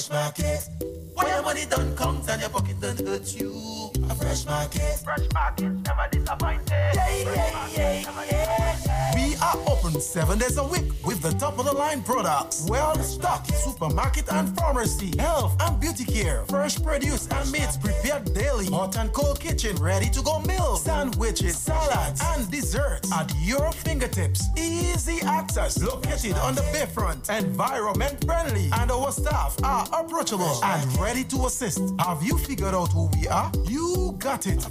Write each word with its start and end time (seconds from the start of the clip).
fresh 0.00 0.10
market. 0.10 0.68
When 1.14 1.26
your 1.26 1.42
money 1.42 1.66
done 1.66 1.94
comes 1.96 2.28
and 2.28 2.40
your 2.40 2.50
pocket 2.50 2.80
don't 2.80 2.98
hurt 3.06 3.34
you. 3.34 3.90
A 4.08 4.14
fresh 4.14 4.46
market. 4.46 5.00
Fresh 5.04 5.26
market, 5.34 5.70
never 5.70 6.08
disappointed. 6.10 6.70
Yeah, 6.70 7.10
yeah, 7.10 7.68
yeah, 7.76 8.24
yeah. 8.30 9.14
We 9.14 9.34
are 9.36 9.56
open 9.90 10.00
seven 10.00 10.38
days 10.38 10.56
a 10.56 10.64
week 10.64 10.84
with 11.04 11.20
the 11.20 11.32
top 11.32 11.58
of 11.58 11.64
the 11.64 11.72
line 11.72 12.02
products. 12.02 12.66
Well 12.68 12.94
stocked 13.02 13.52
supermarket 13.54 14.30
and 14.32 14.54
pharmacy, 14.56 15.12
health 15.18 15.56
and 15.60 15.80
beauty 15.80 16.04
care, 16.04 16.44
fresh 16.46 16.80
produce 16.82 17.26
and 17.28 17.50
meats 17.50 17.76
prepared 17.76 18.32
daily, 18.34 18.66
hot 18.66 18.96
and 18.96 19.12
cold 19.12 19.40
kitchen, 19.40 19.76
ready 19.76 20.08
to 20.10 20.22
go 20.22 20.40
meals, 20.40 20.84
sandwiches, 20.84 21.58
salads, 21.58 22.22
and 22.24 22.50
desserts 22.50 23.12
at 23.12 23.32
your 23.40 23.72
fingertips. 23.72 24.48
Easy 24.56 25.20
access, 25.22 25.82
located 25.82 26.36
on 26.38 26.54
the 26.54 26.62
bayfront, 26.72 27.28
environment 27.36 28.24
friendly, 28.24 28.70
and 28.78 28.90
our 28.90 29.10
staff 29.10 29.56
are 29.64 29.86
approachable 29.92 30.60
and 30.64 30.98
ready 30.98 31.24
to 31.24 31.46
assist. 31.46 31.80
Have 32.00 32.22
you 32.22 32.38
figured 32.38 32.74
out 32.74 32.92
who 32.92 33.08
we 33.18 33.26
are? 33.28 33.50
You 33.64 34.14
got 34.18 34.46
it. 34.46 34.64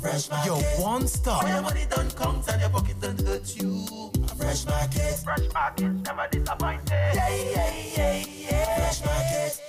Your 0.46 0.62
one 0.82 1.08
stop. 1.08 1.44
When 1.44 1.54
your 1.54 1.62
money 1.62 1.86
don't 1.90 2.16
count 2.16 2.48
and 2.50 2.62
your 2.62 2.70
pocket 2.70 3.02
don't 3.02 3.20
hurt 3.22 3.56
you. 3.56 3.86
A 4.24 4.36
fresh 4.36 4.66
market. 4.66 5.09
Fresh 5.18 5.54
market, 5.54 5.92
never 6.06 6.28
disappointed. 6.32 6.92
Yeah, 6.92 7.30
yeah, 7.30 7.74
yeah, 7.98 8.26
yeah. 8.50 8.76
Fresh 8.78 9.06
market. 9.06 9.69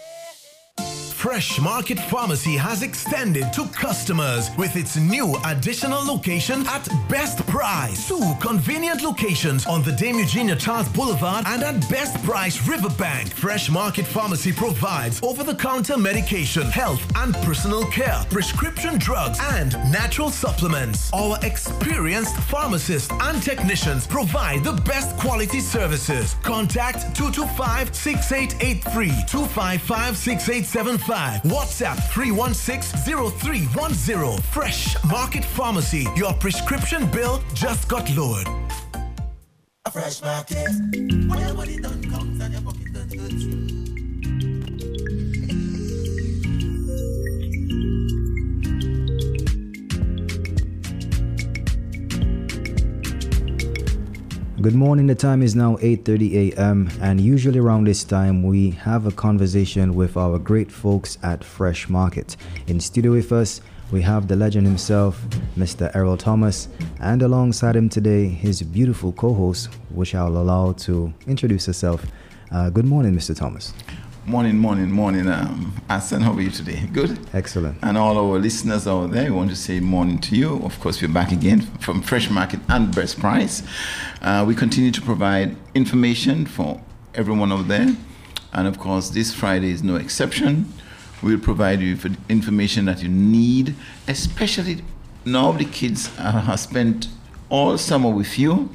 Fresh 1.20 1.60
Market 1.60 2.00
Pharmacy 2.00 2.56
has 2.56 2.82
extended 2.82 3.52
to 3.52 3.66
customers 3.66 4.48
with 4.56 4.74
its 4.74 4.96
new 4.96 5.36
additional 5.44 6.02
location 6.02 6.66
at 6.66 6.88
Best 7.10 7.46
Price. 7.46 8.08
Two 8.08 8.32
convenient 8.40 9.02
locations 9.02 9.66
on 9.66 9.82
the 9.82 9.92
Dame 9.92 10.18
Eugenia 10.18 10.56
Charles 10.56 10.88
Boulevard 10.88 11.44
and 11.46 11.62
at 11.62 11.86
Best 11.90 12.16
Price 12.24 12.66
Riverbank. 12.66 13.34
Fresh 13.34 13.68
Market 13.68 14.06
Pharmacy 14.06 14.50
provides 14.50 15.22
over 15.22 15.44
the 15.44 15.54
counter 15.54 15.98
medication, 15.98 16.62
health 16.70 17.02
and 17.16 17.34
personal 17.44 17.84
care, 17.90 18.24
prescription 18.30 18.96
drugs, 18.98 19.38
and 19.52 19.72
natural 19.92 20.30
supplements. 20.30 21.12
Our 21.12 21.38
experienced 21.42 22.34
pharmacists 22.48 23.12
and 23.20 23.42
technicians 23.42 24.06
provide 24.06 24.64
the 24.64 24.72
best 24.72 25.18
quality 25.18 25.60
services. 25.60 26.34
Contact 26.42 27.14
225 27.14 27.94
6883 27.94 29.08
255 29.28 30.16
6875. 30.16 31.09
WhatsApp 31.10 31.96
316-0310. 32.12 34.40
Fresh 34.42 34.96
Market 35.04 35.44
Pharmacy. 35.44 36.06
Your 36.14 36.32
prescription 36.34 37.10
bill 37.10 37.42
just 37.52 37.88
got 37.88 38.08
lowered. 38.16 38.46
A 39.86 39.90
fresh 39.90 40.22
market. 40.22 40.68
Good 54.62 54.74
morning. 54.74 55.06
The 55.06 55.14
time 55.14 55.40
is 55.40 55.56
now 55.56 55.76
8:30 55.76 56.52
a.m. 56.52 56.90
and 57.00 57.18
usually 57.18 57.58
around 57.58 57.86
this 57.86 58.04
time 58.04 58.42
we 58.42 58.72
have 58.72 59.06
a 59.06 59.10
conversation 59.10 59.94
with 59.94 60.18
our 60.18 60.38
great 60.38 60.70
folks 60.70 61.16
at 61.22 61.42
Fresh 61.42 61.88
Market. 61.88 62.36
In 62.66 62.78
studio 62.78 63.12
with 63.12 63.32
us, 63.32 63.62
we 63.90 64.02
have 64.02 64.28
the 64.28 64.36
legend 64.36 64.66
himself, 64.66 65.18
Mr. 65.56 65.90
Errol 65.96 66.18
Thomas, 66.18 66.68
and 67.00 67.22
alongside 67.22 67.74
him 67.74 67.88
today 67.88 68.28
his 68.28 68.60
beautiful 68.60 69.12
co-host, 69.12 69.70
which 69.94 70.14
I'll 70.14 70.36
allow 70.36 70.72
to 70.84 71.10
introduce 71.26 71.64
herself. 71.64 72.04
Uh, 72.52 72.68
good 72.68 72.84
morning, 72.84 73.14
Mr. 73.14 73.34
Thomas. 73.34 73.72
Morning, 74.26 74.58
morning, 74.58 74.90
morning. 74.90 75.26
Um, 75.28 75.72
Hassan, 75.88 76.20
how 76.20 76.32
are 76.34 76.40
you 76.40 76.50
today? 76.50 76.86
Good? 76.92 77.18
Excellent. 77.32 77.78
And 77.82 77.96
all 77.96 78.18
our 78.18 78.38
listeners 78.38 78.86
out 78.86 79.12
there, 79.12 79.24
we 79.24 79.30
want 79.30 79.48
to 79.50 79.56
say 79.56 79.80
morning 79.80 80.18
to 80.20 80.36
you. 80.36 80.60
Of 80.62 80.78
course, 80.78 81.00
we're 81.00 81.08
back 81.08 81.32
again 81.32 81.62
from 81.80 82.02
Fresh 82.02 82.28
Market 82.30 82.60
and 82.68 82.94
Best 82.94 83.18
Price. 83.18 83.62
Uh, 84.20 84.44
we 84.46 84.54
continue 84.54 84.90
to 84.90 85.00
provide 85.00 85.56
information 85.74 86.44
for 86.44 86.80
everyone 87.14 87.50
out 87.50 87.66
there. 87.66 87.96
And 88.52 88.68
of 88.68 88.78
course, 88.78 89.08
this 89.08 89.34
Friday 89.34 89.70
is 89.70 89.82
no 89.82 89.96
exception. 89.96 90.70
We'll 91.22 91.40
provide 91.40 91.80
you 91.80 91.96
with 91.96 92.16
information 92.30 92.84
that 92.84 93.02
you 93.02 93.08
need, 93.08 93.74
especially 94.06 94.82
now 95.24 95.52
the 95.52 95.64
kids 95.64 96.14
have 96.16 96.60
spent 96.60 97.08
all 97.48 97.78
summer 97.78 98.10
with 98.10 98.38
you 98.38 98.68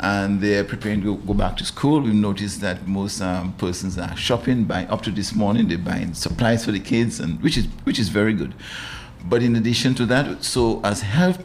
and 0.00 0.40
they're 0.40 0.64
preparing 0.64 1.02
to 1.02 1.16
go 1.16 1.34
back 1.34 1.56
to 1.56 1.64
school. 1.64 2.00
We've 2.00 2.14
noticed 2.14 2.60
that 2.60 2.86
most 2.86 3.20
um, 3.20 3.54
persons 3.54 3.98
are 3.98 4.16
shopping. 4.16 4.64
By 4.64 4.84
up 4.86 5.02
to 5.02 5.10
this 5.10 5.34
morning, 5.34 5.68
they're 5.68 5.78
buying 5.78 6.14
supplies 6.14 6.64
for 6.64 6.72
the 6.72 6.80
kids, 6.80 7.20
and 7.20 7.40
which 7.42 7.56
is 7.56 7.66
which 7.84 7.98
is 7.98 8.08
very 8.08 8.34
good. 8.34 8.54
But 9.24 9.42
in 9.42 9.56
addition 9.56 9.94
to 9.96 10.06
that, 10.06 10.44
so 10.44 10.80
as 10.84 11.02
health 11.02 11.42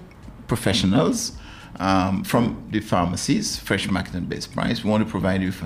professionals 0.47 1.33
um, 1.79 2.23
from 2.23 2.67
the 2.71 2.81
pharmacies, 2.81 3.57
Fresh 3.57 3.89
Market 3.89 4.15
and 4.15 4.27
Best 4.27 4.53
Price, 4.53 4.83
we 4.83 4.89
want 4.89 5.03
to 5.05 5.09
provide 5.09 5.41
you 5.41 5.47
with 5.47 5.63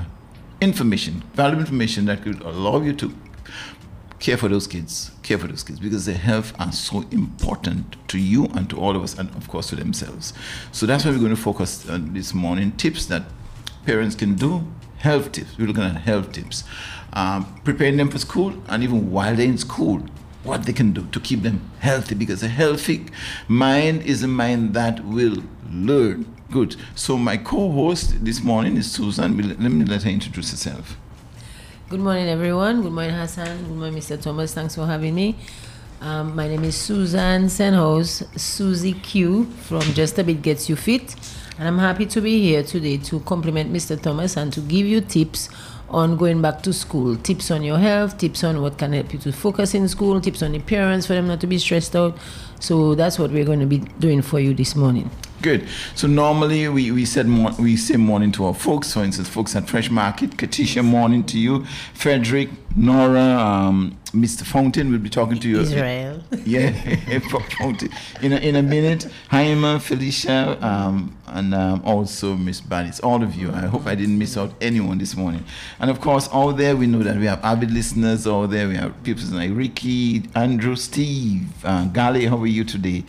information, 0.61 1.23
valuable 1.33 1.61
information 1.61 2.05
that 2.05 2.21
could 2.21 2.41
allow 2.41 2.81
you 2.81 2.93
to 2.93 3.13
care 4.19 4.37
for 4.37 4.47
those 4.47 4.67
kids, 4.67 5.11
care 5.23 5.37
for 5.37 5.47
those 5.47 5.63
kids, 5.63 5.79
because 5.79 6.05
their 6.05 6.17
health 6.17 6.53
are 6.59 6.71
so 6.71 7.01
important 7.11 7.95
to 8.07 8.17
you 8.17 8.45
and 8.55 8.69
to 8.69 8.79
all 8.79 8.95
of 8.95 9.03
us, 9.03 9.17
and 9.17 9.29
of 9.35 9.47
course 9.47 9.67
to 9.69 9.75
themselves. 9.75 10.33
So 10.71 10.85
that's 10.85 11.05
why 11.05 11.11
we're 11.11 11.19
going 11.19 11.35
to 11.35 11.41
focus 11.41 11.87
on 11.89 12.13
this 12.13 12.33
morning 12.33 12.71
tips 12.73 13.05
that 13.07 13.23
parents 13.85 14.15
can 14.15 14.35
do, 14.35 14.65
health 14.97 15.31
tips. 15.31 15.57
We're 15.57 15.67
looking 15.67 15.83
at 15.83 15.97
health 15.97 16.31
tips, 16.31 16.63
um, 17.13 17.59
preparing 17.63 17.97
them 17.97 18.09
for 18.09 18.17
school, 18.17 18.53
and 18.67 18.83
even 18.83 19.11
while 19.11 19.35
they're 19.35 19.45
in 19.45 19.57
school, 19.57 20.03
what 20.43 20.63
they 20.63 20.73
can 20.73 20.91
do 20.91 21.05
to 21.07 21.19
keep 21.19 21.41
them 21.41 21.69
healthy, 21.79 22.15
because 22.15 22.41
a 22.43 22.47
healthy 22.47 23.05
mind 23.47 24.03
is 24.03 24.23
a 24.23 24.27
mind 24.27 24.73
that 24.75 25.03
will 25.03 25.43
learn. 25.69 26.31
Good. 26.51 26.75
So 26.93 27.17
my 27.17 27.37
co-host 27.37 28.23
this 28.23 28.43
morning 28.43 28.77
is 28.77 28.91
Susan. 28.91 29.37
Let 29.37 29.59
me 29.59 29.83
let 29.83 30.03
her 30.03 30.09
introduce 30.09 30.51
herself. 30.51 30.97
Good 31.95 32.03
morning, 32.03 32.27
everyone. 32.27 32.81
Good 32.81 32.91
morning, 32.91 33.15
Hassan. 33.15 33.57
Good 33.57 33.77
morning, 33.77 33.97
Mr. 33.97 34.21
Thomas. 34.21 34.53
Thanks 34.53 34.75
for 34.75 34.85
having 34.85 35.15
me. 35.15 35.37
Um, 36.01 36.35
my 36.35 36.45
name 36.45 36.65
is 36.65 36.75
Susan 36.75 37.47
Senhouse, 37.47 38.21
Susie 38.35 38.91
Q 38.95 39.45
from 39.61 39.79
Just 39.79 40.19
a 40.19 40.23
Bit 40.25 40.41
Gets 40.41 40.67
You 40.67 40.75
Fit. 40.75 41.15
And 41.57 41.69
I'm 41.69 41.79
happy 41.79 42.05
to 42.07 42.19
be 42.19 42.41
here 42.41 42.63
today 42.63 42.97
to 42.97 43.21
compliment 43.21 43.71
Mr. 43.71 43.97
Thomas 43.97 44.35
and 44.35 44.51
to 44.51 44.59
give 44.59 44.85
you 44.85 44.99
tips 44.99 45.47
on 45.89 46.17
going 46.17 46.41
back 46.41 46.61
to 46.63 46.73
school. 46.73 47.15
Tips 47.15 47.49
on 47.49 47.63
your 47.63 47.77
health, 47.77 48.17
tips 48.17 48.43
on 48.43 48.61
what 48.61 48.77
can 48.77 48.91
help 48.91 49.13
you 49.13 49.19
to 49.19 49.31
focus 49.31 49.73
in 49.73 49.87
school, 49.87 50.19
tips 50.19 50.43
on 50.43 50.51
the 50.51 50.59
parents 50.59 51.07
for 51.07 51.13
them 51.13 51.27
not 51.27 51.39
to 51.39 51.47
be 51.47 51.57
stressed 51.57 51.95
out. 51.95 52.17
So 52.59 52.93
that's 52.95 53.17
what 53.17 53.31
we're 53.31 53.45
going 53.45 53.61
to 53.61 53.65
be 53.65 53.77
doing 53.99 54.21
for 54.21 54.41
you 54.41 54.53
this 54.53 54.75
morning. 54.75 55.09
Good. 55.41 55.67
So 55.95 56.07
normally 56.07 56.67
we, 56.69 56.91
we 56.91 57.05
said 57.05 57.27
more, 57.27 57.51
we 57.59 57.75
say 57.77 57.97
morning 57.97 58.31
to 58.33 58.45
our 58.45 58.53
folks. 58.53 58.93
For 58.93 59.03
instance, 59.03 59.29
folks 59.29 59.55
at 59.55 59.69
Fresh 59.69 59.89
Market, 59.89 60.31
Katisha, 60.31 60.83
morning 60.83 61.23
to 61.25 61.39
you. 61.39 61.65
Frederick, 61.93 62.49
Nora, 62.75 63.21
um, 63.21 63.97
Mr. 64.13 64.43
Fountain 64.43 64.91
will 64.91 64.99
be 64.99 65.09
talking 65.09 65.37
to 65.39 65.47
you. 65.47 65.59
Israel. 65.59 66.23
Yeah, 66.45 66.71
Fountain. 67.59 67.89
In 68.21 68.33
a, 68.33 68.37
in 68.37 68.55
a 68.55 68.63
minute, 68.63 69.07
Jaima, 69.31 69.81
Felicia, 69.81 70.57
um, 70.65 71.17
and 71.27 71.53
um, 71.53 71.81
also 71.85 72.35
Miss 72.35 72.61
Bannis. 72.61 72.99
All 73.03 73.21
of 73.23 73.35
you. 73.35 73.51
I 73.51 73.65
hope 73.65 73.85
I 73.87 73.95
didn't 73.95 74.17
miss 74.17 74.37
out 74.37 74.53
anyone 74.61 74.97
this 74.97 75.15
morning. 75.15 75.43
And 75.79 75.89
of 75.89 75.99
course, 76.01 76.29
out 76.31 76.53
there 76.53 76.75
we 76.75 76.87
know 76.87 77.03
that 77.03 77.17
we 77.17 77.25
have 77.25 77.43
avid 77.43 77.71
listeners. 77.71 78.25
Out 78.27 78.47
there 78.47 78.67
we 78.67 78.75
have 78.75 79.03
people 79.03 79.23
like 79.31 79.51
Ricky, 79.53 80.23
Andrew, 80.35 80.75
Steve, 80.75 81.47
uh, 81.65 81.85
Gali. 81.85 82.29
How 82.29 82.37
are 82.37 82.47
you 82.47 82.63
today? 82.63 83.03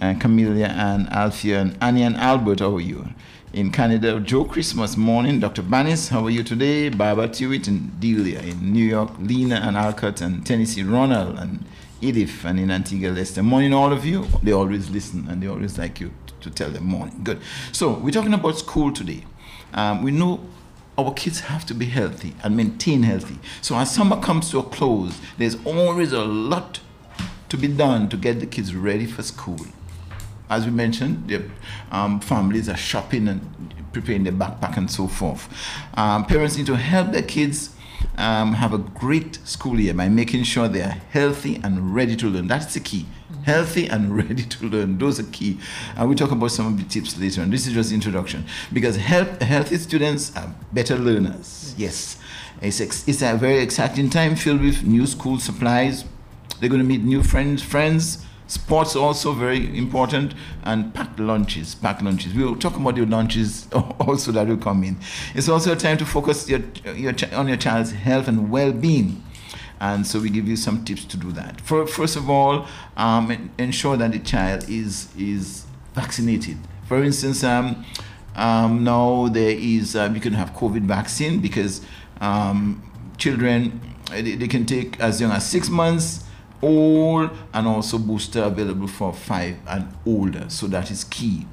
Uh, 0.00 0.14
Camelia 0.14 0.66
and 0.68 1.08
Alfia 1.08 1.60
and 1.60 1.78
Annie 1.80 2.02
and 2.02 2.16
Albert, 2.16 2.60
how 2.60 2.76
are 2.76 2.80
you? 2.80 3.08
In 3.52 3.72
Canada, 3.72 4.20
Joe 4.20 4.44
Christmas 4.44 4.96
morning, 4.96 5.40
Dr. 5.40 5.62
Bannis, 5.62 6.08
how 6.08 6.24
are 6.24 6.30
you 6.30 6.44
today? 6.44 6.90
Barbara 6.90 7.28
Tewitt 7.28 7.66
and 7.66 7.98
Delia 7.98 8.40
in 8.40 8.72
New 8.72 8.84
York, 8.84 9.10
Lena 9.18 9.56
and 9.56 9.76
Alcott 9.76 10.20
and 10.20 10.46
Tennessee, 10.46 10.82
Ronald 10.82 11.38
and 11.38 11.64
Edith 12.00 12.44
and 12.44 12.60
in 12.60 12.70
Antigua 12.70 13.10
Lester. 13.10 13.42
Morning, 13.42 13.72
all 13.72 13.92
of 13.92 14.04
you. 14.04 14.26
They 14.42 14.52
always 14.52 14.90
listen 14.90 15.26
and 15.28 15.42
they 15.42 15.48
always 15.48 15.78
like 15.78 15.98
you 15.98 16.12
to 16.40 16.50
tell 16.50 16.70
them 16.70 16.84
morning. 16.84 17.20
Good. 17.24 17.40
So 17.72 17.94
we're 17.94 18.10
talking 18.10 18.34
about 18.34 18.58
school 18.58 18.92
today. 18.92 19.24
Um, 19.72 20.02
we 20.02 20.10
know 20.10 20.40
our 20.96 21.12
kids 21.14 21.40
have 21.40 21.64
to 21.66 21.74
be 21.74 21.86
healthy 21.86 22.34
and 22.44 22.56
maintain 22.56 23.02
healthy. 23.02 23.38
So 23.62 23.76
as 23.76 23.94
summer 23.94 24.20
comes 24.20 24.50
to 24.50 24.58
a 24.58 24.62
close, 24.62 25.18
there's 25.38 25.56
always 25.64 26.12
a 26.12 26.24
lot 26.24 26.80
to 27.48 27.56
be 27.56 27.66
done 27.66 28.08
to 28.10 28.16
get 28.16 28.40
the 28.40 28.46
kids 28.46 28.74
ready 28.74 29.06
for 29.06 29.22
school 29.22 29.58
as 30.50 30.64
we 30.64 30.70
mentioned, 30.70 31.28
the 31.28 31.42
um, 31.90 32.20
families 32.20 32.68
are 32.68 32.76
shopping 32.76 33.28
and 33.28 33.74
preparing 33.92 34.24
their 34.24 34.32
backpack 34.32 34.76
and 34.76 34.90
so 34.90 35.06
forth. 35.06 35.48
Um, 35.94 36.24
parents 36.24 36.56
need 36.56 36.66
to 36.66 36.76
help 36.76 37.12
their 37.12 37.22
kids 37.22 37.74
um, 38.16 38.54
have 38.54 38.72
a 38.72 38.78
great 38.78 39.38
school 39.44 39.78
year 39.78 39.94
by 39.94 40.08
making 40.08 40.44
sure 40.44 40.68
they 40.68 40.82
are 40.82 40.96
healthy 41.10 41.60
and 41.62 41.94
ready 41.94 42.16
to 42.16 42.28
learn. 42.28 42.46
That's 42.48 42.74
the 42.74 42.80
key. 42.80 43.06
Healthy 43.44 43.86
and 43.86 44.16
ready 44.28 44.42
to 44.42 44.66
learn. 44.66 44.98
Those 44.98 45.20
are 45.20 45.24
key. 45.24 45.58
And 45.96 46.08
we 46.08 46.14
talk 46.14 46.30
about 46.30 46.50
some 46.50 46.66
of 46.66 46.76
the 46.78 46.84
tips 46.84 47.18
later 47.18 47.42
on. 47.42 47.50
This 47.50 47.66
is 47.66 47.74
just 47.74 47.92
introduction. 47.92 48.44
Because 48.72 48.96
health, 48.96 49.40
healthy 49.40 49.76
students 49.76 50.36
are 50.36 50.54
better 50.72 50.96
learners. 50.96 51.74
Yes. 51.76 52.18
It's, 52.60 52.80
ex- 52.80 53.06
it's 53.06 53.22
a 53.22 53.36
very 53.36 53.58
exciting 53.58 54.10
time 54.10 54.34
filled 54.34 54.62
with 54.62 54.84
new 54.84 55.06
school 55.06 55.38
supplies. 55.38 56.04
They're 56.60 56.68
going 56.68 56.82
to 56.82 56.86
meet 56.86 57.02
new 57.02 57.22
friends, 57.22 57.62
friends. 57.62 58.24
Sports 58.48 58.96
also 58.96 59.32
very 59.34 59.76
important, 59.76 60.32
and 60.64 60.94
packed 60.94 61.20
lunches. 61.20 61.74
Packed 61.74 62.02
lunches. 62.02 62.32
We'll 62.32 62.56
talk 62.56 62.76
about 62.76 62.96
your 62.96 63.04
lunches 63.04 63.68
also 64.00 64.32
that 64.32 64.48
will 64.48 64.56
come 64.56 64.82
in. 64.84 64.96
It's 65.34 65.50
also 65.50 65.74
a 65.74 65.76
time 65.76 65.98
to 65.98 66.06
focus 66.06 66.48
your, 66.48 66.60
your 66.94 67.14
on 67.34 67.46
your 67.46 67.58
child's 67.58 67.92
health 67.92 68.26
and 68.26 68.50
well-being, 68.50 69.22
and 69.80 70.06
so 70.06 70.18
we 70.18 70.30
give 70.30 70.48
you 70.48 70.56
some 70.56 70.82
tips 70.82 71.04
to 71.04 71.18
do 71.18 71.30
that. 71.32 71.60
For, 71.60 71.86
first 71.86 72.16
of 72.16 72.30
all, 72.30 72.66
um, 72.96 73.50
ensure 73.58 73.98
that 73.98 74.12
the 74.12 74.18
child 74.18 74.66
is 74.66 75.08
is 75.18 75.66
vaccinated. 75.94 76.56
For 76.86 77.04
instance, 77.04 77.44
um, 77.44 77.84
um, 78.34 78.82
now 78.82 79.28
there 79.28 79.50
is 79.50 79.94
uh, 79.94 80.10
you 80.14 80.20
can 80.20 80.32
have 80.32 80.54
COVID 80.54 80.86
vaccine 80.86 81.40
because 81.40 81.82
um, 82.22 82.82
children 83.18 83.78
they, 84.10 84.36
they 84.36 84.48
can 84.48 84.64
take 84.64 84.98
as 85.00 85.20
young 85.20 85.32
as 85.32 85.46
six 85.46 85.68
months 85.68 86.24
old 86.62 87.30
and 87.52 87.66
also 87.66 87.98
booster 87.98 88.42
available 88.42 88.88
for 88.88 89.12
five 89.12 89.56
and 89.68 89.88
older. 90.06 90.48
So 90.48 90.66
that 90.68 90.90
is 90.90 91.04
key. 91.04 91.46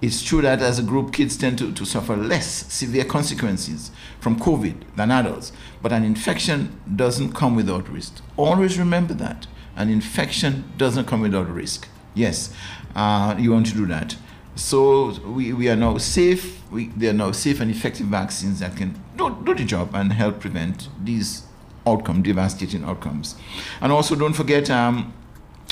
It's 0.00 0.20
true 0.20 0.42
that 0.42 0.60
as 0.60 0.80
a 0.80 0.82
group, 0.82 1.12
kids 1.12 1.36
tend 1.36 1.58
to, 1.58 1.72
to 1.72 1.84
suffer 1.84 2.16
less 2.16 2.72
severe 2.72 3.04
consequences 3.04 3.92
from 4.18 4.38
COVID 4.38 4.74
than 4.96 5.12
adults, 5.12 5.52
but 5.80 5.92
an 5.92 6.02
infection 6.02 6.80
doesn't 6.96 7.34
come 7.34 7.54
without 7.54 7.88
risk. 7.88 8.20
Always 8.36 8.78
remember 8.78 9.14
that. 9.14 9.46
An 9.76 9.88
infection 9.88 10.64
doesn't 10.76 11.06
come 11.06 11.20
without 11.20 11.48
risk. 11.48 11.88
Yes, 12.14 12.52
uh, 12.96 13.36
you 13.38 13.52
want 13.52 13.66
to 13.66 13.74
do 13.74 13.86
that. 13.86 14.16
So 14.56 15.12
we, 15.24 15.52
we 15.52 15.68
are 15.68 15.76
now 15.76 15.98
safe. 15.98 16.60
We, 16.70 16.88
there 16.88 17.10
are 17.10 17.14
now 17.14 17.32
safe 17.32 17.60
and 17.60 17.70
effective 17.70 18.06
vaccines 18.06 18.60
that 18.60 18.76
can 18.76 19.00
do, 19.16 19.38
do 19.44 19.54
the 19.54 19.64
job 19.64 19.94
and 19.94 20.12
help 20.12 20.40
prevent 20.40 20.88
these 21.02 21.44
outcome, 21.86 22.22
devastating 22.22 22.84
outcomes. 22.84 23.36
And 23.80 23.92
also, 23.92 24.14
don't 24.14 24.34
forget, 24.34 24.70
um, 24.70 25.12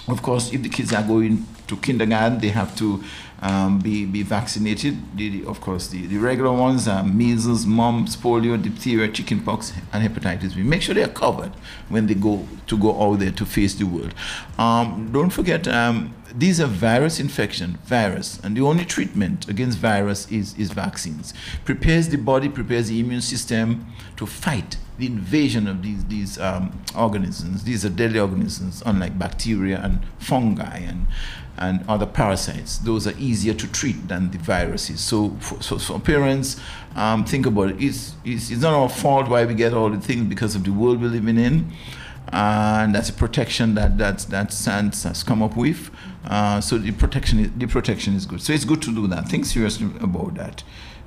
of 0.09 0.23
course, 0.23 0.53
if 0.53 0.63
the 0.63 0.69
kids 0.69 0.93
are 0.93 1.03
going 1.03 1.47
to 1.67 1.77
kindergarten, 1.77 2.39
they 2.39 2.49
have 2.49 2.75
to 2.77 3.03
um, 3.43 3.79
be, 3.79 4.05
be 4.05 4.23
vaccinated. 4.23 5.17
The, 5.17 5.45
of 5.47 5.61
course, 5.61 5.89
the, 5.89 6.07
the 6.07 6.19
regular 6.19 6.53
ones 6.53 6.87
are 6.87 7.03
measles, 7.03 7.67
mumps, 7.67 8.17
polio, 8.17 8.61
diphtheria, 8.61 9.09
chickenpox, 9.09 9.73
and 9.93 10.07
hepatitis 10.07 10.55
B. 10.55 10.63
Make 10.63 10.83
sure 10.83 10.95
they 10.95 11.05
are 11.05 11.09
covered 11.09 11.53
when 11.89 12.07
they 12.07 12.15
go 12.15 12.47
to 12.67 12.79
go 12.79 13.01
out 13.01 13.21
there 13.21 13.33
to 13.33 13.47
face 13.47 13.75
the 13.75 13.85
world. 13.85 14.15
Um, 14.59 15.11
don't 15.13 15.31
forget, 15.31 15.67
um, 15.67 16.15
these 16.35 16.61
are 16.61 16.67
virus 16.67 17.19
infection, 17.19 17.79
virus, 17.85 18.39
and 18.45 18.57
the 18.57 18.61
only 18.61 18.85
treatment 18.85 19.49
against 19.49 19.79
virus 19.79 20.31
is, 20.31 20.57
is 20.57 20.71
vaccines. 20.71 21.35
Prepares 21.65 22.09
the 22.09 22.19
body, 22.19 22.49
prepares 22.49 22.89
the 22.89 23.01
immune 23.01 23.23
system 23.23 23.87
to 24.17 24.27
fight 24.27 24.77
the 24.99 25.07
invasion 25.07 25.67
of 25.67 25.83
these, 25.83 26.05
these 26.05 26.39
um, 26.39 26.79
organisms. 26.97 27.65
These 27.65 27.85
are 27.85 27.89
deadly 27.89 28.21
organisms, 28.21 28.83
unlike 28.85 29.19
bacteria 29.19 29.81
and 29.83 30.01
fungi 30.19 30.77
and, 30.77 31.07
and 31.61 31.85
other 31.89 32.07
parasites. 32.07 32.79
Those 32.79 33.07
are 33.07 33.15
easier 33.19 33.55
to 33.55 33.71
treat 33.71 34.09
than 34.09 34.31
the 34.31 34.39
viruses. 34.39 35.01
So, 35.01 35.31
for, 35.41 35.63
so, 35.63 35.79
so 35.79 35.99
parents, 35.99 36.61
um, 36.97 37.25
think 37.25 37.47
about 37.47 37.71
it. 37.71 37.83
It's, 37.83 38.15
it's, 38.25 38.51
it's 38.51 38.63
not 38.63 38.75
our 38.75 38.89
fault 38.89 39.29
why 39.29 39.45
we 39.45 39.55
get 39.55 39.75
all 39.75 39.91
the 39.91 40.01
things 40.01 40.25
because 40.25 40.57
of 40.57 40.65
the 40.65 40.73
world 40.73 41.01
we're 41.01 41.09
living 41.09 41.39
in 41.39 41.73
and 42.33 42.95
that's 42.95 43.09
a 43.09 43.13
protection 43.13 43.75
that 43.75 43.99
that 43.99 44.19
that 44.31 44.53
SANS 44.53 45.03
has 45.03 45.23
come 45.23 45.43
up 45.43 45.57
with. 45.57 45.91
Uh, 46.25 46.61
so 46.61 46.79
the 46.79 46.93
protection 46.93 47.41
is, 47.41 47.51
the 47.57 47.67
protection 47.67 48.15
is 48.15 48.27
good. 48.27 48.41
So 48.41 48.53
it's 48.53 48.65
good 48.65 48.83
to 48.83 48.95
do 48.95 49.07
that. 49.09 49.29
Think 49.29 49.47
seriously 49.47 49.89
about 50.01 50.35
that. 50.35 50.63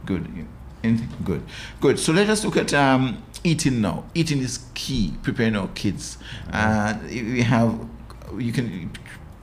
Good. 0.06 0.48
Anything? 0.84 1.10
Good. 1.24 1.44
Good. 1.80 2.00
So 2.00 2.12
let 2.12 2.30
us 2.30 2.44
look 2.44 2.58
at 2.58 2.74
um, 2.74 3.24
eating 3.44 3.80
now. 3.82 4.06
Eating 4.14 4.40
is 4.40 4.66
key. 4.74 5.14
Preparing 5.24 5.56
our 5.56 5.70
kids. 5.70 6.18
Uh, 6.52 6.98
we 7.08 7.42
have 7.42 7.88
you 8.38 8.52
can 8.52 8.92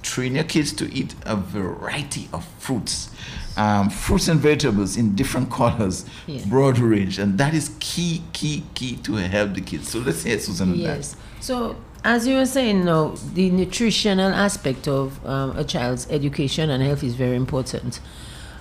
train 0.03 0.35
your 0.35 0.45
kids 0.45 0.73
to 0.75 0.93
eat 0.93 1.15
a 1.25 1.37
variety 1.37 2.29
of 2.33 2.45
fruits. 2.59 3.11
Um, 3.57 3.91
fruits 3.91 4.29
and 4.29 4.41
vegetables 4.41 4.97
in 4.97 5.15
different 5.15 5.51
colors, 5.51 6.07
yeah. 6.27 6.45
broad 6.47 6.79
range, 6.79 7.19
and 7.19 7.37
that 7.39 7.53
is 7.53 7.77
key, 7.81 8.23
key, 8.33 8.63
key 8.75 8.97
to 8.99 9.15
help 9.15 9.55
the 9.55 9.61
kids. 9.61 9.91
So 9.91 9.99
let's 9.99 10.23
hear 10.23 10.39
Susan 10.39 10.75
yes. 10.75 11.17
So 11.41 11.77
as 12.05 12.27
you 12.27 12.37
were 12.37 12.47
saying 12.47 12.85
now, 12.85 13.15
the 13.35 13.51
nutritional 13.51 14.33
aspect 14.33 14.89
of 14.89 15.25
um, 15.27 15.57
a 15.57 15.65
child's 15.65 16.09
education 16.11 16.71
and 16.71 16.83
health 16.83 17.03
is 17.03 17.15
very 17.15 17.37
important. 17.37 18.01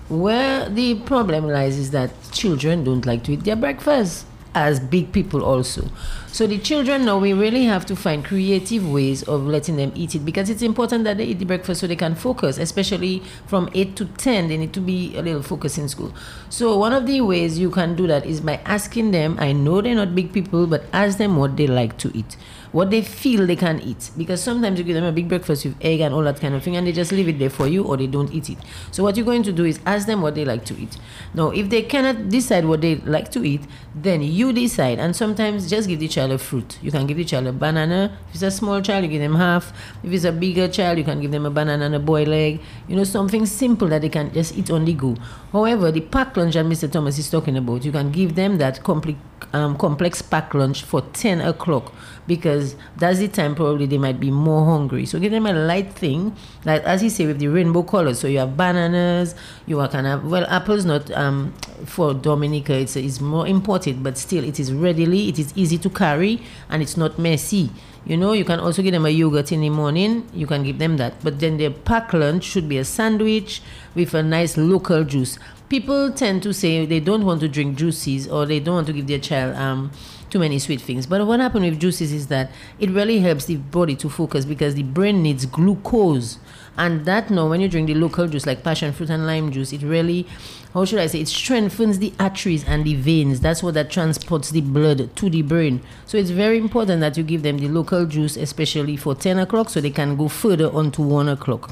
Where 0.10 0.68
the 0.68 0.96
problem 1.02 1.48
lies 1.48 1.78
is 1.78 1.92
that 1.92 2.12
children 2.32 2.84
don't 2.84 3.06
like 3.06 3.24
to 3.26 3.34
eat 3.34 3.44
their 3.44 3.56
breakfast 3.56 4.26
as 4.56 4.80
big 4.80 5.14
people 5.14 5.44
also. 5.46 5.88
So 6.32 6.46
the 6.46 6.60
children 6.60 7.06
now 7.06 7.18
we 7.18 7.34
really 7.34 7.66
have 7.66 7.86
to 7.88 7.96
find 7.96 8.24
creative 8.24 8.90
ways 8.90 9.24
of 9.24 9.48
letting 9.48 9.78
them 9.78 9.92
eat 9.96 10.14
it 10.14 10.20
because 10.20 10.50
it's 10.50 10.62
important 10.62 11.04
that 11.04 11.18
they 11.18 11.26
eat 11.26 11.40
the 11.40 11.46
breakfast 11.46 11.82
so 11.82 11.88
they 11.88 11.96
can 11.96 12.14
focus, 12.16 12.60
especially 12.60 13.24
from 13.48 13.68
eight 13.74 13.96
to 13.98 14.06
ten. 14.06 14.48
They 14.48 14.56
need 14.56 14.72
to 14.74 14.80
be 14.80 15.18
a 15.18 15.22
little 15.24 15.42
focused 15.42 15.80
in 15.80 15.90
school. 15.90 16.14
So 16.50 16.78
one 16.78 16.94
of 16.94 17.08
the 17.08 17.22
ways 17.22 17.58
you 17.58 17.72
can 17.72 17.96
do 17.96 18.06
that 18.08 18.26
is 18.28 18.42
by 18.42 18.62
asking 18.64 19.12
them. 19.12 19.38
I 19.40 19.54
know 19.54 19.82
they're 19.82 19.96
not 19.96 20.14
big 20.14 20.32
people, 20.32 20.68
but 20.68 20.84
ask 20.94 21.18
them 21.18 21.36
what 21.36 21.58
they 21.58 21.68
like 21.68 21.98
to 21.98 22.12
eat 22.16 22.38
what 22.72 22.92
they 22.92 23.02
feel 23.02 23.46
they 23.48 23.56
can 23.56 23.80
eat. 23.82 24.12
Because 24.18 24.42
sometimes 24.42 24.78
you 24.78 24.86
give 24.86 24.96
them 24.96 25.04
a 25.04 25.12
big 25.12 25.28
breakfast 25.28 25.66
with 25.66 25.76
egg 25.82 26.00
and 26.02 26.14
all 26.14 26.24
that 26.24 26.40
kind 26.40 26.56
of 26.56 26.64
thing, 26.64 26.76
and 26.76 26.86
they 26.86 26.92
just 26.92 27.12
leave 27.12 27.28
it 27.28 27.40
there 27.40 27.50
for 27.50 27.68
you, 27.68 27.84
or 27.84 27.98
they 27.98 28.08
don't 28.08 28.32
eat 28.34 28.50
it. 28.50 28.58
So 28.92 29.04
what 29.04 29.18
you're 29.18 29.26
going 29.26 29.44
to 29.44 29.52
do 29.52 29.66
is 29.66 29.80
ask 29.86 30.08
them 30.08 30.22
what 30.22 30.36
they 30.36 30.46
like 30.46 30.66
to 30.66 30.80
eat. 30.80 30.98
Now, 31.34 31.50
if 31.50 31.70
they 31.70 31.82
cannot 31.82 32.30
decide 32.30 32.66
what 32.66 32.82
they 32.82 32.96
like 32.98 33.32
to 33.32 33.44
eat, 33.44 33.62
then 33.96 34.22
you 34.22 34.54
decide. 34.54 35.00
And 35.00 35.16
sometimes 35.16 35.70
just 35.70 35.88
give 35.88 36.00
the 36.00 36.08
child 36.08 36.32
a 36.32 36.38
fruit. 36.38 36.78
You 36.82 36.92
can 36.92 37.08
give 37.08 37.18
the 37.18 37.26
child 37.26 37.48
a 37.48 37.52
banana. 37.52 38.18
If 38.30 38.36
it's 38.36 38.44
a 38.44 38.52
small 38.52 38.82
child, 38.82 39.06
you 39.06 39.10
give 39.10 39.22
them 39.22 39.36
half. 39.36 39.74
If 40.04 40.14
it's 40.14 40.26
a 40.26 40.32
bigger 40.32 40.68
child, 40.68 40.98
you 40.98 41.04
can 41.04 41.22
give 41.22 41.32
them 41.32 41.46
a 41.46 41.50
banana 41.50 41.86
and 41.86 41.96
a 41.96 42.00
boiled 42.00 42.30
egg. 42.30 42.62
You 42.88 42.96
know, 42.96 43.04
something 43.04 43.46
simple 43.46 43.88
that 43.88 44.02
they 44.02 44.10
can 44.10 44.32
just 44.34 44.58
eat 44.58 44.70
on 44.70 44.86
the 44.86 44.94
go. 44.94 45.16
However, 45.52 45.92
the 45.92 46.02
pack 46.02 46.38
lunch 46.38 46.54
that 46.54 46.66
Mr. 46.66 46.92
Thomas 46.92 47.18
is 47.18 47.30
talking 47.30 47.58
about, 47.58 47.86
you 47.86 47.92
can 47.92 48.12
give 48.12 48.36
them 48.36 48.58
that 48.58 48.84
complete 48.84 49.18
um, 49.54 49.78
complex 49.78 50.22
pack 50.22 50.54
lunch 50.54 50.84
for 50.84 51.02
10 51.02 51.42
o'clock 51.42 51.94
because 52.28 52.76
that's 52.98 53.20
the 53.20 53.28
time 53.28 53.56
probably 53.56 53.86
they 53.86 53.98
might 53.98 54.20
be 54.20 54.32
more 54.32 54.66
hungry. 54.66 55.06
So 55.06 55.20
give 55.20 55.32
them 55.32 55.46
a 55.46 55.54
light 55.54 55.92
thing, 55.94 56.36
like 56.64 56.84
as 56.84 57.02
you 57.02 57.10
say 57.10 57.26
with 57.26 57.40
the 57.40 57.48
rainbow 57.48 57.84
colors. 57.84 58.20
So 58.20 58.28
you 58.28 58.38
have 58.40 58.56
bananas, 58.56 59.36
you 59.66 59.80
are 59.80 59.88
kind 59.88 60.06
of 60.08 60.26
well, 60.26 60.46
apples 60.46 60.86
not 60.86 61.10
um, 61.12 61.54
for 61.86 62.14
Dominica. 62.14 62.74
It's 62.74 62.96
it's 62.96 63.20
more 63.20 63.48
imported, 63.48 64.04
but 64.04 64.18
still 64.18 64.44
it 64.44 64.60
is 64.60 64.72
readily, 64.72 65.30
it 65.30 65.40
is 65.40 65.52
easy 65.56 65.78
to 65.80 65.90
carry, 65.90 66.42
and 66.70 66.82
it's 66.82 66.96
not 66.96 67.18
messy. 67.18 67.72
You 68.06 68.18
know, 68.18 68.34
you 68.34 68.46
can 68.46 68.60
also 68.60 68.82
give 68.82 68.94
them 68.94 69.06
a 69.06 69.10
yogurt 69.10 69.52
in 69.52 69.62
the 69.62 69.70
morning. 69.70 70.28
You 70.34 70.48
can 70.48 70.64
give 70.64 70.80
them 70.80 70.98
that, 70.98 71.24
but 71.24 71.40
then 71.40 71.58
their 71.58 71.72
pack 71.72 72.14
lunch 72.14 72.44
should 72.44 72.68
be 72.68 72.78
a 72.78 72.86
sandwich 72.86 73.62
with 73.94 74.14
a 74.14 74.24
nice 74.24 74.58
local 74.58 75.04
juice 75.04 75.38
people 75.70 76.12
tend 76.12 76.42
to 76.44 76.54
say 76.54 76.86
they 76.86 77.00
don't 77.00 77.26
want 77.26 77.40
to 77.42 77.48
drink 77.48 77.78
juices 77.78 78.28
or 78.28 78.46
they 78.46 78.60
don't 78.60 78.76
want 78.76 78.88
to 78.88 78.94
give 78.94 79.08
their 79.08 79.20
child 79.20 79.56
um, 79.56 79.92
too 80.30 80.40
many 80.40 80.60
sweet 80.60 80.82
things. 80.82 81.06
But 81.06 81.26
what 81.26 81.40
happens 81.40 81.70
with 81.70 81.80
juices 81.80 82.12
is 82.12 82.28
that 82.28 82.52
it 82.80 82.90
really 82.90 83.20
helps 83.20 83.46
the 83.46 83.58
body 83.58 83.96
to 83.98 84.10
focus 84.10 84.46
because 84.46 84.76
the 84.76 84.84
brain 84.84 85.24
needs 85.24 85.46
glucose. 85.46 86.40
And 86.80 87.04
that 87.04 87.30
now, 87.30 87.50
when 87.50 87.60
you 87.60 87.68
drink 87.68 87.88
the 87.88 87.94
local 87.94 88.26
juice 88.26 88.46
like 88.46 88.64
passion 88.64 88.94
fruit 88.94 89.10
and 89.10 89.28
lime 89.28 89.52
juice, 89.52 89.74
it 89.74 89.82
really, 89.82 90.26
how 90.74 90.86
should 90.86 91.00
I 91.00 91.08
say, 91.08 91.20
it 91.20 91.28
strengthens 91.28 92.00
the 92.00 92.14
arteries 92.18 92.64
and 92.64 92.86
the 92.86 92.96
veins. 92.96 93.42
That's 93.42 93.62
what 93.62 93.74
that 93.74 93.92
transports 93.92 94.52
the 94.52 94.62
blood 94.62 95.14
to 95.18 95.30
the 95.30 95.42
brain. 95.42 95.82
So 96.06 96.18
it's 96.18 96.30
very 96.30 96.58
important 96.58 97.02
that 97.02 97.18
you 97.18 97.24
give 97.24 97.44
them 97.44 97.58
the 97.58 97.68
local 97.68 98.06
juice, 98.06 98.38
especially 98.38 98.96
for 98.96 99.14
10 99.14 99.40
o'clock, 99.40 99.70
so 99.70 99.82
they 99.82 99.90
can 99.90 100.16
go 100.16 100.30
further 100.30 100.72
on 100.72 100.92
to 100.92 101.02
1 101.02 101.28
o'clock. 101.28 101.72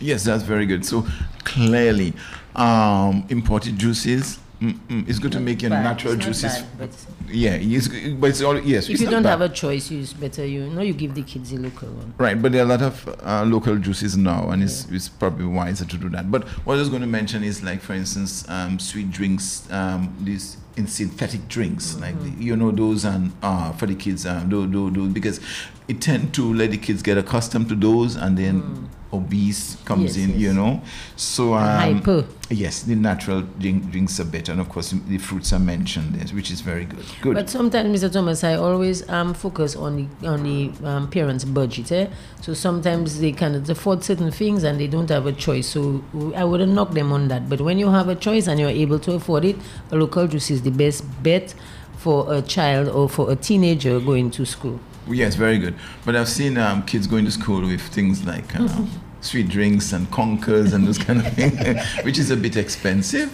Yes, 0.00 0.24
that's 0.24 0.42
very 0.42 0.66
good. 0.66 0.84
So 0.84 1.06
clearly, 1.44 2.12
um, 2.56 3.24
imported 3.28 3.78
juices. 3.78 4.40
Mm-mm. 4.60 5.08
It's 5.08 5.18
good 5.18 5.32
to 5.32 5.40
make 5.40 5.62
your 5.62 5.70
bad. 5.70 5.82
natural 5.82 6.16
juices. 6.16 6.62
Bad, 6.78 6.90
yeah, 7.28 7.58
it's, 7.60 7.88
but 7.88 8.30
it's 8.30 8.40
all 8.40 8.58
yes. 8.58 8.88
If 8.88 9.00
you 9.00 9.08
don't 9.08 9.22
bad. 9.22 9.30
have 9.30 9.40
a 9.40 9.48
choice, 9.48 9.90
use 9.90 10.12
better. 10.12 10.46
You 10.46 10.68
know, 10.70 10.80
you 10.80 10.94
give 10.94 11.14
the 11.14 11.22
kids 11.22 11.50
the 11.50 11.58
local 11.58 11.88
one. 11.88 12.14
Right, 12.18 12.40
but 12.40 12.52
there 12.52 12.62
are 12.62 12.64
a 12.64 12.68
lot 12.68 12.82
of 12.82 13.20
uh, 13.22 13.44
local 13.44 13.76
juices 13.76 14.16
now, 14.16 14.50
and 14.50 14.62
yeah. 14.62 14.66
it's, 14.66 14.88
it's 14.90 15.08
probably 15.08 15.46
wiser 15.46 15.84
to 15.84 15.96
do 15.96 16.08
that. 16.10 16.30
But 16.30 16.44
what 16.64 16.74
I 16.74 16.78
was 16.78 16.88
going 16.88 17.02
to 17.02 17.08
mention 17.08 17.42
is 17.42 17.62
like, 17.62 17.80
for 17.80 17.94
instance, 17.94 18.48
um, 18.48 18.78
sweet 18.78 19.10
drinks. 19.10 19.70
Um, 19.70 20.16
these 20.20 20.56
in 20.76 20.86
synthetic 20.86 21.46
drinks, 21.48 21.92
mm-hmm. 21.92 22.00
like 22.00 22.20
the, 22.20 22.30
you 22.42 22.56
know 22.56 22.70
those 22.70 23.04
and 23.04 23.32
uh, 23.42 23.72
for 23.72 23.86
the 23.86 23.94
kids, 23.94 24.26
um, 24.26 24.48
do, 24.48 24.66
do, 24.66 24.90
do, 24.90 25.08
because 25.08 25.40
it 25.86 26.00
tend 26.00 26.34
to 26.34 26.52
let 26.52 26.70
the 26.70 26.78
kids 26.78 27.02
get 27.02 27.18
accustomed 27.18 27.68
to 27.68 27.74
those, 27.74 28.16
and 28.16 28.36
then 28.36 28.62
mm. 28.62 28.88
Obese 29.14 29.76
comes 29.84 30.16
yes, 30.16 30.24
in, 30.24 30.30
yes. 30.30 30.40
you 30.40 30.52
know. 30.52 30.82
So 31.16 31.54
um, 31.54 31.94
hyper. 31.94 32.26
Yes, 32.50 32.82
the 32.82 32.94
natural 32.94 33.42
drink, 33.42 33.90
drinks 33.90 34.20
are 34.20 34.24
better, 34.24 34.52
and 34.52 34.60
of 34.60 34.68
course 34.68 34.90
the 34.90 35.18
fruits 35.18 35.52
are 35.52 35.58
mentioned, 35.58 36.14
there, 36.14 36.26
which 36.34 36.50
is 36.50 36.60
very 36.60 36.84
good. 36.84 37.04
Good. 37.22 37.34
But 37.34 37.48
sometimes, 37.48 38.02
Mr. 38.02 38.12
Thomas, 38.12 38.44
I 38.44 38.54
always 38.54 39.08
um, 39.08 39.34
focus 39.34 39.76
on 39.76 39.96
the 39.96 40.28
on 40.28 40.42
the 40.42 40.86
um, 40.86 41.10
parents' 41.10 41.44
budget. 41.44 41.92
Eh? 41.92 42.06
So 42.40 42.52
sometimes 42.54 43.20
they 43.20 43.32
cannot 43.32 43.68
afford 43.68 44.04
certain 44.04 44.30
things 44.30 44.64
and 44.64 44.78
they 44.78 44.86
don't 44.86 45.08
have 45.08 45.26
a 45.26 45.32
choice. 45.32 45.68
So 45.68 46.04
I 46.36 46.44
wouldn't 46.44 46.72
knock 46.72 46.92
them 46.92 47.12
on 47.12 47.28
that. 47.28 47.48
But 47.48 47.60
when 47.60 47.78
you 47.78 47.88
have 47.88 48.08
a 48.08 48.14
choice 48.14 48.46
and 48.46 48.60
you're 48.60 48.68
able 48.68 48.98
to 49.00 49.12
afford 49.14 49.44
it, 49.44 49.56
a 49.90 49.96
local 49.96 50.26
juice 50.26 50.50
is 50.50 50.62
the 50.62 50.70
best 50.70 51.04
bet 51.22 51.54
for 51.96 52.32
a 52.34 52.42
child 52.42 52.88
or 52.88 53.08
for 53.08 53.30
a 53.30 53.36
teenager 53.36 53.98
going 53.98 54.30
to 54.32 54.44
school. 54.44 54.78
Yes, 55.08 55.34
very 55.34 55.58
good. 55.58 55.74
But 56.04 56.16
I've 56.16 56.28
seen 56.28 56.56
um, 56.56 56.82
kids 56.82 57.06
going 57.06 57.24
to 57.24 57.30
school 57.30 57.62
with 57.62 57.80
things 57.80 58.24
like. 58.24 58.54
Um, 58.56 58.90
sweet 59.24 59.48
drinks 59.48 59.92
and 59.92 60.10
conkers 60.10 60.72
and 60.72 60.86
those 60.86 60.98
kind 60.98 61.20
of 61.20 61.32
things, 61.32 61.80
which 62.04 62.18
is 62.18 62.30
a 62.30 62.36
bit 62.36 62.56
expensive. 62.56 63.30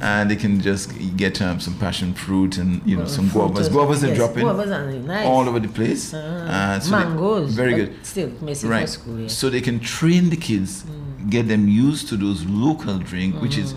And 0.00 0.30
they 0.30 0.36
can 0.36 0.60
just 0.60 0.92
get 1.16 1.42
um, 1.42 1.60
some 1.60 1.78
passion 1.78 2.14
fruit 2.14 2.58
and 2.58 2.80
you 2.86 2.96
know 2.96 3.06
some 3.06 3.28
guavas. 3.28 3.68
Guavas 3.68 4.02
are 4.08 4.14
dropping 4.14 5.06
nice. 5.06 5.26
all 5.26 5.48
over 5.48 5.60
the 5.60 5.68
place. 5.68 6.14
Uh, 6.14 6.48
uh, 6.50 6.80
so 6.80 6.90
mangoes, 6.90 7.52
very 7.54 7.74
good. 7.74 7.94
Still, 8.04 8.30
right. 8.64 8.88
School, 8.88 9.20
yeah. 9.20 9.28
So 9.28 9.50
they 9.50 9.60
can 9.60 9.80
train 9.80 10.30
the 10.30 10.36
kids, 10.36 10.84
mm. 10.84 11.30
get 11.30 11.48
them 11.48 11.68
used 11.68 12.08
to 12.08 12.16
those 12.16 12.44
local 12.46 12.98
drink, 12.98 13.34
mm-hmm. 13.34 13.42
which 13.42 13.58
is 13.58 13.74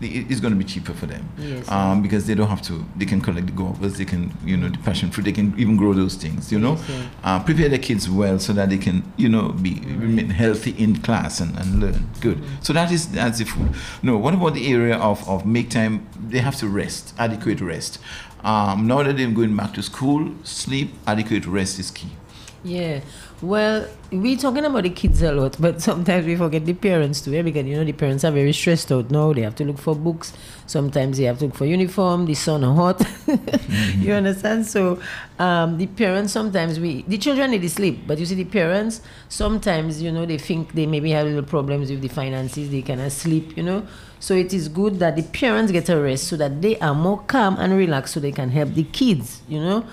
it's 0.00 0.40
going 0.40 0.52
to 0.52 0.58
be 0.58 0.64
cheaper 0.64 0.92
for 0.92 1.06
them. 1.06 1.28
Yes, 1.38 1.70
um, 1.70 2.02
because 2.02 2.26
they 2.26 2.34
don't 2.34 2.48
have 2.48 2.62
to 2.62 2.84
they 2.96 3.06
can 3.06 3.20
collect 3.20 3.46
the 3.46 3.52
guavas 3.52 3.96
they 3.96 4.04
can 4.04 4.32
you 4.44 4.56
know 4.56 4.68
the 4.68 4.78
passion 4.78 5.10
fruit 5.10 5.24
they 5.24 5.32
can 5.32 5.54
even 5.58 5.76
grow 5.76 5.92
those 5.92 6.14
things 6.14 6.52
you 6.52 6.58
know? 6.58 6.74
Yes, 6.88 7.08
uh, 7.24 7.42
prepare 7.42 7.68
the 7.68 7.78
kids 7.78 8.08
well 8.08 8.38
so 8.38 8.52
that 8.52 8.70
they 8.70 8.78
can 8.78 9.02
you 9.16 9.28
know 9.28 9.48
be 9.50 9.80
remain 9.86 10.30
healthy 10.30 10.70
in 10.72 10.96
class 10.96 11.40
and, 11.40 11.56
and 11.58 11.80
learn. 11.80 12.08
Good. 12.20 12.38
Mm-hmm. 12.38 12.62
so 12.62 12.72
that 12.72 12.92
is 12.92 13.08
that's 13.08 13.38
the 13.38 13.44
food. 13.44 13.70
No 14.02 14.16
what 14.18 14.34
about 14.34 14.54
the 14.54 14.72
area 14.72 14.96
of, 14.96 15.26
of 15.28 15.46
make 15.46 15.70
time? 15.70 16.06
They 16.28 16.38
have 16.38 16.56
to 16.56 16.68
rest 16.68 17.14
adequate 17.18 17.60
rest. 17.60 17.98
Um, 18.44 18.86
now 18.86 19.02
that 19.02 19.16
they're 19.16 19.30
going 19.30 19.56
back 19.56 19.74
to 19.74 19.82
school 19.82 20.32
sleep 20.44 20.92
adequate 21.06 21.46
rest 21.46 21.78
is 21.78 21.90
key. 21.90 22.10
Yeah 22.62 23.00
well, 23.42 23.86
we're 24.10 24.36
talking 24.36 24.64
about 24.64 24.84
the 24.84 24.90
kids 24.90 25.20
a 25.20 25.30
lot, 25.30 25.56
but 25.60 25.82
sometimes 25.82 26.24
we 26.24 26.36
forget 26.36 26.64
the 26.64 26.72
parents 26.72 27.20
too, 27.20 27.32
yeah? 27.32 27.42
because 27.42 27.66
you 27.66 27.76
know 27.76 27.84
the 27.84 27.92
parents 27.92 28.24
are 28.24 28.30
very 28.30 28.52
stressed 28.52 28.90
out 28.90 29.10
now. 29.10 29.32
They 29.32 29.42
have 29.42 29.54
to 29.56 29.64
look 29.64 29.78
for 29.78 29.94
books. 29.94 30.32
Sometimes 30.66 31.18
they 31.18 31.24
have 31.24 31.38
to 31.40 31.46
look 31.46 31.54
for 31.54 31.66
uniform. 31.66 32.24
The 32.24 32.34
sun 32.34 32.62
hot. 32.62 32.98
mm-hmm. 32.98 34.02
You 34.02 34.14
understand? 34.14 34.66
So 34.66 35.00
um, 35.38 35.76
the 35.76 35.86
parents 35.86 36.32
sometimes 36.32 36.80
we 36.80 37.02
the 37.02 37.18
children 37.18 37.50
need 37.50 37.62
to 37.62 37.68
sleep, 37.68 38.06
but 38.06 38.18
you 38.18 38.24
see 38.24 38.36
the 38.36 38.44
parents 38.44 39.02
sometimes 39.28 40.00
you 40.00 40.10
know 40.10 40.24
they 40.24 40.38
think 40.38 40.72
they 40.72 40.86
maybe 40.86 41.10
have 41.10 41.26
little 41.26 41.42
problems 41.42 41.90
with 41.90 42.00
the 42.00 42.08
finances. 42.08 42.70
They 42.70 42.82
cannot 42.82 43.12
sleep. 43.12 43.56
You 43.56 43.64
know. 43.64 43.86
So 44.18 44.34
it 44.34 44.54
is 44.54 44.68
good 44.68 44.98
that 45.00 45.14
the 45.14 45.24
parents 45.24 45.70
get 45.70 45.90
a 45.90 46.00
rest 46.00 46.28
so 46.28 46.38
that 46.38 46.62
they 46.62 46.78
are 46.78 46.94
more 46.94 47.22
calm 47.26 47.58
and 47.58 47.76
relaxed, 47.76 48.14
so 48.14 48.20
they 48.20 48.32
can 48.32 48.48
help 48.48 48.70
the 48.70 48.84
kids. 48.84 49.42
You 49.46 49.60
know. 49.60 49.84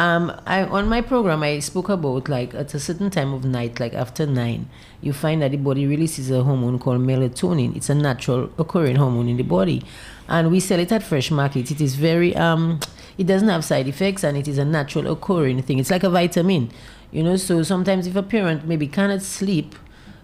Um, 0.00 0.32
I 0.46 0.62
on 0.62 0.88
my 0.88 1.02
program 1.02 1.42
I 1.42 1.58
spoke 1.58 1.90
about 1.90 2.30
like 2.30 2.54
at 2.54 2.72
a 2.72 2.80
certain 2.80 3.10
time 3.10 3.34
of 3.34 3.44
night, 3.44 3.78
like 3.78 3.92
after 3.92 4.24
nine, 4.24 4.70
you 5.02 5.12
find 5.12 5.42
that 5.42 5.50
the 5.50 5.58
body 5.58 5.86
releases 5.86 6.30
a 6.30 6.42
hormone 6.42 6.78
called 6.78 7.02
melatonin. 7.02 7.76
It's 7.76 7.90
a 7.90 7.94
natural 7.94 8.50
occurring 8.58 8.96
hormone 8.96 9.28
in 9.28 9.36
the 9.36 9.42
body, 9.42 9.82
and 10.26 10.50
we 10.50 10.58
sell 10.58 10.80
it 10.80 10.90
at 10.90 11.02
Fresh 11.02 11.30
Market. 11.30 11.70
It 11.70 11.82
is 11.82 11.96
very 11.96 12.34
um, 12.34 12.80
it 13.18 13.26
doesn't 13.26 13.50
have 13.50 13.62
side 13.62 13.88
effects, 13.88 14.24
and 14.24 14.38
it 14.38 14.48
is 14.48 14.56
a 14.56 14.64
natural 14.64 15.06
occurring 15.12 15.60
thing. 15.60 15.78
It's 15.78 15.90
like 15.90 16.02
a 16.02 16.08
vitamin, 16.08 16.70
you 17.12 17.22
know. 17.22 17.36
So 17.36 17.62
sometimes 17.62 18.06
if 18.06 18.16
a 18.16 18.22
parent 18.22 18.66
maybe 18.66 18.86
cannot 18.86 19.20
sleep 19.20 19.74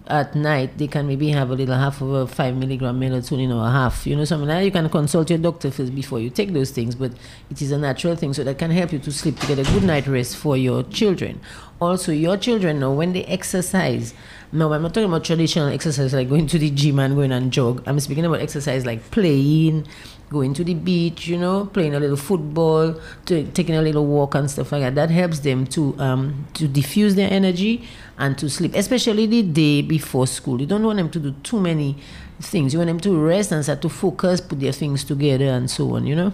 at 0.08 0.34
night, 0.34 0.78
they 0.78 0.86
can 0.86 1.06
maybe 1.06 1.30
have 1.30 1.50
a 1.50 1.54
little 1.54 1.75
half 1.75 2.00
of 2.00 2.10
a 2.10 2.26
five 2.26 2.56
milligram 2.56 3.00
melatonin 3.00 3.54
or 3.54 3.66
a 3.66 3.70
half. 3.70 4.06
You 4.06 4.16
know, 4.16 4.25
something 4.25 4.48
like 4.48 4.58
that. 4.58 4.64
You 4.64 4.70
can 4.70 4.88
consult 4.88 5.30
your 5.30 5.38
doctor 5.38 5.70
first 5.70 5.94
before 5.94 6.20
you 6.20 6.30
take 6.30 6.52
those 6.52 6.70
things, 6.70 6.94
but 6.94 7.12
it 7.50 7.60
is 7.60 7.72
a 7.72 7.78
natural 7.78 8.16
thing, 8.16 8.32
so 8.32 8.44
that 8.44 8.58
can 8.58 8.70
help 8.70 8.92
you 8.92 8.98
to 9.00 9.12
sleep 9.12 9.38
to 9.40 9.46
get 9.46 9.58
a 9.58 9.64
good 9.72 9.82
night 9.82 10.06
rest 10.06 10.36
for 10.36 10.56
your 10.56 10.82
children. 10.84 11.40
Also, 11.80 12.12
your 12.12 12.36
children 12.36 12.80
know 12.80 12.92
when 12.92 13.12
they 13.12 13.25
exercise. 13.25 14.14
No, 14.52 14.72
I'm 14.72 14.82
not 14.82 14.94
talking 14.94 15.08
about 15.08 15.25
traditional 15.25 15.68
exercise 15.68 16.14
like 16.14 16.28
going 16.28 16.46
to 16.46 16.58
the 16.58 16.70
gym 16.70 16.98
and 17.00 17.14
going 17.14 17.32
and 17.32 17.52
jog. 17.52 17.82
I'm 17.86 18.00
speaking 18.00 18.25
about 18.25 18.40
exercise 18.40 18.86
like 18.86 19.10
playing, 19.10 19.86
going 20.30 20.54
to 20.54 20.64
the 20.64 20.75
beach, 20.75 21.26
you 21.28 21.38
know, 21.38 21.66
playing 21.66 21.95
a 21.95 22.00
little 22.00 22.16
football, 22.16 22.95
to, 23.26 23.45
taking 23.52 23.76
a 23.76 23.83
little 23.83 24.06
walk 24.06 24.35
and 24.35 24.50
stuff 24.50 24.73
like 24.73 24.83
that. 24.83 24.95
That 24.95 25.11
helps 25.11 25.40
them 25.40 25.66
to 25.68 25.99
um, 25.99 26.47
to 26.54 26.66
diffuse 26.66 27.14
their 27.14 27.30
energy 27.30 27.87
and 28.18 28.37
to 28.38 28.50
sleep, 28.50 28.75
especially 28.75 29.26
the 29.26 29.42
day 29.42 29.83
before 29.83 30.26
school. 30.26 30.61
You 30.61 30.66
don't 30.66 30.85
want 30.85 30.99
them 30.99 31.11
to 31.11 31.18
do 31.18 31.35
too 31.42 31.61
many 31.61 31.97
things. 32.40 32.73
You 32.73 32.80
want 32.80 32.88
them 32.88 33.00
to 33.00 33.16
rest 33.16 33.52
and 33.52 33.62
start 33.62 33.83
to 33.83 33.88
focus, 33.88 34.40
put 34.40 34.61
their 34.61 34.73
things 34.73 35.04
together, 35.04 35.47
and 35.47 35.71
so 35.71 35.95
on. 35.95 36.06
You 36.06 36.16
know. 36.16 36.33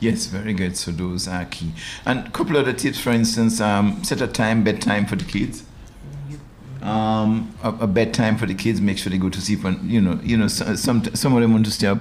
Yes, 0.00 0.26
very 0.26 0.52
good. 0.52 0.76
So 0.76 0.90
those 0.90 1.28
are 1.28 1.46
key. 1.46 1.72
And 2.04 2.26
a 2.26 2.30
couple 2.30 2.56
of 2.56 2.62
other 2.62 2.74
tips, 2.74 3.00
for 3.00 3.10
instance, 3.10 3.60
um, 3.60 4.04
set 4.04 4.20
a 4.20 4.26
time, 4.26 4.62
bedtime 4.62 5.06
for 5.06 5.16
the 5.16 5.24
kids. 5.24 5.64
Um, 6.82 7.54
a, 7.62 7.70
a, 7.70 7.86
bedtime 7.86 8.36
for 8.36 8.44
the 8.44 8.54
kids. 8.54 8.78
Make 8.82 8.98
sure 8.98 9.08
they 9.08 9.16
go 9.16 9.30
to 9.30 9.40
sleep. 9.40 9.64
And 9.64 9.90
you 9.90 10.02
know, 10.02 10.20
you 10.22 10.36
know, 10.36 10.48
some 10.48 11.02
some 11.14 11.34
of 11.34 11.40
them 11.40 11.54
want 11.54 11.64
to 11.64 11.70
stay 11.70 11.86
up 11.86 12.00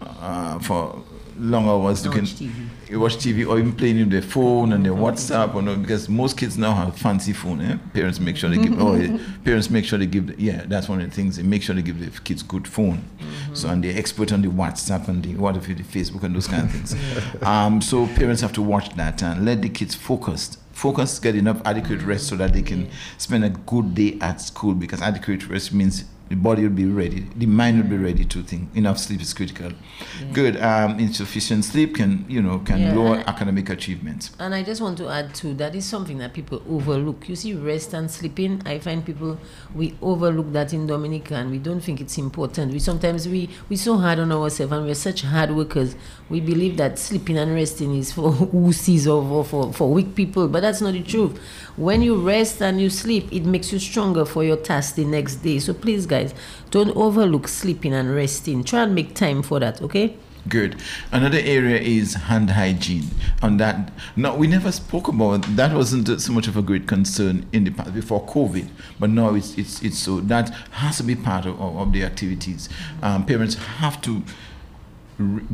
uh, 0.00 0.58
for 0.58 1.02
long 1.40 1.68
hours. 1.68 2.04
You 2.04 2.10
can 2.10 2.24
TV. 2.24 2.98
watch 2.98 3.16
TV 3.16 3.48
or 3.48 3.58
even 3.58 3.72
playing 3.72 3.98
with 3.98 4.10
their 4.10 4.22
phone 4.22 4.72
and 4.72 4.84
their 4.84 4.92
WhatsApp, 4.92 5.54
or 5.54 5.62
no, 5.62 5.76
because 5.76 6.08
most 6.08 6.36
kids 6.36 6.58
now 6.58 6.74
have 6.74 6.96
fancy 6.96 7.32
phone. 7.32 7.60
Eh? 7.60 7.78
Parents 7.94 8.20
make 8.20 8.36
sure 8.36 8.50
they 8.50 8.58
give. 8.58 8.80
oh, 8.80 9.20
parents 9.44 9.70
make 9.70 9.84
sure 9.84 9.98
they 9.98 10.06
give. 10.06 10.28
The, 10.28 10.42
yeah, 10.42 10.64
that's 10.66 10.88
one 10.88 11.00
of 11.00 11.08
the 11.08 11.14
things. 11.14 11.36
They 11.36 11.42
make 11.42 11.62
sure 11.62 11.74
they 11.74 11.82
give 11.82 11.98
the 11.98 12.20
kids 12.20 12.42
good 12.42 12.68
phone. 12.68 12.98
Mm-hmm. 13.18 13.54
So 13.54 13.68
and 13.68 13.82
they're 13.82 13.98
expert 13.98 14.32
on 14.32 14.42
the 14.42 14.48
WhatsApp 14.48 15.08
and 15.08 15.22
the 15.22 15.34
what 15.36 15.56
if 15.56 15.66
the 15.66 15.74
Facebook 15.74 16.22
and 16.22 16.34
those 16.34 16.46
kind 16.46 16.64
of 16.64 16.70
things. 16.70 16.94
um, 17.42 17.80
so 17.80 18.06
parents 18.08 18.42
have 18.42 18.52
to 18.54 18.62
watch 18.62 18.90
that 18.96 19.22
and 19.22 19.44
let 19.44 19.62
the 19.62 19.68
kids 19.68 19.94
focused 19.94 20.58
focus, 20.80 21.18
get 21.18 21.34
enough 21.34 21.60
adequate 21.66 22.00
rest 22.02 22.26
so 22.26 22.36
that 22.36 22.54
they 22.54 22.62
can 22.62 22.88
spend 23.18 23.44
a 23.44 23.50
good 23.50 23.94
day 23.94 24.16
at 24.22 24.40
school 24.40 24.72
because 24.72 25.02
adequate 25.02 25.46
rest 25.46 25.74
means 25.74 26.04
the 26.30 26.36
body 26.36 26.62
will 26.62 26.70
be 26.70 26.86
ready, 26.86 27.26
the 27.34 27.44
mind 27.44 27.82
will 27.82 27.90
be 27.90 27.96
ready 27.96 28.24
to 28.24 28.40
think. 28.44 28.74
Enough 28.76 28.98
sleep 28.98 29.20
is 29.20 29.34
critical. 29.34 29.72
Yeah. 30.20 30.32
Good. 30.32 30.62
Um, 30.62 31.00
insufficient 31.00 31.64
sleep 31.64 31.96
can, 31.96 32.24
you 32.28 32.40
know, 32.40 32.60
can 32.60 32.80
yeah, 32.80 32.94
lower 32.94 33.16
academic 33.26 33.68
achievements. 33.68 34.30
And 34.38 34.54
I 34.54 34.62
just 34.62 34.80
want 34.80 34.96
to 34.98 35.08
add 35.08 35.34
too 35.34 35.54
that 35.54 35.74
is 35.74 35.84
something 35.84 36.18
that 36.18 36.32
people 36.32 36.62
overlook. 36.70 37.28
You 37.28 37.34
see, 37.34 37.54
rest 37.54 37.94
and 37.94 38.08
sleeping. 38.08 38.62
I 38.64 38.78
find 38.78 39.04
people 39.04 39.40
we 39.74 39.96
overlook 40.00 40.52
that 40.52 40.72
in 40.72 40.86
Dominica, 40.86 41.34
and 41.34 41.50
we 41.50 41.58
don't 41.58 41.80
think 41.80 42.00
it's 42.00 42.16
important. 42.16 42.72
We 42.72 42.78
sometimes 42.78 43.26
we 43.26 43.50
we 43.68 43.74
so 43.74 43.96
hard 43.96 44.20
on 44.20 44.30
ourselves, 44.30 44.72
and 44.72 44.86
we're 44.86 44.94
such 44.94 45.22
hard 45.22 45.50
workers. 45.50 45.96
We 46.28 46.38
believe 46.40 46.76
that 46.76 47.00
sleeping 47.00 47.38
and 47.38 47.52
resting 47.52 47.96
is 47.96 48.12
for 48.12 48.30
wussies 48.54 49.08
or 49.12 49.44
for, 49.44 49.72
for 49.72 49.90
weak 49.90 50.14
people, 50.14 50.46
but 50.46 50.60
that's 50.60 50.80
not 50.80 50.92
the 50.92 51.02
truth. 51.02 51.40
When 51.76 52.02
you 52.02 52.16
rest 52.16 52.60
and 52.60 52.80
you 52.80 52.90
sleep, 52.90 53.32
it 53.32 53.44
makes 53.44 53.72
you 53.72 53.78
stronger 53.78 54.24
for 54.24 54.44
your 54.44 54.56
task 54.56 54.94
the 54.94 55.04
next 55.04 55.36
day. 55.36 55.58
So 55.58 55.72
please, 55.72 56.06
guys. 56.06 56.34
Don't 56.70 56.96
overlook 56.96 57.48
sleeping 57.48 57.92
and 57.92 58.14
resting. 58.14 58.64
Try 58.64 58.82
and 58.82 58.94
make 58.94 59.14
time 59.14 59.42
for 59.42 59.58
that, 59.60 59.82
okay? 59.82 60.16
Good. 60.48 60.76
Another 61.12 61.38
area 61.38 61.78
is 61.78 62.14
hand 62.14 62.50
hygiene. 62.50 63.08
On 63.42 63.58
that, 63.58 63.92
now 64.16 64.36
we 64.36 64.46
never 64.46 64.72
spoke 64.72 65.08
about 65.08 65.42
that. 65.56 65.74
wasn't 65.74 66.20
so 66.20 66.32
much 66.32 66.48
of 66.48 66.56
a 66.56 66.62
great 66.62 66.86
concern 66.86 67.46
in 67.52 67.64
the 67.64 67.70
past 67.70 67.92
before 67.92 68.24
COVID, 68.26 68.68
but 68.98 69.10
now 69.10 69.34
it's 69.34 69.56
it's 69.58 69.82
it's 69.82 69.98
so 69.98 70.20
that 70.20 70.48
has 70.70 70.96
to 70.96 71.02
be 71.02 71.14
part 71.14 71.44
of, 71.44 71.60
of 71.60 71.92
the 71.92 72.04
activities. 72.04 72.70
Um, 73.02 73.26
parents 73.26 73.56
have 73.56 74.00
to 74.02 74.22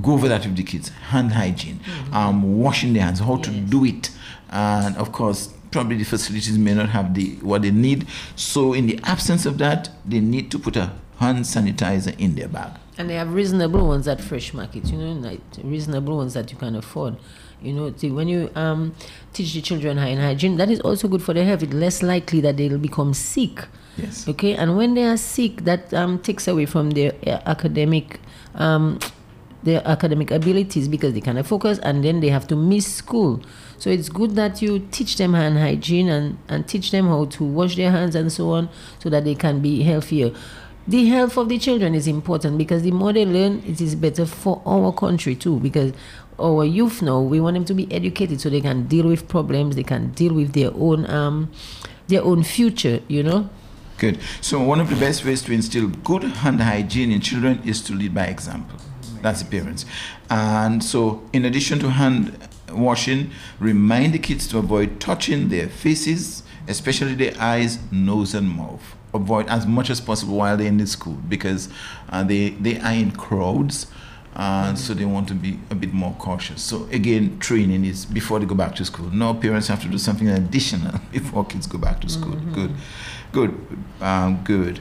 go 0.01 0.13
over 0.13 0.29
that 0.29 0.47
with 0.47 0.57
the 0.57 0.63
kids. 0.63 0.91
Hand 0.91 1.33
hygiene, 1.33 1.81
mm-hmm. 1.81 2.15
um, 2.15 2.59
washing 2.61 2.93
their 2.93 3.03
hands, 3.03 3.19
how 3.19 3.37
yes. 3.37 3.47
to 3.47 3.51
do 3.51 3.85
it, 3.85 4.11
and 4.51 4.97
of 4.97 5.11
course 5.11 5.53
probably 5.77 5.97
the 5.97 6.05
facilities 6.05 6.57
may 6.57 6.73
not 6.73 6.89
have 6.89 7.13
the 7.13 7.35
what 7.43 7.61
they 7.61 7.71
need. 7.71 8.07
So 8.35 8.73
in 8.73 8.87
the 8.87 8.99
absence 9.05 9.45
of 9.45 9.59
that, 9.59 9.91
they 10.07 10.21
need 10.21 10.51
to 10.53 10.59
put 10.59 10.75
a 10.75 10.91
hand 11.19 11.45
sanitizer 11.45 12.19
in 12.19 12.35
their 12.35 12.49
bag. 12.49 12.73
And 12.97 13.11
they 13.11 13.15
have 13.17 13.35
reasonable 13.35 13.87
ones 13.87 14.09
at 14.09 14.23
fresh 14.23 14.55
market, 14.55 14.87
you 14.87 14.97
know, 14.97 15.13
like 15.13 15.41
reasonable 15.63 16.17
ones 16.17 16.33
that 16.33 16.51
you 16.51 16.57
can 16.57 16.77
afford. 16.77 17.17
You 17.61 17.75
know, 17.75 17.93
see, 17.95 18.11
when 18.11 18.27
you 18.27 18.51
um, 18.55 18.95
teach 19.35 19.53
the 19.53 19.61
children 19.61 19.99
hand 19.99 20.19
hygiene, 20.19 20.57
that 20.57 20.71
is 20.71 20.81
also 20.81 21.09
good 21.09 21.23
for 21.23 21.35
their 21.35 21.45
health. 21.45 21.63
It's 21.63 21.75
less 21.75 22.03
likely 22.03 22.41
that 22.41 22.57
they'll 22.57 22.79
become 22.79 23.13
sick. 23.13 23.67
Yes. 23.99 24.27
Okay, 24.27 24.55
and 24.55 24.79
when 24.79 24.95
they 24.95 25.05
are 25.05 25.19
sick, 25.19 25.65
that 25.65 25.93
um, 25.93 26.19
takes 26.21 26.49
away 26.49 26.65
from 26.65 26.93
their 26.93 27.13
uh, 27.27 27.41
academic 27.45 28.21
um, 28.55 28.99
their 29.67 29.87
academic 29.87 30.31
abilities 30.31 30.89
because 30.89 31.13
they 31.13 31.21
cannot 31.21 31.47
focus 31.47 31.79
and 31.81 32.03
then 32.03 32.21
they 32.21 32.31
have 32.31 32.47
to 32.49 32.57
miss 32.57 32.87
school. 32.87 33.43
So 33.77 33.91
it's 33.91 34.09
good 34.09 34.35
that 34.37 34.63
you 34.63 34.89
teach 34.91 35.17
them 35.19 35.35
hand 35.35 35.59
hygiene 35.59 36.09
and, 36.09 36.39
and 36.49 36.67
teach 36.67 36.91
them 36.91 37.09
how 37.09 37.27
to 37.27 37.45
wash 37.45 37.77
their 37.77 37.91
hands 37.91 38.15
and 38.15 38.33
so 38.33 38.51
on 38.53 38.71
so 38.99 39.11
that 39.11 39.25
they 39.25 39.35
can 39.35 39.61
be 39.61 39.83
healthier. 39.83 40.33
the 40.89 41.07
health 41.07 41.37
of 41.37 41.49
the 41.49 41.59
children 41.59 41.95
is 41.95 42.07
important 42.07 42.57
because 42.59 42.83
the 42.83 42.93
more 42.93 43.13
they 43.13 43.27
learn, 43.27 43.63
it 43.67 43.81
is 43.81 43.95
better 43.95 44.25
for 44.25 44.63
our 44.65 44.93
country 44.93 45.35
too. 45.35 45.59
Because 45.59 45.93
our 46.39 46.65
youth 46.65 47.03
now, 47.03 47.21
we 47.21 47.41
want 47.41 47.55
them 47.55 47.65
to 47.65 47.75
be 47.75 47.91
educated 47.93 48.41
so 48.41 48.49
they 48.49 48.61
can 48.61 48.87
deal 48.87 49.07
with 49.07 49.27
problems, 49.29 49.77
they 49.77 49.83
can 49.83 50.13
deal 50.13 50.33
with 50.33 50.53
their 50.53 50.71
own 50.75 51.09
um, 51.11 51.51
their 52.07 52.23
own 52.23 52.45
future. 52.45 53.01
You 53.09 53.23
know. 53.23 53.51
Good. 53.99 54.21
So 54.41 54.61
one 54.61 54.79
of 54.79 54.91
the 54.91 54.97
best 54.97 55.25
ways 55.25 55.43
to 55.43 55.53
instill 55.53 55.89
good 55.89 56.23
hand 56.23 56.61
hygiene 56.61 57.11
in 57.11 57.21
children 57.21 57.63
is 57.65 57.81
to 57.83 57.95
lead 57.95 58.15
by 58.15 58.27
example. 58.27 58.79
That's 59.27 59.43
the 59.43 59.51
parents. 59.51 59.85
And 60.31 60.85
so, 60.85 61.21
in 61.33 61.45
addition 61.45 61.81
to 61.81 61.91
hand 61.91 62.39
washing, 62.71 63.33
remind 63.59 64.15
the 64.15 64.21
kids 64.21 64.47
to 64.47 64.59
avoid 64.59 65.01
touching 65.01 65.49
their 65.49 65.69
faces, 65.69 66.45
especially 66.69 67.17
their 67.17 67.35
eyes, 67.41 67.81
nose, 67.91 68.35
and 68.35 68.49
mouth. 68.49 68.95
Avoid 69.13 69.49
as 69.49 69.67
much 69.67 69.91
as 69.91 70.01
possible 70.01 70.37
while 70.37 70.57
they're 70.57 70.69
in 70.69 70.77
the 70.77 70.87
school 70.87 71.15
because 71.29 71.69
uh, 72.09 72.23
they, 72.23 72.51
they 72.51 72.79
are 72.79 72.93
in 72.93 73.11
crowds. 73.11 73.89
Uh, 74.37 74.77
so 74.77 74.95
they 74.95 75.05
want 75.05 75.27
to 75.27 75.35
be 75.35 75.59
a 75.71 75.75
bit 75.75 75.93
more 75.93 76.15
cautious. 76.21 76.63
So 76.63 76.87
again, 76.93 77.41
training 77.41 77.85
is 77.85 78.07
before 78.07 78.39
they 78.39 78.47
go 78.47 78.55
back 78.55 78.77
to 78.77 78.85
school. 78.85 79.07
No 79.07 79.35
parents 79.35 79.67
have 79.67 79.83
to 79.83 79.89
do 79.89 79.99
something 79.99 80.29
additional 80.29 81.01
before 81.11 81.45
kids 81.47 81.67
go 81.67 81.79
back 81.79 82.01
to 82.03 82.09
school. 82.09 82.35
Mm-hmm. 82.35 82.55
Good, 82.55 82.75
good, 83.33 83.79
um, 84.01 84.45
good. 84.45 84.79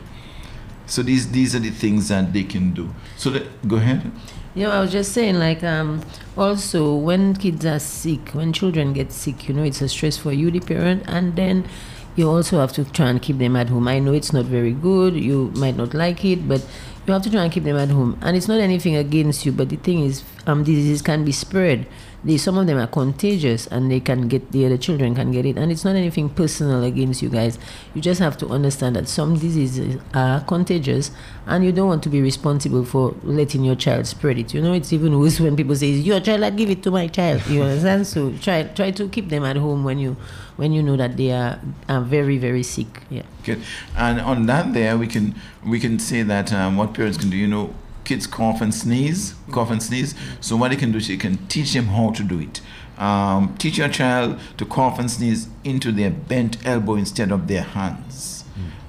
So 0.88 1.02
these 1.02 1.32
these 1.32 1.56
are 1.56 1.60
the 1.60 1.72
things 1.72 2.10
that 2.10 2.32
they 2.32 2.44
can 2.44 2.74
do. 2.74 2.94
So 3.18 3.30
that, 3.32 3.68
go 3.68 3.78
ahead. 3.78 4.12
You 4.56 4.64
know, 4.64 4.72
I 4.72 4.80
was 4.80 4.94
just 4.94 5.12
saying, 5.12 5.36
like, 5.36 5.66
um, 5.66 6.02
also 6.38 6.96
when 6.96 7.36
kids 7.36 7.66
are 7.66 7.78
sick, 7.78 8.30
when 8.30 8.54
children 8.54 8.94
get 8.94 9.12
sick, 9.12 9.50
you 9.50 9.54
know, 9.54 9.64
it's 9.64 9.82
a 9.82 9.90
stress 9.90 10.16
for 10.16 10.32
you, 10.32 10.50
the 10.50 10.62
parent, 10.62 11.04
and 11.08 11.36
then 11.36 11.68
you 12.16 12.30
also 12.30 12.60
have 12.60 12.72
to 12.74 12.86
try 12.86 13.10
and 13.10 13.22
keep 13.22 13.38
them 13.38 13.58
at 13.58 13.68
home. 13.68 13.90
I 13.90 14.00
know 14.00 14.14
it's 14.14 14.32
not 14.32 14.46
very 14.46 14.72
good, 14.72 15.14
you 15.14 15.52
might 15.56 15.76
not 15.76 15.94
like 15.94 16.24
it, 16.24 16.48
but 16.48 16.66
you 17.06 17.12
have 17.12 17.24
to 17.24 17.30
try 17.30 17.44
and 17.44 17.52
keep 17.52 17.66
them 17.66 17.76
at 17.76 17.90
home. 17.90 18.18
And 18.22 18.38
it's 18.38 18.48
not 18.48 18.62
anything 18.62 18.96
against 18.96 19.46
you, 19.46 19.52
but 19.52 19.68
the 19.68 19.76
thing 19.76 20.06
is, 20.06 20.24
um, 20.48 20.64
diseases 20.64 21.02
can 21.02 21.26
be 21.26 21.34
spread 21.34 21.86
they, 22.26 22.38
some 22.38 22.58
of 22.58 22.66
them 22.66 22.80
are 22.80 22.88
contagious 22.88 23.68
and 23.68 23.92
they 23.92 24.00
can 24.00 24.28
get 24.28 24.52
the 24.52 24.66
other 24.66 24.78
children 24.78 25.14
can 25.14 25.32
get 25.32 25.46
it. 25.46 25.58
And 25.58 25.72
it's 25.72 25.86
not 25.86 25.96
anything 25.96 26.28
personal 26.30 26.84
against 26.84 27.22
you 27.22 27.30
guys. 27.30 27.60
You 27.94 28.02
just 28.02 28.20
have 28.20 28.36
to 28.38 28.48
understand 28.48 28.96
that 28.96 29.08
some 29.08 29.38
diseases 29.38 30.02
are 30.14 30.42
contagious 30.42 31.12
and 31.46 31.64
you 31.64 31.72
don't 31.72 31.88
want 31.88 32.02
to 32.04 32.10
be 32.10 32.22
responsible 32.22 32.84
for 32.84 33.16
letting 33.24 33.64
your 33.64 33.76
child 33.76 34.08
spread 34.08 34.40
it. 34.40 34.56
You 34.56 34.62
know 34.62 34.74
it's 34.74 34.92
even 34.92 35.20
worse 35.20 35.40
when 35.40 35.56
people 35.56 35.76
say 35.76 35.88
your 35.88 36.20
child 36.20 36.42
I 36.42 36.50
give 36.50 36.72
it 36.72 36.82
to 36.84 36.92
my 36.92 37.08
child. 37.08 37.46
You 37.48 37.62
understand? 37.62 38.08
So 38.08 38.34
try 38.42 38.64
try 38.64 38.90
to 38.90 39.08
keep 39.08 39.30
them 39.30 39.46
at 39.46 39.58
home 39.58 39.84
when 39.84 40.00
you 40.00 40.18
when 40.56 40.72
you 40.74 40.82
know 40.82 40.98
that 40.98 41.18
they 41.18 41.32
are, 41.32 41.60
are 41.88 42.02
very 42.02 42.40
very 42.40 42.64
sick. 42.64 43.04
Yeah. 43.12 43.24
Good. 43.44 43.62
And 43.96 44.20
on 44.20 44.48
that 44.48 44.74
there 44.74 44.98
we 44.98 45.06
can 45.06 45.36
we 45.64 45.80
can 45.80 46.00
say 46.00 46.24
that 46.24 46.52
um, 46.52 46.76
what 46.76 46.96
parents 46.96 47.20
can 47.20 47.30
do 47.30 47.38
you 47.38 47.48
know 47.48 47.76
kids 48.06 48.28
cough 48.28 48.62
and 48.62 48.74
sneeze, 48.74 49.36
cough 49.52 49.72
and 49.72 49.82
sneeze. 49.82 50.16
So 50.40 50.56
what 50.56 50.72
you 50.72 50.78
can 50.78 50.92
do 50.92 51.00
is 51.00 51.10
you 51.10 51.18
can 51.18 51.46
teach 51.48 51.74
them 51.74 51.86
how 51.88 52.12
to 52.12 52.24
do 52.24 52.40
it. 52.40 52.62
Um, 52.98 53.56
teach 53.58 53.78
your 53.78 53.90
child 53.90 54.40
to 54.58 54.66
cough 54.66 55.00
and 55.00 55.12
sneeze 55.12 55.50
into 55.64 55.92
their 55.92 56.12
bent 56.12 56.66
elbow 56.66 56.96
instead 56.96 57.32
of 57.32 57.48
their 57.48 57.64
hands. 57.64 58.46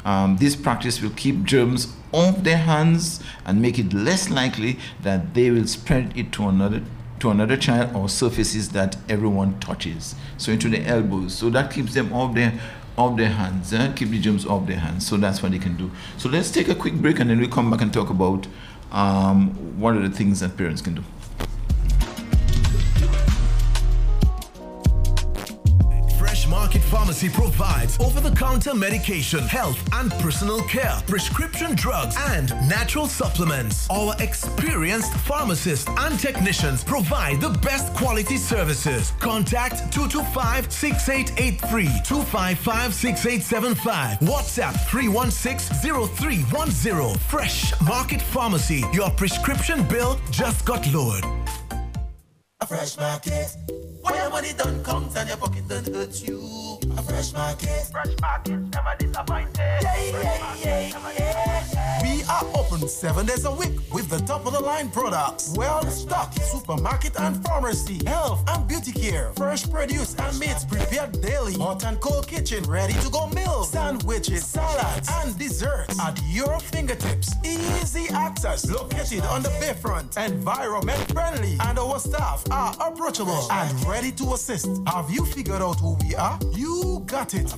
Um, 0.06 0.36
this 0.36 0.54
practice 0.54 1.02
will 1.02 1.10
keep 1.10 1.42
germs 1.42 1.92
off 2.12 2.44
their 2.44 2.58
hands 2.58 3.20
and 3.44 3.60
make 3.60 3.76
it 3.76 3.92
less 3.92 4.30
likely 4.30 4.78
that 5.02 5.34
they 5.34 5.50
will 5.50 5.66
spread 5.66 6.16
it 6.16 6.30
to 6.32 6.48
another 6.48 6.82
to 7.18 7.30
another 7.30 7.56
child 7.56 7.96
or 7.96 8.08
surfaces 8.08 8.68
that 8.68 8.96
everyone 9.08 9.58
touches. 9.58 10.14
So 10.36 10.52
into 10.52 10.68
the 10.68 10.86
elbows. 10.86 11.34
So 11.34 11.50
that 11.50 11.72
keeps 11.72 11.94
them 11.94 12.12
off 12.12 12.34
their 12.36 12.52
off 12.96 13.16
their 13.16 13.30
hands, 13.30 13.72
eh? 13.72 13.92
keep 13.94 14.10
the 14.10 14.20
germs 14.20 14.46
off 14.46 14.66
their 14.66 14.78
hands. 14.78 15.06
So 15.06 15.16
that's 15.16 15.42
what 15.42 15.52
they 15.52 15.58
can 15.58 15.76
do. 15.76 15.90
So 16.18 16.28
let's 16.28 16.52
take 16.52 16.68
a 16.68 16.74
quick 16.74 16.94
break 16.94 17.18
and 17.18 17.28
then 17.28 17.40
we 17.40 17.48
come 17.48 17.70
back 17.70 17.80
and 17.80 17.92
talk 17.92 18.08
about 18.08 18.46
um, 18.96 19.50
what 19.78 19.94
are 19.94 20.08
the 20.08 20.14
things 20.14 20.40
that 20.40 20.56
parents 20.56 20.80
can 20.80 20.94
do? 20.94 21.04
Market 26.48 26.82
Pharmacy 26.82 27.28
provides 27.28 27.98
over 27.98 28.20
the 28.20 28.34
counter 28.36 28.74
medication, 28.74 29.40
health 29.40 29.78
and 29.94 30.10
personal 30.12 30.60
care, 30.62 31.02
prescription 31.06 31.74
drugs, 31.74 32.16
and 32.30 32.50
natural 32.68 33.06
supplements. 33.06 33.88
Our 33.90 34.14
experienced 34.20 35.12
pharmacists 35.14 35.88
and 35.98 36.18
technicians 36.18 36.84
provide 36.84 37.40
the 37.40 37.50
best 37.50 37.92
quality 37.94 38.36
services. 38.36 39.12
Contact 39.18 39.92
225 39.92 40.72
6883 40.72 41.84
255 42.04 42.94
6875. 42.94 44.18
WhatsApp 44.20 44.88
316 44.88 45.76
0310. 46.16 47.18
Fresh 47.18 47.80
Market 47.82 48.22
Pharmacy. 48.22 48.84
Your 48.92 49.10
prescription 49.10 49.86
bill 49.88 50.20
just 50.30 50.64
got 50.64 50.86
lowered. 50.92 51.24
A 52.62 52.66
fresh 52.66 52.96
market. 52.96 53.54
When 54.00 54.14
your 54.14 54.30
money 54.30 54.52
don't 54.56 54.82
come 54.82 55.10
and 55.14 55.28
your 55.28 55.36
pocket 55.36 55.68
don't 55.68 55.86
hurt 55.94 56.26
you. 56.26 56.78
A 56.96 57.02
fresh 57.02 57.34
market. 57.34 57.86
Fresh 57.92 58.18
market, 58.22 58.58
never 58.72 58.96
disappointed. 58.98 59.58
Yeah, 59.58 60.02
yeah, 60.02 60.56
yeah, 60.64 60.92
yeah. 61.18 62.02
We 62.02 62.22
are 62.24 62.44
open 62.54 62.88
seven 62.88 63.26
days 63.26 63.44
a 63.44 63.50
week 63.50 63.72
with 63.92 64.08
the 64.08 64.18
top 64.20 64.46
of 64.46 64.54
the 64.54 64.60
line 64.60 64.88
products. 64.88 65.52
Well 65.54 65.82
stocked 65.90 66.40
supermarket 66.42 67.20
and 67.20 67.44
pharmacy, 67.44 68.00
health 68.06 68.42
and 68.48 68.66
beauty 68.66 68.92
care, 68.92 69.32
fresh 69.36 69.68
produce 69.68 70.14
and 70.14 70.38
meats 70.38 70.64
prepared 70.64 71.20
daily, 71.20 71.54
hot 71.54 71.84
and 71.84 72.00
cold 72.00 72.26
kitchen 72.26 72.64
ready 72.64 72.94
to 72.94 73.10
go 73.10 73.26
meals, 73.28 73.70
sandwiches, 73.70 74.46
salads 74.46 75.10
and 75.12 75.38
desserts 75.38 76.00
at 76.00 76.18
your 76.26 76.58
fingertips. 76.60 77.34
Easy 77.44 78.08
access 78.14 78.70
located 78.70 79.24
on 79.24 79.42
the 79.42 79.50
bayfront, 79.60 80.16
environment 80.24 81.12
friendly, 81.12 81.58
and 81.66 81.78
our 81.78 81.98
staff 81.98 82.45
are 82.50 82.74
approachable 82.80 83.50
and 83.50 83.84
ready 83.86 84.12
to 84.12 84.34
assist. 84.34 84.68
Have 84.86 85.10
you 85.10 85.24
figured 85.26 85.62
out 85.62 85.80
who 85.80 85.96
we 86.04 86.14
are? 86.14 86.38
You 86.52 87.02
got 87.06 87.34
it. 87.34 87.52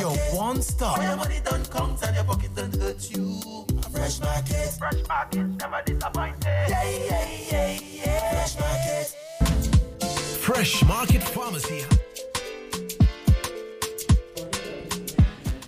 Your 0.00 0.16
one 0.34 0.62
stop. 0.62 0.98
Where 0.98 1.08
your 1.08 1.16
money 1.16 1.40
don't 1.44 1.70
count 1.70 2.02
and 2.02 2.14
your 2.16 2.24
pocket 2.24 2.54
don't 2.54 2.74
hurt 2.76 3.10
you. 3.10 3.40
A 3.78 3.90
fresh 3.90 4.20
market. 4.20 4.70
Fresh 4.78 5.08
market, 5.08 5.46
never 5.58 5.82
disappointed. 5.84 6.44
Yeah, 6.44 6.84
yeah, 6.84 7.28
yeah, 7.50 7.78
yeah. 7.80 8.30
Fresh 8.30 8.58
market. 8.60 9.16
Fresh 10.42 10.84
Market 10.84 11.22
Pharmacy. 11.22 11.84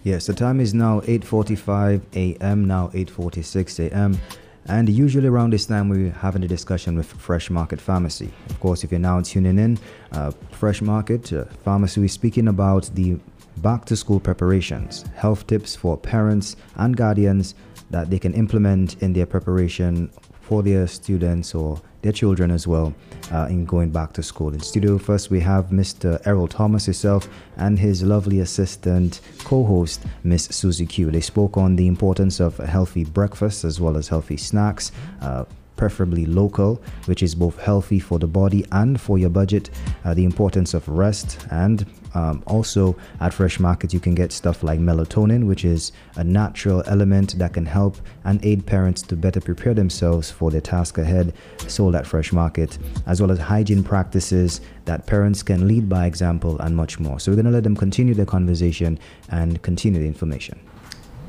Yes, 0.03 0.27
the 0.27 0.35
time 0.35 0.61
is 0.61 0.75
now 0.75 1.01
8:45 1.01 2.03
a.m. 2.15 2.67
Now 2.67 2.89
8:46 2.89 3.91
a.m. 3.91 4.19
And 4.67 4.89
usually 4.89 5.29
around 5.29 5.53
this 5.53 5.67
time, 5.67 5.89
we're 5.91 6.11
having 6.11 6.43
a 6.43 6.49
discussion 6.49 6.97
with 6.97 7.07
Fresh 7.07 7.51
Market 7.51 7.81
Pharmacy. 7.81 8.31
Of 8.49 8.61
course, 8.61 8.83
if 8.83 8.91
you're 8.91 8.99
now 8.99 9.21
tuning 9.21 9.59
in, 9.59 9.79
uh, 10.13 10.31
Fresh 10.53 10.81
Market 10.81 11.33
uh, 11.33 11.45
Pharmacy, 11.65 12.01
we're 12.01 12.09
speaking 12.09 12.49
about 12.49 12.91
the 12.95 13.19
back 13.59 13.85
to 13.87 13.97
school 13.97 14.21
preparations, 14.21 15.05
health 15.15 15.47
tips 15.47 15.77
for 15.77 15.97
parents 15.97 16.57
and 16.77 16.97
guardians 16.97 17.55
that 17.91 18.11
they 18.11 18.19
can 18.19 18.33
implement 18.35 19.01
in 19.03 19.13
their 19.13 19.27
preparation 19.27 20.11
for 20.45 20.63
their 20.63 20.87
students 20.87 21.55
or 21.55 21.81
their 22.03 22.13
children 22.13 22.51
as 22.51 22.67
well 22.67 22.95
uh, 23.33 23.47
in 23.49 23.65
going 23.65 23.91
back 23.91 24.13
to 24.13 24.23
school. 24.23 24.53
In 24.53 24.61
studio, 24.61 24.99
first 24.99 25.31
we 25.31 25.41
have 25.41 25.67
Mr. 25.67 26.21
Errol 26.27 26.47
Thomas 26.47 26.85
himself 26.85 27.29
and 27.57 27.79
his 27.79 28.03
lovely 28.03 28.41
assistant 28.41 29.21
co-host, 29.45 30.05
Miss 30.23 30.45
Susie 30.45 30.87
Q. 30.87 31.11
They 31.11 31.23
spoke 31.23 31.57
on 31.57 31.77
the 31.77 31.87
importance 31.87 32.41
of 32.41 32.59
healthy 32.59 33.05
breakfast 33.05 33.65
as 33.65 33.81
well 33.81 33.97
as 33.97 34.09
healthy 34.09 34.37
snacks. 34.37 34.93
Uh, 35.21 35.45
preferably 35.77 36.25
local, 36.25 36.81
which 37.07 37.23
is 37.23 37.35
both 37.35 37.59
healthy 37.61 37.99
for 37.99 38.21
the 38.21 38.27
body 38.27 38.65
and 38.71 39.01
for 39.01 39.19
your 39.19 39.31
budget, 39.31 39.71
uh, 40.05 40.15
the 40.15 40.25
importance 40.25 40.73
of 40.73 40.89
rest, 40.89 41.47
and 41.51 41.85
um, 42.15 42.43
also, 42.47 42.97
at 43.21 43.35
Fresh 43.35 43.59
Market, 43.59 43.93
you 43.93 44.01
can 44.01 44.15
get 44.15 44.33
stuff 44.33 44.63
like 44.63 44.79
melatonin, 44.79 45.47
which 45.47 45.65
is 45.65 45.93
a 46.17 46.25
natural 46.25 46.83
element 46.87 47.39
that 47.39 47.53
can 47.53 47.67
help 47.67 47.97
and 48.25 48.45
aid 48.45 48.65
parents 48.65 49.03
to 49.03 49.17
better 49.17 49.41
prepare 49.41 49.75
themselves 49.75 50.31
for 50.31 50.51
their 50.51 50.61
task 50.61 50.97
ahead, 50.99 51.35
sold 51.67 51.97
at 51.97 52.07
Fresh 52.07 52.33
Market, 52.33 52.79
as 53.07 53.21
well 53.21 53.33
as 53.33 53.39
hygiene 53.39 53.83
practices 53.83 54.61
that 54.85 55.07
parents 55.07 55.43
can 55.43 55.67
lead 55.67 55.89
by 55.89 56.07
example, 56.07 56.59
and 56.61 56.77
much 56.77 57.01
more. 57.01 57.19
So, 57.19 57.33
we're 57.33 57.37
going 57.37 57.47
to 57.47 57.51
let 57.51 57.65
them 57.65 57.77
continue 57.77 58.15
the 58.15 58.27
conversation 58.27 58.99
and 59.31 59.61
continue 59.63 60.01
the 60.01 60.07
information. 60.07 60.59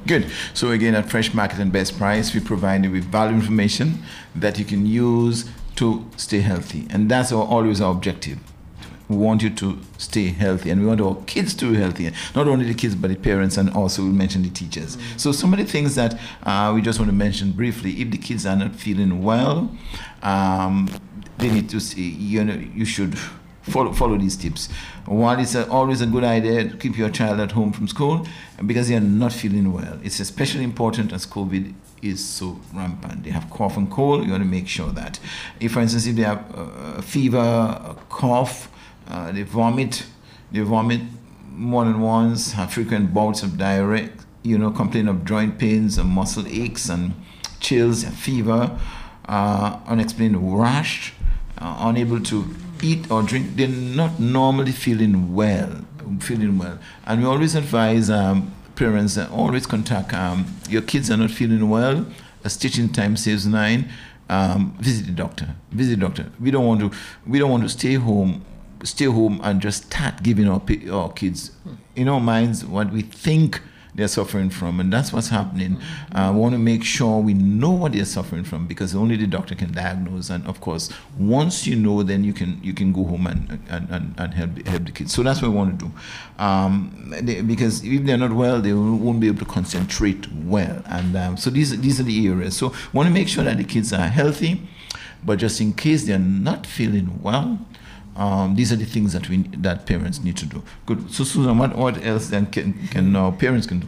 Good. 0.08 0.28
So 0.54 0.70
again, 0.70 0.94
at 0.94 1.10
Fresh 1.10 1.34
Market 1.34 1.58
and 1.58 1.72
Best 1.72 1.98
Price, 1.98 2.32
we 2.32 2.40
provide 2.40 2.84
you 2.84 2.92
with 2.92 3.06
value 3.06 3.34
information 3.34 4.04
that 4.36 4.60
you 4.60 4.64
can 4.64 4.86
use 4.86 5.50
to 5.78 6.06
stay 6.16 6.42
healthy, 6.42 6.86
and 6.92 7.10
that's 7.10 7.32
our, 7.32 7.44
always 7.44 7.82
our 7.82 7.92
objective 7.92 8.38
we 9.08 9.18
want 9.18 9.42
you 9.42 9.50
to 9.50 9.80
stay 9.98 10.28
healthy 10.28 10.70
and 10.70 10.82
we 10.82 10.88
want 10.88 11.02
our 11.02 11.16
kids 11.26 11.54
to 11.54 11.72
be 11.72 11.78
healthy 11.78 12.12
not 12.36 12.48
only 12.48 12.66
the 12.66 12.74
kids 12.74 12.96
but 12.96 13.10
the 13.10 13.16
parents 13.16 13.58
and 13.58 13.70
also 13.72 14.04
we 14.04 14.10
mention 14.10 14.42
the 14.42 14.50
teachers 14.50 14.98
mm-hmm. 14.98 15.18
so 15.18 15.32
some 15.32 15.54
of 15.54 15.60
the 15.60 15.66
things 15.66 15.96
that 15.96 16.20
uh, 16.44 16.72
we 16.74 16.82
just 16.82 17.00
want 17.00 17.10
to 17.10 17.16
mention 17.16 17.52
briefly 17.52 18.02
if 18.02 18.12
the 18.12 18.18
kids 18.18 18.46
are 18.46 18.56
not 18.56 18.76
feeling 18.76 19.24
well 19.24 19.70
um, 20.24 20.90
they 21.38 21.50
need 21.50 21.70
to 21.70 21.80
see 21.80 22.10
you 22.10 22.44
know 22.44 22.56
you 22.74 22.86
should 22.86 23.16
follow, 23.70 23.92
follow 23.94 24.18
these 24.18 24.38
tips. 24.38 24.70
One, 25.06 25.40
it's 25.40 25.56
a, 25.56 25.70
always 25.70 26.02
a 26.02 26.06
good 26.06 26.24
idea 26.24 26.70
to 26.70 26.78
keep 26.78 26.98
your 26.98 27.10
child 27.10 27.40
at 27.40 27.52
home 27.52 27.72
from 27.72 27.88
school 27.88 28.28
because 28.66 28.88
they 28.88 28.96
are 28.96 29.00
not 29.02 29.34
feeling 29.34 29.74
well. 29.74 30.00
It's 30.04 30.20
especially 30.20 30.64
important 30.64 31.14
as 31.14 31.26
COVID 31.26 31.74
is 32.02 32.24
so 32.24 32.60
rampant. 32.74 33.24
They 33.24 33.32
have 33.32 33.50
cough 33.50 33.78
and 33.78 33.90
cold. 33.90 34.26
You 34.26 34.32
want 34.32 34.44
to 34.44 34.50
make 34.50 34.68
sure 34.68 34.92
that, 34.92 35.20
if 35.60 35.74
for 35.74 35.82
instance, 35.82 36.06
if 36.06 36.16
they 36.16 36.24
have 36.24 36.44
a 36.54 37.02
fever, 37.02 37.38
a 37.38 37.96
cough, 38.10 38.70
uh, 39.08 39.32
they 39.32 39.44
vomit, 39.44 40.06
they 40.52 40.62
vomit 40.62 41.02
more 41.52 41.86
than 41.86 42.02
once, 42.02 42.54
have 42.54 42.74
frequent 42.74 43.14
bouts 43.14 43.44
of 43.44 43.58
diarrhea, 43.58 44.10
you 44.44 44.58
know, 44.58 44.72
complain 44.72 45.08
of 45.08 45.26
joint 45.26 45.58
pains 45.58 45.98
and 45.98 46.10
muscle 46.10 46.46
aches 46.48 46.90
and 46.90 47.14
chills 47.60 48.04
and 48.04 48.14
fever, 48.14 48.78
uh, 49.28 49.80
unexplained 49.88 50.60
rash, 50.60 51.14
uh, 51.58 51.78
unable 51.80 52.20
to 52.20 52.46
eat 52.82 53.10
or 53.10 53.24
drink, 53.24 53.56
they're 53.56 53.68
not 53.68 54.20
normally 54.20 54.72
feeling 54.72 55.34
well, 55.34 55.72
feeling 56.20 56.58
well. 56.58 56.78
And 57.06 57.22
we 57.22 57.28
always 57.28 57.56
advise 57.56 58.10
um, 58.10 58.54
parents 58.76 59.18
always 59.18 59.66
contact 59.66 60.14
um, 60.14 60.46
your 60.70 60.82
kids 60.82 61.10
are 61.10 61.18
not 61.18 61.32
feeling 61.32 61.70
well. 61.70 62.06
A 62.44 62.50
stitching 62.50 62.90
time 62.90 63.18
saves 63.18 63.46
nine. 63.46 63.90
Um, 64.30 64.76
visit 64.80 65.06
the 65.06 65.12
doctor. 65.12 65.56
Visit 65.72 66.00
the 66.00 66.06
doctor. 66.06 66.32
We 66.40 66.52
don't 66.52 66.66
want 66.66 66.80
to. 66.82 66.92
We 67.26 67.40
don't 67.40 67.52
want 67.52 67.64
to 67.64 67.70
stay 67.70 67.96
home, 67.96 68.44
stay 68.86 69.06
home 69.06 69.40
and 69.44 69.62
just 69.62 69.86
start 69.86 70.24
giving 70.24 70.48
our, 70.48 70.62
our 70.92 71.12
kids, 71.12 71.52
in 71.96 72.08
our 72.08 72.20
minds, 72.20 72.66
what 72.66 72.92
we 72.92 73.02
think 73.02 73.62
they're 73.96 74.10
suffering 74.10 74.50
from, 74.50 74.82
and 74.82 74.92
that's 74.92 75.14
what's 75.14 75.30
happening. 75.30 75.80
Uh, 76.12 76.32
want 76.36 76.54
to 76.54 76.60
make 76.60 76.84
sure 76.84 77.22
we 77.22 77.34
know 77.34 77.72
what 77.72 77.94
they're 77.94 78.04
suffering 78.04 78.44
from 78.44 78.68
because 78.68 78.94
only 78.94 79.16
the 79.16 79.26
doctor 79.26 79.56
can 79.56 79.72
diagnose. 79.72 80.30
And 80.30 80.46
of 80.48 80.60
course, 80.60 80.92
once 81.18 81.66
you 81.66 81.78
know, 81.78 82.04
then 82.04 82.26
you 82.26 82.34
can 82.34 82.60
you 82.62 82.74
can 82.74 82.92
go 82.92 83.06
home 83.06 83.26
and 83.26 83.60
and, 83.70 83.90
and, 83.90 84.14
and 84.18 84.34
help 84.34 84.68
help 84.68 84.86
the 84.86 84.92
kids. 84.92 85.14
So 85.14 85.24
that's 85.24 85.42
what 85.42 85.52
we 85.52 85.56
want 85.56 85.80
to 85.80 85.86
do, 85.86 85.92
um, 86.44 87.14
they, 87.22 87.42
because 87.42 87.84
if 87.86 88.04
they're 88.06 88.18
not 88.18 88.34
well, 88.34 88.62
they 88.62 88.74
won't 88.74 89.22
be 89.22 89.28
able 89.28 89.40
to 89.40 89.46
concentrate 89.46 90.30
well. 90.34 90.82
And 90.88 91.16
um, 91.16 91.38
so 91.38 91.50
these 91.50 91.80
these 91.80 92.00
are 92.00 92.04
the 92.04 92.28
areas. 92.28 92.58
So 92.58 92.74
want 92.92 93.08
to 93.08 93.14
make 93.14 93.30
sure 93.30 93.46
that 93.46 93.58
the 93.58 93.64
kids 93.64 93.94
are 93.94 94.08
healthy, 94.08 94.62
but 95.24 95.40
just 95.40 95.62
in 95.62 95.72
case 95.72 96.04
they're 96.04 96.20
not 96.20 96.68
feeling 96.68 97.22
well. 97.24 97.60
Um, 98.16 98.56
these 98.56 98.72
are 98.72 98.78
the 98.78 98.86
things 98.86 99.12
that 99.14 99.30
we 99.30 99.38
that 99.58 99.86
parents 99.86 100.24
need 100.24 100.38
to 100.38 100.46
do. 100.46 100.64
Good. 100.86 101.12
So 101.12 101.24
Susan, 101.24 101.58
what, 101.58 101.76
what 101.76 102.04
else 102.06 102.30
then 102.30 102.46
can 102.48 102.88
can 102.88 103.16
uh, 103.16 103.32
parents 103.32 103.68
can 103.68 103.80
do? 103.80 103.88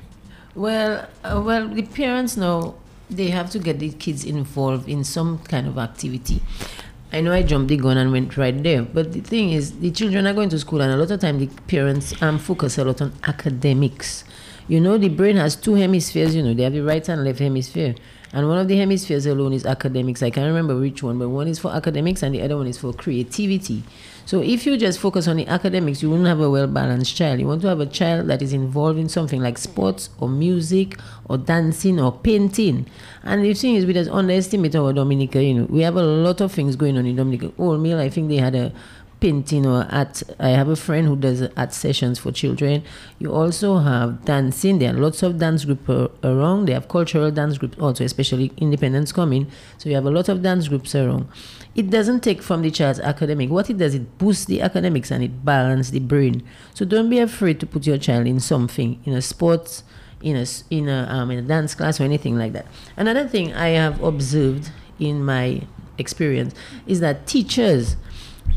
Well, 0.54 1.08
uh, 1.24 1.42
well, 1.46 1.68
the 1.68 1.84
parents 1.84 2.36
now 2.36 2.76
they 3.10 3.30
have 3.30 3.50
to 3.52 3.60
get 3.60 3.80
the 3.80 3.90
kids 3.92 4.26
involved 4.26 4.90
in 4.90 5.04
some 5.04 5.40
kind 5.40 5.68
of 5.68 5.78
activity. 5.78 6.42
I 7.14 7.22
know 7.22 7.32
I 7.32 7.42
jumped 7.42 7.70
the 7.70 7.78
gun 7.78 7.96
and 7.96 8.12
went 8.12 8.36
right 8.36 8.62
there, 8.62 8.82
but 8.82 9.14
the 9.14 9.22
thing 9.22 9.52
is, 9.52 9.80
the 9.80 9.92
children 9.92 10.28
are 10.28 10.34
going 10.34 10.50
to 10.50 10.60
school, 10.60 10.82
and 10.82 10.92
a 10.92 10.98
lot 10.98 11.10
of 11.10 11.22
time 11.22 11.40
the 11.40 11.48
parents 11.68 12.22
um 12.22 12.38
focus 12.38 12.78
a 12.78 12.84
lot 12.84 13.02
on 13.02 13.14
academics. 13.24 14.26
You 14.68 14.82
know, 14.82 14.98
the 14.98 15.08
brain 15.08 15.38
has 15.38 15.56
two 15.56 15.76
hemispheres. 15.76 16.36
You 16.36 16.44
know, 16.44 16.54
they 16.54 16.64
have 16.64 16.74
the 16.74 16.82
right 16.82 17.08
and 17.08 17.24
left 17.24 17.40
hemisphere. 17.40 17.96
And 18.34 18.50
one 18.50 18.58
of 18.58 18.68
the 18.68 18.78
hemispheres 18.78 19.26
alone 19.26 19.54
is 19.54 19.66
academics. 19.66 20.22
I 20.22 20.30
can't 20.30 20.48
remember 20.48 20.78
which 20.78 21.02
one, 21.02 21.18
but 21.18 21.30
one 21.30 21.48
is 21.48 21.60
for 21.60 21.72
academics 21.72 22.24
and 22.24 22.36
the 22.36 22.42
other 22.42 22.58
one 22.58 22.68
is 22.68 22.78
for 22.78 22.92
creativity. 22.92 23.84
So 24.28 24.42
if 24.42 24.66
you 24.66 24.76
just 24.76 25.00
focus 25.00 25.26
on 25.30 25.38
the 25.38 25.48
academics, 25.48 26.04
you 26.04 26.10
won't 26.10 26.28
have 26.28 26.42
a 26.42 26.50
well 26.50 26.68
balanced 26.68 27.16
child. 27.16 27.40
You 27.40 27.48
want 27.48 27.62
to 27.62 27.70
have 27.70 27.80
a 27.80 27.86
child 27.86 28.28
that 28.28 28.42
is 28.42 28.52
involved 28.52 29.00
in 29.00 29.08
something 29.08 29.42
like 29.42 29.58
sports 29.58 30.10
or 30.20 30.28
music 30.28 31.00
or 31.30 31.38
dancing 31.38 31.98
or 31.98 32.12
painting. 32.12 32.88
And 33.24 33.46
the 33.46 33.54
thing 33.54 33.76
is, 33.76 33.86
we 33.86 33.94
just 33.94 34.12
underestimate 34.12 34.76
our 34.76 34.92
Dominica. 34.92 35.42
You 35.42 35.54
know, 35.54 35.66
we 35.70 35.80
have 35.84 35.96
a 35.96 36.04
lot 36.04 36.42
of 36.42 36.52
things 36.52 36.76
going 36.76 36.98
on 36.98 37.06
in 37.06 37.16
Dominica. 37.16 37.54
Old 37.58 37.80
Mill, 37.80 38.02
I 38.02 38.10
think 38.10 38.28
they 38.28 38.36
had 38.36 38.54
a 38.54 38.74
painting 39.20 39.66
or 39.66 39.88
art. 39.90 40.24
I 40.40 40.50
have 40.50 40.68
a 40.68 40.76
friend 40.76 41.08
who 41.08 41.16
does 41.16 41.42
art 41.56 41.74
sessions 41.74 42.20
for 42.20 42.32
children. 42.32 42.84
You 43.20 43.34
also 43.34 43.80
have 43.80 44.26
dancing. 44.26 44.80
There 44.80 44.94
are 44.94 44.98
lots 44.98 45.24
of 45.24 45.40
dance 45.40 45.66
groups 45.66 45.90
around. 46.24 46.68
They 46.68 46.74
have 46.74 46.88
cultural 46.88 47.32
dance 47.32 47.58
groups 47.58 47.78
also, 47.80 48.04
especially 48.04 48.52
independence 48.58 49.12
coming. 49.12 49.50
So 49.78 49.90
you 49.90 49.96
have 49.96 50.06
a 50.06 50.12
lot 50.12 50.30
of 50.30 50.42
dance 50.42 50.68
groups 50.68 50.94
around. 50.96 51.28
It 51.76 51.90
doesn't 51.90 52.22
take 52.22 52.42
from 52.42 52.62
the 52.62 52.72
child's 52.72 53.00
academic. 53.00 53.50
What 53.50 53.70
it 53.70 53.78
does, 53.78 53.96
it 53.96 54.18
boosts 54.18 54.46
the 54.46 54.62
academics 54.62 55.12
and 55.12 55.24
it 55.24 55.44
balances 55.46 55.92
the 55.92 56.00
brain. 56.00 56.44
So 56.74 56.86
don't 56.86 57.10
be 57.10 57.20
afraid 57.20 57.60
to 57.60 57.66
put 57.66 57.86
your 57.86 57.98
child 57.98 58.28
in 58.28 58.40
something, 58.40 59.00
in 59.06 59.14
a 59.14 59.22
sports, 59.22 59.84
in 60.22 60.36
a 60.36 60.46
in 60.70 60.90
a 60.90 61.08
um, 61.10 61.30
in 61.32 61.40
a 61.40 61.44
dance 61.44 61.76
class 61.76 62.00
or 62.00 62.04
anything 62.04 62.38
like 62.38 62.54
that. 62.54 62.66
Another 62.96 63.28
thing 63.28 63.54
I 63.54 63.70
have 63.70 64.02
observed 64.02 64.72
in 65.00 65.24
my 65.24 65.62
experience 65.98 66.54
is 66.86 67.00
that 67.00 67.28
teachers 67.28 67.96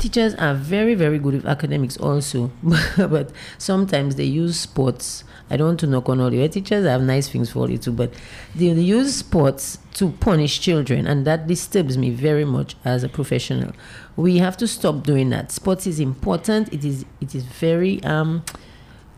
teachers 0.01 0.33
are 0.35 0.55
very 0.55 0.95
very 0.95 1.19
good 1.19 1.35
with 1.35 1.45
academics 1.45 1.95
also 1.97 2.51
but 2.97 3.31
sometimes 3.59 4.15
they 4.15 4.23
use 4.23 4.59
sports 4.59 5.23
i 5.51 5.55
don't 5.55 5.67
want 5.67 5.79
to 5.79 5.85
knock 5.85 6.09
on 6.09 6.19
all 6.19 6.33
your 6.33 6.47
teachers 6.47 6.87
I 6.87 6.91
have 6.91 7.03
nice 7.03 7.29
things 7.29 7.51
for 7.51 7.69
you 7.69 7.77
too 7.77 7.91
but 7.91 8.11
they 8.55 8.65
use 8.65 9.15
sports 9.15 9.77
to 9.93 10.09
punish 10.09 10.59
children 10.59 11.05
and 11.05 11.23
that 11.27 11.45
disturbs 11.45 11.99
me 11.99 12.09
very 12.09 12.45
much 12.45 12.75
as 12.83 13.03
a 13.03 13.09
professional 13.09 13.73
we 14.15 14.39
have 14.39 14.57
to 14.57 14.67
stop 14.67 15.03
doing 15.03 15.29
that 15.29 15.51
sports 15.51 15.85
is 15.85 15.99
important 15.99 16.73
it 16.73 16.83
is 16.83 17.05
it 17.21 17.35
is 17.35 17.43
very 17.43 18.03
um 18.03 18.43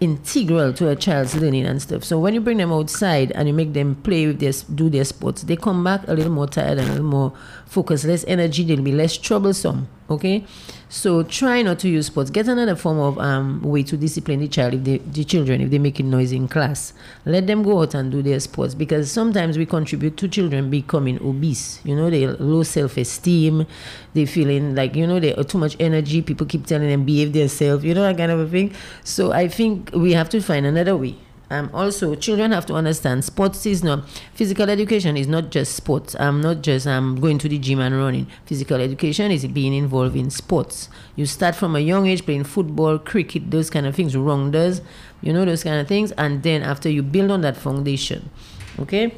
integral 0.03 0.73
to 0.73 0.89
a 0.89 0.95
child's 0.95 1.35
learning 1.35 1.65
and 1.65 1.81
stuff. 1.81 2.03
So 2.03 2.19
when 2.19 2.33
you 2.33 2.41
bring 2.41 2.57
them 2.57 2.71
outside 2.73 3.31
and 3.31 3.47
you 3.47 3.53
make 3.53 3.73
them 3.73 3.95
play 3.95 4.27
with 4.27 4.39
their 4.39 4.51
do 4.75 4.89
their 4.89 5.05
sports, 5.05 5.43
they 5.43 5.55
come 5.55 5.83
back 5.83 6.05
a 6.07 6.13
little 6.13 6.31
more 6.31 6.47
tired 6.47 6.77
and 6.77 6.87
a 6.89 6.91
little 6.91 7.05
more 7.05 7.33
focused, 7.65 8.03
less 8.03 8.25
energy. 8.27 8.63
They'll 8.63 8.81
be 8.81 8.91
less 8.91 9.17
troublesome. 9.17 9.87
Okay, 10.13 10.45
so 10.89 11.23
try 11.23 11.61
not 11.61 11.79
to 11.79 11.89
use 11.89 12.07
sports. 12.07 12.29
Get 12.29 12.47
another 12.47 12.75
form 12.75 12.99
of 12.99 13.17
um, 13.17 13.61
way 13.63 13.81
to 13.83 13.97
discipline 13.97 14.41
the 14.41 14.47
child 14.47 14.75
if 14.75 14.83
they, 14.83 14.97
the 14.99 15.23
children 15.23 15.61
if 15.61 15.71
they 15.71 15.79
make 15.79 15.93
making 15.93 16.09
noise 16.09 16.31
in 16.31 16.47
class. 16.47 16.93
Let 17.25 17.47
them 17.47 17.63
go 17.63 17.81
out 17.81 17.93
and 17.95 18.11
do 18.11 18.21
their 18.21 18.39
sports 18.39 18.75
because 18.75 19.11
sometimes 19.11 19.57
we 19.57 19.65
contribute 19.65 20.17
to 20.17 20.27
children 20.27 20.69
becoming 20.69 21.19
obese. 21.21 21.79
You 21.83 21.95
know, 21.95 22.09
they 22.09 22.27
low 22.27 22.63
self 22.63 22.97
esteem. 22.97 23.65
They 24.13 24.25
feeling 24.25 24.75
like 24.75 24.95
you 24.95 25.07
know 25.07 25.19
they 25.19 25.33
are 25.33 25.43
too 25.43 25.57
much 25.57 25.75
energy. 25.79 26.21
People 26.21 26.45
keep 26.45 26.65
telling 26.65 26.89
them 26.89 27.05
behave 27.05 27.33
themselves. 27.33 27.83
You 27.83 27.95
know 27.95 28.03
that 28.03 28.17
kind 28.17 28.31
of 28.31 28.39
a 28.39 28.47
thing. 28.47 28.73
So 29.03 29.31
I 29.31 29.47
think 29.47 29.91
we 29.93 30.13
have 30.13 30.29
to 30.29 30.41
find 30.41 30.65
another 30.65 30.95
way 30.95 31.15
um, 31.53 31.69
also, 31.71 32.15
children 32.15 32.51
have 32.51 32.65
to 32.65 32.73
understand 32.73 33.23
sports 33.23 33.67
is 33.67 33.83
not 33.83 34.09
physical 34.33 34.71
education 34.71 35.15
is 35.15 35.27
not 35.27 35.51
just 35.51 35.75
sports. 35.75 36.15
I'm 36.15 36.37
um, 36.37 36.41
not 36.41 36.63
just 36.63 36.87
um, 36.87 37.21
going 37.21 37.37
to 37.37 37.47
the 37.47 37.59
gym 37.59 37.79
and 37.79 37.95
running. 37.95 38.25
Physical 38.47 38.81
education 38.81 39.31
is 39.31 39.45
being 39.45 39.71
involved 39.71 40.15
in 40.15 40.31
sports. 40.31 40.89
You 41.15 41.27
start 41.27 41.55
from 41.55 41.75
a 41.75 41.79
young 41.79 42.07
age 42.07 42.25
playing 42.25 42.45
football, 42.45 42.97
cricket, 42.97 43.51
those 43.51 43.69
kind 43.69 43.85
of 43.85 43.95
things, 43.95 44.17
rounders, 44.17 44.81
you 45.21 45.31
know, 45.31 45.45
those 45.45 45.63
kind 45.63 45.79
of 45.79 45.87
things, 45.87 46.11
and 46.13 46.41
then 46.41 46.63
after 46.63 46.89
you 46.89 47.03
build 47.03 47.29
on 47.29 47.41
that 47.41 47.55
foundation, 47.55 48.31
okay. 48.79 49.13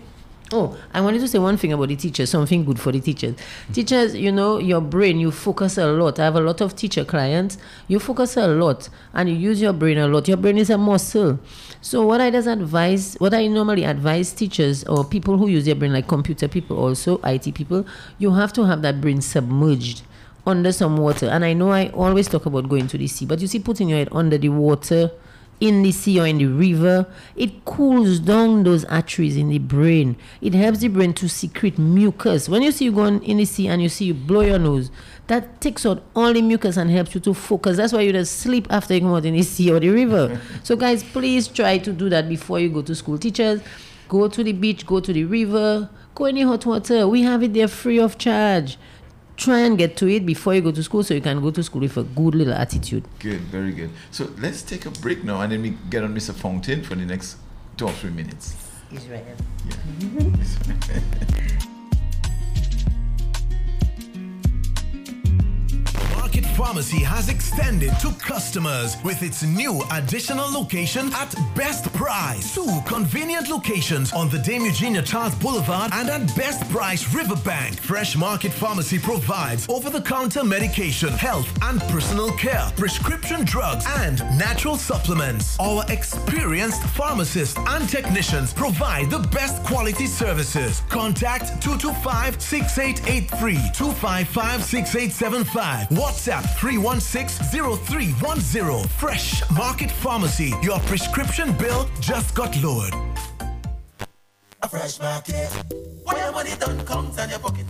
Oh, 0.51 0.77
I 0.93 1.01
wanted 1.01 1.21
to 1.21 1.27
say 1.27 1.39
one 1.39 1.57
thing 1.57 1.73
about 1.73 1.87
the 1.87 1.95
teachers, 1.95 2.29
something 2.29 2.63
good 2.65 2.79
for 2.79 2.91
the 2.91 2.99
teachers. 2.99 3.35
Teachers, 3.73 4.13
you 4.15 4.31
know, 4.31 4.59
your 4.59 4.79
brain, 4.79 5.19
you 5.19 5.31
focus 5.31 5.79
a 5.79 5.87
lot. 5.87 6.19
I 6.19 6.25
have 6.25 6.35
a 6.35 6.39
lot 6.39 6.61
of 6.61 6.75
teacher 6.75 7.03
clients. 7.03 7.57
You 7.87 7.97
focus 7.97 8.37
a 8.37 8.47
lot 8.47 8.87
and 9.13 9.27
you 9.27 9.35
use 9.35 9.59
your 9.59 9.73
brain 9.73 9.97
a 9.97 10.07
lot. 10.07 10.27
Your 10.27 10.37
brain 10.37 10.59
is 10.59 10.69
a 10.69 10.77
muscle. 10.77 11.39
So 11.85 12.03
what 12.03 12.19
I 12.19 12.31
does 12.31 12.47
advise, 12.47 13.13
what 13.19 13.35
I 13.35 13.45
normally 13.45 13.83
advise 13.83 14.33
teachers 14.33 14.83
or 14.85 15.05
people 15.05 15.37
who 15.37 15.47
use 15.47 15.65
their 15.65 15.75
brain, 15.75 15.93
like 15.93 16.07
computer 16.07 16.47
people, 16.47 16.79
also 16.79 17.19
IT 17.23 17.53
people, 17.53 17.85
you 18.17 18.33
have 18.33 18.51
to 18.53 18.65
have 18.65 18.81
that 18.81 19.01
brain 19.01 19.21
submerged 19.21 20.01
under 20.47 20.71
some 20.71 20.97
water. 20.97 21.27
And 21.27 21.45
I 21.45 21.53
know 21.53 21.69
I 21.69 21.89
always 21.89 22.27
talk 22.27 22.47
about 22.47 22.69
going 22.69 22.87
to 22.87 22.97
the 22.97 23.05
sea, 23.05 23.27
but 23.27 23.39
you 23.39 23.45
see, 23.45 23.59
putting 23.59 23.89
your 23.89 23.99
head 23.99 24.09
under 24.11 24.35
the 24.35 24.49
water 24.49 25.11
in 25.59 25.83
the 25.83 25.91
sea 25.91 26.19
or 26.19 26.27
in 26.27 26.37
the 26.37 26.45
river, 26.45 27.07
it 27.35 27.63
cools 27.65 28.19
down 28.19 28.63
those 28.63 28.83
arteries 28.85 29.37
in 29.37 29.49
the 29.49 29.59
brain. 29.59 30.15
It 30.41 30.53
helps 30.53 30.79
the 30.79 30.89
brain 30.89 31.13
to 31.13 31.29
secrete 31.29 31.77
mucus. 31.77 32.49
When 32.49 32.61
you 32.61 32.71
see 32.71 32.85
you 32.85 32.91
going 32.91 33.23
in 33.23 33.37
the 33.37 33.45
sea 33.45 33.67
and 33.67 33.81
you 33.81 33.89
see 33.89 34.05
you 34.05 34.13
blow 34.13 34.41
your 34.41 34.59
nose, 34.59 34.91
that 35.27 35.61
takes 35.61 35.85
out 35.85 36.03
all 36.15 36.33
the 36.33 36.41
mucus 36.41 36.77
and 36.77 36.89
helps 36.91 37.15
you 37.15 37.21
to 37.21 37.33
focus. 37.33 37.77
That's 37.77 37.93
why 37.93 38.01
you 38.01 38.11
just 38.11 38.39
sleep 38.39 38.67
after 38.69 38.93
you 38.93 39.01
come 39.01 39.13
out 39.13 39.25
in 39.25 39.33
the 39.33 39.43
sea 39.43 39.71
or 39.71 39.79
the 39.79 39.89
river. 39.89 40.39
so 40.63 40.75
guys, 40.75 41.03
please 41.03 41.47
try 41.47 41.77
to 41.79 41.93
do 41.93 42.09
that 42.09 42.27
before 42.27 42.59
you 42.59 42.69
go 42.69 42.81
to 42.81 42.93
school. 42.93 43.17
Teachers, 43.17 43.61
go 44.09 44.27
to 44.27 44.43
the 44.43 44.51
beach, 44.51 44.85
go 44.85 44.99
to 44.99 45.13
the 45.13 45.23
river, 45.23 45.89
go 46.13 46.25
in 46.25 46.35
the 46.35 46.41
hot 46.41 46.65
water. 46.65 47.07
We 47.07 47.23
have 47.23 47.43
it 47.43 47.53
there 47.53 47.67
free 47.67 47.99
of 47.99 48.17
charge 48.17 48.77
try 49.37 49.59
and 49.59 49.77
get 49.77 49.97
to 49.97 50.07
it 50.07 50.25
before 50.25 50.53
you 50.55 50.61
go 50.61 50.71
to 50.71 50.83
school 50.83 51.03
so 51.03 51.13
you 51.13 51.21
can 51.21 51.41
go 51.41 51.51
to 51.51 51.63
school 51.63 51.81
with 51.81 51.97
a 51.97 52.03
good 52.03 52.35
little 52.35 52.53
attitude. 52.53 53.03
Good, 53.19 53.41
very 53.41 53.71
good. 53.71 53.91
So 54.11 54.29
let's 54.37 54.61
take 54.61 54.85
a 54.85 54.91
break 54.91 55.23
now 55.23 55.41
and 55.41 55.51
then 55.51 55.61
we 55.61 55.77
get 55.89 56.03
on 56.03 56.15
Mr. 56.15 56.33
Fountain 56.33 56.83
for 56.83 56.95
the 56.95 57.05
next 57.05 57.37
two 57.77 57.85
or 57.85 57.91
three 57.91 58.11
minutes. 58.11 58.55
Israel. 58.91 59.23
Yeah. 59.99 61.65
Market 66.25 66.45
Pharmacy 66.57 67.03
has 67.03 67.29
extended 67.29 67.93
to 67.99 68.11
customers 68.13 68.97
with 69.03 69.21
its 69.21 69.43
new 69.43 69.83
additional 69.91 70.51
location 70.51 71.13
at 71.13 71.35
Best 71.55 71.93
Price. 71.93 72.55
Two 72.55 72.81
convenient 72.87 73.47
locations 73.47 74.11
on 74.11 74.29
the 74.29 74.39
Dame 74.39 74.65
Eugenia 74.65 75.03
Charles 75.03 75.35
Boulevard 75.35 75.91
and 75.93 76.09
at 76.09 76.35
Best 76.35 76.67
Price 76.71 77.13
Riverbank. 77.13 77.79
Fresh 77.79 78.15
Market 78.17 78.51
Pharmacy 78.51 78.97
provides 78.97 79.69
over-the-counter 79.69 80.43
medication, 80.43 81.09
health 81.09 81.47
and 81.61 81.79
personal 81.93 82.31
care, 82.31 82.71
prescription 82.75 83.45
drugs, 83.45 83.85
and 83.99 84.17
natural 84.35 84.77
supplements. 84.77 85.59
Our 85.59 85.85
experienced 85.89 86.81
pharmacists 86.97 87.59
and 87.67 87.87
technicians 87.87 88.51
provide 88.51 89.11
the 89.11 89.19
best 89.19 89.63
quality 89.63 90.07
services. 90.07 90.81
Contact 90.89 91.61
225 91.61 92.41
6883 92.41 93.53
255 93.75 94.63
6875. 94.63 95.91
WhatsApp 96.15 96.47
316 96.57 97.45
0310. 97.51 98.87
Fresh 98.87 99.43
Market 99.51 99.91
Pharmacy. 99.91 100.53
Your 100.61 100.79
prescription 100.81 101.51
bill 101.57 101.89
just 101.99 102.33
got 102.33 102.55
lowered. 102.63 102.93
A 104.61 104.69
fresh 104.69 104.97
market. 104.99 105.49
When 106.05 106.15
your 106.15 106.31
money 106.31 106.51
and 107.19 107.31
your 107.31 107.39
pocket 107.39 107.67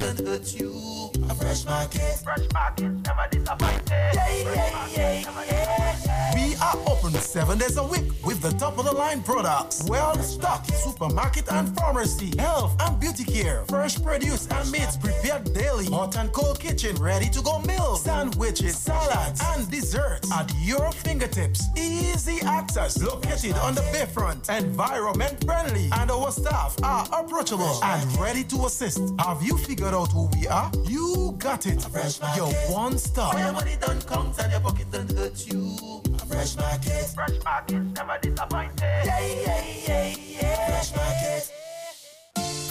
you. 0.54 1.05
A 1.24 1.34
fresh 1.36 1.66
market. 1.66 2.02
Fresh 2.24 2.48
market, 2.54 2.92
never 3.06 3.28
disappointed. 3.32 4.12
Yeah, 4.14 4.30
yeah, 4.30 4.88
yeah, 4.96 5.46
yeah. 5.48 6.36
We 6.36 6.56
are 6.58 6.76
open 6.88 7.12
seven 7.14 7.58
days 7.58 7.78
a 7.78 7.84
week 7.84 8.12
with 8.26 8.42
the 8.42 8.52
top 8.52 8.78
of 8.78 8.86
the 8.86 8.92
line 8.92 9.22
products. 9.24 9.84
Well 9.88 10.16
stocked 10.22 10.74
supermarket 10.74 11.52
and 11.52 11.74
pharmacy, 11.78 12.34
health 12.38 12.76
and 12.82 13.00
beauty 13.00 13.24
care, 13.24 13.64
fresh 13.68 14.02
produce 14.02 14.48
and 14.52 14.70
meats 14.72 14.98
prepared 14.98 15.54
daily, 15.54 15.86
hot 15.86 16.18
and 16.18 16.32
cold 16.34 16.60
kitchen 16.60 16.96
ready 16.98 17.30
to 17.30 17.42
go 17.42 17.60
meals, 17.60 18.04
sandwiches, 18.04 18.78
salads, 18.78 19.42
and 19.54 19.70
desserts 19.72 20.32
at 20.32 20.52
your 20.62 20.92
fingertips. 20.92 21.64
Easy 21.78 22.42
access 22.46 23.02
located 23.02 23.54
on 23.58 23.74
the 23.76 23.82
bayfront, 23.94 24.50
environment 24.50 25.44
friendly, 25.46 25.90
and 25.94 26.12
our 26.12 26.32
staff 26.32 26.76
are 26.84 27.08
approachable 27.14 27.80
and 27.84 28.20
ready 28.20 28.44
to 28.44 28.66
assist. 28.66 29.02
Have 29.20 29.42
you 29.42 29.58
figured 29.58 29.94
out 29.94 30.12
who 30.12 30.30
we 30.40 30.48
are? 30.48 30.72
You 30.86 31.05
got 31.38 31.66
it. 31.66 31.86
Your 32.36 32.52
one 32.70 32.98
stop. 32.98 33.34
When 33.34 33.44
your 33.44 33.54
money 33.54 33.78
don't 33.80 34.08
count 34.08 34.40
and 34.40 34.52
your 34.52 34.62
pocket 34.62 34.92
don't 34.92 35.12
hurt 35.12 35.46
you. 35.48 36.02
A 36.14 36.26
fresh 36.26 36.56
market. 36.58 37.06
Fresh 37.14 37.44
market, 37.44 37.82
never 37.96 38.18
disappointed. 38.22 38.82
Yeah, 38.82 39.20
yeah, 39.20 39.66
yeah, 39.88 40.16
yeah. 40.18 40.68
Fresh 40.70 40.96
market. 40.96 41.52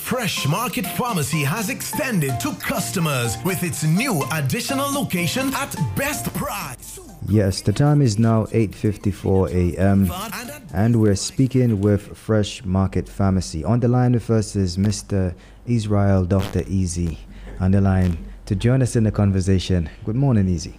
Fresh 0.04 0.46
Market 0.46 0.86
Pharmacy 0.86 1.42
has 1.42 1.70
extended 1.70 2.38
to 2.38 2.52
customers 2.56 3.36
with 3.42 3.62
its 3.62 3.84
new 3.84 4.22
additional 4.32 4.92
location 4.92 5.52
at 5.54 5.74
Best 5.96 6.32
Price. 6.34 7.00
Yes, 7.26 7.62
the 7.62 7.72
time 7.72 8.02
is 8.02 8.18
now 8.18 8.44
8:54 8.52 9.48
a.m. 9.50 10.12
and 10.74 11.00
we're 11.00 11.16
speaking 11.16 11.80
with 11.80 12.16
Fresh 12.16 12.64
Market 12.66 13.08
Pharmacy. 13.08 13.64
On 13.64 13.80
the 13.80 13.88
line 13.88 14.12
with 14.12 14.28
us 14.30 14.54
is 14.54 14.76
Mr. 14.76 15.34
Israel 15.66 16.26
Dr. 16.26 16.64
Easy 16.68 17.18
on 17.60 17.70
the 17.70 17.80
line 17.80 18.18
to 18.46 18.54
join 18.54 18.82
us 18.82 18.96
in 18.96 19.04
the 19.04 19.12
conversation. 19.12 19.88
Good 20.04 20.16
morning, 20.16 20.48
Easy. 20.48 20.74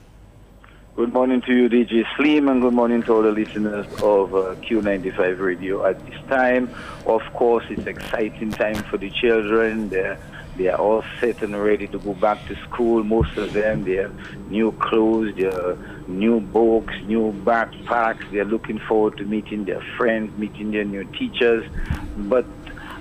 Good 0.96 1.12
morning 1.14 1.42
to 1.42 1.54
you, 1.54 1.68
DJ 1.68 2.06
Slim, 2.16 2.48
and 2.48 2.62
good 2.62 2.74
morning 2.74 3.04
to 3.04 3.14
all 3.16 3.22
the 3.22 3.32
listeners 3.32 3.86
of 4.02 4.34
uh, 4.34 4.56
Q95 4.62 5.40
Radio 5.40 5.86
at 5.86 6.00
this 6.06 6.16
time. 6.30 6.74
Of 7.06 7.22
course, 7.34 7.66
it's 7.70 7.86
exciting 7.86 8.52
time 8.52 8.82
for 8.84 8.98
the 8.98 9.10
children. 9.10 9.90
They're, 9.90 10.18
they 10.56 10.70
are 10.70 10.80
all 10.80 11.04
set 11.20 11.44
and 11.44 11.62
ready 11.62 11.88
to 11.88 12.00
go 12.00 12.14
back 12.14 12.48
to 12.48 12.56
school. 12.64 13.04
Most 13.04 13.36
of 13.36 13.52
them, 13.52 13.84
they 13.84 13.96
have 13.96 14.16
new 14.50 14.72
clothes, 14.72 15.36
their 15.36 15.78
new 16.08 16.40
books, 16.40 16.94
new 17.08 17.34
backpacks. 17.44 18.32
They're 18.32 18.46
looking 18.46 18.80
forward 18.80 19.18
to 19.18 19.26
meeting 19.26 19.66
their 19.66 19.82
friends, 19.98 20.38
meeting 20.40 20.72
their 20.72 20.86
new 20.86 21.04
teachers. 21.04 21.70
But 22.16 22.46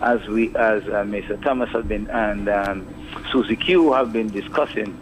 as 0.04 0.26
we, 0.28 0.48
as 0.50 0.84
uh, 0.84 1.02
Mr. 1.02 1.42
Thomas 1.42 1.70
has 1.70 1.84
been 1.86 2.08
and 2.10 2.48
um, 2.48 2.86
Susie 3.32 3.56
Q 3.56 3.92
have 3.94 4.12
been 4.12 4.28
discussing, 4.28 5.00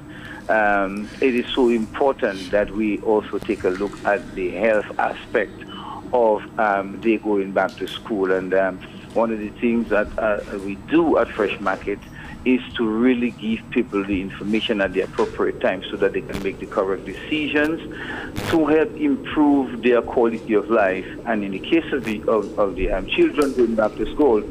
um, 0.48 1.08
it 1.20 1.34
is 1.34 1.46
so 1.54 1.68
important 1.68 2.50
that 2.52 2.70
we 2.70 3.00
also 3.00 3.38
take 3.38 3.64
a 3.64 3.70
look 3.70 3.92
at 4.04 4.34
the 4.34 4.50
health 4.50 4.86
aspect 4.98 5.52
of 6.12 6.42
um, 6.58 7.00
they 7.00 7.16
going 7.16 7.52
back 7.52 7.74
to 7.76 7.88
school. 7.88 8.30
And 8.30 8.54
um, 8.54 8.78
one 9.14 9.32
of 9.32 9.40
the 9.40 9.48
things 9.60 9.88
that 9.88 10.06
uh, 10.18 10.40
we 10.58 10.76
do 10.88 11.18
at 11.18 11.28
Fresh 11.28 11.58
Market 11.60 11.98
is 12.44 12.60
to 12.74 12.88
really 12.88 13.30
give 13.30 13.60
people 13.70 14.04
the 14.04 14.20
information 14.20 14.80
at 14.80 14.92
the 14.92 15.00
appropriate 15.00 15.60
time 15.60 15.82
so 15.90 15.96
that 15.96 16.12
they 16.12 16.20
can 16.20 16.42
make 16.42 16.58
the 16.58 16.66
correct 16.66 17.04
decisions 17.04 17.80
to 18.50 18.66
help 18.66 18.90
improve 18.96 19.82
their 19.82 20.02
quality 20.02 20.54
of 20.54 20.68
life. 20.68 21.06
And 21.26 21.44
in 21.44 21.52
the 21.52 21.60
case 21.60 21.92
of 21.92 22.04
the, 22.04 22.20
of, 22.28 22.58
of 22.58 22.74
the 22.74 22.90
um, 22.90 23.06
children 23.06 23.52
going 23.54 23.74
back 23.76 23.94
to 23.96 24.12
school, 24.12 24.42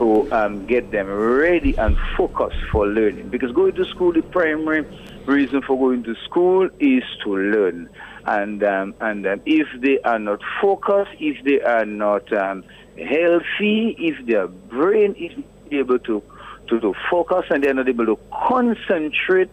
to 0.00 0.32
um, 0.32 0.66
get 0.66 0.90
them 0.90 1.08
ready 1.08 1.76
and 1.76 1.96
focused 2.16 2.56
for 2.72 2.86
learning. 2.86 3.28
Because 3.28 3.52
going 3.52 3.74
to 3.74 3.84
school, 3.84 4.12
the 4.12 4.22
primary 4.22 4.84
reason 5.26 5.60
for 5.62 5.78
going 5.78 6.02
to 6.04 6.14
school 6.24 6.68
is 6.80 7.04
to 7.22 7.36
learn. 7.36 7.88
And 8.24 8.62
um, 8.64 8.94
and 9.00 9.26
um, 9.26 9.40
if 9.44 9.68
they 9.80 10.00
are 10.00 10.18
not 10.18 10.40
focused, 10.60 11.10
if 11.18 11.44
they 11.44 11.60
are 11.60 11.84
not 11.84 12.32
um, 12.32 12.64
healthy, 12.96 13.94
if 13.98 14.26
their 14.26 14.48
brain 14.48 15.14
is 15.16 15.32
able 15.70 15.98
to, 16.00 16.22
to, 16.68 16.80
to 16.80 16.94
focus 17.10 17.44
and 17.50 17.62
they're 17.62 17.74
not 17.74 17.88
able 17.88 18.06
to 18.06 18.18
concentrate, 18.48 19.50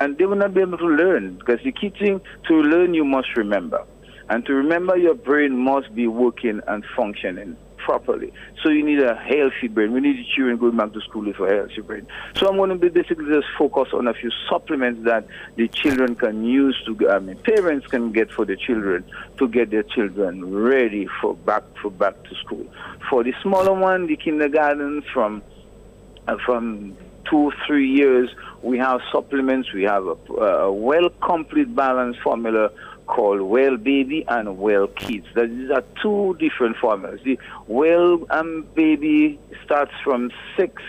and 0.00 0.16
they 0.18 0.24
will 0.24 0.36
not 0.36 0.54
be 0.54 0.60
able 0.60 0.78
to 0.78 0.86
learn. 0.86 1.34
Because 1.34 1.60
the 1.64 1.72
key 1.72 1.90
thing 1.90 2.20
to 2.46 2.54
learn, 2.54 2.94
you 2.94 3.04
must 3.04 3.36
remember. 3.36 3.84
And 4.28 4.46
to 4.46 4.54
remember, 4.54 4.96
your 4.96 5.14
brain 5.14 5.56
must 5.56 5.92
be 5.92 6.06
working 6.06 6.60
and 6.68 6.84
functioning 6.96 7.56
properly. 7.84 8.32
So 8.62 8.68
you 8.68 8.84
need 8.84 9.00
a 9.00 9.14
healthy 9.14 9.68
brain. 9.68 9.92
We 9.92 10.00
need 10.00 10.16
the 10.18 10.26
children 10.34 10.58
going 10.58 10.76
back 10.76 10.92
to 10.92 11.00
school 11.00 11.24
with 11.24 11.38
a 11.40 11.54
healthy 11.54 11.80
brain. 11.80 12.06
So 12.36 12.48
I'm 12.48 12.56
going 12.56 12.70
to 12.70 12.76
be 12.76 12.88
basically 12.88 13.26
just 13.26 13.46
focus 13.58 13.88
on 13.92 14.06
a 14.06 14.14
few 14.14 14.30
supplements 14.48 15.04
that 15.04 15.26
the 15.56 15.68
children 15.68 16.14
can 16.14 16.44
use 16.44 16.80
to, 16.86 17.10
I 17.10 17.18
mean, 17.18 17.36
parents 17.38 17.86
can 17.86 18.12
get 18.12 18.32
for 18.32 18.44
the 18.44 18.56
children 18.56 19.04
to 19.38 19.48
get 19.48 19.70
their 19.70 19.82
children 19.82 20.54
ready 20.54 21.08
for 21.20 21.34
back 21.34 21.64
for 21.80 21.90
back 21.90 22.22
to 22.24 22.34
school. 22.36 22.66
For 23.08 23.24
the 23.24 23.34
smaller 23.42 23.74
one, 23.74 24.06
the 24.06 24.16
kindergarten 24.16 25.02
from 25.12 25.42
uh, 26.28 26.36
from 26.44 26.96
two 27.28 27.52
three 27.66 27.88
years, 27.88 28.30
we 28.62 28.78
have 28.78 29.00
supplements. 29.12 29.72
We 29.72 29.84
have 29.84 30.06
a, 30.06 30.32
a 30.34 30.72
well 30.72 31.08
complete 31.22 31.74
balanced 31.74 32.20
formula 32.20 32.70
called 33.10 33.42
Well 33.42 33.76
Baby 33.76 34.24
and 34.28 34.56
Well 34.58 34.86
Kids. 34.86 35.26
These 35.34 35.70
are 35.70 35.84
two 36.00 36.36
different 36.38 36.76
formulas. 36.76 37.20
The 37.24 37.38
Well 37.66 38.24
um, 38.30 38.66
Baby 38.74 39.38
starts 39.64 39.92
from 40.04 40.30
six 40.56 40.80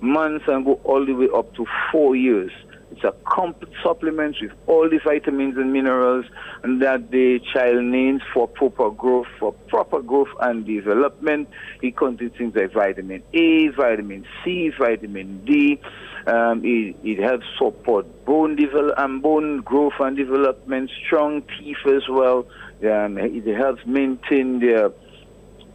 months 0.00 0.46
and 0.48 0.64
go 0.64 0.80
all 0.84 1.06
the 1.06 1.12
way 1.12 1.28
up 1.34 1.54
to 1.54 1.66
four 1.92 2.16
years. 2.16 2.50
It's 2.90 3.04
a 3.04 3.14
complete 3.30 3.72
supplement 3.84 4.36
with 4.42 4.50
all 4.66 4.90
the 4.90 4.98
vitamins 5.04 5.56
and 5.56 5.72
minerals 5.72 6.26
that 6.64 7.10
the 7.12 7.40
child 7.54 7.84
needs 7.84 8.20
for 8.34 8.48
proper 8.48 8.90
growth, 8.90 9.28
for 9.38 9.52
proper 9.68 10.02
growth 10.02 10.28
and 10.40 10.66
development. 10.66 11.48
It 11.82 11.96
contains 11.96 12.32
things 12.36 12.54
like 12.56 12.72
vitamin 12.72 13.22
A, 13.32 13.68
vitamin 13.68 14.26
C, 14.44 14.72
vitamin 14.76 15.44
D. 15.44 15.80
Um, 16.26 16.62
it, 16.64 16.96
it, 17.02 17.18
helps 17.18 17.46
support 17.58 18.24
bone 18.26 18.58
and 18.96 19.22
bone 19.22 19.62
growth 19.62 19.94
and 20.00 20.16
development, 20.16 20.90
strong 21.06 21.42
teeth 21.58 21.78
as 21.86 22.02
well. 22.08 22.46
Um, 22.82 23.18
it 23.18 23.46
helps 23.56 23.84
maintain 23.86 24.60
the 24.60 24.92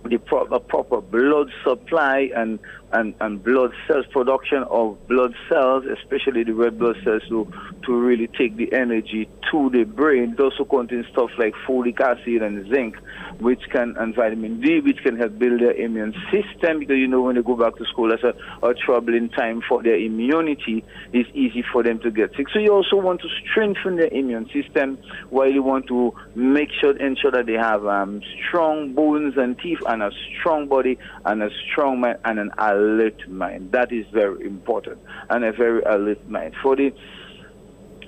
the 0.10 0.18
proper, 0.20 0.60
proper 0.60 1.02
blood 1.02 1.50
supply 1.64 2.30
and, 2.36 2.60
and, 2.92 3.14
and 3.20 3.44
blood 3.44 3.72
cells, 3.88 4.06
production 4.12 4.64
of 4.70 4.98
blood 5.08 5.34
cells, 5.50 5.84
especially 5.86 6.44
the 6.44 6.54
red 6.54 6.80
blood 6.80 6.96
cells, 7.04 7.22
to, 7.30 7.52
to 7.86 7.96
really 7.96 8.28
take 8.28 8.56
the 8.58 8.72
energy 8.74 9.30
to 9.52 9.70
the 9.72 9.84
brain. 9.84 10.34
It 10.34 10.40
also 10.40 10.66
contains 10.66 11.06
stuff 11.12 11.30
like 11.38 11.54
folic 11.68 12.00
acid 12.00 12.42
and 12.42 12.68
zinc, 12.74 12.96
which 13.40 13.62
can, 13.72 13.96
and 13.98 14.16
vitamin 14.16 14.62
D, 14.62 14.80
which 14.80 14.98
can 15.04 15.18
help 15.18 15.38
build 15.38 15.62
their 15.62 15.74
immune 15.74 16.14
system. 16.32 16.80
Because 16.80 16.98
you 16.98 17.08
know, 17.08 17.22
when 17.22 17.36
they 17.36 17.42
go 17.42 17.56
back 17.56 17.76
to 17.78 17.86
school, 17.86 18.10
that's 18.10 18.24
a, 18.24 18.34
a 18.66 18.74
troubling 18.74 19.30
time 19.30 19.62
for 19.68 19.84
their 19.84 19.98
immunity. 19.98 20.84
It's 21.14 21.30
easy 21.34 21.64
for 21.72 21.84
them 21.84 22.00
to 22.00 22.12
get 22.12 22.36
sick. 22.36 22.48
So 22.54 22.60
you 22.60 22.74
also 22.74 22.96
want 22.96 23.22
to 23.22 23.28
strengthen 23.50 23.98
their 23.98 24.08
immune 24.08 24.50
system 24.54 24.98
while 25.30 25.52
you 25.52 25.64
want 25.64 25.88
to 25.88 26.14
make 26.36 26.70
sure, 26.80 26.96
ensure 26.98 27.32
that 27.32 27.46
they 27.46 27.54
have 27.54 27.86
um, 27.86 28.22
strong 28.48 28.94
bones 28.94 29.36
and 29.38 29.58
teeth 29.60 29.80
and 29.88 30.02
a 30.02 30.12
strong 30.40 30.68
body 30.68 30.98
and 31.26 31.44
a 31.44 31.50
strong 31.72 32.00
mind 32.00 32.18
and 32.26 32.40
an 32.40 32.52
alert 32.76 33.30
mind. 33.30 33.72
That 33.72 33.92
is 33.92 34.06
very 34.12 34.46
important 34.46 35.00
and 35.30 35.44
a 35.44 35.52
very 35.52 35.82
alert 35.84 36.28
mind. 36.30 36.56
For 36.62 36.76
the 36.76 36.94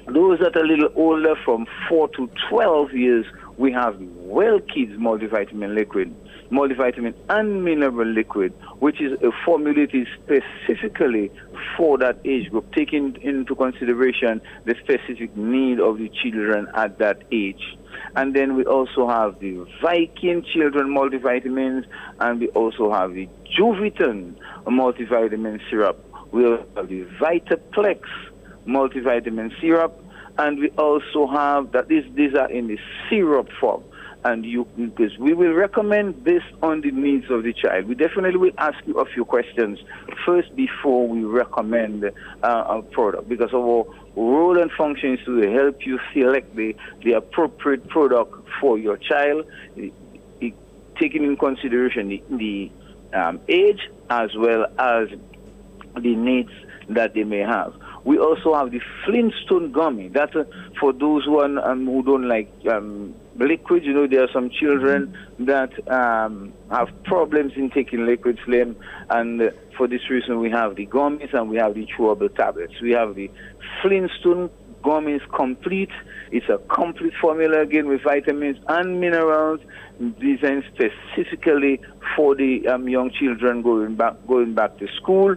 those 0.08 0.40
that 0.40 0.56
are 0.56 0.64
a 0.64 0.68
little 0.68 0.90
older, 0.96 1.36
from 1.44 1.68
4 1.90 2.08
to 2.16 2.30
12 2.50 2.94
years, 2.94 3.26
we 3.58 3.74
have 3.74 4.00
Well 4.00 4.60
Kids 4.62 4.94
multivitamin 4.94 5.76
liquid. 5.76 6.16
multivitamin 6.52 7.14
and 7.30 7.64
mineral 7.64 8.08
liquid, 8.08 8.54
which 8.80 9.02
is 9.02 9.14
a 9.22 9.32
formulated 9.46 10.08
specifically 10.16 11.32
for 11.76 11.98
that 11.98 12.20
age 12.26 12.50
group, 12.50 12.74
taking 12.74 13.18
into 13.22 13.56
consideration 13.56 14.42
the 14.66 14.76
specific 14.84 15.36
need 15.36 15.80
of 15.80 15.98
the 15.98 16.10
children 16.10 16.68
at 16.76 16.98
that 17.00 17.24
age. 17.32 17.78
And 18.16 18.36
then 18.36 18.56
we 18.56 18.64
also 18.64 19.08
have 19.08 19.40
the 19.40 19.66
Viking 19.82 20.44
children 20.54 20.96
multivitamins, 20.96 21.86
and 22.20 22.40
we 22.40 22.48
also 22.50 22.92
have 22.92 23.14
the 23.14 23.28
Juviton 23.58 24.36
multivitamin 24.70 25.60
syrup. 25.70 26.04
We 26.32 26.44
have 26.44 26.88
the 26.90 27.06
Vitaplex 27.20 28.02
multivitamin 28.66 29.60
syrup, 29.60 30.04
and 30.38 30.60
we 30.60 30.70
also 30.72 31.28
have 31.28 31.72
that 31.72 31.88
these 31.88 32.06
these 32.14 32.36
are 32.36 32.50
in 32.50 32.68
the 32.68 32.80
syrup 33.10 33.50
form 33.60 33.84
and 34.24 34.46
you 34.46 34.66
because 34.76 35.18
we 35.18 35.34
will 35.34 35.54
recommend 35.54 36.24
based 36.24 36.54
on 36.62 36.82
the 36.82 36.92
needs 36.92 37.30
of 37.30 37.44
the 37.44 37.54
child. 37.54 37.86
We 37.86 37.96
definitely 37.96 38.38
will 38.38 38.52
ask 38.58 38.78
you 38.86 39.00
a 39.00 39.06
few 39.06 39.26
questions 39.26 39.80
first 40.26 40.56
before 40.56 41.08
we 41.08 41.24
recommend 41.24 42.04
uh, 42.04 42.10
a 42.44 42.82
product 42.82 43.30
because 43.30 43.54
our 43.54 43.86
role 44.16 44.60
and 44.60 44.72
function 44.72 45.14
is 45.14 45.26
to 45.26 45.50
help 45.52 45.86
you 45.86 46.00
select 46.14 46.56
the, 46.56 46.76
the 47.04 47.14
appropriate 47.14 47.88
product 47.88 48.34
for 48.60 48.78
your 48.78 48.98
child, 48.98 49.46
taking 51.00 51.24
in 51.24 51.38
consideration 51.38 52.10
the, 52.10 52.24
the 52.32 52.72
um, 53.14 53.40
age 53.48 53.90
as 54.10 54.30
well 54.36 54.66
as 54.80 55.10
the 56.02 56.16
needs 56.16 56.52
that 56.90 57.14
they 57.14 57.24
may 57.24 57.40
have. 57.40 57.74
We 58.06 58.18
also 58.18 58.54
have 58.54 58.72
the 58.72 58.80
Flintstone 59.06 59.72
gummy. 59.72 60.08
That's 60.08 60.36
uh, 60.36 60.46
for 60.80 60.94
those 60.94 61.26
who, 61.26 61.40
are, 61.40 61.70
um, 61.70 61.86
who 61.86 62.04
don't 62.04 62.28
like 62.28 62.50
um, 62.72 63.14
liquids. 63.36 63.86
You 63.86 63.94
know, 63.94 64.08
there 64.08 64.24
are 64.24 64.32
some 64.32 64.50
children 64.50 65.18
that 65.40 65.72
um, 65.92 66.54
have 66.72 66.88
problems 67.04 67.54
in 67.58 67.70
taking 67.70 68.06
liquid 68.06 68.40
phlegm, 68.46 68.78
and 69.10 69.42
uh, 69.42 69.50
for 69.76 69.88
this 69.88 70.10
reason, 70.10 70.40
we 70.40 70.50
have 70.52 70.76
the 70.76 70.86
gummies 70.86 71.34
and 71.34 71.50
we 71.50 71.58
have 71.58 71.74
the 71.74 71.86
chewable 71.86 72.34
tablets. 72.34 72.74
We 72.82 72.92
have 72.92 73.16
the 73.16 73.30
Flintstone 73.82 74.50
gummies 74.82 75.22
complete. 75.36 75.92
It's 76.32 76.50
a 76.50 76.58
complete 76.74 77.14
formula 77.22 77.62
again 77.62 77.88
with 77.88 78.02
vitamins 78.04 78.58
and 78.68 79.00
minerals, 79.00 79.62
designed 80.20 80.64
specifically 80.74 81.80
for 82.16 82.36
the 82.36 82.68
um, 82.68 82.88
young 82.90 83.12
children 83.12 83.62
going 83.62 83.96
back 83.96 84.16
going 84.28 84.54
back 84.54 84.78
to 84.80 84.88
school. 84.98 85.36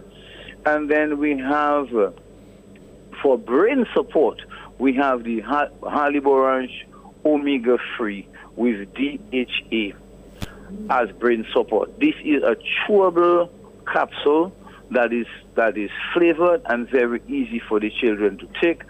And 0.65 0.89
then 0.89 1.17
we 1.17 1.37
have 1.37 1.95
uh, 1.95 2.11
for 3.21 3.37
brain 3.37 3.85
support, 3.93 4.41
we 4.79 4.93
have 4.95 5.23
the 5.23 5.41
Haliborange 5.41 6.85
omega 7.25 7.77
3 7.97 8.27
with 8.55 8.93
DHA 8.93 9.95
as 10.89 11.11
brain 11.19 11.45
support. 11.53 11.99
This 11.99 12.15
is 12.23 12.43
a 12.43 12.55
chewable 12.55 13.49
capsule 13.91 14.53
that 14.91 15.13
is 15.13 15.27
that 15.55 15.77
is 15.77 15.89
flavored 16.13 16.61
and 16.65 16.89
very 16.89 17.21
easy 17.27 17.61
for 17.67 17.79
the 17.79 17.89
children 17.89 18.37
to 18.37 18.47
take. 18.61 18.83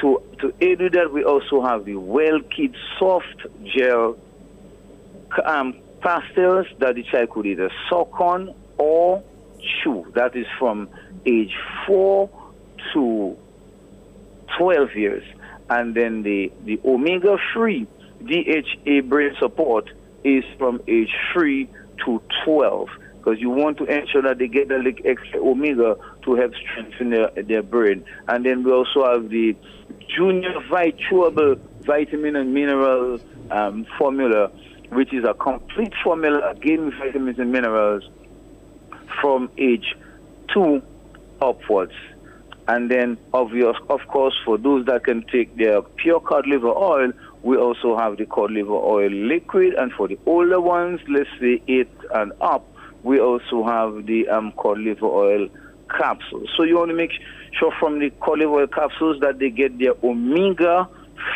To 0.00 0.22
to 0.40 0.52
aid 0.60 0.80
with 0.80 0.92
that, 0.92 1.12
we 1.12 1.24
also 1.24 1.62
have 1.62 1.84
the 1.84 1.96
well 1.96 2.40
kid 2.54 2.74
Soft 2.98 3.46
Gel 3.64 4.16
um, 5.44 5.74
pastilles 6.00 6.66
that 6.78 6.94
the 6.94 7.02
child 7.02 7.30
could 7.30 7.46
either 7.46 7.70
suck 7.88 8.20
on 8.20 8.54
or 8.78 9.22
chew. 9.82 10.06
That 10.14 10.36
is 10.36 10.46
from 10.58 10.88
age 11.24 11.54
four 11.86 12.30
to 12.92 13.36
12 14.58 14.94
years 14.94 15.24
and 15.68 15.94
then 15.94 16.22
the, 16.22 16.52
the 16.64 16.80
omega 16.84 17.36
3 17.52 17.86
DHA 18.24 19.00
brain 19.02 19.34
support 19.38 19.90
is 20.24 20.44
from 20.58 20.80
age 20.86 21.14
3 21.32 21.68
to 22.04 22.22
12 22.44 22.88
because 23.18 23.40
you 23.40 23.50
want 23.50 23.78
to 23.78 23.84
ensure 23.84 24.22
that 24.22 24.38
they 24.38 24.48
get 24.48 24.68
the 24.68 24.94
extra 25.04 25.40
omega 25.40 25.96
to 26.26 26.34
help 26.34 26.52
strengthen 26.54 27.10
their, 27.10 27.30
their 27.42 27.62
brain. 27.62 28.04
And 28.28 28.44
then 28.44 28.62
we 28.62 28.72
also 28.72 29.06
have 29.06 29.30
the 29.30 29.56
Junior 30.14 30.52
Chewable 30.70 31.58
Vitamin 31.84 32.36
and 32.36 32.52
Mineral 32.52 33.20
um, 33.50 33.86
formula, 33.98 34.50
which 34.90 35.14
is 35.14 35.24
a 35.24 35.34
complete 35.34 35.92
formula 36.04 36.50
again 36.50 36.92
vitamins 36.98 37.38
and 37.38 37.50
minerals 37.50 38.02
from 39.20 39.50
age 39.56 39.94
2 40.52 40.82
upwards. 41.40 41.92
And 42.68 42.90
then, 42.90 43.16
obvious, 43.32 43.76
of 43.88 44.00
course, 44.08 44.34
for 44.44 44.58
those 44.58 44.86
that 44.86 45.04
can 45.04 45.24
take 45.30 45.56
their 45.56 45.82
pure 45.82 46.18
cod 46.18 46.48
liver 46.48 46.68
oil, 46.68 47.12
we 47.42 47.56
also 47.56 47.96
have 47.96 48.16
the 48.16 48.26
cod 48.26 48.50
liver 48.50 48.72
oil 48.72 49.08
liquid. 49.08 49.74
And 49.74 49.92
for 49.92 50.08
the 50.08 50.18
older 50.26 50.60
ones, 50.60 51.00
let's 51.08 51.30
say 51.40 51.62
eight 51.68 51.90
and 52.12 52.32
up, 52.40 52.68
we 53.04 53.20
also 53.20 53.62
have 53.62 54.06
the 54.06 54.28
um, 54.28 54.50
cod 54.56 54.78
liver 54.78 55.06
oil 55.06 55.48
capsules. 55.88 56.48
So 56.56 56.62
you 56.62 56.76
want 56.76 56.90
to 56.90 56.96
make 56.96 57.12
sure 57.58 57.72
from 57.78 57.98
the 57.98 58.10
cod 58.20 58.42
oil 58.42 58.66
capsules 58.66 59.20
that 59.20 59.38
they 59.38 59.50
get 59.50 59.78
their 59.78 59.94
omega 60.02 60.88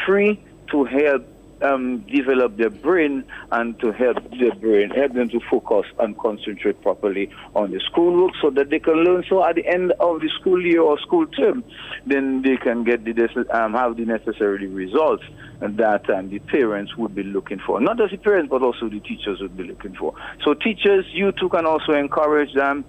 free 0.07 0.43
to 0.71 0.85
help 0.85 1.27
um, 1.63 2.05
develop 2.13 2.57
their 2.57 2.71
brain 2.71 3.25
and 3.53 3.79
to 3.81 3.93
help 3.93 4.17
their 4.39 4.55
brain, 4.55 4.91
help 4.91 5.13
them 5.13 5.29
to 5.29 5.41
focus 5.51 5.87
and 5.99 6.17
concentrate 6.19 6.81
properly 6.83 7.31
on 7.55 7.71
the 7.71 7.81
schoolwork 7.91 8.33
so 8.41 8.51
that 8.51 8.71
they 8.71 8.79
can 8.79 8.95
learn. 9.05 9.25
So 9.29 9.45
at 9.45 9.57
the 9.57 9.67
end 9.67 9.93
of 10.01 10.21
the 10.21 10.31
school 10.41 10.65
year 10.65 10.81
or 10.81 10.99
school 11.01 11.27
term, 11.27 11.65
then 12.07 12.43
they 12.43 12.57
can 12.57 12.85
get 12.85 13.05
the 13.05 13.47
um, 13.51 13.75
have 13.75 13.97
the 13.97 14.05
necessary 14.05 14.67
results 14.67 15.25
that 15.61 16.09
um, 16.09 16.31
the 16.31 16.39
parents 16.39 16.97
would 16.97 17.15
be 17.15 17.23
looking 17.23 17.61
for. 17.67 17.81
Not 17.81 17.99
just 17.99 18.13
the 18.13 18.19
parents, 18.19 18.49
but 18.51 18.63
also 18.63 18.89
the 18.89 19.01
teachers 19.01 19.41
would 19.41 19.57
be 19.57 19.65
looking 19.65 19.95
for. 19.95 20.15
So 20.45 20.55
teachers, 20.55 21.05
you 21.13 21.33
too 21.33 21.51
can 21.51 21.67
also 21.67 21.93
encourage 21.93 22.55
them 22.55 22.85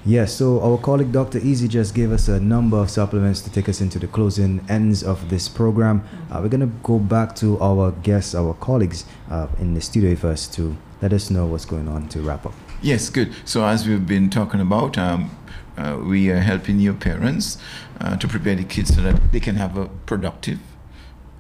Yes, 0.07 0.35
so 0.35 0.61
our 0.61 0.77
colleague 0.77 1.13
Dr. 1.13 1.39
Easy 1.39 1.67
just 1.67 1.95
gave 1.95 2.13
us 2.13 2.29
a 2.29 2.39
number 2.39 2.77
of 2.77 2.91
supplements 2.91 3.41
to 3.43 3.51
take 3.51 3.69
us 3.69 3.81
into 3.81 3.99
the 3.99 4.09
closing 4.09 4.61
ends 4.69 5.03
of 5.03 5.31
this 5.31 5.49
program. 5.49 6.05
Uh, 6.31 6.41
we're 6.43 6.51
going 6.51 6.61
to 6.61 6.77
go 6.83 6.99
back 6.99 7.35
to 7.37 7.59
our 7.61 7.93
guests, 8.03 8.35
our 8.35 8.55
colleagues 8.55 9.07
uh, 9.31 9.47
in 9.61 9.73
the 9.73 9.81
studio 9.81 10.15
first 10.15 10.53
to 10.55 10.77
let 11.01 11.13
us 11.13 11.31
know 11.31 11.47
what's 11.47 11.65
going 11.65 11.89
on 11.89 12.09
to 12.09 12.21
wrap 12.21 12.45
up. 12.45 12.53
Yes, 12.83 13.09
good. 13.09 13.33
So, 13.47 13.65
as 13.65 13.89
we've 13.89 14.07
been 14.07 14.29
talking 14.29 14.61
about, 14.61 14.99
um, 14.99 15.31
uh, 15.79 15.99
we 16.05 16.31
are 16.31 16.41
helping 16.41 16.81
your 16.81 16.95
parents 16.95 17.57
uh, 18.01 18.17
to 18.17 18.29
prepare 18.29 18.55
the 18.55 18.65
kids 18.65 18.95
so 18.95 19.01
that 19.03 19.33
they 19.33 19.41
can 19.41 19.57
have 19.57 19.77
a 19.77 19.87
productive, 20.07 20.59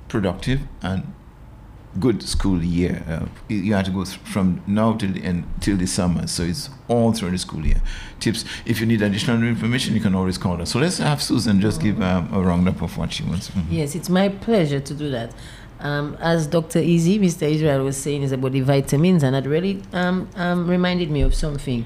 productive 0.09 0.61
and 0.83 1.13
good 2.01 2.23
school 2.23 2.63
year. 2.63 3.05
Uh, 3.09 3.27
you 3.49 3.75
have 3.75 3.85
to 3.85 3.91
go 3.91 4.05
from 4.05 4.63
now 4.67 4.95
till 4.95 5.13
the 5.13 5.23
end 5.23 5.45
till 5.61 5.77
the 5.77 5.87
summer, 5.87 6.27
so 6.27 6.43
it's 6.43 6.71
all 6.89 7.13
through 7.13 7.31
the 7.31 7.39
school 7.39 7.65
year. 7.65 7.81
Tips. 8.21 8.45
If 8.67 8.81
you 8.81 8.87
need 8.87 9.03
additional 9.03 9.43
information, 9.43 9.95
you 9.95 10.01
can 10.01 10.15
always 10.15 10.39
call 10.39 10.61
us. 10.61 10.71
So 10.71 10.79
let's 10.79 10.99
have 10.99 11.23
Susan 11.23 11.61
just 11.61 11.81
give 11.81 12.01
um, 12.03 12.33
a 12.33 12.41
roundup 12.41 12.83
of 12.83 12.97
what 12.97 13.13
she 13.13 13.23
wants. 13.23 13.51
Mm-hmm. 13.51 13.73
Yes, 13.73 13.95
it's 13.95 14.09
my 14.09 14.29
pleasure 14.29 14.81
to 14.81 14.95
do 14.95 15.11
that. 15.11 15.33
Um, 15.81 16.17
as 16.21 16.47
Dr. 16.47 16.79
Easy, 16.79 17.19
Mr. 17.19 17.51
Israel 17.51 17.85
was 17.85 17.97
saying, 17.97 18.23
is 18.23 18.33
about 18.33 18.53
the 18.53 18.61
vitamins, 18.61 19.23
and 19.23 19.35
that 19.35 19.47
really 19.47 19.83
um, 19.93 20.29
um 20.37 20.69
reminded 20.69 21.11
me 21.11 21.21
of 21.23 21.35
something 21.35 21.85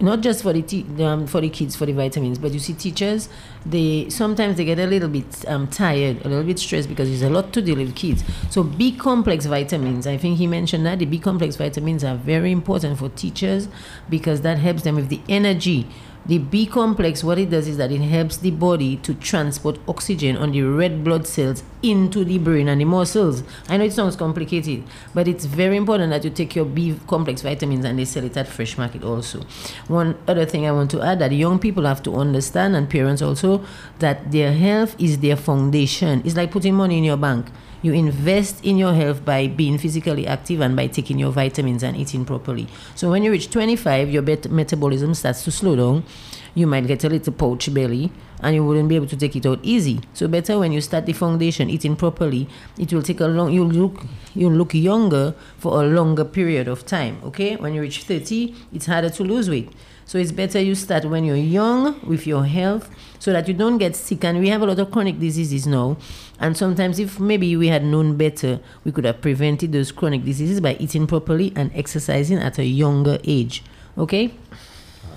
not 0.00 0.20
just 0.20 0.42
for 0.42 0.52
the 0.52 0.84
um, 1.04 1.26
for 1.26 1.40
the 1.40 1.48
kids 1.48 1.76
for 1.76 1.86
the 1.86 1.92
vitamins, 1.92 2.38
but 2.38 2.52
you 2.52 2.58
see 2.58 2.74
teachers 2.74 3.28
they 3.64 4.08
sometimes 4.10 4.56
they 4.56 4.64
get 4.64 4.78
a 4.78 4.86
little 4.86 5.08
bit 5.08 5.48
um, 5.48 5.66
tired, 5.68 6.24
a 6.24 6.28
little 6.28 6.44
bit 6.44 6.58
stressed 6.58 6.88
because 6.88 7.08
there's 7.08 7.22
a 7.22 7.30
lot 7.30 7.52
to 7.52 7.62
deal 7.62 7.76
with 7.76 7.94
kids. 7.94 8.24
So 8.50 8.62
B 8.62 8.92
complex 8.92 9.46
vitamins, 9.46 10.06
I 10.06 10.16
think 10.16 10.38
he 10.38 10.46
mentioned 10.46 10.84
that 10.86 10.98
the 10.98 11.06
B 11.06 11.18
complex 11.18 11.56
vitamins 11.56 12.04
are 12.04 12.16
very 12.16 12.52
important 12.52 12.98
for 12.98 13.08
teachers 13.10 13.68
because 14.10 14.42
that 14.42 14.58
helps 14.58 14.82
them 14.82 14.96
with 14.96 15.08
the 15.08 15.20
energy 15.28 15.86
The 16.26 16.38
B 16.38 16.64
complex, 16.64 17.22
what 17.22 17.38
it 17.38 17.50
does 17.50 17.68
is 17.68 17.76
that 17.76 17.92
it 17.92 18.00
helps 18.00 18.38
the 18.38 18.50
body 18.50 18.96
to 18.98 19.12
transport 19.12 19.78
oxygen 19.86 20.38
on 20.38 20.52
the 20.52 20.62
red 20.62 21.04
blood 21.04 21.26
cells 21.26 21.62
into 21.82 22.24
the 22.24 22.38
brain 22.38 22.66
and 22.66 22.80
the 22.80 22.86
muscles. 22.86 23.42
I 23.68 23.76
know 23.76 23.84
it 23.84 23.92
sounds 23.92 24.16
complicated, 24.16 24.84
but 25.12 25.28
it's 25.28 25.44
very 25.44 25.76
important 25.76 26.10
that 26.12 26.24
you 26.24 26.30
take 26.30 26.56
your 26.56 26.64
B 26.64 26.98
complex 27.08 27.42
vitamins 27.42 27.84
and 27.84 27.98
they 27.98 28.06
sell 28.06 28.24
it 28.24 28.38
at 28.38 28.48
Fresh 28.48 28.78
Market 28.78 29.04
also. 29.04 29.42
One 29.86 30.16
other 30.26 30.46
thing 30.46 30.66
I 30.66 30.72
want 30.72 30.90
to 30.92 31.02
add 31.02 31.18
that 31.18 31.32
young 31.32 31.58
people 31.58 31.84
have 31.84 32.02
to 32.04 32.14
understand 32.14 32.74
and 32.74 32.88
parents 32.88 33.20
also 33.20 33.62
that 33.98 34.32
their 34.32 34.54
health 34.54 34.96
is 34.98 35.18
their 35.18 35.36
foundation. 35.36 36.22
It's 36.24 36.36
like 36.36 36.50
putting 36.50 36.74
money 36.74 36.96
in 36.96 37.04
your 37.04 37.18
bank 37.18 37.48
you 37.84 37.92
invest 37.92 38.64
in 38.64 38.78
your 38.78 38.94
health 38.94 39.22
by 39.26 39.46
being 39.46 39.76
physically 39.76 40.26
active 40.26 40.62
and 40.62 40.74
by 40.74 40.86
taking 40.86 41.18
your 41.18 41.30
vitamins 41.30 41.82
and 41.82 41.94
eating 41.94 42.24
properly. 42.24 42.66
So 42.94 43.10
when 43.10 43.22
you 43.22 43.30
reach 43.30 43.50
25, 43.50 44.08
your 44.08 44.22
bet- 44.22 44.50
metabolism 44.50 45.12
starts 45.12 45.44
to 45.44 45.50
slow 45.50 45.76
down. 45.76 46.04
You 46.54 46.66
might 46.66 46.86
get 46.86 47.04
a 47.04 47.10
little 47.10 47.34
pouch 47.34 47.72
belly 47.74 48.10
and 48.40 48.54
you 48.54 48.64
wouldn't 48.64 48.88
be 48.88 48.96
able 48.96 49.08
to 49.08 49.16
take 49.18 49.36
it 49.36 49.44
out 49.44 49.60
easy. 49.62 50.00
So 50.14 50.28
better 50.28 50.58
when 50.58 50.72
you 50.72 50.80
start 50.80 51.04
the 51.04 51.12
foundation 51.12 51.68
eating 51.68 51.94
properly, 51.94 52.48
it 52.78 52.90
will 52.90 53.02
take 53.02 53.20
a 53.20 53.26
long 53.26 53.52
you 53.52 53.64
look 53.64 54.02
you 54.34 54.48
look 54.48 54.72
younger 54.72 55.34
for 55.58 55.82
a 55.82 55.86
longer 55.86 56.24
period 56.24 56.68
of 56.68 56.86
time. 56.86 57.20
Okay? 57.22 57.56
When 57.56 57.74
you 57.74 57.82
reach 57.82 58.04
30, 58.04 58.54
it's 58.72 58.86
harder 58.86 59.10
to 59.10 59.22
lose 59.22 59.50
weight. 59.50 59.70
So 60.06 60.18
it's 60.18 60.32
better 60.32 60.60
you 60.60 60.74
start 60.74 61.04
when 61.04 61.24
you're 61.24 61.36
young 61.36 62.00
with 62.06 62.26
your 62.26 62.44
health 62.44 62.90
so 63.18 63.32
that 63.32 63.48
you 63.48 63.54
don't 63.54 63.78
get 63.78 63.96
sick. 63.96 64.24
And 64.24 64.38
we 64.38 64.48
have 64.50 64.62
a 64.62 64.66
lot 64.66 64.78
of 64.78 64.90
chronic 64.90 65.18
diseases 65.18 65.66
now. 65.66 65.96
And 66.38 66.56
sometimes, 66.56 66.98
if 66.98 67.18
maybe 67.18 67.56
we 67.56 67.68
had 67.68 67.84
known 67.84 68.16
better, 68.16 68.60
we 68.84 68.92
could 68.92 69.04
have 69.04 69.20
prevented 69.20 69.72
those 69.72 69.92
chronic 69.92 70.24
diseases 70.24 70.60
by 70.60 70.76
eating 70.78 71.06
properly 71.06 71.52
and 71.56 71.70
exercising 71.74 72.38
at 72.38 72.58
a 72.58 72.64
younger 72.64 73.18
age. 73.24 73.62
Okay? 73.96 74.34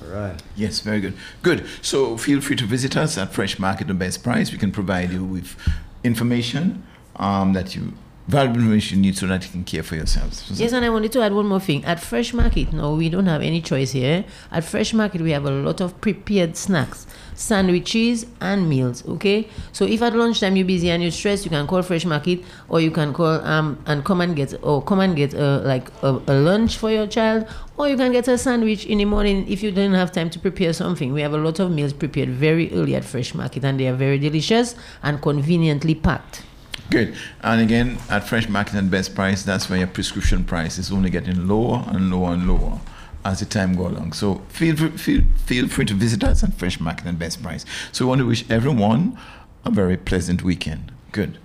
All 0.02 0.14
right. 0.14 0.42
Yes, 0.56 0.80
very 0.80 1.02
good. 1.02 1.16
Good. 1.42 1.66
So 1.82 2.18
feel 2.18 2.40
free 2.40 2.56
to 2.56 2.66
visit 2.66 2.96
us 2.96 3.18
at 3.18 3.34
Fresh 3.34 3.60
Market 3.60 3.88
the 3.88 3.94
Best 3.94 4.24
Price. 4.24 4.52
We 4.52 4.58
can 4.58 4.72
provide 4.72 5.12
you 5.12 5.26
with 5.26 5.58
information 6.04 6.84
um, 7.18 7.54
that 7.54 7.76
you 7.76 7.94
valuable 8.28 8.58
information 8.58 8.98
you 8.98 9.12
need 9.12 9.18
so 9.18 9.26
that 9.28 9.44
you 9.46 9.50
can 9.50 9.64
care 9.64 9.84
for 9.84 9.96
yourselves. 9.96 10.52
Yes, 10.60 10.74
and 10.74 10.84
I 10.84 10.90
wanted 10.90 11.12
to 11.14 11.22
add 11.22 11.34
one 11.34 11.48
more 11.48 11.62
thing. 11.62 11.86
At 11.86 12.00
Fresh 12.00 12.34
Market, 12.34 12.74
no, 12.74 12.96
we 12.96 13.10
don't 13.10 13.26
have 13.26 13.42
any 13.42 13.62
choice 13.62 13.92
here. 13.92 14.26
At 14.52 14.66
Fresh 14.66 14.94
Market, 14.94 15.22
we 15.22 15.32
have 15.32 15.46
a 15.46 15.52
lot 15.52 15.80
of 15.80 16.00
prepared 16.02 16.58
snacks, 16.58 17.08
sandwiches, 17.36 18.26
and 18.42 18.68
meals. 18.68 19.08
Okay, 19.08 19.48
so 19.72 19.86
if 19.86 20.02
at 20.02 20.14
lunchtime 20.14 20.58
you're 20.58 20.68
busy 20.68 20.90
and 20.90 21.02
you're 21.02 21.12
stressed, 21.12 21.46
you 21.46 21.50
can 21.50 21.68
call 21.68 21.82
Fresh 21.82 22.06
Market, 22.06 22.44
or 22.68 22.82
you 22.82 22.92
can 22.92 23.14
call 23.14 23.40
um 23.46 23.82
and 23.86 24.04
come 24.04 24.20
and 24.20 24.36
get 24.36 24.54
or 24.62 24.82
come 24.82 25.00
and 25.00 25.16
get 25.16 25.34
uh, 25.34 25.62
like 25.64 25.90
a, 26.04 26.20
a 26.28 26.36
lunch 26.36 26.78
for 26.78 26.92
your 26.92 27.08
child, 27.08 27.48
or 27.78 27.88
you 27.88 27.96
can 27.96 28.12
get 28.12 28.28
a 28.28 28.38
sandwich 28.38 28.86
in 28.86 28.98
the 28.98 29.06
morning 29.06 29.48
if 29.48 29.64
you 29.64 29.72
don't 29.72 29.94
have 29.94 30.12
time 30.12 30.30
to 30.30 30.40
prepare 30.40 30.74
something. 30.74 31.14
We 31.14 31.22
have 31.22 31.34
a 31.34 31.38
lot 31.38 31.60
of 31.60 31.72
meals 31.72 31.94
prepared 31.94 32.30
very 32.30 32.74
early 32.74 32.96
at 32.96 33.06
Fresh 33.06 33.34
Market, 33.36 33.64
and 33.64 33.80
they 33.80 33.88
are 33.88 33.96
very 33.96 34.20
delicious 34.20 34.76
and 35.02 35.22
conveniently 35.22 35.96
packed. 35.96 36.44
Good. 36.90 37.16
And 37.42 37.62
again, 37.62 37.98
at 38.10 38.28
Fresh 38.28 38.48
Market 38.48 38.76
and 38.76 38.90
Best 38.90 39.14
Price, 39.14 39.44
that's 39.44 39.70
where 39.70 39.80
your 39.80 39.88
prescription 39.88 40.44
price 40.44 40.78
is 40.78 40.92
only 40.92 41.10
getting 41.10 41.48
lower 41.48 41.84
and 41.88 42.10
lower 42.10 42.34
and 42.34 42.48
lower 42.48 42.80
as 43.26 43.40
the 43.40 43.46
time 43.46 43.76
go 43.76 43.88
along. 43.88 44.14
So 44.14 44.42
feel 44.50 44.76
feel 44.76 45.22
feel 45.46 45.68
free 45.68 45.86
to 45.86 45.94
visit 45.94 46.24
us 46.24 46.44
at 46.44 46.54
Fresh 46.54 46.80
Market 46.80 47.06
and 47.06 47.20
Best 47.20 47.44
Price. 47.44 47.66
So 47.92 48.06
we 48.06 48.10
want 48.10 48.20
to 48.20 48.28
wish 48.28 48.50
everyone 48.50 49.18
a 49.66 49.72
very 49.72 49.98
pleasant 49.98 50.44
weekend. 50.44 50.92
Good. 51.12 51.38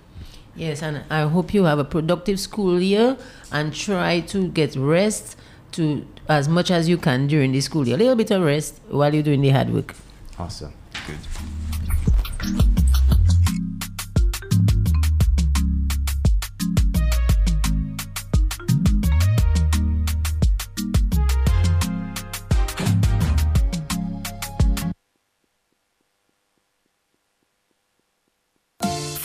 Yes, 0.55 0.81
and 0.81 1.03
I 1.09 1.21
hope 1.23 1.53
you 1.53 1.63
have 1.65 1.79
a 1.79 1.83
productive 1.83 2.39
school 2.39 2.79
year 2.79 3.17
and 3.51 3.73
try 3.73 4.21
to 4.21 4.47
get 4.49 4.75
rest 4.75 5.35
to 5.73 6.05
as 6.29 6.47
much 6.47 6.71
as 6.71 6.87
you 6.87 6.97
can 6.97 7.27
during 7.27 7.51
the 7.51 7.61
school 7.61 7.87
year. 7.87 7.95
A 7.95 7.99
little 7.99 8.15
bit 8.15 8.31
of 8.31 8.43
rest 8.43 8.79
while 8.89 9.13
you're 9.13 9.23
doing 9.23 9.41
the 9.41 9.49
hard 9.49 9.71
work. 9.71 9.95
Awesome. 10.37 10.73
Good. 11.07 12.63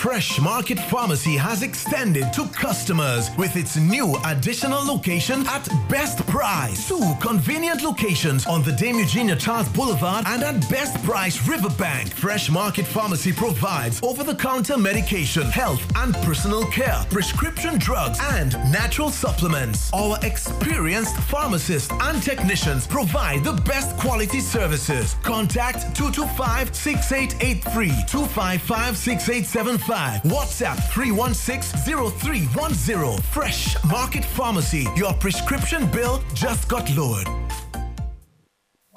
Fresh 0.08 0.40
Market 0.40 0.80
Pharmacy 0.80 1.36
has 1.36 1.62
extended 1.62 2.32
to 2.32 2.46
customers 2.46 3.28
with 3.36 3.56
its 3.56 3.76
new 3.76 4.16
additional 4.24 4.82
location 4.82 5.46
at 5.48 5.68
Best 5.90 6.26
Price. 6.26 6.88
Two 6.88 7.12
convenient 7.20 7.82
locations 7.82 8.46
on 8.46 8.62
the 8.62 8.72
Dame 8.72 8.98
Eugenia 9.00 9.36
Charles 9.36 9.68
Boulevard 9.68 10.24
and 10.26 10.42
at 10.42 10.66
Best 10.70 10.96
Price 11.04 11.46
Riverbank. 11.46 12.08
Fresh 12.14 12.48
Market 12.50 12.86
Pharmacy 12.86 13.34
provides 13.34 14.00
over-the-counter 14.02 14.78
medication, 14.78 15.42
health 15.42 15.84
and 15.96 16.14
personal 16.24 16.64
care, 16.70 17.04
prescription 17.10 17.78
drugs, 17.78 18.18
and 18.32 18.54
natural 18.72 19.10
supplements. 19.10 19.92
Our 19.92 20.16
experienced 20.22 21.18
pharmacists 21.18 21.92
and 22.00 22.22
technicians 22.22 22.86
provide 22.86 23.44
the 23.44 23.52
best 23.52 23.94
quality 23.98 24.40
services. 24.40 25.16
Contact 25.22 25.94
225 25.94 26.74
6883 26.74 27.88
255 28.06 28.96
6875 28.96 29.97
WhatsApp 29.98 30.76
316-0310. 30.92 33.20
Fresh 33.22 33.76
Market 33.84 34.24
Pharmacy. 34.24 34.86
Your 34.96 35.12
prescription 35.14 35.90
bill 35.90 36.22
just 36.34 36.68
got 36.68 36.88
lowered. 36.96 37.26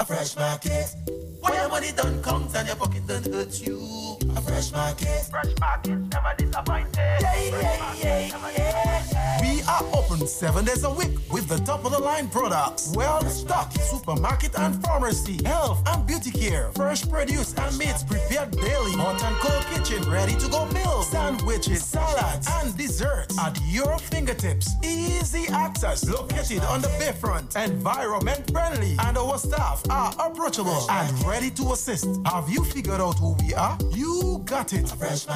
A 0.02 0.04
fresh 0.04 0.36
market. 0.36 0.96
Where 1.42 1.54
your 1.54 1.70
money 1.70 1.92
don't 1.96 2.24
count 2.24 2.56
and 2.56 2.68
your 2.68 2.76
pocket 2.76 3.06
don't 3.06 3.24
hurt 3.32 3.62
you. 3.62 4.18
A 4.36 4.42
fresh 4.42 4.72
market. 4.72 5.28
Fresh 5.30 5.54
market, 5.60 6.00
never 6.12 6.34
disappointed. 6.38 7.22
Yeah, 7.22 7.36
yeah, 7.36 7.94
yeah, 8.02 9.04
yeah. 9.12 9.42
We 9.42 9.62
are 9.64 9.84
open 9.94 10.26
seven 10.26 10.66
days 10.66 10.84
a 10.84 10.90
week 10.90 11.20
with 11.32 11.48
the 11.48 11.58
top 11.60 11.86
of 11.86 11.92
the 11.92 12.00
line 12.00 12.30
products. 12.30 12.94
Well 12.96 13.22
stocked 13.30 13.80
supermarket 13.80 14.58
and 14.58 14.82
pharmacy, 14.84 15.40
health 15.46 15.84
and 15.88 16.06
beauty 16.08 16.32
care, 16.32 16.72
fresh 16.74 17.08
produce 17.08 17.54
and 17.56 17.78
meats 17.78 18.04
prepared 18.04 18.52
daily, 18.52 18.94
hot 18.94 19.24
and 19.24 19.36
cold 19.38 19.66
kitchen 19.74 20.10
ready 20.10 20.36
to 20.36 20.48
go 20.50 20.66
meals, 20.68 21.10
sandwiches, 21.10 21.84
salads, 21.84 22.48
and 22.60 22.76
desserts 22.76 23.38
at 23.40 23.60
your 23.68 23.98
fingertips. 24.00 24.68
Easy 24.84 25.48
access, 25.52 26.08
located 26.10 26.64
on 26.64 26.82
the 26.82 26.88
bayfront, 27.00 27.56
environment 27.56 28.50
friendly, 28.52 28.96
and 29.04 29.18
our 29.18 29.38
staff 29.38 29.84
are 29.92 30.14
approachable 30.26 30.90
and 30.90 31.26
ready 31.26 31.52
to 31.52 31.74
assist. 31.74 32.08
Have 32.26 32.50
you 32.50 32.64
figured 32.64 33.02
out 33.02 33.20
who 33.20 33.36
we 33.46 33.54
are? 33.54 33.78
You 33.92 34.42
got 34.46 34.72
it. 34.74 34.92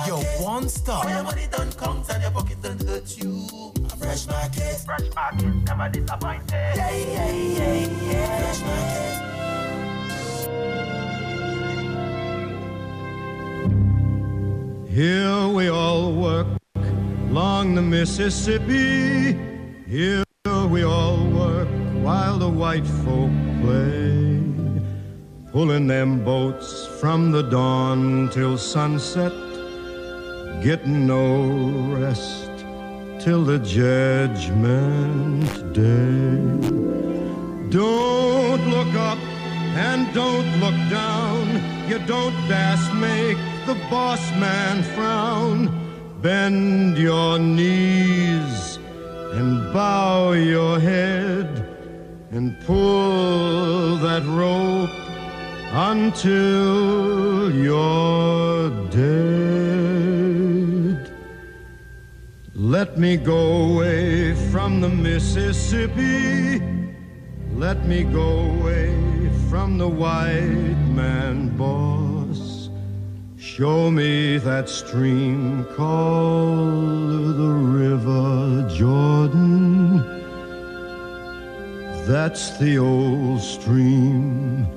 Your 0.07 0.23
one 0.39 0.69
stop. 0.69 1.05
Where 1.05 1.15
your 1.15 1.23
money 1.23 1.47
don't 1.51 1.77
count 1.77 2.09
and 2.09 2.21
your 2.23 2.31
pocket 2.31 2.61
don't 2.61 2.81
hurt 2.81 3.17
you. 3.17 3.47
A 3.85 3.89
fresh 3.97 4.27
market. 4.27 4.77
Fresh 4.85 5.13
market, 5.13 5.53
never 5.65 5.89
disappointed. 5.89 6.75
Yeah, 6.75 6.89
yeah, 6.89 7.31
yeah, 7.31 7.73
yeah. 8.11 8.39
Fresh 8.41 8.61
market. 8.61 9.21
Here 14.89 15.47
we 15.49 15.67
all 15.67 16.13
work 16.13 16.47
along 17.29 17.75
the 17.75 17.81
Mississippi. 17.81 19.37
Here 19.85 20.23
we 20.69 20.83
all 20.83 21.17
work 21.27 21.67
while 22.01 22.37
the 22.37 22.47
white 22.47 22.87
folk 22.87 23.31
play. 23.61 24.34
Pulling 25.55 25.87
them 25.87 26.21
boats 26.21 26.85
from 26.99 27.31
the 27.31 27.41
dawn 27.41 28.29
till 28.29 28.57
sunset. 28.57 29.31
Getting 30.61 31.07
no 31.07 31.47
rest 31.95 32.51
till 33.21 33.45
the 33.45 33.59
judgment 33.59 35.47
day. 35.71 36.35
Don't 37.69 38.67
look 38.67 38.93
up 38.95 39.17
and 39.87 40.13
don't 40.13 40.59
look 40.59 40.75
down. 40.89 41.47
You 41.87 41.99
don't 41.99 42.35
dast 42.49 42.93
make 42.95 43.37
the 43.65 43.75
boss 43.89 44.19
man 44.31 44.83
frown. 44.83 45.69
Bend 46.21 46.97
your 46.97 47.39
knees 47.39 48.77
and 49.31 49.71
bow 49.71 50.33
your 50.33 50.81
head 50.81 51.47
and 52.31 52.59
pull 52.65 53.95
that 53.99 54.25
rope 54.25 55.04
until 55.77 57.51
you're 57.51 58.69
dead. 58.91 60.31
Let 62.53 62.97
me 62.97 63.17
go 63.17 63.73
away 63.73 64.35
from 64.51 64.79
the 64.79 64.87
Mississippi. 64.87 66.61
Let 67.55 67.85
me 67.85 68.05
go 68.05 68.39
away 68.55 68.95
from 69.49 69.77
the 69.77 69.89
white 69.89 70.79
man 70.95 71.49
boss. 71.57 72.69
Show 73.35 73.91
me 73.91 74.37
that 74.37 74.69
stream 74.69 75.65
called 75.75 77.35
the 77.35 77.53
River 77.83 78.65
Jordan. 78.73 79.99
That's 82.07 82.57
the 82.59 82.77
old 82.77 83.41
stream 83.41 84.69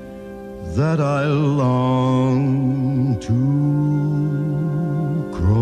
that 0.78 1.00
I 1.00 1.26
long 1.26 3.18
to 3.18 3.34
cross. 5.36 5.58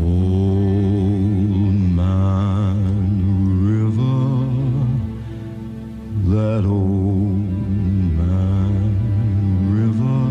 Old 0.00 1.74
Man 1.98 3.18
River, 3.66 4.20
that 6.30 6.62
old 6.64 7.42
man 8.20 8.84
river, 9.80 10.22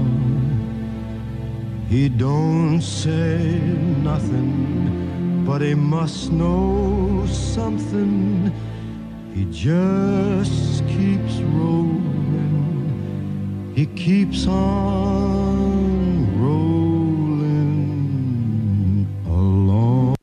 he 1.89 2.07
don't 2.07 2.79
say 2.79 3.49
nothing, 4.09 5.43
but 5.45 5.61
he 5.61 5.75
must 5.75 6.31
know 6.31 6.94
something. 7.28 8.51
He 9.34 9.45
just 9.51 10.86
keeps 10.88 11.39
rolling, 11.41 12.93
he 13.76 13.86
keeps 13.88 14.47
on 14.47 16.39
rolling 16.39 17.57
along. 19.26 20.15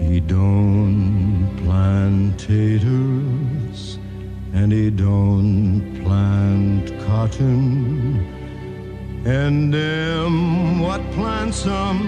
He 0.00 0.20
don't 0.20 1.48
plant 1.64 2.40
taters 2.40 3.98
and 4.52 4.72
he 4.72 4.90
don't 4.90 5.57
cotton. 7.28 8.24
And 9.24 9.72
them 9.72 10.80
what 10.80 11.02
plants 11.12 11.66
'em 11.66 12.07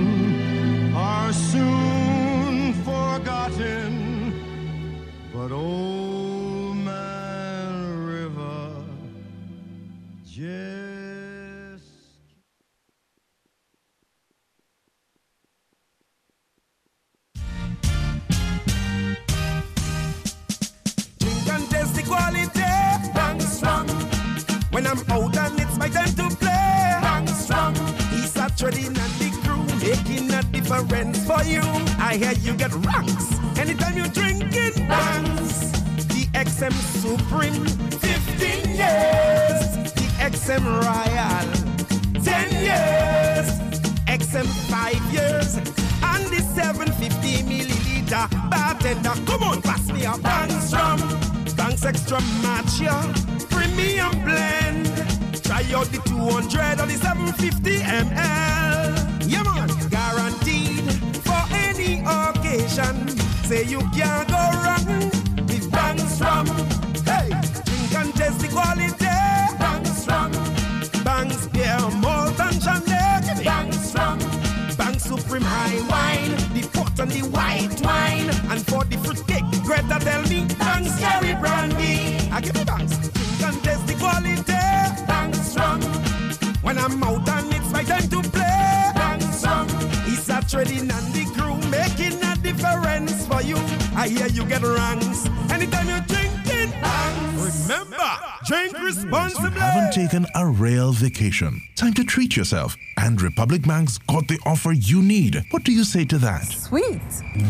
vacation. 101.20 101.60
Time 101.76 101.92
to 101.92 102.02
treat 102.02 102.34
yourself. 102.34 102.76
And 102.96 103.20
Republic 103.20 103.66
Bank's 103.66 103.98
got 103.98 104.26
the 104.26 104.38
offer 104.46 104.72
you 104.72 105.02
need. 105.02 105.42
What 105.50 105.64
do 105.64 105.72
you 105.72 105.84
say 105.84 106.04
to 106.06 106.18
that? 106.18 106.44
Sweet. 106.44 107.02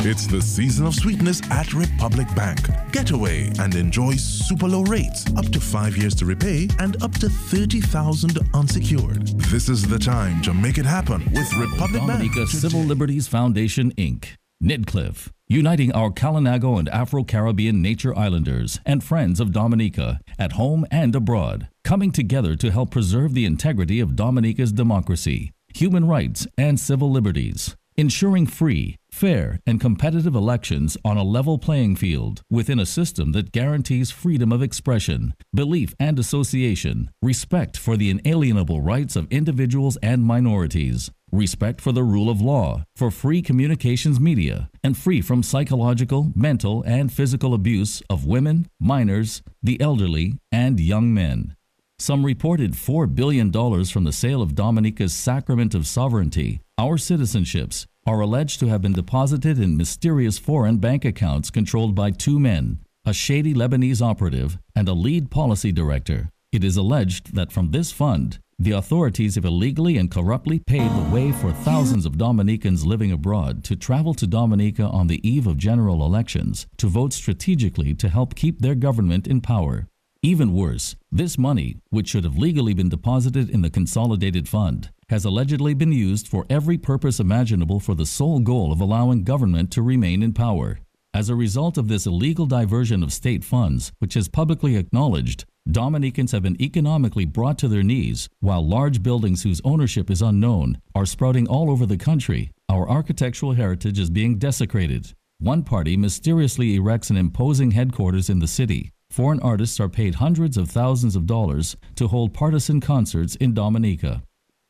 It's 0.02 0.26
the 0.26 0.42
season 0.42 0.86
of 0.86 0.94
sweetness 0.94 1.40
at 1.52 1.72
Republic 1.72 2.26
Bank. 2.34 2.58
Get 2.90 3.12
away 3.12 3.52
and 3.60 3.74
enjoy 3.76 4.16
super 4.16 4.66
low 4.66 4.82
rates, 4.82 5.24
up 5.36 5.46
to 5.52 5.60
five 5.60 5.96
years 5.96 6.16
to 6.16 6.26
repay, 6.26 6.68
and 6.80 7.00
up 7.02 7.12
to 7.18 7.28
30,000 7.28 8.38
unsecured. 8.54 9.28
This 9.50 9.68
is 9.68 9.86
the 9.86 9.98
time 9.98 10.42
to 10.42 10.52
make 10.52 10.78
it 10.78 10.86
happen 10.86 11.24
with 11.32 11.52
Republic 11.54 12.04
Bank. 12.06 12.32
Dominica 12.32 12.46
Civil 12.48 12.82
Liberties 12.82 13.28
Foundation, 13.28 13.92
Inc. 13.92 14.30
Nidcliff, 14.62 15.30
uniting 15.48 15.90
our 15.92 16.10
Kalinago 16.10 16.78
and 16.78 16.86
Afro 16.90 17.24
Caribbean 17.24 17.80
nature 17.80 18.14
islanders 18.14 18.78
and 18.84 19.02
friends 19.02 19.40
of 19.40 19.52
Dominica 19.52 20.20
at 20.38 20.52
home 20.52 20.84
and 20.90 21.16
abroad, 21.16 21.68
coming 21.90 22.12
together 22.12 22.54
to 22.54 22.70
help 22.70 22.92
preserve 22.92 23.34
the 23.34 23.44
integrity 23.44 23.98
of 23.98 24.14
Dominica's 24.14 24.70
democracy, 24.70 25.50
human 25.74 26.06
rights, 26.06 26.46
and 26.56 26.78
civil 26.78 27.10
liberties. 27.10 27.74
Ensuring 27.96 28.46
free, 28.46 28.94
fair, 29.10 29.58
and 29.66 29.80
competitive 29.80 30.36
elections 30.36 30.96
on 31.04 31.16
a 31.16 31.24
level 31.24 31.58
playing 31.58 31.96
field 31.96 32.42
within 32.48 32.78
a 32.78 32.86
system 32.86 33.32
that 33.32 33.50
guarantees 33.50 34.12
freedom 34.12 34.52
of 34.52 34.62
expression, 34.62 35.34
belief 35.52 35.92
and 35.98 36.16
association, 36.16 37.10
respect 37.20 37.76
for 37.76 37.96
the 37.96 38.08
inalienable 38.08 38.80
rights 38.80 39.16
of 39.16 39.26
individuals 39.28 39.98
and 40.00 40.22
minorities, 40.22 41.10
respect 41.32 41.80
for 41.80 41.90
the 41.90 42.04
rule 42.04 42.30
of 42.30 42.40
law, 42.40 42.84
for 42.94 43.10
free 43.10 43.42
communications 43.42 44.20
media, 44.20 44.70
and 44.84 44.96
free 44.96 45.20
from 45.20 45.42
psychological, 45.42 46.30
mental, 46.36 46.84
and 46.86 47.12
physical 47.12 47.52
abuse 47.52 48.00
of 48.08 48.26
women, 48.26 48.68
minors, 48.78 49.42
the 49.60 49.80
elderly, 49.80 50.38
and 50.52 50.78
young 50.78 51.12
men. 51.12 51.56
Some 52.00 52.24
reported 52.24 52.72
$4 52.72 53.14
billion 53.14 53.52
from 53.52 54.04
the 54.04 54.12
sale 54.12 54.40
of 54.40 54.54
Dominica's 54.54 55.12
Sacrament 55.12 55.74
of 55.74 55.86
Sovereignty, 55.86 56.62
our 56.78 56.96
citizenships, 56.96 57.84
are 58.06 58.20
alleged 58.20 58.58
to 58.60 58.68
have 58.68 58.80
been 58.80 58.94
deposited 58.94 59.58
in 59.58 59.76
mysterious 59.76 60.38
foreign 60.38 60.78
bank 60.78 61.04
accounts 61.04 61.50
controlled 61.50 61.94
by 61.94 62.10
two 62.10 62.40
men, 62.40 62.78
a 63.04 63.12
shady 63.12 63.52
Lebanese 63.52 64.00
operative 64.00 64.56
and 64.74 64.88
a 64.88 64.94
lead 64.94 65.30
policy 65.30 65.72
director. 65.72 66.30
It 66.52 66.64
is 66.64 66.78
alleged 66.78 67.34
that 67.34 67.52
from 67.52 67.70
this 67.70 67.92
fund, 67.92 68.38
the 68.58 68.72
authorities 68.72 69.34
have 69.34 69.44
illegally 69.44 69.98
and 69.98 70.10
corruptly 70.10 70.58
paid 70.58 70.90
the 70.90 71.10
way 71.12 71.32
for 71.32 71.52
thousands 71.52 72.06
of 72.06 72.16
Dominicans 72.16 72.86
living 72.86 73.12
abroad 73.12 73.62
to 73.64 73.76
travel 73.76 74.14
to 74.14 74.26
Dominica 74.26 74.84
on 74.84 75.08
the 75.08 75.20
eve 75.28 75.46
of 75.46 75.58
general 75.58 76.02
elections 76.06 76.66
to 76.78 76.86
vote 76.86 77.12
strategically 77.12 77.92
to 77.96 78.08
help 78.08 78.34
keep 78.34 78.60
their 78.60 78.74
government 78.74 79.28
in 79.28 79.42
power. 79.42 79.86
Even 80.22 80.52
worse, 80.52 80.96
this 81.10 81.38
money, 81.38 81.78
which 81.88 82.08
should 82.08 82.24
have 82.24 82.36
legally 82.36 82.74
been 82.74 82.90
deposited 82.90 83.48
in 83.48 83.62
the 83.62 83.70
Consolidated 83.70 84.46
Fund, 84.46 84.90
has 85.08 85.24
allegedly 85.24 85.72
been 85.72 85.92
used 85.92 86.28
for 86.28 86.44
every 86.50 86.76
purpose 86.76 87.20
imaginable 87.20 87.80
for 87.80 87.94
the 87.94 88.04
sole 88.04 88.38
goal 88.38 88.70
of 88.70 88.82
allowing 88.82 89.24
government 89.24 89.70
to 89.70 89.80
remain 89.80 90.22
in 90.22 90.34
power. 90.34 90.78
As 91.14 91.30
a 91.30 91.34
result 91.34 91.78
of 91.78 91.88
this 91.88 92.04
illegal 92.04 92.44
diversion 92.44 93.02
of 93.02 93.14
state 93.14 93.42
funds, 93.42 93.92
which 93.98 94.14
is 94.14 94.28
publicly 94.28 94.76
acknowledged, 94.76 95.46
Dominicans 95.70 96.32
have 96.32 96.42
been 96.42 96.60
economically 96.60 97.24
brought 97.24 97.56
to 97.56 97.68
their 97.68 97.82
knees, 97.82 98.28
while 98.40 98.66
large 98.66 99.02
buildings 99.02 99.42
whose 99.42 99.62
ownership 99.64 100.10
is 100.10 100.20
unknown 100.20 100.82
are 100.94 101.06
sprouting 101.06 101.48
all 101.48 101.70
over 101.70 101.86
the 101.86 101.96
country. 101.96 102.50
Our 102.68 102.86
architectural 102.86 103.52
heritage 103.52 103.98
is 103.98 104.10
being 104.10 104.36
desecrated. 104.36 105.14
One 105.38 105.62
party 105.62 105.96
mysteriously 105.96 106.74
erects 106.76 107.08
an 107.08 107.16
imposing 107.16 107.70
headquarters 107.70 108.28
in 108.28 108.40
the 108.40 108.46
city. 108.46 108.92
Foreign 109.10 109.40
artists 109.40 109.80
are 109.80 109.88
paid 109.88 110.16
hundreds 110.16 110.56
of 110.56 110.70
thousands 110.70 111.16
of 111.16 111.26
dollars 111.26 111.76
to 111.96 112.06
hold 112.06 112.32
partisan 112.32 112.80
concerts 112.80 113.34
in 113.36 113.54
Dominica. 113.54 114.22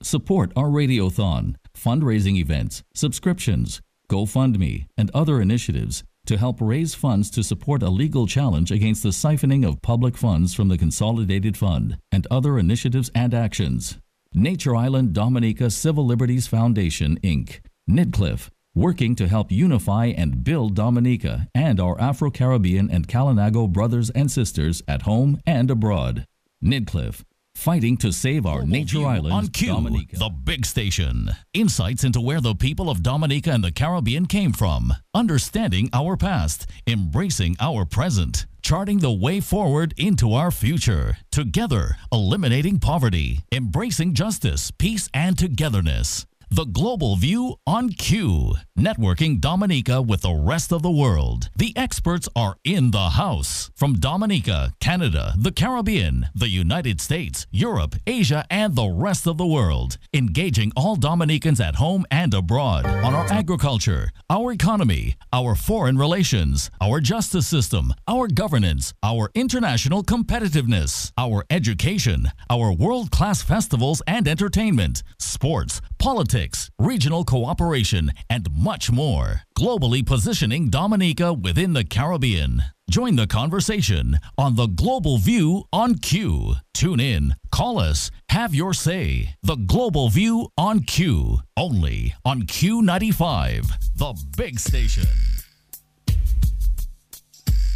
Support 0.02 0.52
our 0.56 0.68
Radiothon, 0.68 1.56
fundraising 1.76 2.36
events, 2.36 2.82
subscriptions, 2.94 3.82
GoFundMe, 4.08 4.86
and 4.96 5.10
other 5.12 5.42
initiatives 5.42 6.02
to 6.24 6.38
help 6.38 6.56
raise 6.60 6.94
funds 6.94 7.30
to 7.30 7.42
support 7.42 7.82
a 7.82 7.90
legal 7.90 8.26
challenge 8.26 8.70
against 8.70 9.02
the 9.02 9.10
siphoning 9.10 9.66
of 9.66 9.82
public 9.82 10.16
funds 10.16 10.54
from 10.54 10.68
the 10.68 10.78
Consolidated 10.78 11.56
Fund 11.56 11.98
and 12.10 12.26
other 12.30 12.58
initiatives 12.58 13.10
and 13.14 13.34
actions. 13.34 13.98
Nature 14.32 14.74
Island 14.74 15.12
Dominica 15.12 15.70
Civil 15.70 16.06
Liberties 16.06 16.46
Foundation, 16.46 17.18
Inc., 17.20 17.60
Nidcliff, 17.90 18.48
working 18.74 19.16
to 19.16 19.28
help 19.28 19.50
unify 19.50 20.06
and 20.06 20.44
build 20.44 20.74
Dominica 20.74 21.48
and 21.54 21.80
our 21.80 22.00
Afro 22.00 22.30
Caribbean 22.30 22.90
and 22.90 23.08
Kalinago 23.08 23.68
brothers 23.68 24.10
and 24.10 24.30
sisters 24.30 24.82
at 24.86 25.02
home 25.02 25.40
and 25.46 25.70
abroad. 25.70 26.24
Nidcliff, 26.62 27.24
fighting 27.54 27.96
to 27.96 28.12
save 28.12 28.46
our 28.46 28.64
nature 28.64 29.04
island, 29.04 29.34
on 29.34 29.48
Q, 29.48 29.68
Dominica. 29.68 30.16
the 30.16 30.28
big 30.28 30.64
station. 30.64 31.30
Insights 31.52 32.04
into 32.04 32.20
where 32.20 32.40
the 32.40 32.54
people 32.54 32.88
of 32.88 33.02
Dominica 33.02 33.50
and 33.50 33.64
the 33.64 33.72
Caribbean 33.72 34.26
came 34.26 34.52
from, 34.52 34.92
understanding 35.14 35.90
our 35.92 36.16
past, 36.16 36.66
embracing 36.86 37.56
our 37.60 37.84
present, 37.84 38.46
charting 38.62 38.98
the 38.98 39.12
way 39.12 39.40
forward 39.40 39.94
into 39.96 40.32
our 40.32 40.50
future. 40.50 41.16
Together, 41.32 41.96
eliminating 42.12 42.78
poverty, 42.78 43.40
embracing 43.52 44.14
justice, 44.14 44.70
peace, 44.70 45.08
and 45.12 45.36
togetherness. 45.36 46.26
The 46.52 46.64
Global 46.64 47.14
View 47.14 47.54
on 47.64 47.90
Q, 47.90 48.54
networking 48.76 49.40
Dominica 49.40 50.02
with 50.02 50.22
the 50.22 50.34
rest 50.34 50.72
of 50.72 50.82
the 50.82 50.90
world. 50.90 51.48
The 51.54 51.72
experts 51.76 52.28
are 52.34 52.56
in 52.64 52.90
the 52.90 53.10
house. 53.10 53.70
From 53.76 54.00
Dominica, 54.00 54.72
Canada, 54.80 55.32
the 55.38 55.52
Caribbean, 55.52 56.26
the 56.34 56.48
United 56.48 57.00
States, 57.00 57.46
Europe, 57.52 57.94
Asia, 58.04 58.44
and 58.50 58.74
the 58.74 58.88
rest 58.88 59.28
of 59.28 59.38
the 59.38 59.46
world, 59.46 59.96
engaging 60.12 60.72
all 60.74 60.96
Dominicans 60.96 61.60
at 61.60 61.76
home 61.76 62.04
and 62.10 62.34
abroad. 62.34 62.84
On 62.84 63.14
our 63.14 63.32
agriculture, 63.32 64.10
our 64.28 64.50
economy, 64.50 65.14
our 65.32 65.54
foreign 65.54 65.98
relations, 65.98 66.68
our 66.80 66.98
justice 66.98 67.46
system, 67.46 67.94
our 68.08 68.26
governance, 68.26 68.92
our 69.04 69.30
international 69.36 70.02
competitiveness, 70.02 71.12
our 71.16 71.44
education, 71.48 72.26
our 72.50 72.72
world 72.72 73.12
class 73.12 73.40
festivals 73.40 74.02
and 74.08 74.26
entertainment, 74.26 75.04
sports, 75.16 75.80
politics, 76.00 76.39
regional 76.78 77.24
cooperation, 77.24 78.12
and 78.28 78.48
much 78.50 78.90
more. 78.90 79.42
Globally 79.56 80.04
positioning 80.04 80.70
Dominica 80.70 81.32
within 81.32 81.74
the 81.74 81.84
Caribbean. 81.84 82.62
Join 82.90 83.16
the 83.16 83.26
conversation 83.26 84.18
on 84.38 84.56
the 84.56 84.66
Global 84.66 85.18
View 85.18 85.64
on 85.72 85.96
Q. 85.96 86.54
Tune 86.74 86.98
in, 86.98 87.34
call 87.52 87.78
us, 87.78 88.10
have 88.30 88.54
your 88.54 88.72
say. 88.72 89.36
The 89.42 89.56
Global 89.56 90.08
View 90.08 90.48
on 90.56 90.80
Q. 90.80 91.40
Only 91.56 92.14
on 92.24 92.42
Q95, 92.42 93.96
the 93.96 94.14
big 94.36 94.58
station. 94.58 95.06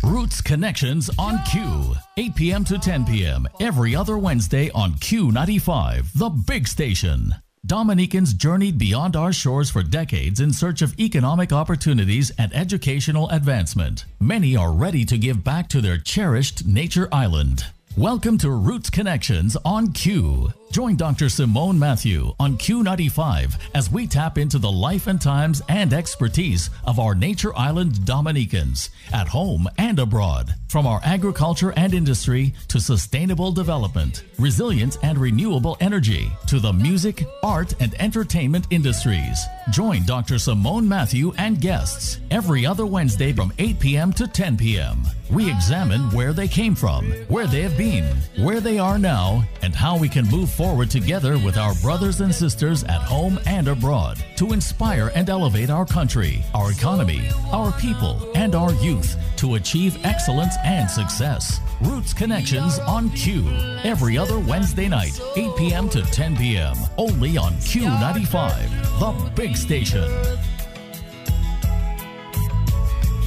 Roots 0.02 0.40
Connections 0.40 1.10
on 1.18 1.42
Q. 1.44 1.94
8 2.16 2.34
p.m. 2.34 2.64
to 2.64 2.78
10 2.78 3.04
p.m. 3.06 3.46
every 3.60 3.94
other 3.96 4.18
Wednesday 4.18 4.70
on 4.70 4.94
Q95, 4.94 6.12
the 6.12 6.28
big 6.28 6.68
station. 6.68 7.34
Dominicans 7.66 8.34
journeyed 8.34 8.76
beyond 8.76 9.16
our 9.16 9.32
shores 9.32 9.70
for 9.70 9.82
decades 9.82 10.38
in 10.38 10.52
search 10.52 10.82
of 10.82 11.00
economic 11.00 11.50
opportunities 11.50 12.30
and 12.36 12.54
educational 12.54 13.30
advancement. 13.30 14.04
Many 14.20 14.54
are 14.54 14.70
ready 14.70 15.06
to 15.06 15.16
give 15.16 15.42
back 15.42 15.68
to 15.68 15.80
their 15.80 15.96
cherished 15.96 16.66
nature 16.66 17.08
island. 17.10 17.64
Welcome 17.96 18.36
to 18.38 18.50
Roots 18.50 18.90
Connections 18.90 19.56
on 19.64 19.92
Q. 19.92 20.52
Join 20.74 20.96
Dr. 20.96 21.28
Simone 21.28 21.78
Matthew 21.78 22.34
on 22.40 22.58
Q95 22.58 23.58
as 23.76 23.92
we 23.92 24.08
tap 24.08 24.38
into 24.38 24.58
the 24.58 24.72
life 24.72 25.06
and 25.06 25.20
times 25.20 25.62
and 25.68 25.92
expertise 25.92 26.68
of 26.84 26.98
our 26.98 27.14
Nature 27.14 27.56
Island 27.56 28.04
Dominicans 28.04 28.90
at 29.12 29.28
home 29.28 29.68
and 29.78 30.00
abroad. 30.00 30.56
From 30.66 30.88
our 30.88 31.00
agriculture 31.04 31.72
and 31.76 31.94
industry 31.94 32.54
to 32.66 32.80
sustainable 32.80 33.52
development, 33.52 34.24
resilience 34.40 34.98
and 35.04 35.16
renewable 35.16 35.76
energy 35.78 36.32
to 36.48 36.58
the 36.58 36.72
music, 36.72 37.24
art, 37.44 37.72
and 37.78 37.94
entertainment 38.00 38.66
industries. 38.70 39.44
Join 39.70 40.04
Dr. 40.04 40.40
Simone 40.40 40.88
Matthew 40.88 41.32
and 41.38 41.60
guests 41.60 42.18
every 42.32 42.66
other 42.66 42.84
Wednesday 42.84 43.32
from 43.32 43.52
8 43.60 43.78
p.m. 43.78 44.12
to 44.14 44.26
10 44.26 44.56
p.m. 44.56 45.04
We 45.30 45.48
examine 45.48 46.10
where 46.10 46.32
they 46.32 46.48
came 46.48 46.74
from, 46.74 47.12
where 47.28 47.46
they 47.46 47.62
have 47.62 47.78
been, 47.78 48.16
where 48.38 48.60
they 48.60 48.80
are 48.80 48.98
now, 48.98 49.44
and 49.62 49.72
how 49.72 49.96
we 49.96 50.08
can 50.08 50.28
move 50.28 50.50
forward 50.50 50.63
together 50.94 51.36
with 51.38 51.56
our 51.58 51.74
brothers 51.82 52.20
and 52.20 52.34
sisters 52.34 52.84
at 52.84 53.02
home 53.02 53.38
and 53.46 53.68
abroad 53.68 54.22
to 54.36 54.52
inspire 54.52 55.10
and 55.14 55.28
elevate 55.28 55.68
our 55.68 55.84
country, 55.84 56.42
our 56.54 56.70
economy, 56.72 57.28
our 57.52 57.72
people, 57.72 58.30
and 58.34 58.54
our 58.54 58.72
youth 58.74 59.16
to 59.36 59.56
achieve 59.56 59.98
excellence 60.04 60.54
and 60.64 60.90
success. 60.90 61.60
Roots 61.82 62.14
Connections 62.14 62.78
on 62.78 63.10
Q 63.10 63.46
every 63.82 64.16
other 64.16 64.38
Wednesday 64.38 64.88
night, 64.88 65.20
8 65.36 65.56
p.m. 65.56 65.88
to 65.90 66.02
10 66.02 66.36
p.m. 66.36 66.76
Only 66.96 67.36
on 67.36 67.52
Q95, 67.54 68.98
the 69.00 69.30
big 69.34 69.56
station. 69.56 70.08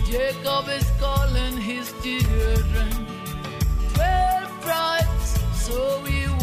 Jacob 0.09 0.69
is 0.69 0.89
calling 0.99 1.57
his 1.57 1.93
children. 2.01 2.89
Twelve 3.93 4.63
tribes, 4.63 5.39
so 5.53 6.01
we 6.03 6.36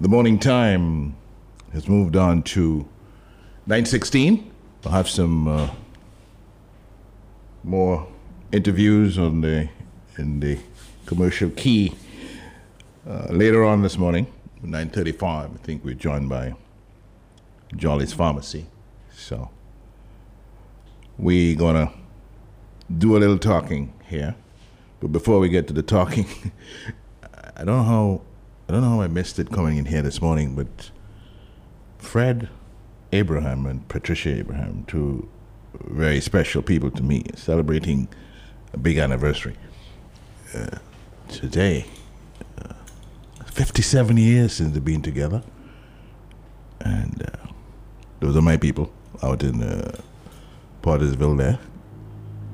The 0.00 0.08
morning 0.08 0.38
time 0.38 1.16
has 1.72 1.88
moved 1.88 2.14
on 2.14 2.44
to 2.54 2.88
916. 3.66 4.48
We'll 4.84 4.92
have 4.92 5.08
some 5.08 5.48
uh, 5.48 5.70
more 7.64 8.06
interviews 8.52 9.18
on 9.18 9.40
the 9.40 9.68
in 10.16 10.38
the 10.38 10.60
commercial 11.04 11.50
key 11.50 11.96
uh, 13.08 13.26
later 13.30 13.64
on 13.64 13.82
this 13.82 13.98
morning, 13.98 14.32
9:35. 14.62 15.20
I 15.26 15.48
think 15.64 15.84
we're 15.84 15.96
joined 15.96 16.28
by 16.28 16.54
Jolly's 17.74 18.12
Pharmacy. 18.12 18.66
So 19.12 19.50
we're 21.18 21.56
gonna 21.56 21.90
do 22.98 23.16
a 23.16 23.18
little 23.18 23.38
talking 23.38 23.92
here. 24.08 24.36
But 25.00 25.08
before 25.08 25.40
we 25.40 25.48
get 25.48 25.66
to 25.66 25.72
the 25.72 25.82
talking, 25.82 26.28
I 27.56 27.64
don't 27.64 27.66
know 27.66 27.82
how 27.82 28.20
I 28.68 28.72
don't 28.72 28.82
know 28.82 28.90
how 28.90 29.00
I 29.00 29.08
missed 29.08 29.38
it 29.38 29.50
coming 29.50 29.78
in 29.78 29.86
here 29.86 30.02
this 30.02 30.20
morning, 30.20 30.54
but 30.54 30.90
Fred 31.96 32.50
Abraham 33.12 33.64
and 33.64 33.88
Patricia 33.88 34.28
Abraham, 34.28 34.84
two 34.86 35.26
very 35.72 36.20
special 36.20 36.60
people 36.60 36.90
to 36.90 37.02
me, 37.02 37.24
celebrating 37.34 38.08
a 38.74 38.76
big 38.76 38.98
anniversary 38.98 39.56
uh, 40.54 40.76
today. 41.28 41.86
Uh, 42.58 42.74
57 43.46 44.18
years 44.18 44.52
since 44.52 44.74
they've 44.74 44.84
been 44.84 45.00
together. 45.00 45.42
And 46.80 47.22
uh, 47.22 47.46
those 48.20 48.36
are 48.36 48.42
my 48.42 48.58
people 48.58 48.92
out 49.22 49.44
in 49.44 49.62
uh, 49.62 49.98
Pottersville 50.82 51.38
there. 51.38 51.58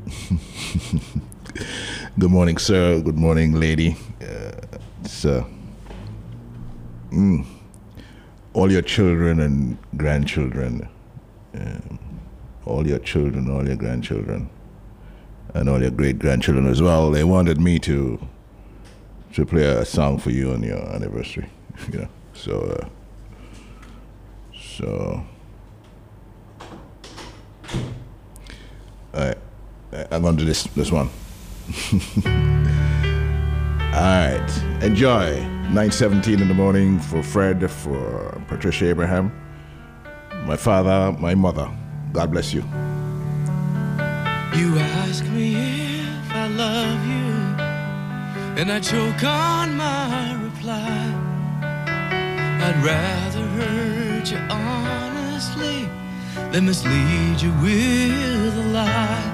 Good 2.21 2.31
morning, 2.31 2.59
sir. 2.59 3.01
Good 3.01 3.19
morning, 3.19 3.59
lady. 3.59 3.97
Uh, 4.23 4.53
uh, 5.29 5.45
mm, 7.15 7.47
all 8.53 8.71
your 8.71 8.83
children 8.83 9.41
and 9.41 9.79
grandchildren, 9.97 10.89
all 12.67 12.87
your 12.87 12.99
children, 12.99 13.51
all 13.51 13.67
your 13.67 13.77
grandchildren, 13.77 14.51
and 15.55 15.69
all 15.69 15.81
your 15.81 15.91
great 15.91 16.19
grandchildren 16.19 16.67
as 16.67 16.83
well. 16.83 17.11
They 17.11 17.25
wanted 17.25 17.61
me 17.61 17.79
to 17.81 18.21
to 19.35 19.45
play 19.45 19.65
a 19.65 19.85
song 19.85 20.19
for 20.19 20.31
you 20.31 20.53
on 20.53 20.63
your 20.63 20.79
anniversary, 20.95 21.49
you 21.93 22.01
know. 22.01 22.09
So, 22.35 22.61
uh, 22.61 22.89
so, 24.57 25.25
I, 29.13 29.35
I'm 30.11 30.23
gonna 30.23 30.37
do 30.37 30.45
this 30.45 30.65
this 30.75 30.91
one. 30.91 31.09
All 33.95 34.01
right, 34.01 34.83
enjoy. 34.83 35.54
9:17 35.73 36.41
in 36.41 36.49
the 36.49 36.55
morning 36.55 36.99
for 37.01 37.23
Fred, 37.23 37.71
for 37.71 38.41
Patricia 38.49 38.89
Abraham, 38.89 39.33
my 40.45 40.57
father, 40.57 41.17
my 41.19 41.35
mother. 41.35 41.69
God 42.13 42.31
bless 42.31 42.53
you. 42.55 42.63
You 44.55 44.79
ask 44.79 45.25
me 45.27 45.57
if 45.57 46.33
I 46.33 46.47
love 46.49 47.01
you, 47.07 47.31
and 48.61 48.71
I 48.71 48.79
choke 48.81 49.25
on 49.25 49.77
my 49.77 50.35
reply. 50.45 51.25
I'd 52.67 52.79
rather 52.85 53.45
hurt 53.59 54.31
you 54.31 54.39
honestly 54.49 55.89
than 56.53 56.67
mislead 56.67 57.43
you 57.43 57.53
with 57.61 58.57
a 58.57 58.69
lie. 58.73 59.31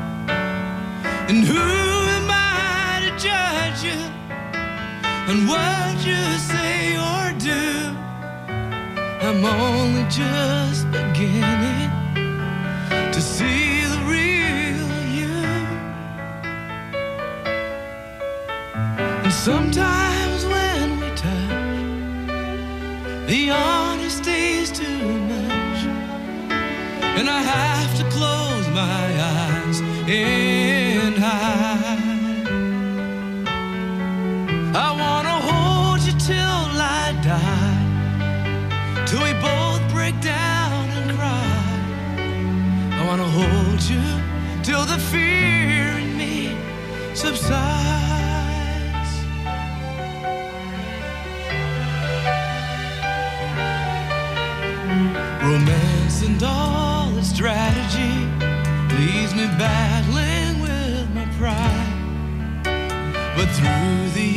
And 1.28 1.44
who 1.44 1.58
am 1.58 2.28
I 2.30 3.02
to 3.04 3.10
judge 3.18 3.84
you 3.84 4.19
on 5.30 5.46
what 5.46 5.94
you 6.04 6.22
say 6.38 6.96
or 6.96 7.24
do? 7.38 7.94
I'm 9.26 9.44
only 9.44 10.04
just 10.10 10.90
beginning 10.90 11.90
to 13.14 13.20
see 13.20 13.84
the 13.92 14.00
real 14.14 14.90
you. 15.18 15.38
And 19.24 19.32
sometimes 19.32 20.40
when 20.52 20.98
we 21.00 21.08
touch, 21.24 21.78
the 23.30 23.42
honesty's 23.54 24.72
too 24.72 25.08
much, 25.32 25.80
and 27.18 27.26
I 27.38 27.40
have 27.54 27.92
to 28.00 28.04
close 28.16 28.66
my 28.82 29.06
eyes 29.36 29.80
and 30.08 31.14
hide. 31.18 32.09
Break 40.10 40.22
down 40.22 40.90
and 40.90 41.10
cry. 41.18 41.66
I 42.98 43.06
wanna 43.06 43.24
hold 43.24 43.82
you 43.82 44.02
till 44.62 44.84
the 44.84 44.98
fear 44.98 45.98
in 45.98 46.16
me 46.16 46.56
subsides. 47.14 47.50
Romance 55.42 56.22
and 56.22 56.42
all 56.42 57.16
its 57.18 57.28
strategy 57.28 58.14
leaves 58.96 59.34
me 59.34 59.46
battling 59.58 60.60
with 60.60 61.08
my 61.14 61.26
pride. 61.38 61.96
But 63.36 63.48
through 63.56 64.10
the 64.14 64.30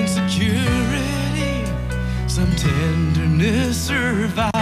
insecurity, 0.00 1.64
some 2.26 2.50
tenderness 2.56 3.80
survives. 3.80 4.53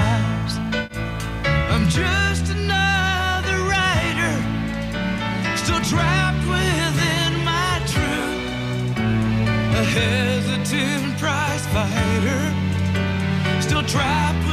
Fighter, 12.13 13.63
still 13.63 13.83
trapped 13.85 14.52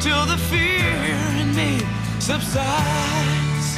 till 0.00 0.26
the 0.26 0.36
fear 0.36 0.86
in 1.42 1.54
me 1.56 1.80
subsides. 2.20 3.68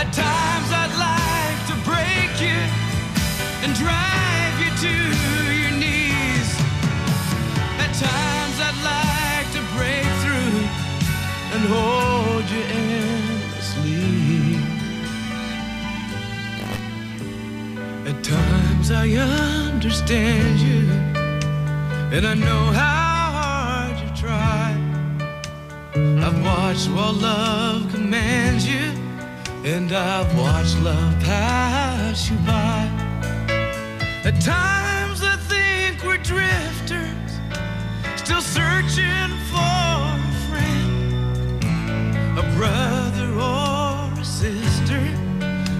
At 0.00 0.08
times 0.12 0.70
I'd 0.82 0.94
like 1.08 1.60
to 1.70 1.74
break 1.90 2.30
you 2.40 2.60
and 3.62 3.74
drive 3.74 4.56
you 4.62 4.70
to 4.86 4.94
your 5.62 5.74
knees. 5.82 6.50
At 7.84 7.92
times 8.08 8.56
I'd 8.66 8.80
like 8.94 9.48
to 9.56 9.62
break 9.76 10.06
through 10.22 10.56
and 11.54 11.62
hold 11.74 12.46
you 12.54 12.62
endlessly. 12.82 14.06
At 18.10 18.22
times 18.22 18.90
I 18.92 19.08
understand 19.72 20.60
you, 20.60 20.82
and 22.16 22.26
I 22.26 22.34
know 22.34 22.64
how 22.72 23.09
I've 26.30 26.44
watched 26.44 26.88
while 26.90 27.12
love 27.12 27.90
commands 27.90 28.64
you, 28.64 28.92
and 29.64 29.90
I've 29.90 30.32
watched 30.38 30.78
love 30.78 31.18
pass 31.24 32.30
you 32.30 32.36
by. 32.46 32.86
At 34.22 34.40
times 34.40 35.24
I 35.24 35.36
think 35.48 36.04
we're 36.04 36.18
drifters, 36.18 37.32
still 38.14 38.42
searching 38.42 39.32
for 39.50 39.98
a 40.06 40.32
friend, 40.46 41.64
a 42.38 42.42
brother 42.56 43.32
or 43.34 44.20
a 44.20 44.24
sister. 44.24 45.02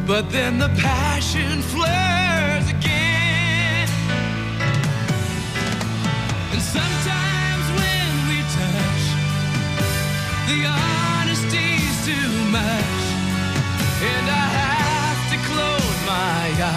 But 0.05 0.31
then 0.33 0.59
the 0.59 0.71
passion 0.81 1.63
flares 1.63 2.20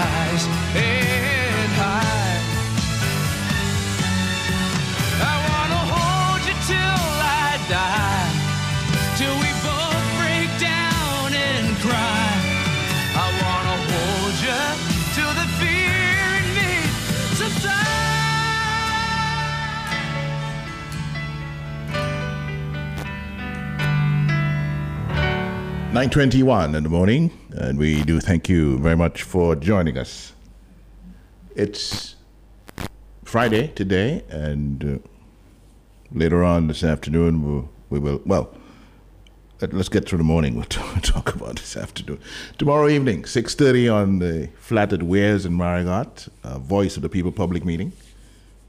my 0.04 0.28
and 0.76 1.72
hide. 1.80 2.43
I 5.32 5.36
wanna 5.49 5.82
hold 5.93 6.41
you 6.49 6.56
till 6.72 7.04
I 7.20 7.49
die, 7.78 8.30
till 9.20 9.36
we 9.43 9.49
both 9.68 10.06
break 10.20 10.49
down 10.72 11.28
and 11.47 11.66
cry. 11.86 12.28
I 13.24 13.28
wanna 13.43 13.78
hold 13.91 14.36
you 14.45 14.62
till 15.16 15.34
the 15.39 15.47
fear 15.60 15.95
in 16.39 16.47
me 16.58 16.74
subsides. 17.39 17.91
921 25.93 26.76
in 26.76 26.84
the 26.84 26.89
morning, 26.89 27.32
and 27.54 27.78
we 27.78 28.04
do 28.04 28.20
thank 28.20 28.49
you 28.49 28.78
very 28.80 28.95
much 28.95 29.24
for 29.24 29.56
joining 29.56 29.97
us. 29.97 30.34
It's 31.56 32.16
Friday 33.24 33.68
today, 33.76 34.24
and 34.30 35.01
uh, 35.04 35.08
later 36.12 36.43
on 36.43 36.68
this 36.68 36.84
afternoon, 36.84 37.43
we'll, 37.43 37.70
we 37.89 37.99
will, 37.99 38.22
well, 38.26 38.54
let- 39.62 39.74
let's 39.74 39.89
get 39.89 40.08
through 40.08 40.18
the 40.18 40.24
morning. 40.24 40.56
We'll 40.64 40.66
talk, 40.66 41.01
talk 41.01 41.36
about 41.36 41.58
this 41.58 41.78
afternoon. 41.78 42.20
Tomorrow 42.58 42.89
evening, 42.89 43.24
6.30 43.24 43.93
on 43.93 44.20
the 44.20 44.49
Flatted 44.58 45.04
Wares 45.04 45.45
in 45.45 45.54
Marigot, 45.54 46.28
uh, 46.43 46.58
Voice 46.60 46.95
of 46.95 47.04
the 47.04 47.10
People 47.10 47.32
public 47.32 47.64
meeting. 47.64 47.91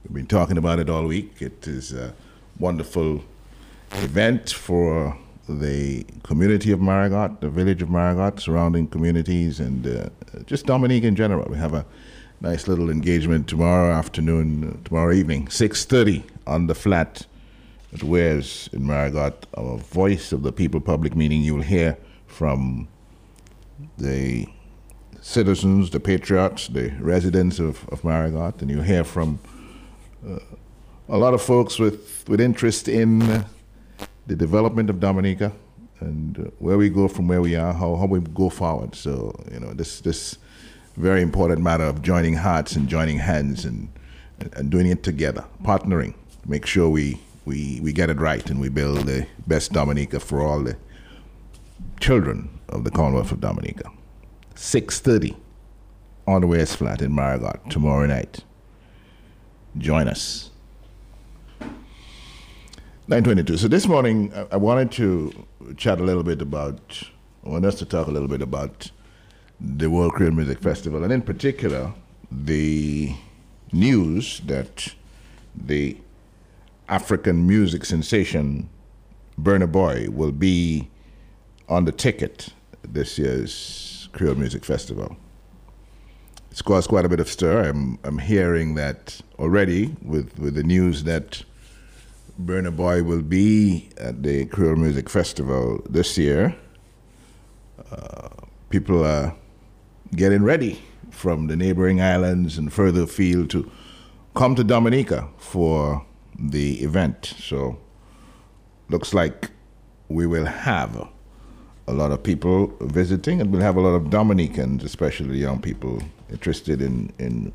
We've 0.04 0.14
been 0.14 0.26
talking 0.26 0.58
about 0.58 0.78
it 0.78 0.90
all 0.90 1.06
week. 1.06 1.40
It 1.40 1.66
is 1.66 1.92
a 1.94 2.14
wonderful 2.58 3.24
event 3.92 4.50
for 4.50 5.16
the 5.48 6.04
community 6.22 6.72
of 6.72 6.80
Marigot, 6.80 7.40
the 7.40 7.50
village 7.50 7.82
of 7.82 7.90
Marigot, 7.90 8.40
surrounding 8.40 8.88
communities, 8.88 9.60
and 9.60 9.86
uh, 9.86 10.08
just 10.46 10.66
Dominica 10.66 11.06
in 11.06 11.16
general. 11.16 11.46
We 11.50 11.56
have 11.58 11.74
a 11.74 11.84
nice 12.40 12.66
little 12.68 12.90
engagement 12.90 13.48
tomorrow 13.48 13.92
afternoon, 13.92 14.80
tomorrow 14.84 15.12
evening, 15.12 15.46
6.30 15.46 16.22
on 16.46 16.66
the 16.66 16.74
flat 16.74 17.26
at 17.92 18.02
Wares 18.02 18.68
in 18.72 18.86
Marigot, 18.86 19.46
our 19.56 19.78
Voice 19.78 20.32
of 20.32 20.42
the 20.42 20.52
People 20.52 20.80
public 20.80 21.14
meeting. 21.14 21.42
You'll 21.42 21.62
hear 21.62 21.96
from 22.26 22.88
the 23.98 24.46
citizens, 25.20 25.90
the 25.90 26.00
patriots, 26.00 26.68
the 26.68 26.90
residents 27.00 27.58
of, 27.58 27.88
of 27.88 28.02
Marigot, 28.02 28.60
and 28.60 28.70
you'll 28.70 28.82
hear 28.82 29.04
from 29.04 29.38
uh, 30.28 30.38
a 31.08 31.16
lot 31.16 31.34
of 31.34 31.42
folks 31.42 31.78
with, 31.78 32.28
with 32.28 32.40
interest 32.40 32.88
in 32.88 33.22
uh, 33.22 33.44
the 34.26 34.36
development 34.36 34.90
of 34.90 35.00
Dominica 35.00 35.52
and 36.00 36.38
uh, 36.38 36.50
where 36.58 36.76
we 36.76 36.88
go 36.88 37.08
from 37.08 37.28
where 37.28 37.40
we 37.40 37.56
are, 37.56 37.72
how, 37.72 37.96
how 37.96 38.06
we 38.06 38.20
go 38.20 38.48
forward. 38.48 38.94
So, 38.94 39.34
you 39.52 39.60
know, 39.60 39.72
this 39.72 40.00
this 40.00 40.38
very 40.96 41.22
important 41.22 41.60
matter 41.60 41.84
of 41.84 42.02
joining 42.02 42.34
hearts 42.34 42.76
and 42.76 42.88
joining 42.88 43.18
hands 43.18 43.64
and, 43.64 43.88
and, 44.54 44.70
doing 44.70 44.86
it 44.86 45.02
together, 45.02 45.44
partnering, 45.64 46.14
make 46.46 46.66
sure 46.66 46.88
we, 46.88 47.20
we, 47.44 47.80
we 47.82 47.92
get 47.92 48.10
it 48.10 48.18
right 48.18 48.48
and 48.48 48.60
we 48.60 48.68
build 48.68 49.06
the 49.06 49.26
best 49.46 49.72
Dominica 49.72 50.20
for 50.20 50.40
all 50.40 50.62
the 50.62 50.76
children 52.00 52.48
of 52.68 52.84
the 52.84 52.90
Commonwealth 52.90 53.32
of 53.32 53.40
Dominica. 53.40 53.90
6.30 54.54 55.36
on 56.26 56.42
the 56.42 56.46
West 56.46 56.76
Flat 56.76 57.02
in 57.02 57.12
Marigot 57.12 57.70
tomorrow 57.70 58.06
night. 58.06 58.44
Join 59.76 60.06
us. 60.06 60.50
922. 63.06 63.58
So 63.58 63.68
this 63.68 63.86
morning, 63.86 64.32
I, 64.50 64.56
wanted 64.56 64.90
to 64.92 65.46
chat 65.76 66.00
a 66.00 66.02
little 66.02 66.22
bit 66.22 66.40
about, 66.40 67.02
I 67.44 67.50
want 67.50 67.66
us 67.66 67.74
to 67.80 67.84
talk 67.84 68.06
a 68.06 68.10
little 68.10 68.28
bit 68.28 68.40
about 68.40 68.90
the 69.60 69.90
World 69.90 70.14
Creole 70.14 70.32
Music 70.32 70.58
Festival, 70.60 71.04
and 71.04 71.12
in 71.12 71.20
particular, 71.20 71.92
the 72.32 73.14
news 73.72 74.40
that 74.46 74.94
the 75.54 75.98
African 76.88 77.46
music 77.46 77.84
sensation 77.84 78.70
Burna 79.38 79.70
Boy 79.70 80.08
will 80.10 80.32
be 80.32 80.88
on 81.68 81.84
the 81.84 81.92
ticket 81.92 82.54
this 82.82 83.18
year's 83.18 84.08
Creole 84.12 84.36
Music 84.36 84.64
Festival. 84.64 85.14
It's 86.50 86.62
caused 86.62 86.88
quite 86.88 87.04
a 87.04 87.10
bit 87.10 87.20
of 87.20 87.28
stir. 87.28 87.68
I'm, 87.68 87.98
I'm 88.02 88.16
hearing 88.16 88.76
that 88.76 89.20
already 89.38 89.94
with, 90.00 90.38
with 90.38 90.54
the 90.54 90.62
news 90.62 91.04
that 91.04 91.44
Burna 92.40 92.74
Boy 92.74 93.02
will 93.02 93.22
be 93.22 93.88
at 93.96 94.22
the 94.22 94.46
Creole 94.46 94.76
Music 94.76 95.08
Festival 95.08 95.80
this 95.88 96.18
year. 96.18 96.56
Uh, 97.90 98.28
people 98.70 99.06
are 99.06 99.34
getting 100.16 100.42
ready 100.42 100.82
from 101.10 101.46
the 101.46 101.54
neighboring 101.54 102.00
islands 102.00 102.58
and 102.58 102.72
further 102.72 103.02
afield 103.02 103.50
to 103.50 103.70
come 104.34 104.56
to 104.56 104.64
Dominica 104.64 105.28
for 105.38 106.04
the 106.36 106.82
event. 106.82 107.34
So 107.38 107.78
looks 108.88 109.14
like 109.14 109.50
we 110.08 110.26
will 110.26 110.46
have 110.46 111.08
a 111.86 111.92
lot 111.92 112.10
of 112.10 112.22
people 112.22 112.72
visiting 112.80 113.40
and 113.40 113.52
we'll 113.52 113.62
have 113.62 113.76
a 113.76 113.80
lot 113.80 113.94
of 113.94 114.10
Dominicans, 114.10 114.82
especially 114.82 115.38
young 115.38 115.60
people, 115.60 116.02
interested 116.30 116.82
in, 116.82 117.12
in 117.18 117.52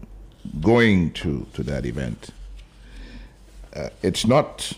going 0.61 1.11
to, 1.13 1.45
to 1.53 1.63
that 1.63 1.85
event. 1.85 2.29
Uh, 3.75 3.89
it's 4.01 4.25
not 4.25 4.71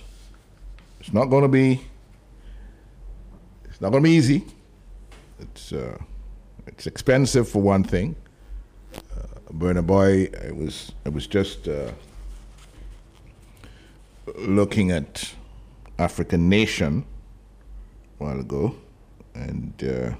it's 1.00 1.14
not 1.14 1.26
going 1.26 1.44
to 1.44 1.48
be 1.48 1.82
it's 3.66 3.80
not 3.80 3.92
going 3.92 4.04
to 4.04 4.10
be 4.10 4.16
easy. 4.16 4.44
It's 5.39 5.72
uh, 5.72 5.98
it's 6.68 6.88
expensive 6.88 7.48
for 7.48 7.62
one 7.62 7.84
thing. 7.84 8.16
Uh, 8.96 9.52
Burna 9.54 9.86
Boy, 9.86 10.30
I 10.46 10.52
was 10.52 10.92
I 11.06 11.10
was 11.10 11.26
just 11.26 11.68
uh, 11.68 11.92
looking 14.36 14.92
at 14.92 15.34
African 15.98 16.50
Nation 16.50 17.06
a 18.20 18.24
while 18.24 18.39
ago 18.39 18.76
and 19.34 19.84
uh, 19.84 20.14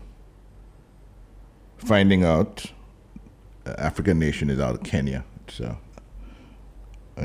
finding 1.78 2.24
out 2.24 2.66
uh, 3.66 3.76
African 3.78 4.18
Nation 4.18 4.50
is 4.50 4.60
out 4.60 4.76
of 4.76 4.84
Kenya. 4.84 5.26
It's 5.46 5.60
a 5.60 5.78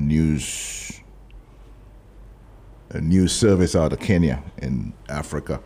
news 0.01 1.01
a 2.91 3.01
news 3.01 3.33
service 3.33 3.75
out 3.75 3.93
of 3.93 3.99
Kenya 4.01 4.43
in 4.59 4.93
Africa 5.09 5.61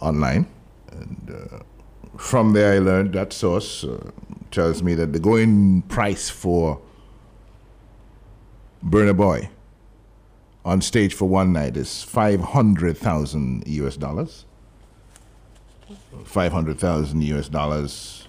online, 0.00 0.46
and 0.90 1.34
uh, 1.34 1.58
from 2.16 2.52
there 2.52 2.74
I 2.74 2.78
learned 2.78 3.12
that 3.14 3.32
source 3.32 3.84
uh, 3.84 4.10
tells 4.50 4.82
me 4.82 4.94
that 4.94 5.12
the 5.12 5.20
going 5.20 5.82
price 5.82 6.30
for 6.30 6.80
Burna 8.84 9.16
Boy 9.16 9.50
on 10.64 10.80
stage 10.80 11.14
for 11.14 11.28
one 11.28 11.52
night 11.52 11.76
is 11.76 12.02
500,000 12.02 13.64
US 13.66 13.96
dollars. 13.96 14.44
500,000 16.24 17.22
US 17.22 17.48
dollars 17.48 18.26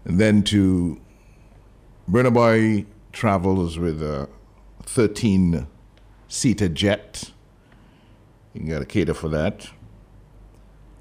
And 0.05 0.19
then 0.19 0.43
to 0.43 0.99
Burna 2.09 2.33
Boy 2.33 2.85
travels 3.11 3.77
with 3.77 4.01
a 4.01 4.29
13 4.83 5.67
seater 6.27 6.69
jet. 6.69 7.31
You 8.53 8.71
got 8.71 8.79
to 8.79 8.85
cater 8.85 9.13
for 9.13 9.29
that. 9.29 9.69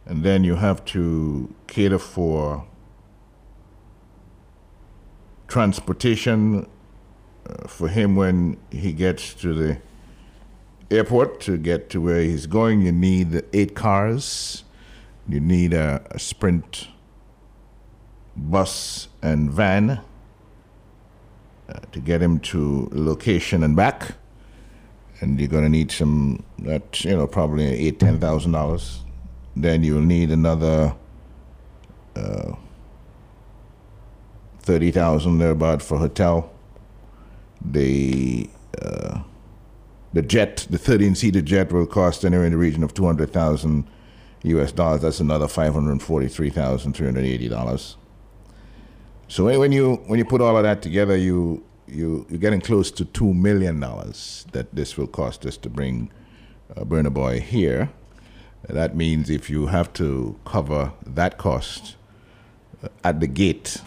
And 0.04 0.24
then 0.24 0.44
you 0.44 0.56
have 0.56 0.84
to 0.86 1.54
cater 1.66 1.98
for 1.98 2.66
transportation 5.48 6.66
uh, 7.48 7.66
for 7.66 7.88
him 7.88 8.16
when 8.16 8.58
he 8.70 8.92
gets 8.92 9.34
to 9.34 9.54
the 9.54 9.78
airport 10.90 11.40
to 11.40 11.56
get 11.56 11.90
to 11.90 12.00
where 12.00 12.20
he's 12.20 12.46
going. 12.46 12.82
You 12.82 12.92
need 12.92 13.42
eight 13.52 13.74
cars. 13.74 14.64
You 15.29 15.41
need 15.41 15.74
a, 15.74 16.03
a 16.11 16.18
sprint 16.18 16.89
bus 18.35 19.09
and 19.20 19.51
van 19.51 20.01
uh, 21.68 21.81
to 21.93 22.01
get 22.01 22.22
him 22.22 22.41
to 22.41 22.89
location 22.93 23.62
and 23.62 23.76
back. 23.76 24.14
And 25.20 25.39
you're 25.39 25.49
going 25.49 25.64
to 25.64 25.68
need 25.68 25.91
some, 25.91 26.45
that, 26.61 27.05
you 27.05 27.16
know, 27.16 27.26
probably 27.26 27.64
eight, 27.64 27.99
ten 27.99 28.20
thousand 28.20 28.53
dollars. 28.53 29.01
Then 29.57 29.83
you'll 29.83 30.01
need 30.01 30.31
another 30.31 30.95
uh, 32.14 32.53
thirty 34.61 34.93
thousand 34.93 35.39
thereabout 35.39 35.83
for 35.83 35.99
hotel. 35.99 36.53
The 37.61 38.49
uh, 38.81 39.22
the 40.12 40.22
jet, 40.22 40.68
the 40.70 40.79
thirteen 40.79 41.16
seater 41.16 41.43
jet, 41.43 41.72
will 41.72 41.87
cost 41.87 42.24
anywhere 42.24 42.47
in 42.47 42.53
the 42.53 42.59
region 42.59 42.85
of 42.85 42.95
two 42.95 43.05
hundred 43.05 43.33
thousand 43.33 43.89
U.S. 44.43 44.72
dollars. 44.72 45.03
That's 45.03 45.20
another 45.20 45.49
five 45.49 45.74
hundred 45.74 46.01
forty-three 46.03 46.51
thousand 46.51 46.95
three 46.95 47.07
hundred 47.07 47.24
eighty 47.24 47.49
dollars. 47.49 47.97
So 49.28 49.45
when 49.45 49.72
you 49.72 49.97
when 50.07 50.18
you 50.18 50.24
put 50.24 50.41
all 50.41 50.57
of 50.57 50.62
that 50.62 50.82
together, 50.82 51.16
you 51.16 51.64
you 51.86 52.26
you're 52.28 52.39
getting 52.39 52.61
close 52.61 52.91
to 52.93 53.05
two 53.05 53.34
million 53.34 53.80
dollars 53.80 54.47
that 54.53 54.74
this 54.74 54.97
will 54.97 55.07
cost 55.07 55.45
us 55.45 55.57
to 55.59 55.68
bring 55.68 56.11
uh, 56.76 56.84
Burna 56.84 57.12
Boy 57.12 57.41
here. 57.41 57.91
That 58.68 58.97
means 58.97 59.30
if 59.30 59.49
you 59.49 59.66
have 59.66 59.93
to 59.95 60.39
cover 60.45 60.93
that 61.07 61.39
cost 61.39 61.97
uh, 62.82 62.89
at 63.05 63.20
the 63.20 63.26
gate, 63.26 63.80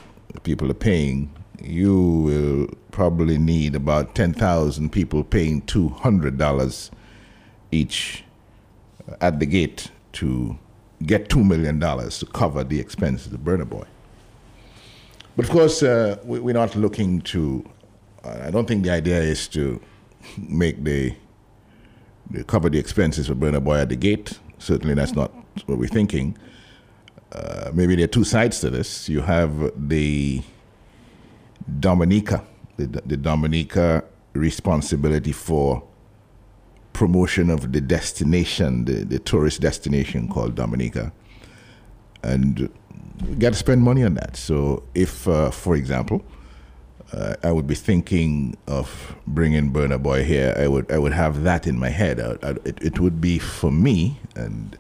people 0.44 0.72
are 0.72 0.76
paying, 0.76 1.32
you 1.62 2.00
will 2.00 2.68
probably 2.92 3.38
need 3.38 3.76
about 3.76 4.16
10,000 4.16 4.92
people 4.92 5.24
paying 5.24 5.62
$200 5.64 6.90
each 7.72 8.24
uh, 9.10 9.16
at 9.22 9.40
the 9.40 9.46
gate 9.46 9.92
to 10.14 10.58
get 11.06 11.30
$2 11.30 11.46
million 11.46 11.80
to 11.80 12.26
cover 12.28 12.64
the 12.64 12.80
expenses 12.80 13.34
of 13.34 13.40
Burna 13.40 13.68
Boy. 13.68 13.86
But 15.36 15.46
of 15.46 15.52
course, 15.52 15.82
uh, 15.82 16.18
we, 16.24 16.40
we're 16.40 16.54
not 16.54 16.76
looking 16.76 17.22
to, 17.22 17.68
I 18.24 18.52
don't 18.52 18.68
think 18.68 18.84
the 18.84 18.92
idea 18.92 19.20
is 19.20 19.48
to 19.50 19.82
make 20.38 20.84
the, 20.84 21.16
the 22.30 22.44
cover 22.44 22.70
the 22.70 22.80
expenses 22.80 23.28
for 23.28 23.36
Burna 23.36 23.64
Boy 23.64 23.78
at 23.78 23.90
the 23.90 23.96
gate. 23.96 24.40
Certainly, 24.60 24.96
that's 24.96 25.14
not 25.14 25.32
what 25.66 25.78
we're 25.78 25.88
thinking. 25.88 26.38
Uh, 27.32 27.72
maybe 27.74 27.96
there 27.96 28.04
are 28.06 28.08
two 28.08 28.24
sides 28.24 28.60
to 28.60 28.70
this. 28.70 29.08
You 29.08 29.22
have 29.22 29.72
the 29.76 30.44
Dominica, 31.80 32.44
the, 32.78 32.88
the 32.88 33.18
Dominica 33.18 34.04
responsibility 34.34 35.32
for 35.32 35.84
promotion 37.02 37.50
of 37.50 37.72
the 37.72 37.82
destination, 37.82 38.86
the, 38.86 39.04
the 39.14 39.18
tourist 39.18 39.60
destination 39.60 40.28
called 40.28 40.54
Dominica. 40.54 41.12
And 42.22 42.70
we 43.28 43.34
got 43.44 43.54
to 43.54 43.60
spend 43.66 43.82
money 43.82 44.04
on 44.04 44.14
that. 44.22 44.38
So, 44.38 44.84
if, 44.94 45.28
uh, 45.28 45.50
for 45.50 45.76
example, 45.76 46.24
uh, 47.12 47.34
I 47.42 47.52
would 47.52 47.66
be 47.66 47.74
thinking 47.74 48.56
of 48.68 49.16
bringing 49.26 49.74
Burna 49.74 50.00
Boy 50.10 50.24
here, 50.24 50.54
I 50.64 50.68
would 50.68 50.92
I 50.92 51.00
would 51.00 51.14
have 51.14 51.42
that 51.42 51.66
in 51.66 51.80
my 51.80 51.90
head. 51.90 52.20
I, 52.20 52.38
I, 52.48 52.52
it, 52.70 52.78
it 52.90 53.00
would 53.00 53.20
be 53.20 53.40
for 53.40 53.72
me, 53.72 54.20
and 54.36 54.78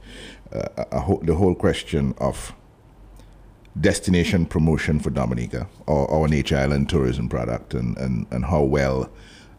uh, 0.53 0.99
ho- 0.99 1.21
the 1.23 1.33
whole 1.33 1.55
question 1.55 2.13
of 2.19 2.53
destination 3.89 4.45
promotion 4.45 4.99
for 4.99 5.09
Dominica, 5.09 5.67
or 5.87 6.09
our 6.11 6.27
Nature 6.27 6.57
Island 6.57 6.87
tourism 6.87 7.27
product, 7.27 7.73
and, 7.73 7.97
and, 7.97 8.27
and 8.29 8.45
how 8.45 8.61
well 8.61 9.09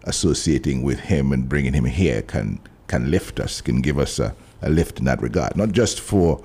associating 0.04 0.82
with 0.82 1.00
him 1.00 1.32
and 1.32 1.48
bringing 1.48 1.72
him 1.72 1.84
here 1.84 2.22
can 2.22 2.60
can 2.88 3.10
lift 3.10 3.40
us, 3.40 3.62
can 3.62 3.80
give 3.80 3.98
us 3.98 4.18
a, 4.18 4.34
a 4.60 4.68
lift 4.68 4.98
in 4.98 5.06
that 5.06 5.22
regard. 5.22 5.56
Not 5.56 5.72
just 5.72 5.98
for 5.98 6.44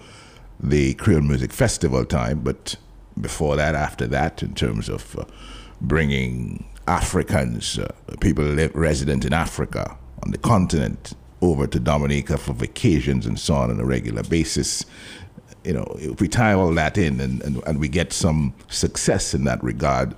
the 0.60 0.93
Creole 0.93 1.22
Music 1.22 1.51
Festival 1.51 2.05
time, 2.05 2.39
but 2.39 2.76
before 3.20 3.58
that, 3.58 3.76
after 3.76 4.08
that, 4.08 4.41
in 4.41 4.53
terms 4.55 4.88
of 4.88 5.18
uh, 5.18 5.26
bringing 5.82 6.66
Africans, 6.88 7.78
uh, 7.78 7.91
people 8.22 8.45
live, 8.45 8.74
resident 8.74 9.26
in 9.26 9.34
Africa 9.34 9.97
on 10.24 10.32
the 10.32 10.38
continent, 10.38 11.14
over 11.41 11.68
to 11.68 11.80
Dominica 11.80 12.38
for 12.38 12.53
vacations 12.53 13.26
and 13.26 13.38
so 13.38 13.55
on 13.55 13.70
on 13.70 13.80
a 13.80 13.86
regular 13.86 14.24
basis. 14.24 14.86
You 15.64 15.74
know, 15.74 15.95
if 15.99 16.22
we 16.22 16.28
tie 16.28 16.53
all 16.53 16.74
that 16.74 16.97
in 16.97 17.20
and, 17.20 17.41
and, 17.43 17.62
and 17.68 17.80
we 17.80 17.89
get 17.89 18.14
some 18.14 18.53
success 18.70 19.34
in 19.34 19.43
that 19.43 19.62
regard, 19.64 20.16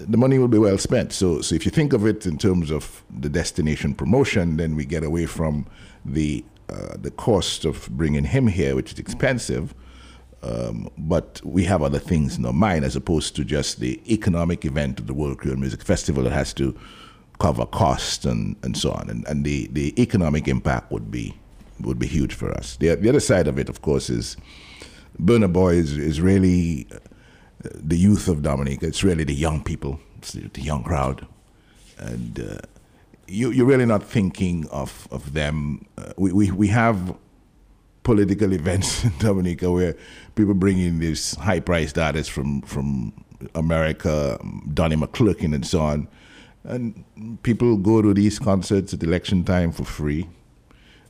the 0.00 0.16
money 0.16 0.38
will 0.38 0.48
be 0.48 0.58
well 0.58 0.78
spent. 0.78 1.12
So, 1.12 1.40
so 1.40 1.54
if 1.54 1.64
you 1.64 1.70
think 1.70 1.92
of 1.92 2.06
it 2.06 2.26
in 2.26 2.38
terms 2.38 2.70
of 2.70 3.02
the 3.10 3.28
destination 3.28 3.94
promotion, 3.94 4.56
then 4.56 4.76
we 4.76 4.84
get 4.84 5.04
away 5.04 5.26
from 5.26 5.66
the 6.04 6.44
uh, 6.68 6.96
the 7.00 7.10
cost 7.10 7.64
of 7.64 7.88
bringing 7.90 8.24
him 8.24 8.46
here, 8.46 8.76
which 8.76 8.92
is 8.92 8.98
expensive. 8.98 9.74
Um, 10.42 10.90
but 10.98 11.40
we 11.42 11.64
have 11.64 11.82
other 11.82 11.98
things 11.98 12.36
in 12.36 12.44
our 12.44 12.52
mind 12.52 12.84
as 12.84 12.94
opposed 12.94 13.34
to 13.36 13.44
just 13.44 13.80
the 13.80 14.00
economic 14.12 14.64
event 14.64 15.00
of 15.00 15.06
the 15.06 15.14
World 15.14 15.38
Creole 15.38 15.56
Music 15.56 15.82
Festival 15.82 16.22
that 16.24 16.32
has 16.32 16.52
to 16.54 16.78
cover 17.40 17.66
costs 17.66 18.24
and, 18.24 18.54
and 18.62 18.76
so 18.76 18.92
on. 18.92 19.08
And, 19.08 19.26
and 19.26 19.44
the, 19.44 19.68
the 19.68 20.00
economic 20.00 20.46
impact 20.46 20.92
would 20.92 21.10
be 21.10 21.34
would 21.80 21.98
be 21.98 22.06
huge 22.06 22.34
for 22.34 22.50
us. 22.52 22.76
The, 22.76 22.94
the 22.96 23.08
other 23.08 23.20
side 23.20 23.46
of 23.46 23.58
it, 23.58 23.68
of 23.68 23.82
course, 23.82 24.10
is 24.10 24.36
Burna 25.20 25.52
Boy 25.52 25.74
is, 25.74 25.96
is 25.96 26.20
really 26.20 26.86
the 27.60 27.96
youth 27.96 28.28
of 28.28 28.42
Dominica. 28.42 28.86
It's 28.86 29.02
really 29.02 29.24
the 29.24 29.34
young 29.34 29.62
people, 29.62 30.00
the 30.32 30.62
young 30.62 30.82
crowd. 30.84 31.26
And 31.98 32.40
uh, 32.40 32.58
you, 33.26 33.50
you're 33.50 33.66
really 33.66 33.86
not 33.86 34.02
thinking 34.02 34.66
of, 34.70 35.08
of 35.10 35.32
them. 35.32 35.86
Uh, 35.96 36.12
we, 36.16 36.32
we, 36.32 36.50
we 36.50 36.68
have 36.68 37.16
political 38.04 38.52
events 38.60 39.04
in 39.04 39.12
Dominica 39.18 39.70
where 39.70 39.96
people 40.34 40.54
bring 40.54 40.78
in 40.78 40.98
these 40.98 41.34
high 41.36 41.60
priced 41.60 41.98
artists 41.98 42.32
from, 42.32 42.62
from 42.62 43.12
America, 43.54 44.38
Donnie 44.72 44.96
McClurkin, 44.96 45.54
and 45.54 45.66
so 45.66 45.80
on. 45.80 46.08
And 46.64 47.04
people 47.42 47.76
go 47.76 48.02
to 48.02 48.12
these 48.12 48.38
concerts 48.38 48.92
at 48.92 49.02
election 49.02 49.44
time 49.44 49.72
for 49.72 49.84
free. 49.84 50.28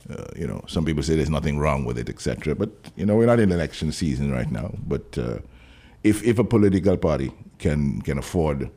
Uh, 0.09 0.25
you 0.35 0.47
know, 0.47 0.63
some 0.67 0.85
people 0.85 1.03
say 1.03 1.15
there's 1.15 1.29
nothing 1.29 1.59
wrong 1.59 1.85
with 1.85 1.97
it, 1.97 2.09
etc. 2.09 2.55
But 2.55 2.69
you 2.95 3.05
know, 3.05 3.15
we're 3.15 3.27
not 3.27 3.39
in 3.39 3.51
election 3.51 3.91
season 3.91 4.31
right 4.31 4.49
now. 4.49 4.73
But 4.87 5.17
uh, 5.17 5.39
if 6.03 6.23
if 6.23 6.39
a 6.39 6.43
political 6.43 6.97
party 6.97 7.31
can 7.57 8.01
can 8.01 8.17
afford 8.17 8.69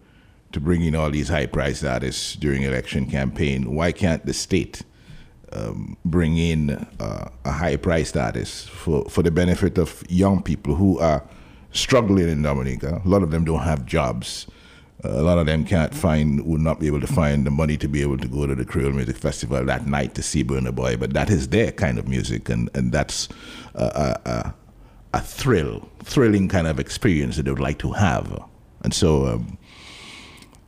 to 0.52 0.60
bring 0.60 0.82
in 0.82 0.94
all 0.94 1.10
these 1.10 1.28
high-priced 1.28 1.82
artists 1.82 2.36
during 2.36 2.62
election 2.62 3.06
campaign, 3.06 3.74
why 3.74 3.90
can't 3.90 4.26
the 4.26 4.34
state 4.34 4.82
um, 5.52 5.96
bring 6.04 6.36
in 6.36 6.70
uh, 7.00 7.28
a 7.46 7.50
high-priced 7.50 8.16
artist 8.16 8.68
for 8.68 9.04
for 9.08 9.22
the 9.22 9.30
benefit 9.30 9.78
of 9.78 10.02
young 10.08 10.42
people 10.42 10.74
who 10.74 10.98
are 10.98 11.22
struggling 11.72 12.28
in 12.28 12.42
Dominica? 12.42 13.00
A 13.04 13.08
lot 13.08 13.22
of 13.22 13.30
them 13.30 13.44
don't 13.44 13.62
have 13.62 13.86
jobs 13.86 14.46
a 15.04 15.22
lot 15.22 15.38
of 15.38 15.46
them 15.46 15.64
can't 15.64 15.92
find, 15.92 16.44
would 16.46 16.60
not 16.60 16.78
be 16.78 16.86
able 16.86 17.00
to 17.00 17.06
find 17.06 17.44
the 17.44 17.50
money 17.50 17.76
to 17.76 17.88
be 17.88 18.02
able 18.02 18.18
to 18.18 18.28
go 18.28 18.46
to 18.46 18.54
the 18.54 18.64
Creole 18.64 18.92
Music 18.92 19.16
Festival 19.16 19.64
that 19.64 19.86
night 19.86 20.14
to 20.14 20.22
see 20.22 20.44
Burna 20.44 20.74
Boy. 20.74 20.96
But 20.96 21.12
that 21.14 21.28
is 21.28 21.48
their 21.48 21.72
kind 21.72 21.98
of 21.98 22.06
music, 22.06 22.48
and, 22.48 22.70
and 22.74 22.92
that's 22.92 23.28
a, 23.74 24.54
a, 25.12 25.20
thrill, 25.20 25.88
thrilling 26.04 26.48
kind 26.48 26.66
of 26.66 26.80
experience 26.80 27.36
that 27.36 27.44
they 27.44 27.50
would 27.50 27.60
like 27.60 27.78
to 27.80 27.92
have. 27.92 28.42
And 28.82 28.92
so, 28.94 29.26
um, 29.26 29.58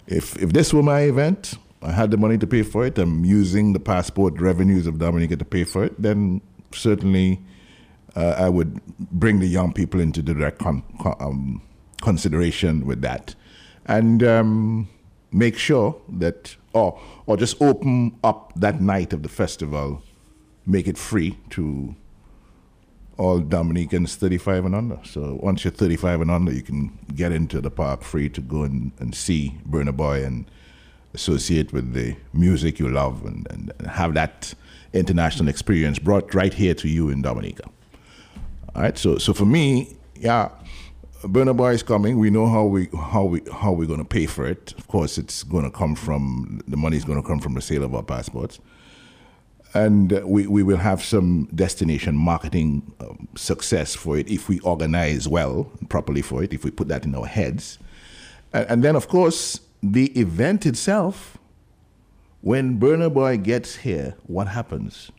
if 0.06 0.36
if 0.42 0.52
this 0.52 0.72
were 0.72 0.82
my 0.82 1.00
event, 1.00 1.54
I 1.82 1.92
had 1.92 2.10
the 2.10 2.16
money 2.16 2.38
to 2.38 2.46
pay 2.46 2.62
for 2.62 2.86
it. 2.86 2.98
I'm 2.98 3.24
using 3.24 3.72
the 3.72 3.80
passport 3.80 4.40
revenues 4.40 4.86
of 4.86 4.98
Dominica 4.98 5.36
to 5.36 5.44
pay 5.44 5.64
for 5.64 5.84
it. 5.84 6.00
Then 6.00 6.40
certainly, 6.72 7.40
uh, 8.14 8.34
I 8.36 8.48
would 8.48 8.80
bring 8.98 9.40
the 9.40 9.46
young 9.46 9.72
people 9.72 10.00
into 10.00 10.22
direct 10.22 10.58
con- 10.58 10.82
con- 11.00 11.16
um, 11.20 11.62
consideration 12.02 12.86
with 12.86 13.00
that 13.00 13.34
and 13.86 14.22
um, 14.22 14.88
make 15.32 15.58
sure 15.58 16.00
that, 16.08 16.56
or, 16.72 16.98
or 17.26 17.36
just 17.36 17.60
open 17.60 18.18
up 18.24 18.52
that 18.56 18.80
night 18.80 19.12
of 19.12 19.22
the 19.22 19.28
festival, 19.28 20.02
make 20.66 20.86
it 20.88 20.96
free 20.96 21.36
to 21.50 21.94
all 23.16 23.40
Dominicans 23.40 24.16
35 24.16 24.64
and 24.66 24.74
under. 24.74 24.98
So 25.04 25.38
once 25.40 25.64
you're 25.64 25.72
35 25.72 26.22
and 26.22 26.30
under, 26.30 26.52
you 26.52 26.62
can 26.62 26.98
get 27.14 27.32
into 27.32 27.60
the 27.60 27.70
park 27.70 28.02
free 28.02 28.28
to 28.30 28.40
go 28.40 28.62
and, 28.62 28.92
and 28.98 29.14
see 29.14 29.58
Burna 29.68 29.96
Boy 29.96 30.24
and 30.24 30.46
associate 31.14 31.72
with 31.72 31.92
the 31.92 32.16
music 32.32 32.78
you 32.78 32.88
love 32.88 33.24
and, 33.24 33.46
and, 33.50 33.72
and 33.78 33.86
have 33.88 34.14
that 34.14 34.54
international 34.92 35.48
experience 35.48 35.98
brought 35.98 36.34
right 36.34 36.52
here 36.52 36.74
to 36.74 36.88
you 36.88 37.08
in 37.08 37.22
Dominica. 37.22 37.68
All 38.74 38.82
right, 38.82 38.98
so 38.98 39.18
so 39.18 39.32
for 39.32 39.44
me, 39.44 39.96
yeah, 40.16 40.50
Burna 41.22 41.56
Boy 41.56 41.72
is 41.72 41.82
coming. 41.82 42.18
We 42.18 42.30
know 42.30 42.48
how 42.48 42.64
we 42.64 42.88
how 42.98 43.24
we 43.24 43.42
how 43.52 43.72
we're 43.72 43.86
going 43.86 44.00
to 44.00 44.04
pay 44.04 44.26
for 44.26 44.46
it. 44.46 44.74
Of 44.76 44.88
course, 44.88 45.16
it's 45.16 45.44
going 45.44 45.64
to 45.64 45.70
come 45.70 45.94
from 45.94 46.60
the 46.66 46.76
money 46.76 46.96
is 46.96 47.04
going 47.04 47.20
to 47.20 47.26
come 47.26 47.38
from 47.38 47.54
the 47.54 47.60
sale 47.60 47.84
of 47.84 47.94
our 47.94 48.02
passports, 48.02 48.58
and 49.74 50.12
we 50.24 50.46
we 50.46 50.62
will 50.62 50.76
have 50.76 51.02
some 51.02 51.48
destination 51.54 52.16
marketing 52.16 52.94
um, 53.00 53.28
success 53.34 53.94
for 53.94 54.16
it 54.16 54.28
if 54.28 54.48
we 54.48 54.60
organize 54.60 55.28
well 55.28 55.70
properly 55.88 56.22
for 56.22 56.42
it. 56.42 56.52
If 56.52 56.64
we 56.64 56.70
put 56.70 56.88
that 56.88 57.04
in 57.04 57.14
our 57.14 57.26
heads, 57.26 57.78
and, 58.52 58.66
and 58.70 58.84
then 58.84 58.96
of 58.96 59.08
course 59.08 59.60
the 59.82 60.06
event 60.18 60.64
itself. 60.64 61.38
When 62.40 62.78
Burna 62.78 63.10
Boy 63.12 63.38
gets 63.38 63.76
here, 63.76 64.16
what 64.26 64.48
happens? 64.48 65.10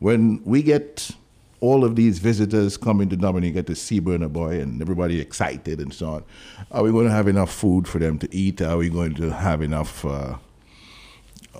When 0.00 0.42
we 0.44 0.60
get 0.60 1.12
all 1.60 1.84
of 1.84 1.94
these 1.94 2.18
visitors 2.18 2.76
coming 2.76 3.08
to 3.08 3.16
Dominica 3.16 3.62
to 3.62 3.74
see 3.76 4.00
Burna 4.00 4.32
Boy 4.32 4.60
and 4.60 4.80
everybody 4.82 5.20
excited 5.20 5.80
and 5.80 5.92
so 5.92 6.08
on. 6.08 6.24
Are 6.70 6.82
we 6.82 6.90
going 6.90 7.06
to 7.06 7.12
have 7.12 7.28
enough 7.28 7.52
food 7.52 7.88
for 7.88 7.98
them 7.98 8.18
to 8.18 8.34
eat? 8.34 8.60
Are 8.60 8.76
we 8.76 8.88
going 8.88 9.14
to 9.14 9.30
have 9.30 9.62
enough? 9.62 10.04
Uh, 10.04 10.36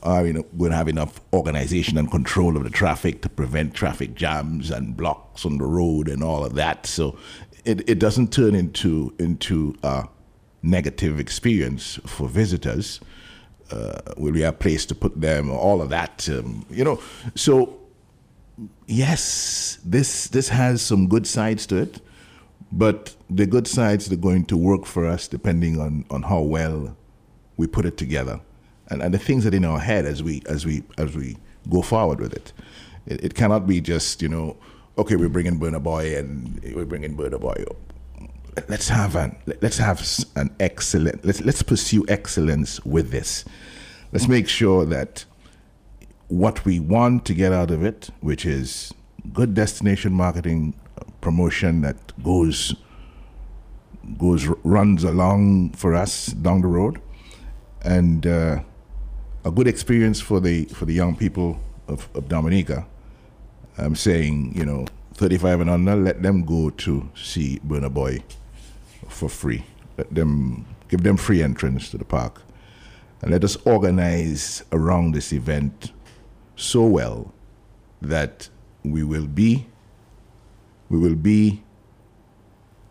are 0.03 0.23
we 0.23 0.33
going 0.33 0.71
to 0.71 0.77
have 0.77 0.89
enough 0.89 1.21
organization 1.33 1.99
and 1.99 2.11
control 2.11 2.57
of 2.57 2.65
the 2.65 2.71
traffic 2.71 3.23
to 3.23 3.29
prevent 3.29 3.75
traffic 3.75 4.15
jams 4.15 4.71
and 4.71 4.97
blocks 4.97 5.45
on 5.45 5.59
the 5.59 5.65
road 5.65 6.09
and 6.09 6.23
all 6.23 6.45
of 6.45 6.55
that? 6.55 6.87
So 6.87 7.19
it, 7.65 7.89
it 7.89 7.99
doesn't 7.99 8.33
turn 8.33 8.55
into 8.55 9.15
into 9.19 9.77
a 9.83 10.09
negative 10.63 11.19
experience 11.19 11.99
for 12.07 12.29
visitors. 12.29 13.01
Uh, 13.71 14.01
will 14.17 14.33
we 14.33 14.41
have 14.41 14.55
a 14.55 14.57
place 14.57 14.87
to 14.87 14.95
put 14.95 15.21
them? 15.21 15.51
All 15.51 15.83
of 15.83 15.91
that, 15.91 16.29
um, 16.31 16.65
you 16.71 16.85
know. 16.85 17.01
So 17.35 17.79
yes, 18.87 19.79
this 19.85 20.29
this 20.29 20.49
has 20.49 20.83
some 20.83 21.09
good 21.09 21.27
sides 21.27 21.67
to 21.67 21.77
it, 21.77 22.01
but 22.73 23.15
the 23.31 23.47
good 23.47 23.67
sides 23.67 24.11
are 24.13 24.17
going 24.17 24.45
to 24.47 24.57
work 24.57 24.87
for 24.87 25.07
us 25.07 25.29
depending 25.29 25.81
on, 25.81 26.05
on 26.11 26.23
how 26.23 26.41
well 26.41 26.97
we 27.57 27.67
put 27.67 27.85
it 27.85 27.97
together, 27.97 28.41
and 28.89 29.03
and 29.03 29.15
the 29.15 29.19
things 29.19 29.45
that 29.45 29.55
in 29.55 29.65
our 29.65 29.79
head 29.79 30.05
as 30.05 30.23
we 30.23 30.43
as 30.47 30.67
we 30.67 30.83
as 30.97 31.17
we 31.17 31.37
go 31.71 31.83
forward 31.83 32.21
with 32.21 32.33
it. 32.33 32.53
It, 33.07 33.25
it 33.25 33.35
cannot 33.35 33.67
be 33.67 33.81
just 33.81 34.23
you 34.23 34.29
know, 34.29 34.57
okay, 34.97 35.17
we're 35.17 35.29
bringing 35.29 35.59
Burna 35.59 35.83
Boy 35.83 36.17
and 36.17 36.61
we're 36.75 36.85
bringing 36.85 37.17
Burna 37.17 37.41
Boy 37.41 37.65
up. 37.71 37.77
Let's 38.69 38.89
have 38.89 39.15
an 39.15 39.37
let's 39.63 39.79
have 39.79 40.05
an 40.37 40.55
excellent 40.59 41.25
let's 41.25 41.41
let's 41.41 41.63
pursue 41.63 42.05
excellence 42.09 42.85
with 42.85 43.11
this. 43.11 43.45
Let's 44.13 44.27
make 44.27 44.49
sure 44.49 44.85
that 44.87 45.25
what 46.29 46.65
we 46.65 46.81
want 46.81 47.25
to 47.27 47.35
get 47.35 47.53
out 47.53 47.71
of 47.71 47.85
it, 47.85 48.11
which 48.21 48.45
is 48.45 48.93
good 49.33 49.55
destination 49.55 50.13
marketing 50.13 50.75
promotion 51.21 51.83
that 51.83 51.97
goes 52.23 52.75
goes 54.17 54.47
runs 54.65 55.05
along 55.05 55.71
for 55.71 55.95
us 55.95 56.27
down 56.27 56.63
the 56.63 56.69
road, 56.69 57.01
and 57.83 58.27
uh, 58.27 58.61
a 59.45 59.51
good 59.51 59.67
experience 59.67 60.21
for 60.21 60.41
the 60.41 60.65
for 60.67 60.85
the 60.85 60.95
young 60.95 61.17
people 61.17 61.61
of, 61.87 62.09
of 62.15 62.29
Dominica. 62.29 62.87
I'm 63.77 63.95
saying, 63.95 64.55
you 64.57 64.65
know, 64.65 64.87
35 65.15 65.61
and 65.61 65.71
under, 65.71 65.95
let 65.95 66.23
them 66.23 66.45
go 66.45 66.71
to 66.71 67.09
see 67.15 67.61
Burna 67.67 67.93
Boy 67.93 68.23
for 69.09 69.29
free. 69.29 69.65
Let 69.97 70.13
them 70.15 70.67
give 70.89 71.03
them 71.03 71.17
free 71.17 71.43
entrance 71.43 71.91
to 71.91 71.99
the 71.99 72.05
park, 72.05 72.43
and 73.23 73.31
let 73.31 73.45
us 73.45 73.57
organize 73.65 74.65
around 74.73 75.13
this 75.13 75.33
event 75.33 75.93
so 76.57 76.85
well 76.85 77.33
that 78.03 78.49
we 78.85 79.03
will 79.03 79.27
be 79.27 79.67
we 80.89 80.99
will 80.99 81.15
be 81.15 81.63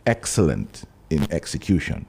excellent 0.05 0.83
in 1.09 1.31
execution 1.31 2.05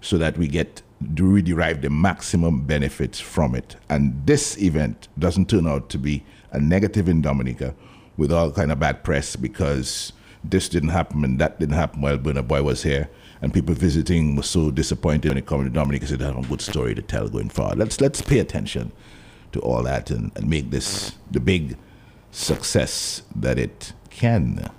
so 0.00 0.16
that 0.18 0.38
we 0.38 0.48
get 0.48 0.82
we 1.18 1.42
derive 1.42 1.82
the 1.82 1.90
maximum 1.90 2.62
benefits 2.62 3.18
from 3.20 3.54
it 3.54 3.76
and 3.88 4.26
this 4.26 4.58
event 4.58 5.08
doesn't 5.18 5.48
turn 5.48 5.66
out 5.66 5.88
to 5.88 5.98
be 5.98 6.24
a 6.52 6.60
negative 6.60 7.08
in 7.08 7.22
dominica 7.22 7.74
with 8.16 8.30
all 8.32 8.50
kind 8.50 8.70
of 8.70 8.78
bad 8.78 9.02
press 9.02 9.36
because 9.36 10.12
this 10.44 10.68
didn't 10.68 10.90
happen 10.90 11.24
and 11.24 11.38
that 11.38 11.58
didn't 11.58 11.74
happen 11.74 12.00
while 12.00 12.18
Burna 12.18 12.46
Boy 12.46 12.62
was 12.62 12.82
here 12.82 13.08
and 13.42 13.52
people 13.52 13.74
visiting 13.74 14.36
were 14.36 14.42
so 14.42 14.70
disappointed 14.70 15.28
when 15.28 15.38
it 15.38 15.46
came 15.46 15.64
to 15.64 15.70
Dominica 15.70 16.06
said, 16.06 16.22
I 16.22 16.26
have 16.26 16.44
a 16.44 16.48
good 16.48 16.60
story 16.60 16.94
to 16.94 17.02
tell 17.02 17.28
going 17.28 17.48
forward. 17.48 17.78
Let's 17.78 18.00
let's 18.00 18.20
pay 18.20 18.38
attention 18.38 18.92
to 19.52 19.60
all 19.60 19.82
that 19.84 20.10
and, 20.10 20.30
and 20.36 20.48
make 20.48 20.70
this 20.70 21.12
the 21.30 21.40
big 21.40 21.76
success 22.30 23.22
that 23.34 23.58
it 23.58 23.92
can 24.10 24.70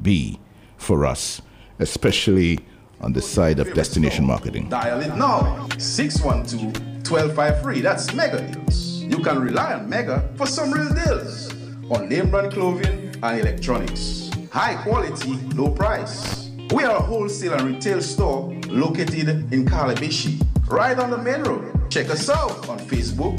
be 0.00 0.38
for 0.76 1.04
us, 1.04 1.42
especially 1.78 2.60
on 3.04 3.12
the 3.12 3.20
side 3.20 3.60
of 3.60 3.72
destination 3.74 4.24
marketing. 4.24 4.68
Dial 4.70 5.00
it 5.02 5.14
now 5.14 5.68
612 5.78 6.72
1253. 7.06 7.80
That's 7.82 8.14
Mega 8.14 8.40
Deals. 8.40 9.02
You 9.02 9.18
can 9.18 9.38
rely 9.38 9.74
on 9.74 9.88
Mega 9.88 10.26
for 10.36 10.46
some 10.46 10.72
real 10.72 10.88
deals 10.88 11.52
on 11.90 12.08
name 12.08 12.30
brand 12.30 12.52
clothing 12.52 13.14
and 13.22 13.40
electronics. 13.40 14.30
High 14.50 14.82
quality, 14.82 15.34
low 15.54 15.70
price. 15.70 16.50
We 16.72 16.84
are 16.84 16.96
a 16.96 17.02
wholesale 17.02 17.52
and 17.52 17.62
retail 17.74 18.00
store 18.00 18.54
located 18.68 19.52
in 19.52 19.66
Calibishie, 19.66 20.42
right 20.66 20.98
on 20.98 21.10
the 21.10 21.18
main 21.18 21.42
road. 21.42 21.90
Check 21.90 22.08
us 22.08 22.30
out 22.30 22.68
on 22.70 22.78
Facebook, 22.78 23.36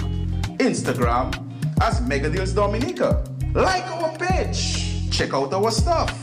Instagram 0.57 1.33
as 1.81 2.01
Mega 2.01 2.29
Deals 2.29 2.53
Dominica. 2.53 3.23
Like 3.53 3.85
our 3.87 4.15
page. 4.17 5.09
Check 5.09 5.33
out 5.33 5.51
our 5.53 5.71
stuff. 5.71 6.15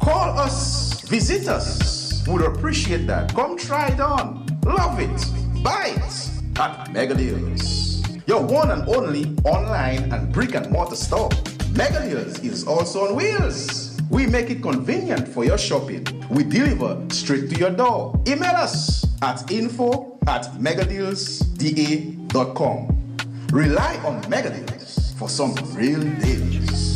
Call 0.00 0.38
us. 0.38 1.00
Visit 1.08 1.48
us. 1.48 1.99
Would 2.30 2.42
appreciate 2.42 3.06
that. 3.08 3.34
Come 3.34 3.58
try 3.58 3.88
it 3.88 3.98
on. 3.98 4.46
Love 4.64 5.00
it. 5.00 5.26
Buy 5.64 5.96
it 5.96 6.30
at 6.60 6.92
Mega 6.92 7.12
Deals. 7.12 8.04
Your 8.28 8.40
one 8.40 8.70
and 8.70 8.88
only 8.88 9.36
online 9.42 10.12
and 10.12 10.32
brick 10.32 10.54
and 10.54 10.70
mortar 10.70 10.94
store. 10.94 11.28
Mega 11.72 12.08
Deals 12.08 12.38
is 12.38 12.64
also 12.68 13.08
on 13.08 13.16
wheels. 13.16 14.00
We 14.10 14.26
make 14.26 14.48
it 14.48 14.62
convenient 14.62 15.26
for 15.26 15.44
your 15.44 15.58
shopping. 15.58 16.06
We 16.30 16.44
deliver 16.44 17.04
straight 17.10 17.50
to 17.50 17.58
your 17.58 17.70
door. 17.70 18.14
Email 18.28 18.54
us 18.54 19.04
at 19.22 19.50
info 19.50 20.16
at 20.28 20.44
megadealsda.com. 20.52 23.16
Rely 23.52 23.96
on 24.06 24.30
Mega 24.30 24.50
Deals 24.50 25.14
for 25.18 25.28
some 25.28 25.52
real 25.74 26.00
deals. 26.20 26.89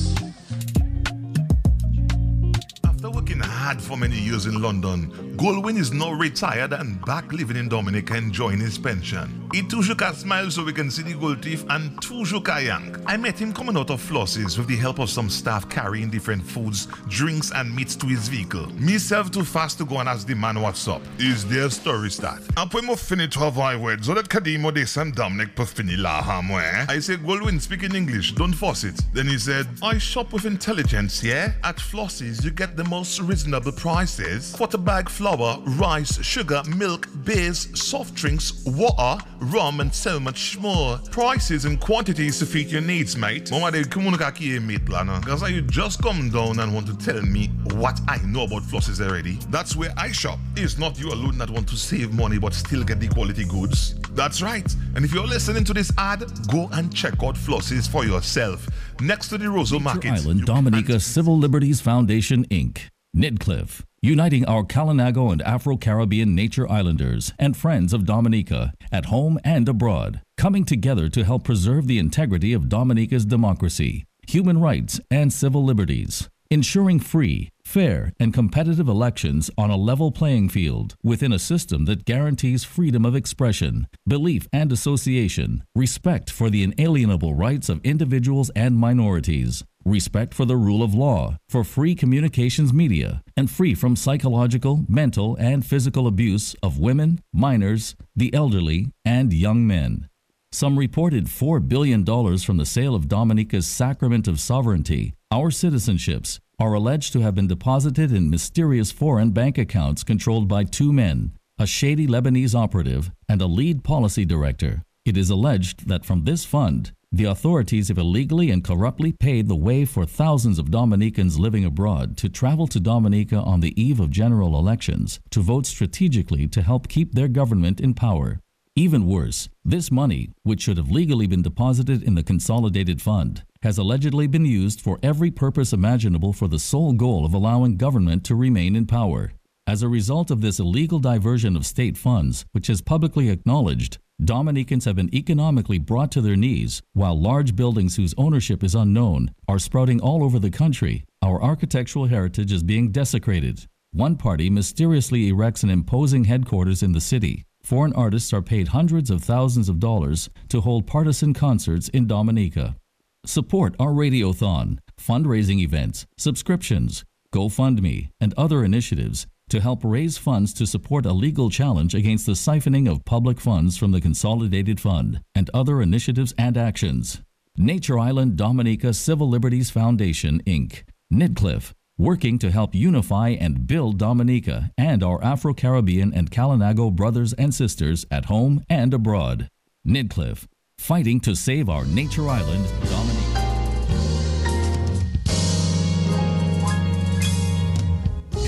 Hard 3.65 3.81
for 3.81 3.97
many 3.97 4.19
years 4.19 4.45
in 4.45 4.61
London, 4.61 5.11
Goldwyn 5.39 5.79
is 5.79 5.91
now 5.91 6.13
retired 6.13 6.75
and 6.75 7.03
back 7.07 7.33
living 7.33 7.57
in 7.57 7.67
Dominica 7.67 8.15
enjoying 8.15 8.61
his 8.61 8.77
pension. 8.77 9.49
He 9.55 9.63
toujours 9.63 9.97
smile 10.17 10.51
so 10.51 10.65
we 10.65 10.73
can 10.75 10.91
see 10.91 11.03
the 11.03 11.15
gold 11.15 11.43
teeth 11.43 11.65
and 11.71 11.99
toujours 12.03 12.47
yank. 12.47 12.99
I 13.07 13.17
met 13.17 13.39
him 13.39 13.55
coming 13.55 13.79
out 13.79 13.91
of 13.91 14.03
Flosses 14.03 14.59
with 14.59 14.67
the 14.67 14.77
help 14.77 14.99
of 14.99 15.09
some 15.09 15.31
staff 15.31 15.71
carrying 15.71 16.11
different 16.11 16.43
foods, 16.45 16.89
drinks 17.09 17.53
and 17.53 17.75
meats 17.75 17.97
to 17.97 18.07
his 18.07 18.29
vehicle. 18.29 18.67
Me 18.75 18.95
Myself 18.95 19.31
too 19.31 19.45
fast 19.45 19.79
to 19.79 19.87
go 19.87 19.99
and 19.99 20.09
ask 20.11 20.27
the 20.27 20.35
man 20.35 20.61
what's 20.61 20.87
up. 20.87 21.01
Is 21.19 21.47
their 21.47 21.71
story 21.71 22.11
start? 22.11 22.43
Après 22.57 22.83
mo 22.85 22.97
fini 22.97 23.29
to 23.29 23.45
avoid 23.47 23.81
words, 23.81 24.07
so 24.07 24.15
that 24.15 24.29
Kadimo 24.29 24.75
de 24.75 24.87
Sam 24.87 25.11
Dominic 25.11 25.57
per 25.57 25.65
fini 25.65 25.97
la 25.97 26.23
hamwe. 26.23 26.63
Eh? 26.63 26.87
I 26.89 26.99
said, 26.99 27.21
Goldwyn, 27.21 27.61
speak 27.61 27.83
in 27.83 27.95
English, 27.95 28.33
don't 28.33 28.53
force 28.53 28.85
it. 28.85 29.01
Then 29.15 29.27
he 29.27 29.39
said, 29.39 29.67
I 29.83 29.99
shop 29.99 30.33
with 30.33 30.45
intelligence, 30.45 31.23
yeah? 31.25 31.53
At 31.63 31.77
Flosses, 31.77 32.45
you 32.45 32.51
get 32.51 32.77
the 32.77 32.85
most 32.85 33.21
reasonable 33.21 33.54
prices. 33.61 34.53
Quarter 34.53 34.79
bag 34.79 35.09
flour, 35.09 35.59
rice, 35.79 36.23
sugar, 36.25 36.63
milk, 36.77 37.09
beers, 37.25 37.69
soft 37.79 38.15
drinks, 38.15 38.65
water, 38.65 39.23
rum, 39.41 39.81
and 39.81 39.95
so 39.95 40.19
much 40.19 40.59
more. 40.59 40.99
Prices 41.11 41.65
and 41.65 41.81
quantities 41.81 42.39
to 42.39 42.47
fit 42.47 42.69
your 42.69 42.81
needs, 42.81 43.17
mate. 43.17 43.51
Mama 43.51 43.71
de 43.71 43.85
kumunuka 43.85 44.33
eh, 44.41 44.59
mate 44.59 44.85
planner. 44.85 45.21
Cause 45.21 45.49
you 45.51 45.63
just 45.63 46.03
come 46.03 46.31
down 46.31 46.59
and 46.59 46.75
want 46.75 46.87
to 46.87 46.97
tell 46.99 47.23
me 47.23 47.49
what 47.73 48.01
I 48.09 48.19
know 48.25 48.45
about 48.45 48.63
Flosses 48.63 49.01
already. 49.01 49.39
That's 49.51 49.77
where 49.77 49.93
I 49.97 50.13
shop. 50.13 50.39
It's 50.57 50.79
not 50.79 50.99
you 50.99 51.13
alone 51.13 51.39
that 51.39 51.51
want 51.51 51.69
to 51.69 51.77
save 51.77 52.15
money 52.15 52.39
but 52.39 52.55
still 52.55 52.85
get 52.85 53.01
the 53.01 53.09
quality 53.09 53.45
goods. 53.45 53.95
That's 54.11 54.43
right. 54.43 54.75
And 54.95 55.05
if 55.05 55.13
you're 55.13 55.27
listening 55.27 55.65
to 55.65 55.75
this 55.75 55.91
ad, 55.99 56.25
go 56.49 56.69
and 56.73 56.95
check 56.95 57.23
out 57.23 57.35
Flosses 57.35 57.89
for 57.89 58.05
yourself. 58.05 58.69
Next 59.01 59.29
to 59.29 59.39
the 59.39 59.47
Roseau 59.47 59.81
Market. 59.81 60.13
Island 60.13 60.45
Dominica 60.47 61.01
Civil 61.01 61.37
Liberties 61.37 61.81
Foundation, 61.81 62.45
Inc. 62.47 62.94
Nidcliff, 63.15 63.83
uniting 64.03 64.45
our 64.47 64.65
Kalinago 64.65 65.31
and 65.31 65.41
Afro 65.43 65.77
Caribbean 65.77 66.35
nature 66.35 66.69
islanders 66.69 67.33
and 67.39 67.57
friends 67.57 67.93
of 67.93 68.05
Dominica 68.05 68.73
at 68.91 69.05
home 69.05 69.39
and 69.45 69.69
abroad, 69.69 70.21
coming 70.37 70.65
together 70.65 71.09
to 71.09 71.23
help 71.23 71.45
preserve 71.45 71.87
the 71.87 72.01
integrity 72.01 72.53
of 72.53 72.69
Dominica's 72.69 73.25
democracy, 73.25 74.05
human 74.27 74.61
rights, 74.61 74.99
and 75.13 75.33
civil 75.33 75.65
liberties, 75.65 76.29
ensuring 76.51 76.99
free, 76.99 77.51
fair, 77.75 78.13
and 78.21 78.33
competitive 78.33 78.89
elections 78.89 79.51
on 79.59 79.69
a 79.69 79.77
level 79.77 80.13
playing 80.13 80.49
field 80.49 80.95
within 81.03 81.33
a 81.33 81.39
system 81.41 81.87
that 81.87 82.05
guarantees 82.05 82.63
freedom 82.63 83.05
of 83.05 83.17
expression, 83.17 83.89
belief 84.07 84.47
and 84.53 84.71
association, 84.71 85.65
respect 85.75 86.31
for 86.31 86.49
the 86.51 86.63
inalienable 86.63 87.35
rights 87.35 87.69
of 87.69 87.85
individuals 87.85 88.49
and 88.55 88.77
minorities, 88.77 89.65
respect 89.85 90.33
for 90.35 90.45
the 90.45 90.57
rule 90.57 90.85
of 90.85 90.95
law, 90.95 91.37
for 91.49 91.65
free 91.65 91.97
communications 91.97 92.73
media, 92.73 93.23
and 93.37 93.51
free 93.51 93.75
from 93.75 93.97
psychological, 93.97 94.85
mental, 94.89 95.37
and 95.41 95.67
physical 95.67 96.07
abuse 96.07 96.55
of 96.63 96.79
women, 96.79 97.21
minors, 97.33 97.97
the 98.15 98.33
elderly, 98.33 98.87
and 99.05 99.33
young 99.33 99.67
men. 99.67 100.09
Some 100.53 100.79
reported 100.79 101.27
$4 101.27 101.67
billion 101.67 102.05
from 102.39 102.57
the 102.59 102.65
sale 102.65 102.95
of 102.95 103.09
Dominica's 103.09 103.67
Sacrament 103.67 104.29
of 104.29 104.39
Sovereignty, 104.39 105.15
our 105.33 105.51
citizenships, 105.51 106.39
are 106.59 106.75
alleged 106.75 107.13
to 107.13 107.21
have 107.21 107.35
been 107.35 107.47
deposited 107.47 108.13
in 108.13 108.31
mysterious 108.31 108.93
foreign 108.93 109.31
bank 109.31 109.59
accounts 109.59 110.05
controlled 110.05 110.49
by 110.49 110.65
two 110.65 110.93
men, 110.93 111.33
a 111.59 111.67
shady 111.67 112.07
Lebanese 112.07 112.55
operative 112.55 113.11
and 113.29 113.43
a 113.43 113.47
lead 113.47 113.83
policy 113.85 114.25
director. 114.25 114.83
It 115.05 115.17
is 115.17 115.31
alleged 115.31 115.89
that 115.89 116.05
from 116.05 116.25
this 116.25 116.45
fund, 116.45 116.93
the 117.13 117.25
authorities 117.25 117.89
have 117.89 117.99
illegally 117.99 118.51
and 118.51 118.65
corruptly 118.65 119.13
paid 119.13 119.47
the 119.47 119.55
way 119.55 119.85
for 119.85 120.05
thousands 120.05 120.59
of 120.59 120.71
Dominicans 120.71 121.39
living 121.39 121.65
abroad 121.65 122.17
to 122.17 122.29
travel 122.29 122.67
to 122.67 122.81
Dominica 122.81 123.37
on 123.37 123.61
the 123.61 123.81
eve 123.81 124.01
of 124.01 124.11
general 124.11 124.59
elections 124.59 125.21
to 125.31 125.41
vote 125.41 125.67
strategically 125.67 126.49
to 126.49 126.63
help 126.63 126.89
keep 126.89 127.13
their 127.13 127.29
government 127.29 127.81
in 127.81 127.95
power. 127.95 128.41
Even 128.77 129.07
worse, 129.07 129.49
this 129.65 129.93
money, 129.93 130.31
which 130.43 130.63
should 130.63 130.79
have 130.79 130.91
legally 130.91 131.29
been 131.29 131.43
deposited 131.43 132.03
in 132.03 132.17
the 132.17 132.25
Consolidated 132.25 133.01
Fund, 133.01 133.45
has 133.63 133.79
allegedly 133.79 134.27
been 134.27 134.45
used 134.45 134.81
for 134.81 134.99
every 135.01 135.31
purpose 135.31 135.73
imaginable 135.73 136.33
for 136.33 136.49
the 136.49 136.59
sole 136.59 136.93
goal 136.93 137.25
of 137.25 137.33
allowing 137.33 137.77
government 137.77 138.25
to 138.25 138.35
remain 138.35 138.75
in 138.75 138.85
power. 138.85 139.31
As 139.65 139.85
a 139.85 139.89
result 139.89 140.29
of 140.33 140.41
this 140.41 140.59
illegal 140.59 140.99
diversion 140.99 141.55
of 141.55 141.65
state 141.65 141.97
funds, 141.97 142.47
which 142.51 142.69
is 142.69 142.83
publicly 142.83 143.31
acknowledged, 143.31 143.99
Dominicans 144.25 144.87
have 144.87 144.97
been 144.97 145.15
economically 145.15 145.79
brought 145.79 146.11
to 146.11 146.21
their 146.21 146.35
knees, 146.35 146.83
while 146.95 147.19
large 147.19 147.55
buildings 147.55 147.95
whose 147.95 148.15
ownership 148.19 148.65
is 148.65 148.75
unknown 148.75 149.31
are 149.47 149.61
sprouting 149.61 150.01
all 150.01 150.25
over 150.25 150.41
the 150.41 150.51
country. 150.51 151.05
Our 151.23 151.41
architectural 151.41 152.07
heritage 152.07 152.51
is 152.51 152.65
being 152.65 152.91
desecrated. 152.91 153.67
One 153.93 154.17
party 154.17 154.51
mysteriously 154.51 155.29
erects 155.29 155.63
an 155.63 155.71
imposing 155.71 156.25
headquarters 156.25 156.83
in 156.83 156.91
the 156.91 157.01
city. 157.01 157.45
Foreign 157.65 157.95
artists 157.95 158.31
are 158.35 158.43
paid 158.43 158.69
hundreds 158.69 159.11
of 159.11 159.25
thousands 159.25 159.71
of 159.71 159.81
dollars 159.81 160.29
to 160.51 160.61
hold 160.61 160.87
partisan 160.87 161.33
concerts 161.33 161.89
in 161.89 162.07
Dominica. 162.07 162.77
Support 163.25 163.75
our 163.81 163.93
radiothon, 163.93 164.77
fundraising 165.01 165.61
events, 165.61 166.05
subscriptions, 166.19 167.05
GoFundMe, 167.33 168.11
and 168.21 168.35
other 168.37 168.65
initiatives 168.65 169.27
to 169.49 169.63
help 169.63 169.81
raise 169.83 170.19
funds 170.19 170.53
to 170.55 170.67
support 170.67 171.07
a 171.07 171.15
legal 171.15 171.49
challenge 171.49 171.95
against 171.95 172.27
the 172.27 172.33
siphoning 172.33 172.87
of 172.87 173.07
public 173.07 173.41
funds 173.41 173.79
from 173.79 173.93
the 173.93 174.01
Consolidated 174.01 174.79
Fund 174.79 175.23
and 175.35 175.49
other 175.55 175.81
initiatives 175.81 176.35
and 176.37 176.59
actions. 176.59 177.23
Nature 177.57 177.99
Island 177.99 178.37
Dominica 178.37 178.93
Civil 178.93 179.31
Liberties 179.31 179.71
Foundation, 179.71 180.43
Inc., 180.43 180.83
Nidcliff, 181.11 181.73
working 181.97 182.39
to 182.41 182.51
help 182.51 182.75
unify 182.75 183.29
and 183.29 183.67
build 183.67 183.99
Dominica 183.99 184.71
and 184.77 185.03
our 185.03 185.23
Afro 185.23 185.55
Caribbean 185.55 186.13
and 186.13 186.31
Kalinago 186.31 186.95
brothers 186.95 187.33
and 187.35 187.55
sisters 187.55 188.05
at 188.11 188.25
home 188.27 188.65
and 188.69 188.93
abroad. 188.93 189.49
Nidcliff, 189.87 190.47
fighting 190.79 191.21
to 191.21 191.37
save 191.37 191.69
our 191.69 191.85
Nature 191.85 192.29
Island 192.29 192.67
Dominica. 192.85 193.25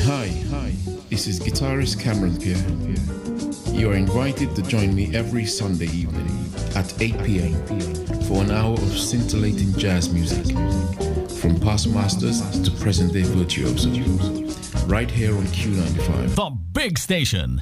Hi, 0.09 0.27
hi. 0.51 0.73
This 1.11 1.27
is 1.27 1.41
guitarist 1.41 2.01
Cameron 2.01 2.41
here. 2.41 2.57
You 3.73 3.91
are 3.91 3.97
invited 3.97 4.55
to 4.57 4.63
join 4.63 4.95
me 4.95 5.15
every 5.15 5.45
Sunday 5.45 5.87
evening 5.87 6.27
at 6.75 7.01
8 7.01 7.25
p.m. 7.25 7.55
for 8.23 8.43
an 8.43 8.51
hour 8.51 8.75
of 8.75 8.99
scintillating 8.99 9.73
jazz 9.75 10.13
music, 10.13 10.55
from 11.37 11.59
past 11.61 11.89
masters 11.89 12.41
to 12.62 12.70
present 12.70 13.12
day 13.12 13.22
virtuosos, 13.22 14.84
right 14.87 15.11
here 15.11 15.37
on 15.37 15.45
Q95. 15.45 16.34
The 16.34 16.51
big 16.72 16.99
station. 16.99 17.61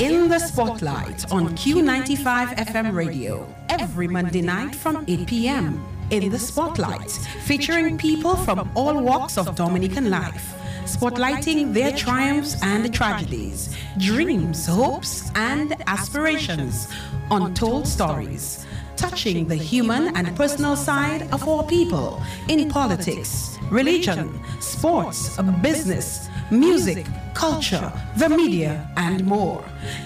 In 0.00 0.28
the 0.28 0.38
Spotlight 0.38 1.30
on 1.32 1.48
Q95 1.56 2.56
FM 2.56 2.94
radio 2.94 3.46
every 3.68 4.08
Monday 4.08 4.42
night 4.42 4.74
from 4.74 5.04
8 5.08 5.26
p.m 5.26 5.84
in 6.10 6.30
the 6.30 6.38
spotlight, 6.38 7.10
featuring 7.44 7.96
people 7.96 8.36
from 8.36 8.70
all 8.74 9.02
walks 9.02 9.38
of 9.38 9.54
Dominican 9.56 10.10
life, 10.10 10.54
spotlighting 10.84 11.72
their 11.72 11.92
triumphs 11.92 12.62
and 12.62 12.92
tragedies, 12.92 13.74
dreams, 13.98 14.66
hopes, 14.66 15.30
and 15.34 15.74
aspirations, 15.86 16.88
untold 17.30 17.86
stories, 17.88 18.66
touching 18.96 19.46
the 19.46 19.56
human 19.56 20.16
and 20.16 20.36
personal 20.36 20.76
side 20.76 21.22
of 21.32 21.46
our 21.48 21.62
people 21.64 22.22
in 22.48 22.68
politics, 22.68 23.58
religion, 23.70 24.40
sports, 24.60 25.36
business, 25.62 26.28
music, 26.50 27.06
culture, 27.34 27.92
the 28.16 28.28
media, 28.28 28.88
and 28.96 29.24
more. 29.24 29.64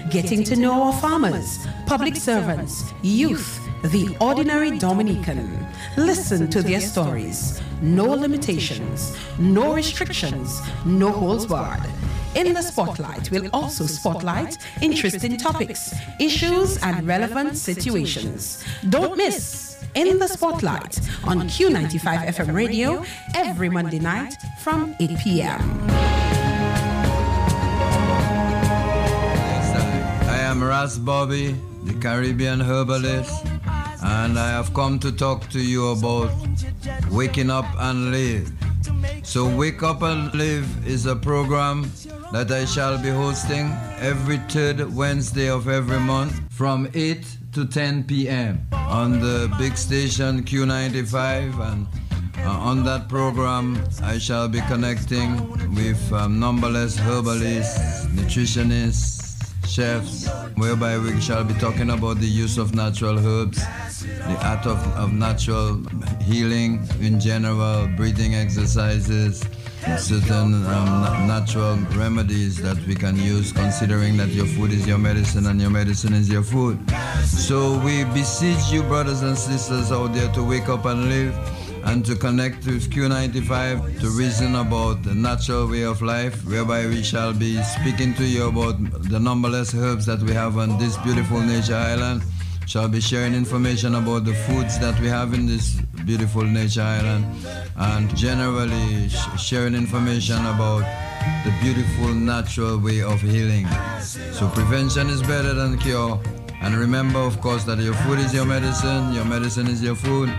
Getting 0.09 0.43
to 0.45 0.55
know 0.55 0.83
our 0.83 0.93
farmers, 0.93 1.67
public 1.85 2.15
servants, 2.15 2.93
youth, 3.01 3.59
the 3.83 4.15
ordinary 4.19 4.77
Dominican. 4.77 5.65
Listen 5.97 6.49
to 6.49 6.61
their 6.61 6.81
stories. 6.81 7.61
No 7.81 8.05
limitations, 8.05 9.15
no 9.37 9.73
restrictions, 9.73 10.61
no 10.85 11.11
holds 11.11 11.45
barred. 11.45 11.83
In 12.39 12.53
the 12.53 12.61
spotlight, 12.61 13.29
we'll 13.31 13.49
also 13.51 13.85
spotlight 13.85 14.57
interesting 14.81 15.35
topics, 15.35 15.93
issues, 16.21 16.77
and 16.81 17.05
relevant 17.05 17.57
situations. 17.57 18.63
Don't 18.87 19.17
miss 19.17 19.83
In 19.93 20.19
the 20.19 20.27
Spotlight 20.27 21.01
on 21.25 21.49
Q95 21.49 22.27
FM 22.27 22.53
radio 22.53 23.03
every 23.35 23.67
Monday 23.67 23.99
night 23.99 24.35
from 24.63 24.95
8 25.01 25.19
p.m. 25.21 25.89
I 30.29 30.39
am 30.39 30.63
Ras 30.63 30.97
Bobby, 30.97 31.57
the 31.83 31.93
Caribbean 31.95 32.61
herbalist 32.61 33.45
and 34.01 34.39
I 34.39 34.49
have 34.51 34.73
come 34.73 34.97
to 34.99 35.11
talk 35.11 35.49
to 35.49 35.59
you 35.59 35.89
about 35.89 36.31
waking 37.11 37.49
up 37.49 37.65
and 37.79 38.11
live. 38.11 38.49
So, 39.23 39.47
Wake 39.55 39.83
Up 39.83 40.01
and 40.01 40.33
Live 40.33 40.87
is 40.87 41.05
a 41.05 41.15
program 41.15 41.91
that 42.31 42.51
I 42.51 42.65
shall 42.65 42.97
be 42.97 43.09
hosting 43.09 43.71
every 43.99 44.37
third 44.49 44.93
Wednesday 44.95 45.49
of 45.49 45.67
every 45.67 45.99
month 45.99 46.39
from 46.49 46.87
8 46.93 47.25
to 47.53 47.65
10 47.65 48.03
p.m. 48.05 48.67
on 48.71 49.19
the 49.19 49.53
big 49.57 49.77
station 49.77 50.43
Q95 50.43 51.59
and 51.71 51.87
uh, 52.45 52.49
on 52.49 52.83
that 52.85 53.09
program, 53.09 53.83
I 54.01 54.17
shall 54.17 54.47
be 54.47 54.61
connecting 54.61 55.49
with 55.75 56.13
um, 56.13 56.39
numberless 56.39 56.97
herbalists, 56.97 58.05
nutritionists, 58.07 59.28
chefs, 59.69 60.27
whereby 60.55 60.97
we 60.97 61.21
shall 61.21 61.43
be 61.43 61.53
talking 61.55 61.91
about 61.91 62.17
the 62.17 62.27
use 62.27 62.57
of 62.57 62.73
natural 62.73 63.19
herbs, 63.19 63.59
the 64.01 64.37
art 64.43 64.65
of, 64.65 64.77
of 64.97 65.13
natural 65.13 65.81
healing 66.21 66.81
in 66.99 67.19
general, 67.19 67.87
breathing 67.95 68.33
exercises, 68.33 69.45
certain 69.97 70.65
um, 70.65 71.27
natural 71.27 71.75
remedies 71.95 72.57
that 72.57 72.77
we 72.87 72.95
can 72.95 73.15
use 73.15 73.51
considering 73.51 74.17
that 74.17 74.29
your 74.29 74.47
food 74.47 74.71
is 74.71 74.87
your 74.87 74.97
medicine 74.97 75.45
and 75.45 75.61
your 75.61 75.69
medicine 75.69 76.13
is 76.13 76.29
your 76.29 76.43
food. 76.43 76.77
So 77.25 77.77
we 77.79 78.03
beseech 78.05 78.71
you 78.71 78.81
brothers 78.83 79.21
and 79.21 79.37
sisters 79.37 79.91
out 79.91 80.13
there 80.13 80.31
to 80.33 80.43
wake 80.43 80.67
up 80.67 80.85
and 80.85 81.09
live 81.09 81.35
and 81.85 82.05
to 82.05 82.15
connect 82.15 82.65
with 82.65 82.89
Q95 82.91 83.99
to 84.01 84.09
reason 84.09 84.55
about 84.55 85.03
the 85.03 85.13
natural 85.15 85.67
way 85.67 85.83
of 85.83 86.01
life, 86.01 86.45
whereby 86.45 86.85
we 86.87 87.03
shall 87.03 87.33
be 87.33 87.61
speaking 87.63 88.13
to 88.15 88.23
you 88.23 88.47
about 88.47 88.75
the 89.09 89.19
numberless 89.19 89.73
herbs 89.73 90.05
that 90.05 90.21
we 90.21 90.33
have 90.33 90.57
on 90.57 90.77
this 90.77 90.97
beautiful 90.97 91.39
nature 91.41 91.75
island. 91.75 92.23
Shall 92.67 92.87
be 92.87 93.01
sharing 93.01 93.33
information 93.33 93.95
about 93.95 94.25
the 94.25 94.33
foods 94.33 94.77
that 94.79 94.99
we 94.99 95.07
have 95.07 95.33
in 95.33 95.47
this 95.47 95.81
beautiful 96.05 96.43
nature 96.43 96.81
island, 96.83 97.25
and 97.75 98.15
generally 98.15 99.09
sh- 99.09 99.39
sharing 99.39 99.73
information 99.73 100.37
about 100.45 100.83
the 101.45 101.51
beautiful 101.61 102.13
natural 102.13 102.77
way 102.77 103.01
of 103.01 103.19
healing. 103.21 103.67
So 104.01 104.47
prevention 104.49 105.09
is 105.09 105.21
better 105.23 105.53
than 105.53 105.79
cure. 105.79 106.21
And 106.61 106.75
remember, 106.75 107.19
of 107.19 107.39
course, 107.41 107.63
that 107.63 107.79
your 107.79 107.93
food 107.93 108.19
is 108.19 108.33
your 108.33 108.45
medicine, 108.45 109.13
your 109.13 109.25
medicine 109.25 109.67
is 109.67 109.81
your 109.81 109.95
food. 109.95 110.29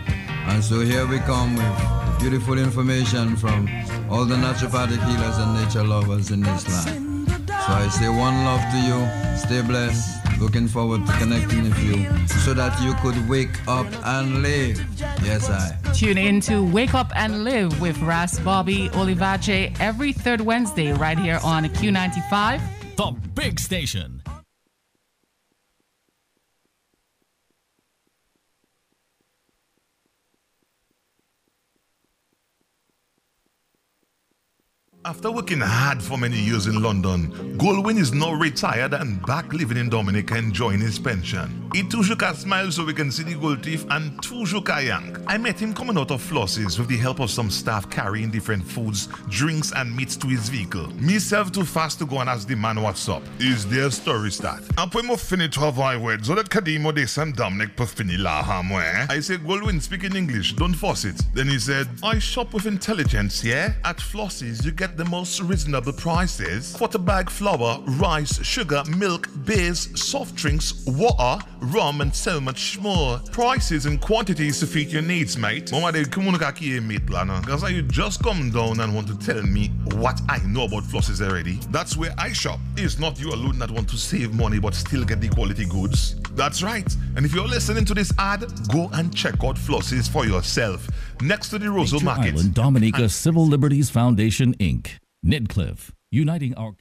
And 0.49 0.62
so 0.65 0.81
here 0.81 1.07
we 1.07 1.19
come 1.21 1.57
with 1.57 2.19
beautiful 2.21 2.59
information 2.59 3.37
from 3.37 3.69
all 4.11 4.25
the 4.25 4.37
naturopathic 4.37 5.03
healers 5.09 5.39
and 5.39 5.62
nature 5.62 5.85
lovers 5.85 6.31
in 6.31 6.41
this 6.41 6.69
land. 6.69 7.29
So 7.49 7.73
I 7.77 7.89
say 7.89 8.09
one 8.09 8.45
love 8.45 8.61
to 8.73 8.79
you. 8.79 9.37
Stay 9.37 9.62
blessed. 9.62 10.19
Looking 10.41 10.69
forward 10.69 11.07
to 11.07 11.12
connecting 11.19 11.65
with 11.65 11.79
you 11.85 12.27
so 12.45 12.55
that 12.55 12.81
you 12.83 12.95
could 13.03 13.29
wake 13.29 13.57
up 13.69 13.87
and 14.07 14.43
live. 14.43 14.83
Yes, 15.23 15.51
I. 15.51 15.77
Tune 15.93 16.17
in 16.17 16.41
to 16.43 16.65
Wake 16.65 16.95
Up 16.95 17.12
and 17.15 17.45
Live 17.45 17.79
with 17.79 17.99
Ras 17.99 18.39
Bobby 18.41 18.89
Olivache 18.95 19.79
every 19.81 20.12
third 20.12 20.41
Wednesday 20.41 20.93
right 20.95 21.19
here 21.19 21.41
on 21.45 21.65
Q95. 21.65 22.62
The 22.97 23.15
big 23.35 23.61
station. 23.61 24.19
After 35.06 35.31
working 35.32 35.60
hard 35.60 36.02
for 36.02 36.18
many 36.18 36.39
years 36.39 36.66
in 36.66 36.82
London, 36.82 37.56
Goldwyn 37.56 37.97
is 37.98 38.12
now 38.12 38.35
retired 38.35 38.93
and 38.93 39.24
back 39.24 39.51
living 39.51 39.78
in 39.78 39.89
Dominica 39.89 40.36
enjoying 40.36 40.81
his 40.81 40.98
pension. 40.98 41.70
He 41.72 41.85
toujours 41.85 42.36
smile 42.36 42.70
so 42.70 42.85
we 42.85 42.93
can 42.93 43.10
see 43.10 43.22
the 43.22 43.35
gold 43.35 43.62
teeth 43.62 43.86
and 43.89 44.22
toujours 44.22 44.68
young. 44.85 45.16
I 45.27 45.39
met 45.39 45.59
him 45.59 45.72
coming 45.72 45.97
out 45.97 46.10
of 46.10 46.20
Flosses 46.22 46.78
with 46.78 46.89
the 46.89 46.98
help 46.98 47.18
of 47.20 47.31
some 47.31 47.48
staff 47.48 47.89
carrying 47.89 48.31
different 48.31 48.62
foods, 48.62 49.09
drinks 49.31 49.72
and 49.72 49.97
meats 49.97 50.16
to 50.16 50.27
his 50.27 50.51
vehicle. 50.51 50.89
Me 51.01 51.14
Myself 51.14 51.51
too 51.51 51.64
fast 51.64 51.98
to 52.01 52.06
go 52.06 52.18
and 52.18 52.28
ask 52.28 52.47
the 52.47 52.56
man 52.56 52.82
what's 52.82 53.09
up. 53.09 53.22
Is 53.39 53.64
their 53.66 53.90
story 53.90 54.31
start? 54.31 54.62
Après 54.77 55.02
mo 55.02 55.16
fini 55.16 55.48
travail 55.48 55.98
word, 56.01 56.27
so 56.27 56.35
that 56.35 56.51
Kadimo 56.51 56.94
de 56.94 57.06
Sam 57.06 57.32
Dominic 57.32 57.74
pour 57.74 57.86
fini 57.86 58.18
la 58.18 58.43
hamwe. 58.43 59.09
I 59.09 59.20
said, 59.20 59.40
Goldwyn, 59.40 59.81
speak 59.81 60.05
in 60.05 60.14
English, 60.16 60.55
don't 60.55 60.74
force 60.74 61.05
it. 61.05 61.22
Then 61.35 61.48
he 61.48 61.59
said, 61.59 61.89
I 62.02 62.18
shop 62.18 62.52
with 62.52 62.66
intelligence, 62.66 63.43
yeah? 63.44 63.74
At 63.85 63.98
Flosses, 63.98 64.64
you 64.64 64.72
get 64.72 64.90
the 64.97 65.05
most 65.05 65.41
reasonable 65.41 65.93
prices 65.93 66.77
for 66.77 66.89
bag 66.89 67.31
flour, 67.31 67.81
rice, 67.99 68.43
sugar, 68.45 68.83
milk, 68.97 69.29
beers, 69.45 69.89
soft 70.01 70.35
drinks, 70.35 70.85
water, 70.87 71.45
rum, 71.61 72.01
and 72.01 72.15
so 72.15 72.41
much 72.41 72.79
more. 72.81 73.19
Prices 73.33 73.87
and 73.87 74.01
quantities 74.01 74.61
to 74.61 74.67
fit 74.67 74.89
your 74.89 75.03
needs, 75.03 75.37
mate. 75.37 75.73
Mama 75.73 75.93
de 75.93 76.05
kumunuka 76.05 76.53
kiye 76.53 76.77
eh, 76.77 76.81
mate 76.81 77.09
lana. 77.11 77.43
Cause 77.47 77.71
you 77.71 77.83
just 77.83 78.23
come 78.23 78.51
down 78.51 78.81
and 78.81 78.95
want 78.95 79.09
to 79.09 79.19
tell 79.19 79.43
me 79.43 79.69
what 79.95 80.21
I 80.29 80.39
know 80.47 80.65
about 80.65 80.85
flosses 80.85 81.21
already. 81.27 81.59
That's 81.71 81.97
where 81.97 82.15
I 82.19 82.33
shop. 82.33 82.61
It's 82.77 82.99
not 82.99 83.21
you 83.21 83.33
alone 83.33 83.59
that 83.59 83.71
want 83.71 83.89
to 83.91 83.97
save 83.97 84.35
money 84.35 84.59
but 84.59 84.75
still 84.75 85.05
get 85.05 85.21
the 85.21 85.29
quality 85.29 85.67
goods. 85.67 86.17
That's 86.35 86.62
right. 86.62 86.91
And 87.17 87.27
if 87.27 87.35
you're 87.35 87.49
listening 87.49 87.85
to 87.87 87.95
this 87.95 88.12
ad, 88.19 88.45
go 88.73 88.89
and 88.95 89.15
check 89.15 89.43
out 89.45 89.57
flosses 89.57 90.09
for 90.09 90.27
yourself. 90.27 90.89
Next 91.22 91.51
to 91.51 91.59
the 91.59 91.66
Roseau 91.66 91.94
Nature 91.94 92.05
Market. 92.05 92.34
Island 92.34 92.55
Dominica 92.55 93.09
Civil 93.10 93.47
Liberties 93.47 93.90
Foundation, 93.90 94.55
Inc. 94.55 94.92
Nidcliff, 95.24 95.90
uniting 96.10 96.55
our 96.55 96.72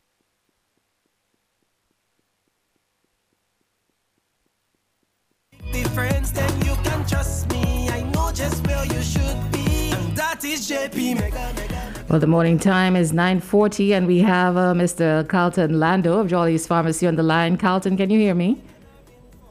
difference, 5.73 6.31
then 6.31 6.61
you 6.61 6.73
can 6.83 7.05
trust 7.05 7.49
me. 7.51 7.89
I 7.89 8.01
know 8.13 8.31
just 8.31 8.65
where 8.65 8.85
you 8.85 9.01
should 9.01 9.51
be, 9.51 9.91
and 9.91 10.15
that 10.15 10.43
is 10.45 10.69
JP 10.69 11.19
Mega 11.19 11.53
Mega. 11.55 11.93
Well, 12.09 12.19
the 12.19 12.27
morning 12.27 12.57
time 12.57 12.95
is 12.95 13.11
9.40 13.11 13.91
and 13.91 14.07
we 14.07 14.19
have 14.19 14.55
uh, 14.55 14.73
Mr. 14.73 15.27
Carlton 15.27 15.79
Lando 15.79 16.17
of 16.17 16.27
Jolly's 16.27 16.65
Pharmacy 16.65 17.05
on 17.05 17.15
the 17.15 17.23
line. 17.23 17.57
Carlton, 17.57 17.97
can 17.97 18.09
you 18.09 18.19
hear 18.19 18.33
me? 18.33 18.59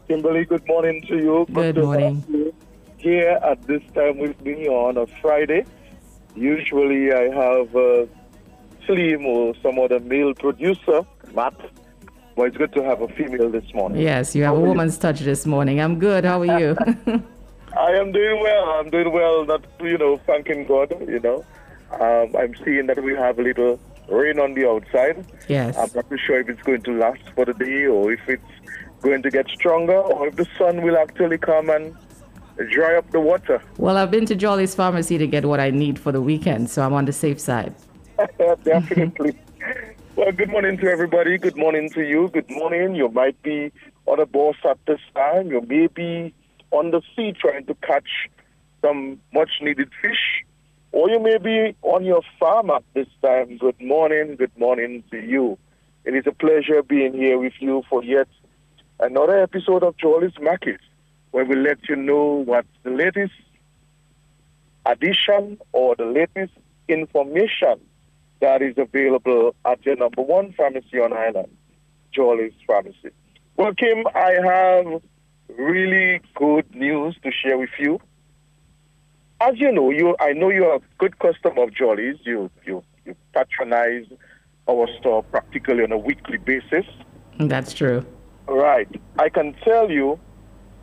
Kimberly, 0.08 0.44
good 0.46 0.66
morning 0.66 1.04
to 1.08 1.16
you. 1.16 1.46
Good 1.52 1.76
to 1.76 1.82
morning. 1.82 2.47
You 3.08 3.14
Here 3.14 3.38
at 3.42 3.62
this 3.66 3.82
time 3.94 4.18
with 4.18 4.40
me 4.42 4.68
on 4.68 4.96
a 4.96 5.06
Friday. 5.20 5.64
Usually 6.34 7.12
I 7.12 7.24
have 7.34 7.74
uh, 7.74 8.06
Slim 8.86 9.26
or 9.26 9.54
some 9.62 9.78
other 9.78 10.00
male 10.00 10.34
producer, 10.34 11.02
Matt. 11.34 11.54
But 12.36 12.48
it's 12.48 12.56
good 12.56 12.72
to 12.74 12.84
have 12.84 13.00
a 13.02 13.08
female 13.08 13.50
this 13.50 13.74
morning. 13.74 14.00
Yes, 14.00 14.36
you 14.36 14.44
have 14.44 14.54
a 14.54 14.56
How 14.56 14.62
are 14.62 14.68
woman's 14.68 14.96
touch 14.96 15.20
this 15.20 15.44
morning. 15.44 15.80
I'm 15.80 15.98
good. 15.98 16.24
How 16.24 16.40
are 16.40 16.60
you? 16.60 16.76
I 17.76 17.90
am 17.92 18.12
doing 18.12 18.40
well. 18.40 18.64
I'm 18.70 18.90
doing 18.90 19.12
well. 19.12 19.44
Not 19.44 19.64
you 19.80 19.98
know, 19.98 20.18
thanking 20.18 20.64
God. 20.66 20.94
You 21.00 21.18
know, 21.18 21.44
um, 22.00 22.36
I'm 22.36 22.54
seeing 22.64 22.86
that 22.86 23.02
we 23.02 23.14
have 23.14 23.38
a 23.38 23.42
little 23.42 23.80
rain 24.08 24.38
on 24.38 24.54
the 24.54 24.68
outside. 24.68 25.24
Yes. 25.48 25.76
I'm 25.76 25.90
not 25.94 26.08
too 26.08 26.18
sure 26.18 26.40
if 26.40 26.48
it's 26.48 26.62
going 26.62 26.82
to 26.82 26.92
last 26.92 27.22
for 27.34 27.44
the 27.44 27.54
day 27.54 27.86
or 27.86 28.12
if 28.12 28.28
it's 28.28 28.42
going 29.02 29.22
to 29.22 29.30
get 29.30 29.48
stronger 29.48 29.98
or 29.98 30.28
if 30.28 30.36
the 30.36 30.46
sun 30.56 30.82
will 30.82 30.96
actually 30.96 31.38
come 31.38 31.70
and 31.70 31.94
dry 32.66 32.96
up 32.96 33.10
the 33.10 33.20
water. 33.20 33.62
well, 33.76 33.96
I've 33.96 34.10
been 34.10 34.26
to 34.26 34.34
Jolly's 34.34 34.74
Pharmacy 34.74 35.18
to 35.18 35.26
get 35.26 35.44
what 35.44 35.60
I 35.60 35.70
need 35.70 35.98
for 35.98 36.12
the 36.12 36.20
weekend, 36.22 36.70
so 36.70 36.82
I'm 36.82 36.92
on 36.92 37.04
the 37.04 37.12
safe 37.12 37.40
side. 37.40 37.74
Definitely. 38.64 39.38
well, 40.16 40.32
good 40.32 40.50
morning 40.50 40.76
to 40.78 40.90
everybody. 40.90 41.38
Good 41.38 41.56
morning 41.56 41.90
to 41.90 42.02
you. 42.02 42.28
Good 42.32 42.50
morning. 42.50 42.94
You 42.94 43.08
might 43.08 43.40
be 43.42 43.72
on 44.06 44.18
a 44.20 44.26
bus 44.26 44.56
at 44.68 44.78
this 44.86 45.00
time. 45.14 45.48
You 45.48 45.60
may 45.62 45.86
be 45.86 46.34
on 46.70 46.90
the 46.90 47.00
sea 47.14 47.32
trying 47.32 47.66
to 47.66 47.74
catch 47.76 48.28
some 48.82 49.20
much 49.32 49.50
needed 49.60 49.90
fish. 50.02 50.44
Or 50.90 51.08
you 51.10 51.20
may 51.20 51.38
be 51.38 51.76
on 51.82 52.04
your 52.04 52.22
farm 52.40 52.70
at 52.70 52.82
this 52.94 53.08
time. 53.22 53.58
Good 53.58 53.80
morning. 53.80 54.36
Good 54.36 54.56
morning 54.58 55.04
to 55.10 55.18
you. 55.18 55.58
It 56.04 56.14
is 56.14 56.24
a 56.26 56.32
pleasure 56.32 56.82
being 56.82 57.12
here 57.12 57.38
with 57.38 57.52
you 57.60 57.82
for 57.90 58.02
yet 58.02 58.28
another 59.00 59.38
episode 59.42 59.82
of 59.82 59.96
Jolly's 59.96 60.38
Market, 60.40 60.80
where 61.30 61.44
we 61.44 61.56
let 61.56 61.88
you 61.88 61.96
know 61.96 62.42
what 62.44 62.66
the 62.82 62.90
latest 62.90 63.34
addition 64.86 65.58
or 65.72 65.94
the 65.96 66.04
latest 66.04 66.52
information 66.88 67.80
that 68.40 68.62
is 68.62 68.74
available 68.78 69.54
at 69.64 69.84
your 69.84 69.96
number 69.96 70.22
one 70.22 70.52
pharmacy 70.52 70.98
on 70.98 71.12
island, 71.12 71.48
Jolly's 72.12 72.52
Pharmacy. 72.66 73.10
Well, 73.56 73.74
Kim, 73.74 74.04
I 74.14 74.36
have 74.44 75.02
really 75.56 76.20
good 76.34 76.74
news 76.74 77.16
to 77.24 77.30
share 77.32 77.58
with 77.58 77.70
you. 77.78 78.00
As 79.40 79.58
you 79.58 79.70
know, 79.72 79.90
you 79.90 80.16
I 80.20 80.32
know 80.32 80.50
you're 80.50 80.76
a 80.76 80.80
good 80.98 81.18
customer 81.18 81.64
of 81.64 81.74
Jolly's. 81.74 82.16
You 82.22 82.50
you 82.64 82.82
you 83.04 83.14
patronize 83.32 84.06
our 84.68 84.86
store 84.98 85.22
practically 85.24 85.82
on 85.82 85.92
a 85.92 85.98
weekly 85.98 86.38
basis. 86.38 86.84
That's 87.38 87.72
true. 87.72 88.04
Right. 88.46 88.88
I 89.18 89.28
can 89.28 89.54
tell 89.64 89.90
you, 89.90 90.18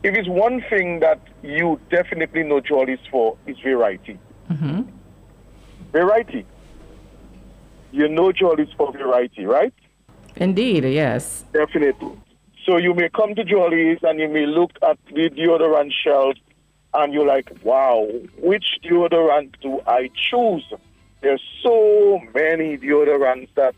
if 0.06 0.14
it's 0.14 0.28
one 0.28 0.62
thing 0.70 1.00
that 1.00 1.20
you 1.42 1.80
definitely 1.90 2.44
know 2.44 2.60
Jolly's 2.60 3.00
for, 3.10 3.36
is 3.46 3.58
variety. 3.58 4.18
hmm 4.48 4.82
Variety. 5.90 6.46
You 7.90 8.08
know 8.08 8.30
Jolly's 8.30 8.68
for 8.76 8.92
variety, 8.92 9.46
right? 9.46 9.74
Indeed, 10.36 10.84
yes. 10.84 11.44
Definitely. 11.52 12.12
So 12.64 12.76
you 12.76 12.94
may 12.94 13.08
come 13.08 13.34
to 13.34 13.42
Jolly's 13.42 13.98
and 14.02 14.20
you 14.20 14.28
may 14.28 14.46
look 14.46 14.70
at 14.88 14.96
the 15.12 15.28
deodorant 15.30 15.90
shelf 16.04 16.36
and 16.94 17.12
you're 17.12 17.26
like, 17.26 17.50
wow, 17.64 18.06
which 18.38 18.66
deodorant 18.84 19.54
do 19.60 19.80
I 19.88 20.10
choose? 20.14 20.64
There's 21.20 21.42
so 21.64 22.20
many 22.32 22.78
deodorants 22.78 23.48
that 23.56 23.74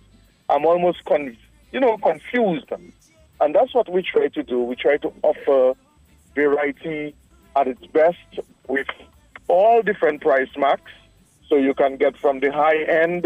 I'm 0.50 0.66
almost, 0.66 1.05
con- 1.06 1.36
you 1.72 1.80
know, 1.80 1.96
confused. 1.98 2.70
And 3.40 3.55
that's 3.55 3.74
what 3.74 3.90
we 3.90 4.02
try 4.02 4.28
to 4.28 4.42
do. 4.42 4.60
We 4.62 4.74
try 4.76 4.98
to 4.98 5.12
offer 5.22 5.78
variety 6.43 7.15
at 7.56 7.66
its 7.66 7.85
best 7.86 8.31
with 8.69 8.86
all 9.48 9.82
different 9.82 10.20
price 10.20 10.52
marks. 10.56 10.93
So 11.48 11.56
you 11.56 11.74
can 11.74 11.97
get 11.97 12.16
from 12.16 12.40
the 12.40 12.52
high 12.52 12.82
end 12.85 13.23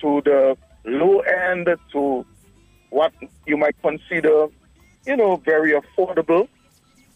to 0.00 0.22
the 0.28 0.56
low 0.84 1.20
end 1.20 1.68
to 1.92 2.24
what 2.90 3.12
you 3.46 3.56
might 3.56 3.76
consider, 3.82 4.46
you 5.06 5.16
know, 5.16 5.36
very 5.36 5.72
affordable. 5.80 6.48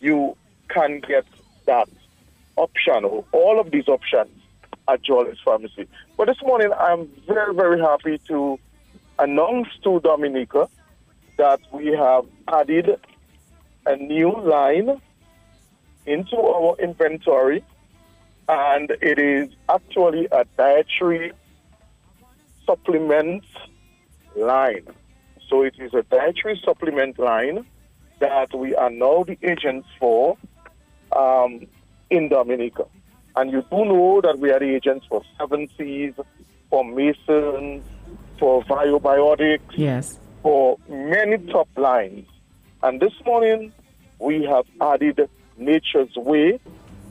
You 0.00 0.36
can 0.68 1.00
get 1.00 1.24
that 1.66 1.88
option 2.56 3.04
or 3.04 3.24
all 3.32 3.60
of 3.60 3.70
these 3.70 3.88
options 3.88 4.30
at 4.88 5.02
Jolly's 5.02 5.38
Pharmacy. 5.44 5.86
But 6.16 6.26
this 6.26 6.42
morning, 6.42 6.70
I'm 6.78 7.08
very, 7.26 7.54
very 7.54 7.80
happy 7.80 8.18
to 8.28 8.58
announce 9.18 9.68
to 9.84 10.00
Dominica 10.00 10.68
that 11.38 11.60
we 11.72 11.86
have 11.86 12.24
added 12.48 13.00
a 13.86 13.96
new 13.96 14.32
line 14.42 15.00
into 16.06 16.36
our 16.36 16.76
inventory, 16.78 17.64
and 18.48 18.90
it 19.00 19.18
is 19.18 19.48
actually 19.68 20.26
a 20.32 20.44
dietary 20.56 21.32
supplement 22.66 23.44
line. 24.36 24.86
So 25.48 25.62
it 25.62 25.74
is 25.78 25.92
a 25.94 26.02
dietary 26.02 26.60
supplement 26.64 27.18
line 27.18 27.66
that 28.20 28.54
we 28.54 28.74
are 28.74 28.90
now 28.90 29.24
the 29.24 29.36
agents 29.42 29.88
for 29.98 30.36
um, 31.14 31.66
in 32.10 32.28
Dominica. 32.28 32.86
And 33.36 33.50
you 33.50 33.62
do 33.70 33.84
know 33.84 34.20
that 34.22 34.38
we 34.38 34.50
are 34.50 34.58
the 34.58 34.74
agents 34.74 35.06
for 35.08 35.22
Seven 35.38 35.68
Seas, 35.76 36.14
for 36.70 36.84
Mason, 36.84 37.82
for 38.38 38.62
Biobiotics, 38.64 39.60
Yes. 39.76 40.18
for 40.42 40.78
many 40.88 41.38
top 41.50 41.68
lines. 41.76 42.26
And 42.82 43.00
this 43.00 43.12
morning, 43.24 43.72
we 44.18 44.44
have 44.44 44.64
added 44.80 45.28
Nature's 45.64 46.14
Way 46.16 46.58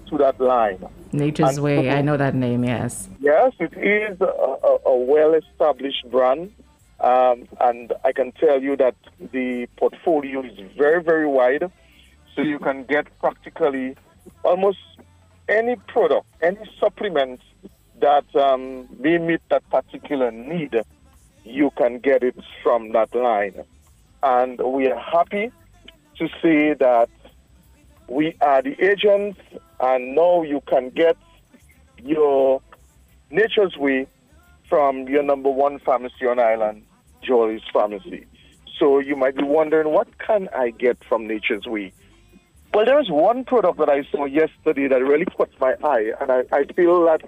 to 0.09 0.17
that 0.17 0.39
line. 0.39 0.85
Nature's 1.11 1.57
And 1.57 1.63
Way. 1.63 1.83
so- 1.89 1.95
I 1.97 2.01
know 2.01 2.17
that 2.17 2.35
name. 2.35 2.63
Yes. 2.63 3.07
Yes, 3.19 3.53
it 3.59 3.73
is 3.77 4.19
a, 4.21 4.25
a, 4.25 4.77
a 4.85 4.95
well 4.97 5.33
established 5.33 6.09
brand. 6.09 6.53
Um, 6.99 7.47
and 7.59 7.93
I 8.05 8.11
can 8.11 8.31
tell 8.33 8.61
you 8.61 8.75
that 8.77 8.95
the 9.31 9.67
portfolio 9.77 10.43
is 10.43 10.57
very, 10.77 11.01
very 11.01 11.25
wide. 11.27 11.71
So 12.35 12.41
you 12.43 12.59
can 12.59 12.83
get 12.85 13.07
practically 13.19 13.95
almost 14.43 14.77
any 15.49 15.75
product, 15.87 16.27
any 16.41 16.59
supplement 16.79 17.41
that 17.99 18.25
um, 18.35 18.87
may 18.99 19.17
meet 19.17 19.41
that 19.49 19.67
particular 19.69 20.31
need, 20.31 20.75
you 21.43 21.71
can 21.77 21.99
get 21.99 22.23
it 22.23 22.35
from 22.63 22.91
that 22.93 23.13
line. 23.13 23.63
And 24.23 24.59
we 24.59 24.87
are 24.87 24.97
happy 24.99 25.51
to 26.17 26.27
say 26.41 26.73
that 26.75 27.09
we 28.11 28.35
are 28.41 28.61
the 28.61 28.75
agents, 28.83 29.39
and 29.79 30.15
now 30.15 30.43
you 30.43 30.61
can 30.67 30.89
get 30.89 31.15
your 32.03 32.61
Nature's 33.29 33.77
Way 33.77 34.05
from 34.67 35.07
your 35.07 35.23
number 35.23 35.49
one 35.49 35.79
pharmacy 35.79 36.27
on 36.27 36.37
island, 36.37 36.83
Jolly's 37.23 37.61
Pharmacy. 37.71 38.25
So 38.77 38.99
you 38.99 39.15
might 39.15 39.37
be 39.37 39.43
wondering, 39.43 39.93
what 39.93 40.09
can 40.19 40.49
I 40.53 40.71
get 40.71 41.01
from 41.07 41.25
Nature's 41.25 41.65
Way? 41.65 41.93
Well, 42.73 42.85
there 42.85 42.99
is 42.99 43.09
one 43.09 43.45
product 43.45 43.77
that 43.79 43.89
I 43.89 44.03
saw 44.11 44.25
yesterday 44.25 44.89
that 44.89 45.01
really 45.01 45.25
caught 45.25 45.51
my 45.61 45.75
eye, 45.81 46.11
and 46.19 46.31
I, 46.31 46.43
I 46.51 46.65
feel 46.65 47.05
that 47.05 47.21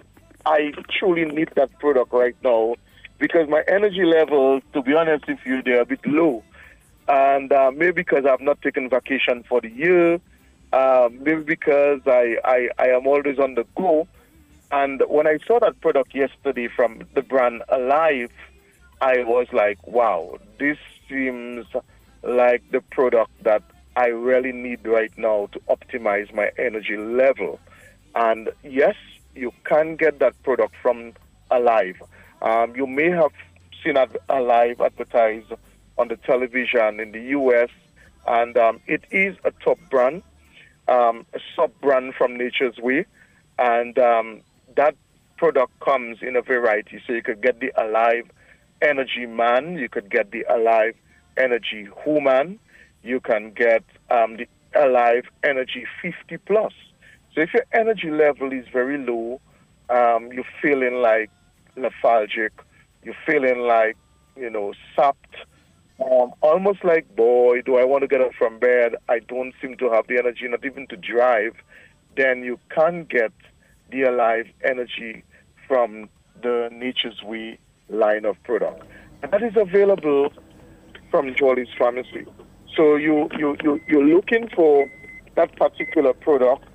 I 0.45 0.73
truly 0.99 1.23
need 1.23 1.49
that 1.55 1.79
product 1.79 2.11
right 2.11 2.35
now 2.43 2.75
because 3.19 3.47
my 3.47 3.63
energy 3.69 4.03
levels, 4.03 4.63
to 4.73 4.81
be 4.81 4.93
honest 4.93 5.27
with 5.29 5.39
you, 5.45 5.61
they're 5.63 5.81
a 5.81 5.85
bit 5.85 6.05
low. 6.05 6.43
And 7.07 7.53
uh, 7.53 7.71
maybe 7.71 7.91
because 7.91 8.25
I've 8.25 8.41
not 8.41 8.61
taken 8.61 8.89
vacation 8.89 9.43
for 9.47 9.61
the 9.61 9.69
year, 9.69 10.19
uh, 10.73 11.07
maybe 11.11 11.43
because 11.43 12.01
I, 12.07 12.37
I, 12.43 12.69
I 12.79 12.87
am 12.89 13.05
always 13.05 13.37
on 13.37 13.53
the 13.53 13.65
go. 13.75 14.07
And 14.71 15.03
when 15.07 15.27
I 15.27 15.37
saw 15.45 15.59
that 15.59 15.79
product 15.81 16.15
yesterday 16.15 16.67
from 16.67 17.03
the 17.13 17.21
brand 17.21 17.61
Alive, 17.69 18.31
I 18.99 19.23
was 19.23 19.47
like, 19.53 19.85
wow, 19.85 20.39
this 20.57 20.79
seems 21.07 21.67
like 22.23 22.63
the 22.71 22.81
product 22.81 23.31
that 23.43 23.61
I 23.95 24.07
really 24.07 24.51
need 24.51 24.85
right 24.87 25.15
now 25.15 25.47
to 25.51 25.59
optimize 25.69 26.33
my 26.33 26.49
energy 26.57 26.97
level. 26.97 27.59
And 28.15 28.49
yes, 28.63 28.95
you 29.35 29.53
can 29.65 29.95
get 29.95 30.17
that 30.19 30.41
product 30.41 30.73
from 30.81 31.13
Alive. 31.51 32.01
Um, 32.41 32.75
you 32.75 32.87
may 32.87 33.11
have 33.11 33.31
seen 33.83 33.95
Alive 34.29 34.81
advertised 34.81 35.53
on 35.99 36.07
the 36.07 36.17
television 36.17 36.99
in 36.99 37.11
the 37.11 37.21
US, 37.37 37.69
and 38.25 38.57
um, 38.57 38.79
it 38.87 39.03
is 39.11 39.37
a 39.43 39.51
top 39.63 39.77
brand, 39.91 40.23
um, 40.93 41.25
a 41.33 41.39
sub 41.55 41.71
brand 41.81 42.13
from 42.17 42.37
Nature's 42.37 42.77
Way, 42.77 43.05
and 43.57 43.97
um, 43.97 44.41
that 44.75 44.95
product 45.37 45.71
comes 45.79 46.17
in 46.21 46.35
a 46.35 46.41
variety. 46.41 47.01
So 47.05 47.13
you 47.13 47.23
could 47.23 47.41
get 47.41 47.59
the 47.59 47.71
Alive 47.77 48.29
Energy 48.81 49.25
Man, 49.25 49.77
you 49.77 49.89
could 49.89 50.09
get 50.09 50.31
the 50.31 50.45
Alive 50.49 50.95
Energy 51.37 51.87
Woman, 52.05 52.59
you 53.01 53.19
can 53.19 53.51
get 53.51 53.83
um, 54.11 54.37
the 54.37 54.47
Alive 54.75 55.23
Energy 55.43 55.85
50 56.01 56.37
Plus. 56.37 56.73
So 57.33 57.41
if 57.41 57.53
your 57.53 57.65
energy 57.73 58.11
level 58.11 58.51
is 58.53 58.65
very 58.71 58.97
low, 58.97 59.41
um, 59.89 60.31
you're 60.31 60.45
feeling 60.61 61.01
like 61.01 61.29
lethargic, 61.75 62.53
you're 63.03 63.17
feeling 63.25 63.59
like, 63.59 63.97
you 64.35 64.49
know, 64.49 64.73
sapped, 64.95 65.35
um, 66.03 66.33
almost 66.41 66.83
like, 66.83 67.15
boy, 67.15 67.61
do 67.61 67.77
I 67.77 67.85
want 67.85 68.01
to 68.01 68.07
get 68.07 68.21
up 68.21 68.33
from 68.37 68.59
bed? 68.59 68.95
I 69.09 69.19
don't 69.19 69.53
seem 69.61 69.77
to 69.77 69.89
have 69.91 70.07
the 70.07 70.17
energy, 70.17 70.47
not 70.47 70.65
even 70.65 70.87
to 70.87 70.97
drive. 70.97 71.53
Then 72.15 72.43
you 72.43 72.59
can 72.69 73.05
get 73.05 73.31
the 73.91 74.03
Alive 74.03 74.47
Energy 74.63 75.23
from 75.67 76.09
the 76.41 76.69
Nature's 76.71 77.21
Way 77.23 77.59
line 77.89 78.25
of 78.25 78.41
product. 78.43 78.83
And 79.21 79.31
that 79.31 79.43
is 79.43 79.53
available 79.55 80.31
from 81.09 81.33
Jolly's 81.35 81.67
Pharmacy. 81.77 82.25
So 82.75 82.95
you, 82.95 83.29
you, 83.37 83.55
you, 83.63 83.79
you're 83.87 84.05
looking 84.05 84.49
for 84.55 84.91
that 85.35 85.55
particular 85.55 86.13
product 86.13 86.65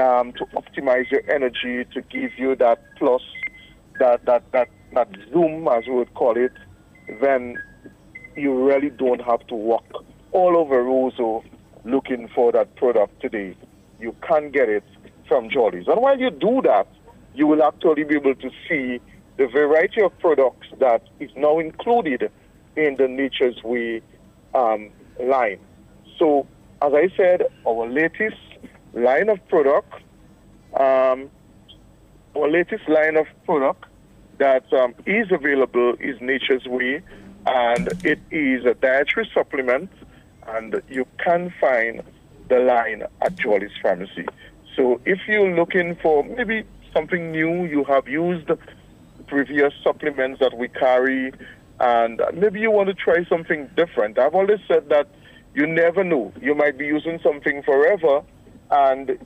um, 0.00 0.32
to 0.34 0.44
optimize 0.54 1.10
your 1.10 1.22
energy, 1.30 1.84
to 1.92 2.02
give 2.02 2.30
you 2.36 2.54
that 2.56 2.82
plus, 2.98 3.22
that, 3.98 4.24
that, 4.26 4.44
that, 4.52 4.68
that 4.94 5.08
zoom, 5.32 5.66
as 5.68 5.86
we 5.86 5.94
would 5.94 6.14
call 6.14 6.36
it, 6.36 6.52
then 7.20 7.56
you 8.38 8.54
really 8.66 8.90
don't 8.90 9.20
have 9.22 9.46
to 9.48 9.54
walk 9.54 9.84
all 10.32 10.56
over 10.56 10.82
Roseau 10.82 11.42
looking 11.84 12.28
for 12.34 12.52
that 12.52 12.74
product 12.76 13.20
today. 13.20 13.56
You 14.00 14.14
can 14.26 14.50
get 14.50 14.68
it 14.68 14.84
from 15.26 15.50
Jolly's. 15.50 15.86
And 15.88 16.00
while 16.00 16.18
you 16.18 16.30
do 16.30 16.62
that, 16.62 16.86
you 17.34 17.46
will 17.46 17.62
actually 17.62 18.04
be 18.04 18.16
able 18.16 18.34
to 18.34 18.50
see 18.68 19.00
the 19.36 19.46
variety 19.46 20.02
of 20.02 20.16
products 20.18 20.66
that 20.80 21.02
is 21.20 21.30
now 21.36 21.58
included 21.58 22.30
in 22.76 22.96
the 22.96 23.08
Nature's 23.08 23.62
Way 23.62 24.02
um, 24.54 24.90
line. 25.20 25.58
So, 26.18 26.46
as 26.82 26.92
I 26.94 27.08
said, 27.16 27.42
our 27.66 27.88
latest 27.88 28.36
line 28.92 29.28
of 29.28 29.38
product, 29.48 29.92
um, 30.74 31.30
our 32.34 32.50
latest 32.50 32.88
line 32.88 33.16
of 33.16 33.26
product 33.44 33.84
that 34.38 34.72
um, 34.72 34.94
is 35.06 35.30
available 35.30 35.94
is 36.00 36.20
Nature's 36.20 36.66
Way, 36.66 37.02
and 37.48 37.94
it 38.04 38.20
is 38.30 38.66
a 38.66 38.74
dietary 38.74 39.28
supplement, 39.32 39.90
and 40.46 40.82
you 40.88 41.06
can 41.24 41.52
find 41.60 42.02
the 42.48 42.58
line 42.58 43.02
at 43.22 43.36
Jolly's 43.36 43.72
Pharmacy. 43.82 44.26
So, 44.76 45.00
if 45.06 45.18
you're 45.26 45.54
looking 45.54 45.96
for 45.96 46.22
maybe 46.24 46.64
something 46.92 47.32
new, 47.32 47.64
you 47.64 47.84
have 47.84 48.06
used 48.06 48.50
previous 49.26 49.72
supplements 49.82 50.40
that 50.40 50.56
we 50.56 50.68
carry, 50.68 51.32
and 51.80 52.20
maybe 52.34 52.60
you 52.60 52.70
want 52.70 52.88
to 52.88 52.94
try 52.94 53.24
something 53.24 53.68
different. 53.76 54.18
I've 54.18 54.34
always 54.34 54.60
said 54.68 54.90
that 54.90 55.08
you 55.54 55.66
never 55.66 56.04
know. 56.04 56.32
You 56.40 56.54
might 56.54 56.76
be 56.76 56.86
using 56.86 57.18
something 57.22 57.62
forever 57.62 58.22
and 58.70 59.18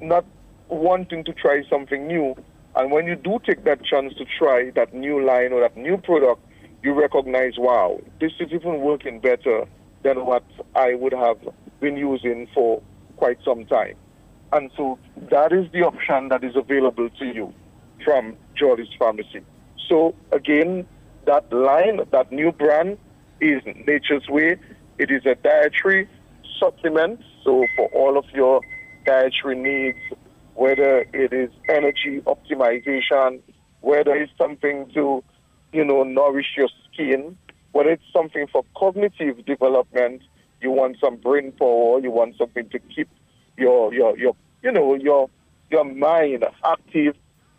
not 0.00 0.24
wanting 0.68 1.24
to 1.24 1.32
try 1.32 1.62
something 1.68 2.06
new. 2.06 2.36
And 2.76 2.92
when 2.92 3.06
you 3.06 3.16
do 3.16 3.38
take 3.44 3.64
that 3.64 3.84
chance 3.84 4.14
to 4.14 4.24
try 4.38 4.70
that 4.76 4.94
new 4.94 5.24
line 5.24 5.52
or 5.52 5.60
that 5.60 5.76
new 5.76 5.96
product, 5.96 6.42
you 6.82 6.92
recognize, 6.92 7.54
wow, 7.58 8.00
this 8.20 8.32
is 8.40 8.52
even 8.52 8.80
working 8.80 9.20
better 9.20 9.66
than 10.02 10.24
what 10.24 10.44
I 10.74 10.94
would 10.94 11.12
have 11.12 11.38
been 11.80 11.96
using 11.96 12.48
for 12.54 12.82
quite 13.16 13.38
some 13.44 13.66
time. 13.66 13.96
And 14.52 14.70
so 14.76 14.98
that 15.30 15.52
is 15.52 15.70
the 15.72 15.82
option 15.82 16.28
that 16.28 16.42
is 16.42 16.56
available 16.56 17.08
to 17.10 17.24
you 17.24 17.52
from 18.04 18.36
Jolly's 18.56 18.88
Pharmacy. 18.98 19.40
So 19.88 20.14
again, 20.32 20.86
that 21.26 21.52
line, 21.52 22.00
that 22.10 22.32
new 22.32 22.50
brand 22.52 22.98
is 23.40 23.62
Nature's 23.86 24.26
Way. 24.28 24.56
It 24.98 25.10
is 25.10 25.24
a 25.26 25.34
dietary 25.34 26.08
supplement. 26.58 27.20
So 27.44 27.66
for 27.76 27.88
all 27.88 28.18
of 28.18 28.24
your 28.34 28.60
dietary 29.06 29.56
needs, 29.56 29.98
whether 30.54 31.06
it 31.12 31.32
is 31.32 31.50
energy 31.68 32.22
optimization, 32.26 33.40
whether 33.80 34.14
it's 34.14 34.32
something 34.36 34.90
to, 34.94 35.22
you 35.72 35.84
know, 35.84 36.02
nourish 36.02 36.54
your 36.56 36.68
skin, 36.92 37.36
whether 37.72 37.90
it's 37.90 38.02
something 38.12 38.46
for 38.48 38.64
cognitive 38.76 39.44
development, 39.44 40.22
you 40.60 40.70
want 40.70 40.96
some 41.00 41.16
brain 41.16 41.52
power, 41.52 42.00
you 42.00 42.10
want 42.10 42.36
something 42.36 42.68
to 42.70 42.78
keep 42.78 43.08
your 43.56 43.92
your 43.94 44.16
your 44.18 44.36
you 44.62 44.72
know 44.72 44.94
your 44.94 45.30
your 45.70 45.84
mind 45.84 46.44
active, 46.64 47.16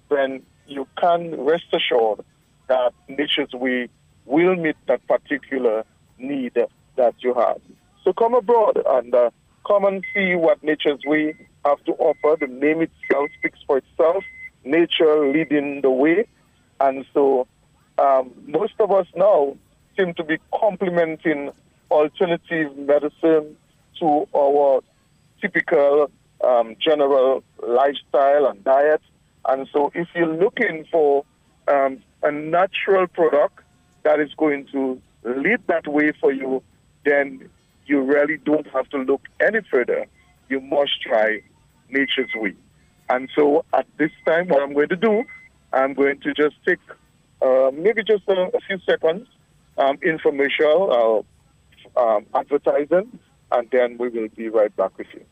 then 0.09 0.43
you 0.67 0.87
can 0.99 1.39
rest 1.43 1.65
assured 1.73 2.21
that 2.67 2.93
Nature's 3.07 3.53
Way 3.53 3.89
will 4.25 4.55
meet 4.55 4.75
that 4.87 5.05
particular 5.07 5.83
need 6.17 6.57
that 6.95 7.15
you 7.19 7.33
have. 7.33 7.61
So 8.03 8.13
come 8.13 8.33
abroad 8.33 8.81
and 8.85 9.13
uh, 9.13 9.29
come 9.65 9.85
and 9.85 10.03
see 10.13 10.35
what 10.35 10.63
Nature's 10.63 11.01
Way 11.05 11.35
have 11.65 11.83
to 11.85 11.93
offer. 11.93 12.37
The 12.39 12.51
name 12.51 12.81
itself 12.81 13.29
speaks 13.39 13.59
for 13.65 13.77
itself. 13.77 14.23
Nature 14.63 15.31
leading 15.31 15.81
the 15.81 15.89
way, 15.89 16.27
and 16.79 17.05
so 17.13 17.47
um, 17.97 18.31
most 18.47 18.73
of 18.79 18.91
us 18.91 19.07
now 19.15 19.55
seem 19.97 20.13
to 20.15 20.23
be 20.23 20.37
complementing 20.53 21.51
alternative 21.89 22.75
medicine 22.77 23.55
to 23.99 24.27
our 24.35 24.81
typical 25.41 26.09
um, 26.43 26.75
general 26.79 27.43
lifestyle 27.65 28.45
and 28.47 28.63
diet. 28.63 29.01
And 29.47 29.67
so, 29.71 29.91
if 29.93 30.07
you're 30.15 30.35
looking 30.35 30.85
for 30.91 31.25
um, 31.67 32.01
a 32.23 32.31
natural 32.31 33.07
product 33.07 33.59
that 34.03 34.19
is 34.19 34.33
going 34.35 34.67
to 34.71 35.01
lead 35.23 35.59
that 35.67 35.87
way 35.87 36.11
for 36.19 36.31
you, 36.31 36.63
then 37.05 37.49
you 37.85 38.01
really 38.01 38.37
don't 38.37 38.67
have 38.67 38.89
to 38.89 38.97
look 38.97 39.27
any 39.39 39.59
further. 39.69 40.05
You 40.49 40.61
must 40.61 41.01
try 41.01 41.41
Nature's 41.89 42.29
Way. 42.35 42.55
And 43.09 43.29
so, 43.35 43.65
at 43.73 43.87
this 43.97 44.11
time, 44.25 44.47
what 44.47 44.61
I'm 44.61 44.73
going 44.73 44.89
to 44.89 44.95
do, 44.95 45.23
I'm 45.73 45.93
going 45.93 46.19
to 46.21 46.33
just 46.33 46.55
take 46.65 46.79
maybe 47.73 48.03
just 48.03 48.23
a, 48.27 48.49
a, 48.53 48.59
few 48.67 48.79
seconds 48.85 49.27
um, 49.77 49.97
infomercial, 49.97 51.25
uh, 51.97 51.99
um, 51.99 52.25
advertising, 52.33 53.19
and 53.51 53.69
then 53.71 53.97
we 53.97 54.09
will 54.09 54.29
be 54.35 54.49
right 54.49 54.75
back 54.75 54.97
with 54.97 55.07
you. 55.13 55.25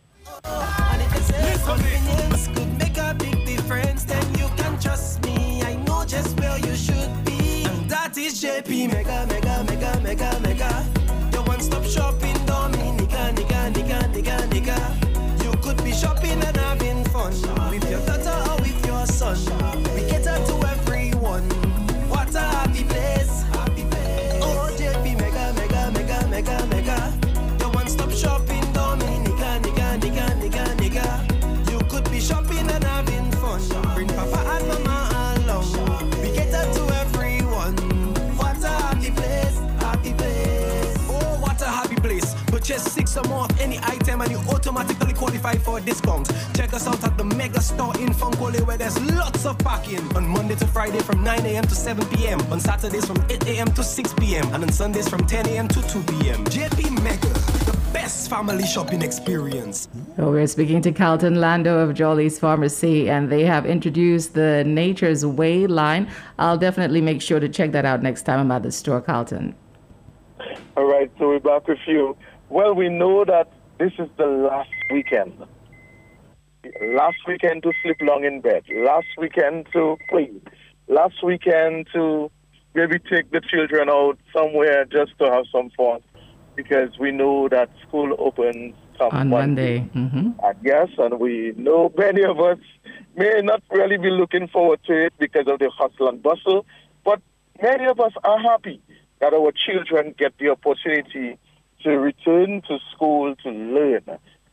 JP 8.40 8.94
Mega, 8.94 9.26
Mega, 9.28 9.66
Mega, 9.68 10.00
Mega, 10.02 10.40
Mega. 10.40 10.70
One 11.46 11.60
stop 11.60 11.84
shopping. 11.84 12.30
You 15.44 15.52
could 15.62 15.84
be 15.84 15.92
shopping 15.92 16.42
and 16.42 16.58
having 16.58 17.04
fun 17.06 17.32
with 17.70 17.90
your 17.90 18.00
daughter 18.06 18.52
or 18.52 18.62
with 18.62 18.86
your 18.86 19.06
son. 19.08 19.38
We 19.96 20.02
cater 20.10 20.38
to 20.46 20.68
everyone. 20.68 21.69
Mega, 26.40 26.66
Mega, 26.68 26.79
place. 42.70 42.84
Purchase 42.84 42.94
six 42.94 43.18
or 43.18 43.24
more 43.30 43.46
of 43.46 43.60
any 43.60 43.80
item 43.84 44.22
and 44.22 44.32
you 44.32 44.40
automatically 44.50 45.14
qualify 45.14 45.56
for 45.56 45.78
a 45.78 45.82
discount. 45.82 46.30
Check 46.56 46.74
us 46.74 46.88
out 46.88 47.04
at 47.04 47.18
the 47.18 47.24
mega 47.24 47.62
store 47.62 47.96
in 48.00 48.14
Fond 48.14 48.38
Cole 48.38 48.52
where 48.66 48.78
there's 48.78 49.00
lots 49.16 49.46
of 49.46 49.58
parking. 49.60 50.02
On 50.16 50.28
Monday 50.28 50.56
to 50.56 50.68
Friday 50.68 51.00
from 51.00 51.24
9 51.24 51.46
a.m. 51.46 51.64
to 51.64 51.76
7 51.76 52.06
p.m. 52.10 52.40
On 52.52 52.60
Saturdays 52.60 53.06
from 53.06 53.24
8 53.30 53.48
a.m. 53.48 53.68
to 53.74 53.84
6 53.84 54.14
p.m. 54.14 54.54
And 54.54 54.64
on 54.64 54.72
Sundays 54.72 55.10
from 55.10 55.26
10 55.26 55.48
a.m. 55.48 55.68
to 55.68 55.82
2 55.82 56.04
p.m. 56.04 56.46
JP 56.46 57.04
Mega 57.04 57.34
best 57.92 58.30
family 58.30 58.64
shopping 58.68 59.02
experience. 59.02 59.90
So 60.16 60.30
we're 60.30 60.46
speaking 60.46 60.80
to 60.84 60.92
Carlton 60.92 61.42
Lando 61.42 61.80
of 61.80 61.96
Jolly's 61.96 62.38
Pharmacy, 62.38 63.10
and 63.10 63.32
they 63.32 63.44
have 63.44 63.66
introduced 63.66 64.36
the 64.36 64.64
Nature's 64.64 65.26
Way 65.26 65.66
line. 65.66 66.08
I'll 66.38 66.58
definitely 66.58 67.02
make 67.02 67.20
sure 67.20 67.40
to 67.40 67.50
check 67.50 67.72
that 67.72 67.86
out 67.86 68.04
next 68.04 68.24
time 68.24 68.40
I'm 68.40 68.52
at 68.52 68.62
the 68.62 68.72
store, 68.72 69.02
Carlton. 69.02 69.56
All 70.78 70.86
right, 70.86 71.12
so 71.18 71.30
we're 71.30 71.40
back 71.40 71.68
with 71.68 71.80
you. 71.88 72.16
Well, 72.50 72.74
we 72.74 72.90
know 72.90 73.26
that 73.26 73.52
this 73.78 73.92
is 74.00 74.10
the 74.18 74.26
last 74.26 74.72
weekend. 74.92 75.34
Last 76.82 77.18
weekend 77.28 77.64
to 77.64 77.72
sleep 77.84 77.98
long 78.02 78.26
in 78.26 78.42
bed. 78.42 78.64
Last 78.76 79.08
weekend 79.18 79.68
to 79.74 79.98
clean. 80.10 80.42
Last 80.88 81.24
weekend 81.24 81.88
to 81.94 82.32
maybe 82.74 82.98
take 83.00 83.32
the 83.32 83.42
children 83.42 83.90
out 83.90 84.18
somewhere 84.34 84.86
just 84.86 85.18
to 85.20 85.26
have 85.30 85.46
some 85.52 85.70
fun 85.78 86.02
because 86.56 86.98
we 87.00 87.12
know 87.12 87.48
that 87.50 87.70
school 87.88 88.16
opens 88.18 88.74
on 89.00 89.30
Monday. 89.30 89.80
Monday. 89.80 89.90
Mm-hmm. 89.96 90.30
And 90.44 90.58
yes, 90.64 90.90
and 90.98 91.20
we 91.20 91.54
know 91.56 91.94
many 91.98 92.24
of 92.24 92.40
us 92.40 92.58
may 93.16 93.42
not 93.44 93.62
really 93.72 93.98
be 93.98 94.10
looking 94.10 94.48
forward 94.48 94.80
to 94.88 95.06
it 95.06 95.14
because 95.20 95.48
of 95.48 95.60
the 95.60 95.70
hustle 95.70 96.10
and 96.10 96.22
bustle, 96.22 96.66
but 97.06 97.22
many 97.62 97.86
of 97.86 98.00
us 98.00 98.12
are 98.24 98.40
happy 98.40 98.82
that 99.22 99.34
our 99.34 99.52
children 99.52 100.16
get 100.18 100.34
the 100.40 100.50
opportunity 100.50 101.38
to 101.84 101.92
return 101.92 102.62
to 102.68 102.80
school 102.94 103.36
to 103.44 103.50
learn. 103.50 104.04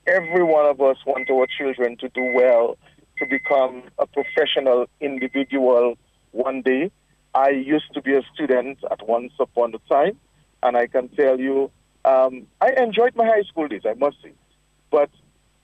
Every 0.06 0.44
one 0.44 0.66
of 0.66 0.80
us 0.80 0.96
want 1.06 1.28
our 1.30 1.46
children 1.46 1.96
to 1.98 2.08
do 2.08 2.32
well, 2.34 2.78
to 3.18 3.26
become 3.26 3.82
a 3.98 4.06
professional 4.06 4.86
individual 5.00 5.96
one 6.32 6.62
day. 6.62 6.90
I 7.34 7.50
used 7.50 7.92
to 7.94 8.02
be 8.02 8.14
a 8.14 8.22
student 8.32 8.78
at 8.90 9.06
once 9.06 9.32
upon 9.40 9.74
a 9.74 9.78
time, 9.92 10.18
and 10.62 10.76
I 10.76 10.86
can 10.86 11.08
tell 11.08 11.38
you 11.40 11.70
um, 12.06 12.46
I 12.60 12.70
enjoyed 12.80 13.16
my 13.16 13.26
high 13.26 13.42
school 13.42 13.66
days, 13.66 13.82
I 13.84 13.94
must 13.94 14.22
say. 14.22 14.32
But, 14.90 15.10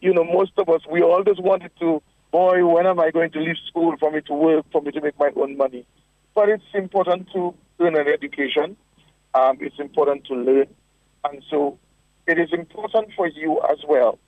you 0.00 0.12
know, 0.12 0.24
most 0.24 0.52
of 0.58 0.68
us, 0.68 0.80
we 0.90 1.00
always 1.00 1.38
wanted 1.38 1.70
to, 1.78 2.02
boy, 2.32 2.66
when 2.66 2.86
am 2.86 2.98
I 2.98 3.12
going 3.12 3.30
to 3.30 3.38
leave 3.40 3.56
school 3.68 3.94
for 3.98 4.10
me 4.10 4.20
to 4.22 4.34
work, 4.34 4.66
for 4.72 4.82
me 4.82 4.90
to 4.90 5.00
make 5.00 5.18
my 5.18 5.30
own 5.36 5.56
money? 5.56 5.86
But 6.34 6.48
it's 6.48 6.64
important 6.74 7.28
to 7.32 7.54
earn 7.78 7.96
an 7.96 8.08
education. 8.08 8.76
Um, 9.34 9.58
it's 9.60 9.78
important 9.78 10.24
to 10.26 10.34
learn. 10.34 10.66
And 11.24 11.42
so 11.50 11.78
it 12.26 12.38
is 12.38 12.52
important 12.52 13.10
for 13.16 13.28
you 13.28 13.60
as 13.70 13.78
well 13.86 14.18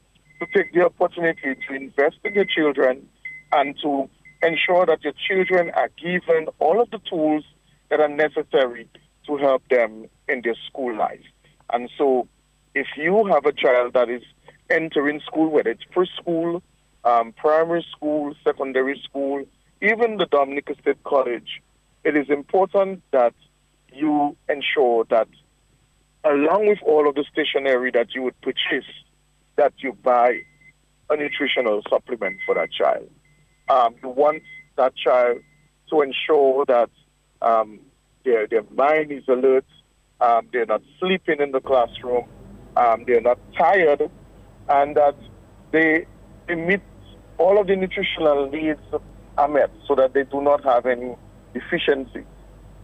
to 0.40 0.46
take 0.54 0.72
the 0.72 0.84
opportunity 0.84 1.54
to 1.68 1.74
invest 1.74 2.16
in 2.24 2.34
your 2.34 2.44
children 2.44 3.08
and 3.52 3.76
to 3.82 4.08
ensure 4.42 4.86
that 4.86 5.02
your 5.02 5.14
children 5.28 5.70
are 5.74 5.90
given 6.00 6.48
all 6.58 6.80
of 6.80 6.90
the 6.90 6.98
tools 7.08 7.44
that 7.90 8.00
are 8.00 8.08
necessary 8.08 8.88
to 9.26 9.36
help 9.36 9.62
them 9.68 10.06
in 10.28 10.42
their 10.42 10.56
school 10.66 10.96
life. 10.96 11.24
And 11.72 11.88
so, 11.96 12.28
if 12.74 12.86
you 12.96 13.26
have 13.26 13.46
a 13.46 13.52
child 13.52 13.94
that 13.94 14.10
is 14.10 14.22
entering 14.70 15.20
school, 15.20 15.50
whether 15.50 15.70
it's 15.70 15.84
preschool, 15.94 16.60
um, 17.04 17.32
primary 17.32 17.86
school, 17.94 18.34
secondary 18.44 19.00
school, 19.04 19.44
even 19.80 20.16
the 20.16 20.26
Dominica 20.26 20.74
State 20.80 21.02
College, 21.04 21.62
it 22.04 22.16
is 22.16 22.28
important 22.28 23.02
that 23.12 23.34
you 23.92 24.36
ensure 24.48 25.04
that, 25.10 25.28
along 26.24 26.66
with 26.68 26.78
all 26.82 27.08
of 27.08 27.14
the 27.14 27.24
stationery 27.30 27.90
that 27.92 28.14
you 28.14 28.22
would 28.22 28.40
purchase, 28.40 28.88
that 29.56 29.72
you 29.78 29.92
buy 30.02 30.40
a 31.10 31.16
nutritional 31.16 31.82
supplement 31.88 32.38
for 32.46 32.54
that 32.54 32.72
child. 32.72 33.08
Um, 33.68 33.94
you 34.02 34.08
want 34.08 34.42
that 34.76 34.94
child 34.96 35.38
to 35.90 36.00
ensure 36.00 36.64
that 36.66 36.90
um, 37.42 37.80
their, 38.24 38.46
their 38.46 38.64
mind 38.74 39.12
is 39.12 39.24
alert, 39.28 39.66
um, 40.20 40.48
they're 40.52 40.66
not 40.66 40.82
sleeping 40.98 41.40
in 41.40 41.52
the 41.52 41.60
classroom, 41.60 42.24
um, 42.76 43.04
they're 43.06 43.20
not 43.20 43.38
tired, 43.56 44.10
and 44.68 44.96
that 44.96 45.16
they, 45.72 46.06
they 46.48 46.54
meet 46.54 46.80
all 47.38 47.60
of 47.60 47.66
the 47.66 47.76
nutritional 47.76 48.50
needs 48.50 48.80
are 49.36 49.48
met 49.48 49.70
so 49.86 49.94
that 49.94 50.14
they 50.14 50.24
do 50.24 50.40
not 50.40 50.62
have 50.64 50.86
any 50.86 51.16
deficiency. 51.52 52.24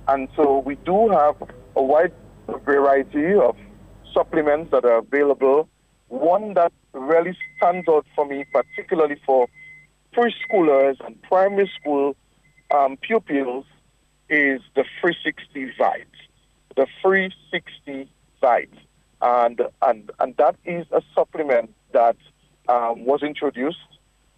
And 0.09 0.29
so 0.37 0.59
we 0.59 0.75
do 0.77 1.09
have 1.11 1.37
a 1.77 1.83
wide 1.83 2.13
variety 2.65 3.35
of 3.35 3.57
supplements 4.13 4.71
that 4.73 4.85
are 4.85 4.99
available. 4.99 5.69
One 6.09 6.55
that 6.55 6.73
really 6.93 7.37
stands 7.57 7.89
out 7.89 8.07
for 8.15 8.27
me, 8.27 8.45
particularly 8.53 9.21
for 9.25 9.49
preschoolers 10.15 10.97
and 11.07 11.21
primary 11.23 11.71
school 11.81 12.17
um, 12.71 12.97
pupils, 12.97 13.65
is 14.29 14.61
the 14.75 14.85
360 15.01 15.73
Vite 15.79 16.07
the 16.77 16.87
free 17.03 17.31
60 17.51 18.11
sites. 18.41 18.77
And, 19.21 19.61
and, 19.83 20.11
and 20.19 20.37
that 20.39 20.57
is 20.65 20.87
a 20.93 21.03
supplement 21.15 21.75
that 21.93 22.17
um, 22.69 23.05
was 23.05 23.23
introduced 23.23 23.79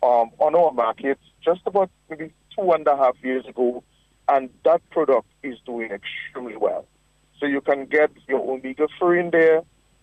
um, 0.02 0.30
on 0.38 0.54
our 0.54 0.72
market 0.72 1.18
just 1.44 1.60
about 1.66 1.90
maybe 2.10 2.32
two 2.56 2.72
and 2.72 2.86
a 2.86 2.96
half 2.96 3.14
years 3.22 3.46
ago. 3.46 3.84
And 4.28 4.50
that 4.64 4.80
product 4.90 5.28
is 5.42 5.58
doing 5.64 5.90
extremely 5.92 6.56
well. 6.56 6.86
So 7.42 7.48
you 7.48 7.60
can 7.60 7.86
get 7.86 8.12
your 8.28 8.38
omega 8.38 8.86
3 9.00 9.18
in 9.18 9.30
there, 9.30 9.62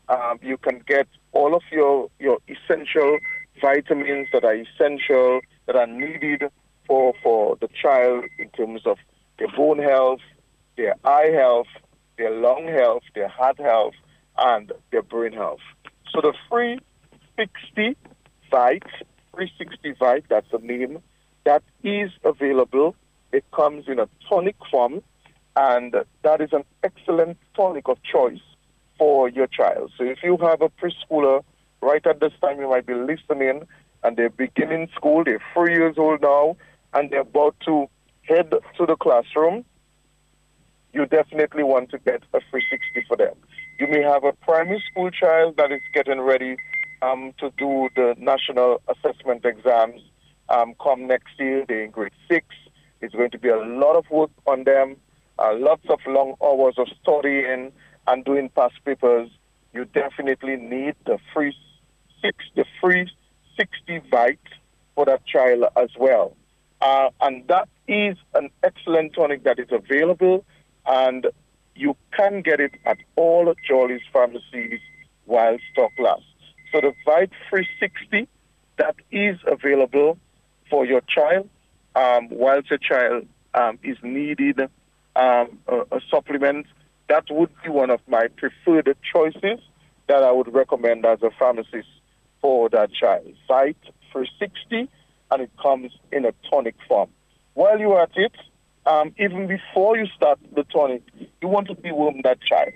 Um, 0.09 0.39
you 0.41 0.57
can 0.57 0.81
get 0.85 1.07
all 1.31 1.55
of 1.55 1.61
your, 1.71 2.09
your 2.19 2.39
essential 2.49 3.19
vitamins 3.61 4.27
that 4.33 4.43
are 4.43 4.55
essential, 4.55 5.39
that 5.65 5.75
are 5.77 5.87
needed 5.87 6.43
for, 6.85 7.13
for 7.23 7.55
the 7.61 7.69
child 7.81 8.25
in 8.37 8.49
terms 8.49 8.81
of 8.85 8.97
their 9.37 9.47
bone 9.55 9.77
health, 9.79 10.19
their 10.75 10.95
eye 11.05 11.31
health, 11.33 11.67
their 12.17 12.31
lung 12.31 12.67
health, 12.67 13.03
their 13.15 13.29
heart 13.29 13.59
health, 13.59 13.93
and 14.37 14.73
their 14.91 15.03
brain 15.03 15.31
health. 15.31 15.61
So 16.11 16.19
the 16.19 16.33
free 16.49 16.79
60 17.37 17.95
Vite, 18.51 18.83
360 19.35 19.93
Vite, 19.93 20.25
that's 20.27 20.51
the 20.51 20.57
name, 20.57 21.01
that 21.45 21.63
is 21.83 22.11
available. 22.25 22.95
It 23.31 23.45
comes 23.51 23.87
in 23.87 23.99
a 23.99 24.09
tonic 24.27 24.57
form, 24.69 25.03
and 25.59 25.93
that 26.23 26.39
is 26.39 26.53
an 26.53 26.63
excellent 26.83 27.37
tonic 27.53 27.89
of 27.89 27.97
choice 28.01 28.39
for 28.97 29.27
your 29.27 29.47
child. 29.47 29.91
So 29.97 30.05
if 30.05 30.19
you 30.23 30.37
have 30.37 30.61
a 30.61 30.69
preschooler 30.69 31.43
right 31.81 32.05
at 32.07 32.21
this 32.21 32.31
time, 32.41 32.61
you 32.61 32.69
might 32.69 32.85
be 32.85 32.93
listening, 32.93 33.67
and 34.01 34.15
they're 34.15 34.29
beginning 34.29 34.87
school, 34.95 35.25
they're 35.25 35.43
three 35.53 35.73
years 35.73 35.95
old 35.97 36.21
now, 36.21 36.55
and 36.93 37.09
they're 37.09 37.21
about 37.21 37.57
to 37.65 37.87
head 38.21 38.51
to 38.51 38.85
the 38.85 38.95
classroom, 38.95 39.65
you 40.93 41.05
definitely 41.05 41.63
want 41.63 41.89
to 41.91 41.97
get 41.99 42.23
a 42.33 42.39
360 42.51 43.03
for 43.09 43.17
them. 43.17 43.35
You 43.79 43.87
may 43.87 44.01
have 44.01 44.23
a 44.23 44.31
primary 44.31 44.81
school 44.89 45.11
child 45.11 45.57
that 45.57 45.73
is 45.73 45.81
getting 45.93 46.21
ready 46.21 46.55
um, 47.01 47.33
to 47.39 47.51
do 47.57 47.89
the 47.97 48.15
national 48.17 48.81
assessment 48.87 49.43
exams 49.43 50.01
um, 50.47 50.73
come 50.81 51.05
next 51.05 51.37
year. 51.37 51.65
They're 51.67 51.83
in 51.83 51.91
grade 51.91 52.13
six. 52.29 52.45
It's 53.01 53.13
going 53.13 53.31
to 53.31 53.37
be 53.37 53.49
a 53.49 53.57
lot 53.57 53.97
of 53.97 54.09
work 54.09 54.31
on 54.45 54.63
them, 54.63 54.95
uh, 55.39 55.55
lots 55.57 55.85
of 55.89 55.99
long 56.07 56.35
hours 56.43 56.75
of 56.77 56.87
studying 57.01 57.71
and 58.07 58.25
doing 58.25 58.49
past 58.49 58.75
papers. 58.85 59.29
You 59.73 59.85
definitely 59.85 60.57
need 60.57 60.95
the 61.05 61.19
free 61.33 61.55
six, 62.21 62.37
the 62.55 62.65
free 62.81 63.09
60 63.57 64.01
Vite 64.09 64.39
for 64.95 65.05
that 65.05 65.25
child 65.25 65.65
as 65.77 65.89
well. 65.97 66.35
Uh, 66.81 67.09
and 67.21 67.47
that 67.47 67.67
is 67.87 68.17
an 68.35 68.49
excellent 68.63 69.13
tonic 69.13 69.43
that 69.43 69.59
is 69.59 69.67
available, 69.71 70.45
and 70.85 71.27
you 71.75 71.95
can 72.15 72.41
get 72.41 72.59
it 72.59 72.73
at 72.85 72.97
all 73.15 73.53
Jolly's 73.67 74.01
pharmacies 74.11 74.79
while 75.25 75.57
stock 75.71 75.91
lasts. 75.99 76.25
So 76.71 76.81
the 76.81 76.93
Vite 77.05 77.31
360 77.49 78.27
that 78.77 78.95
is 79.11 79.37
available 79.45 80.17
for 80.69 80.85
your 80.85 81.01
child 81.01 81.49
um, 81.95 82.29
whilst 82.29 82.69
your 82.69 82.79
child 82.79 83.27
um, 83.53 83.79
is 83.83 83.97
needed 84.03 84.69
um, 85.19 85.59
a, 85.67 85.97
a, 85.97 86.01
supplement, 86.09 86.65
that 87.07 87.25
would 87.29 87.49
be 87.63 87.69
one 87.69 87.89
of 87.89 87.99
my 88.07 88.27
preferred 88.37 88.95
choices 89.13 89.59
that 90.07 90.23
I 90.23 90.31
would 90.31 90.53
recommend 90.53 91.05
as 91.05 91.21
a 91.21 91.31
pharmacist 91.37 91.89
for 92.41 92.69
that 92.69 92.91
child. 92.93 93.25
Site 93.47 93.77
for 94.11 94.25
60, 94.39 94.89
and 95.31 95.41
it 95.41 95.51
comes 95.61 95.91
in 96.11 96.25
a 96.25 96.33
tonic 96.49 96.75
form. 96.87 97.09
While 97.53 97.79
you're 97.79 98.01
at 98.01 98.11
it, 98.15 98.35
um, 98.85 99.13
even 99.19 99.47
before 99.47 99.97
you 99.97 100.07
start 100.15 100.39
the 100.55 100.63
tonic, 100.63 101.03
you 101.41 101.47
want 101.47 101.67
to 101.67 101.75
deworm 101.75 102.23
that 102.23 102.39
child. 102.41 102.71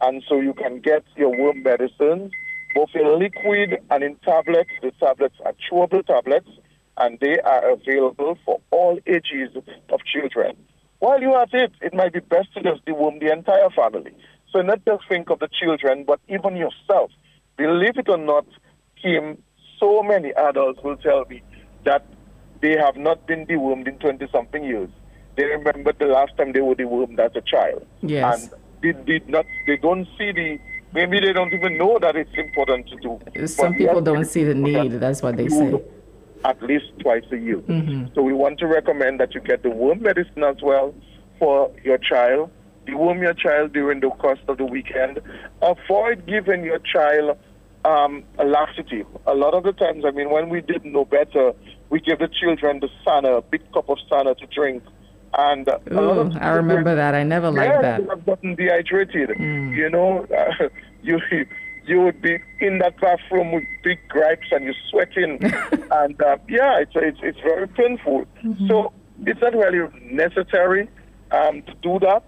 And 0.00 0.22
so 0.28 0.40
you 0.40 0.52
can 0.52 0.80
get 0.80 1.04
your 1.16 1.30
worm 1.30 1.62
medicines 1.62 2.32
both 2.74 2.90
in 2.94 3.18
liquid 3.18 3.78
and 3.90 4.02
in 4.02 4.16
tablets. 4.16 4.70
The 4.82 4.90
tablets 4.98 5.36
are 5.44 5.54
chewable 5.70 6.04
tablets, 6.04 6.48
and 6.98 7.18
they 7.20 7.38
are 7.38 7.70
available 7.70 8.36
for 8.44 8.60
all 8.70 8.98
ages 9.06 9.56
of 9.88 10.00
children. 10.04 10.56
While 11.04 11.20
you're 11.20 11.38
at 11.38 11.52
it, 11.52 11.70
it 11.82 11.92
might 11.92 12.14
be 12.14 12.20
best 12.20 12.54
to 12.54 12.62
just 12.62 12.82
deworm 12.86 13.20
the 13.20 13.30
entire 13.30 13.68
family. 13.76 14.12
So 14.50 14.62
not 14.62 14.82
just 14.86 15.06
think 15.06 15.28
of 15.28 15.38
the 15.38 15.48
children, 15.52 16.04
but 16.06 16.18
even 16.30 16.56
yourself. 16.56 17.10
Believe 17.58 17.98
it 17.98 18.08
or 18.08 18.16
not, 18.16 18.46
Kim, 19.02 19.36
so 19.78 20.02
many 20.02 20.32
adults 20.32 20.80
will 20.82 20.96
tell 20.96 21.26
me 21.26 21.42
that 21.84 22.06
they 22.62 22.78
have 22.78 22.96
not 22.96 23.26
been 23.26 23.44
dewormed 23.44 23.86
in 23.86 23.98
20 23.98 24.26
something 24.32 24.64
years. 24.64 24.88
They 25.36 25.44
remember 25.44 25.92
the 25.92 26.06
last 26.06 26.38
time 26.38 26.52
they 26.54 26.62
were 26.62 26.74
dewormed 26.74 27.18
as 27.18 27.32
a 27.36 27.42
child. 27.42 27.86
Yes. 28.00 28.24
And 28.40 28.62
they 28.80 28.98
did 29.04 29.28
not, 29.28 29.44
they 29.66 29.76
don't 29.76 30.08
see 30.16 30.32
the 30.32 30.58
Maybe 30.94 31.18
they 31.18 31.32
don't 31.32 31.52
even 31.52 31.76
know 31.76 31.98
that 32.00 32.14
it's 32.14 32.30
important 32.36 32.86
to 32.88 32.96
do. 33.00 33.46
Some 33.48 33.74
people 33.74 34.00
don't 34.00 34.26
see 34.26 34.44
the 34.44 34.54
need. 34.54 34.92
That's 34.92 35.22
what 35.22 35.36
they 35.36 35.48
say. 35.48 35.82
At 36.44 36.62
least 36.62 36.86
twice 37.00 37.24
a 37.32 37.36
year. 37.36 37.58
Mm-hmm. 37.58 38.14
So 38.14 38.22
we 38.22 38.32
want 38.32 38.58
to 38.58 38.66
recommend 38.66 39.20
that 39.20 39.34
you 39.34 39.40
get 39.40 39.62
the 39.62 39.70
worm 39.70 40.02
medicine 40.02 40.44
as 40.44 40.56
well 40.62 40.94
for 41.38 41.70
your 41.82 41.98
child. 41.98 42.50
Deworm 42.86 43.22
your 43.22 43.32
child 43.32 43.72
during 43.72 44.00
the 44.00 44.10
course 44.10 44.38
of 44.46 44.58
the 44.58 44.66
weekend. 44.66 45.20
Avoid 45.62 46.26
giving 46.26 46.62
your 46.62 46.80
child 46.80 47.38
um, 47.86 48.24
a 48.38 48.44
laxative. 48.44 49.06
A 49.26 49.34
lot 49.34 49.54
of 49.54 49.64
the 49.64 49.72
times, 49.72 50.04
I 50.06 50.10
mean, 50.10 50.28
when 50.28 50.50
we 50.50 50.60
didn't 50.60 50.92
know 50.92 51.06
better, 51.06 51.52
we 51.88 52.00
give 52.00 52.18
the 52.18 52.28
children 52.28 52.80
the 52.80 52.90
sana, 53.04 53.36
a 53.36 53.42
big 53.42 53.62
cup 53.72 53.88
of 53.88 53.98
sana 54.10 54.34
to 54.34 54.46
drink 54.46 54.82
and 55.36 55.68
uh, 55.68 55.78
Ooh, 55.92 56.32
I 56.40 56.50
remember 56.50 56.94
that. 56.94 57.14
I 57.14 57.22
never 57.22 57.50
liked 57.50 57.82
that. 57.82 58.02
You 58.02 58.08
have 58.08 58.24
gotten 58.24 58.54
dehydrated. 58.54 59.30
Mm. 59.30 59.76
You 59.76 59.90
know, 59.90 60.26
uh, 60.36 60.68
you 61.02 61.18
you 61.86 62.00
would 62.00 62.20
be 62.22 62.38
in 62.60 62.78
that 62.78 63.00
bathroom 63.00 63.52
with 63.52 63.64
big 63.82 63.98
gripes 64.08 64.46
and 64.50 64.64
you're 64.64 64.74
sweating, 64.90 65.38
and 65.90 66.20
uh, 66.22 66.36
yeah, 66.48 66.78
it's 66.80 66.92
it's 66.94 67.18
it's 67.22 67.38
very 67.40 67.68
painful. 67.68 68.24
Mm-hmm. 68.44 68.68
So 68.68 68.92
it's 69.26 69.40
not 69.40 69.54
really 69.54 69.88
necessary 70.10 70.88
um, 71.30 71.62
to 71.62 71.74
do 71.82 71.98
that. 72.00 72.24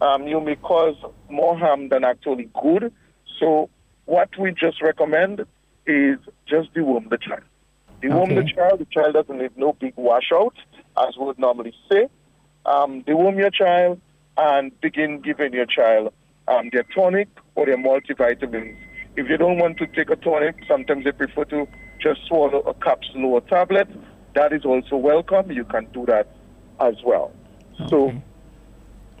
Um, 0.00 0.26
you 0.26 0.40
may 0.40 0.56
cause 0.56 0.96
more 1.28 1.58
harm 1.58 1.88
than 1.90 2.04
actually 2.04 2.48
good. 2.60 2.92
So 3.38 3.68
what 4.06 4.30
we 4.38 4.52
just 4.52 4.80
recommend 4.82 5.44
is 5.86 6.18
just 6.46 6.72
deworm 6.74 7.10
the 7.10 7.18
child. 7.18 7.42
Deworm 8.02 8.32
Okay. 8.32 8.34
the 8.36 8.44
child. 8.44 8.80
The 8.80 8.86
child 8.86 9.14
doesn't 9.14 9.38
need 9.38 9.56
no 9.56 9.74
big 9.74 9.92
washout, 9.96 10.54
as 10.96 11.16
we 11.18 11.26
would 11.26 11.38
normally 11.38 11.74
say 11.90 12.08
um, 12.66 13.02
deworm 13.04 13.38
your 13.38 13.50
child 13.50 14.00
and 14.36 14.78
begin 14.80 15.20
giving 15.20 15.52
your 15.52 15.66
child 15.66 16.12
um, 16.48 16.70
their 16.72 16.84
tonic 16.94 17.28
or 17.54 17.66
their 17.66 17.76
multivitamins. 17.78 18.76
If 19.20 19.28
you 19.28 19.36
don't 19.36 19.58
want 19.58 19.76
to 19.76 19.86
take 19.86 20.08
a 20.08 20.16
tonic, 20.16 20.56
sometimes 20.66 21.04
they 21.04 21.12
prefer 21.12 21.44
to 21.44 21.68
just 22.00 22.26
swallow 22.26 22.60
a 22.60 22.72
capsule 22.72 23.26
or 23.26 23.38
a 23.38 23.40
tablet. 23.42 23.86
That 24.34 24.54
is 24.54 24.64
also 24.64 24.96
welcome. 24.96 25.50
You 25.50 25.64
can 25.64 25.88
do 25.92 26.06
that 26.06 26.26
as 26.80 26.94
well. 27.04 27.30
So 27.88 28.14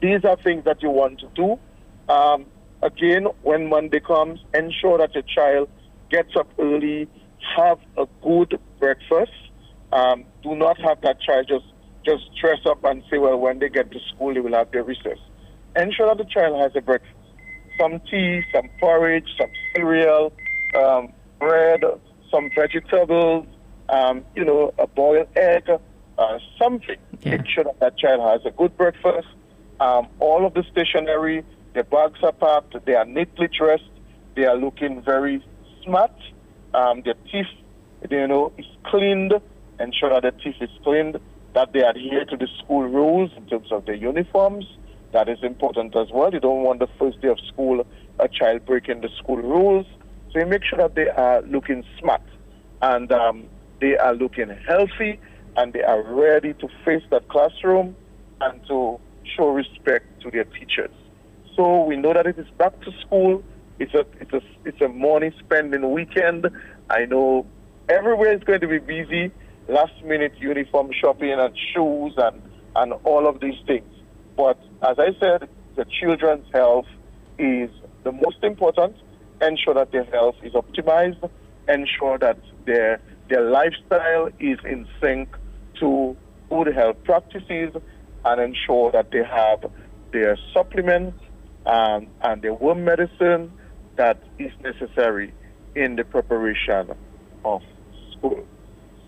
these 0.00 0.24
are 0.24 0.38
things 0.42 0.64
that 0.64 0.82
you 0.82 0.88
want 0.88 1.20
to 1.20 1.28
do. 1.34 1.58
Um, 2.10 2.46
again, 2.82 3.26
when 3.42 3.68
Monday 3.68 4.00
comes, 4.00 4.40
ensure 4.54 4.96
that 4.96 5.12
your 5.12 5.24
child 5.24 5.68
gets 6.10 6.34
up 6.34 6.48
early, 6.58 7.06
have 7.58 7.78
a 7.98 8.06
good 8.22 8.58
breakfast. 8.78 9.32
Um, 9.92 10.24
do 10.42 10.54
not 10.54 10.80
have 10.80 11.02
that 11.02 11.20
child 11.20 11.46
just 11.46 11.66
just 12.06 12.24
dress 12.40 12.60
up 12.64 12.82
and 12.84 13.02
say, 13.10 13.18
well, 13.18 13.36
when 13.36 13.58
they 13.58 13.68
get 13.68 13.90
to 13.92 13.98
school, 14.14 14.32
they 14.32 14.40
will 14.40 14.54
have 14.54 14.70
their 14.72 14.82
recess. 14.82 15.18
Ensure 15.76 16.06
that 16.06 16.16
the 16.16 16.24
child 16.24 16.58
has 16.58 16.72
a 16.74 16.80
breakfast. 16.80 17.19
Some 17.80 18.00
tea, 18.10 18.42
some 18.52 18.68
porridge, 18.78 19.26
some 19.40 19.50
cereal, 19.74 20.32
um, 20.74 21.12
bread, 21.38 21.82
some 22.30 22.50
vegetables, 22.54 23.46
um, 23.88 24.22
you 24.36 24.44
know, 24.44 24.74
a 24.78 24.86
boiled 24.86 25.28
egg, 25.34 25.64
uh, 26.18 26.38
something. 26.58 26.98
Make 27.24 27.46
sure 27.48 27.64
that 27.64 27.80
that 27.80 27.96
child 27.96 28.20
has 28.20 28.44
a 28.44 28.54
good 28.54 28.76
breakfast. 28.76 29.28
Um, 29.80 30.08
all 30.18 30.44
of 30.44 30.52
the 30.52 30.62
stationery, 30.70 31.42
their 31.72 31.84
bags 31.84 32.18
are 32.22 32.32
packed, 32.32 32.76
they 32.84 32.94
are 32.94 33.06
neatly 33.06 33.48
dressed, 33.48 33.90
they 34.36 34.44
are 34.44 34.56
looking 34.56 35.02
very 35.02 35.42
smart. 35.82 36.12
Um, 36.74 37.00
their 37.02 37.14
teeth, 37.32 37.46
you 38.10 38.26
know, 38.28 38.52
is 38.58 38.66
cleaned. 38.84 39.32
Ensure 39.78 40.20
that 40.20 40.22
the 40.22 40.32
teeth 40.42 40.60
is 40.60 40.70
cleaned 40.84 41.18
that 41.54 41.72
they 41.72 41.80
adhere 41.80 42.24
to 42.26 42.36
the 42.36 42.46
school 42.58 42.82
rules 42.82 43.30
in 43.36 43.46
terms 43.46 43.72
of 43.72 43.86
their 43.86 43.94
uniforms. 43.94 44.66
That 45.12 45.28
is 45.28 45.38
important 45.42 45.96
as 45.96 46.08
well. 46.12 46.32
You 46.32 46.40
don't 46.40 46.62
want 46.62 46.78
the 46.80 46.88
first 46.98 47.20
day 47.20 47.28
of 47.28 47.38
school 47.52 47.84
a 48.18 48.28
child 48.28 48.64
breaking 48.66 49.00
the 49.00 49.08
school 49.18 49.36
rules. 49.38 49.86
So 50.32 50.38
you 50.38 50.46
make 50.46 50.62
sure 50.64 50.78
that 50.78 50.94
they 50.94 51.08
are 51.08 51.42
looking 51.42 51.84
smart 51.98 52.22
and 52.82 53.10
um, 53.10 53.48
they 53.80 53.96
are 53.96 54.14
looking 54.14 54.48
healthy 54.68 55.18
and 55.56 55.72
they 55.72 55.82
are 55.82 56.02
ready 56.02 56.54
to 56.54 56.68
face 56.84 57.02
that 57.10 57.28
classroom 57.28 57.96
and 58.40 58.60
to 58.68 59.00
show 59.36 59.48
respect 59.48 60.06
to 60.22 60.30
their 60.30 60.44
teachers. 60.44 60.92
So 61.56 61.82
we 61.84 61.96
know 61.96 62.12
that 62.14 62.26
it 62.26 62.38
is 62.38 62.46
back 62.58 62.80
to 62.82 62.92
school. 63.04 63.42
It's 63.78 63.94
a 63.94 64.04
it's 64.20 64.32
a 64.32 64.40
it's 64.64 64.80
a 64.80 64.88
money 64.88 65.34
spending 65.40 65.90
weekend. 65.90 66.46
I 66.88 67.06
know 67.06 67.46
everywhere 67.88 68.34
is 68.34 68.44
going 68.44 68.60
to 68.60 68.68
be 68.68 68.78
busy 68.78 69.32
last 69.68 69.92
minute 70.04 70.34
uniform 70.38 70.90
shopping 71.00 71.32
and 71.32 71.56
shoes 71.74 72.14
and, 72.16 72.42
and 72.76 72.92
all 73.04 73.26
of 73.28 73.40
these 73.40 73.58
things. 73.66 73.99
But 74.40 74.58
as 74.80 74.98
I 74.98 75.10
said, 75.20 75.50
the 75.76 75.84
children's 76.00 76.46
health 76.54 76.86
is 77.38 77.68
the 78.04 78.12
most 78.12 78.42
important. 78.42 78.96
Ensure 79.42 79.74
that 79.74 79.92
their 79.92 80.04
health 80.04 80.36
is 80.42 80.54
optimized. 80.54 81.28
Ensure 81.68 82.16
that 82.18 82.38
their 82.64 83.02
their 83.28 83.42
lifestyle 83.42 84.30
is 84.38 84.58
in 84.64 84.88
sync 84.98 85.36
to 85.80 86.16
good 86.48 86.74
health 86.74 86.96
practices 87.04 87.70
and 88.24 88.40
ensure 88.40 88.90
that 88.92 89.10
they 89.10 89.22
have 89.22 89.70
their 90.10 90.38
supplements 90.54 91.18
um, 91.66 92.06
and 92.22 92.40
their 92.40 92.54
worm 92.54 92.82
medicine 92.82 93.52
that 93.96 94.22
is 94.38 94.52
necessary 94.64 95.34
in 95.76 95.96
the 95.96 96.04
preparation 96.04 96.92
of 97.44 97.60
school. 98.12 98.42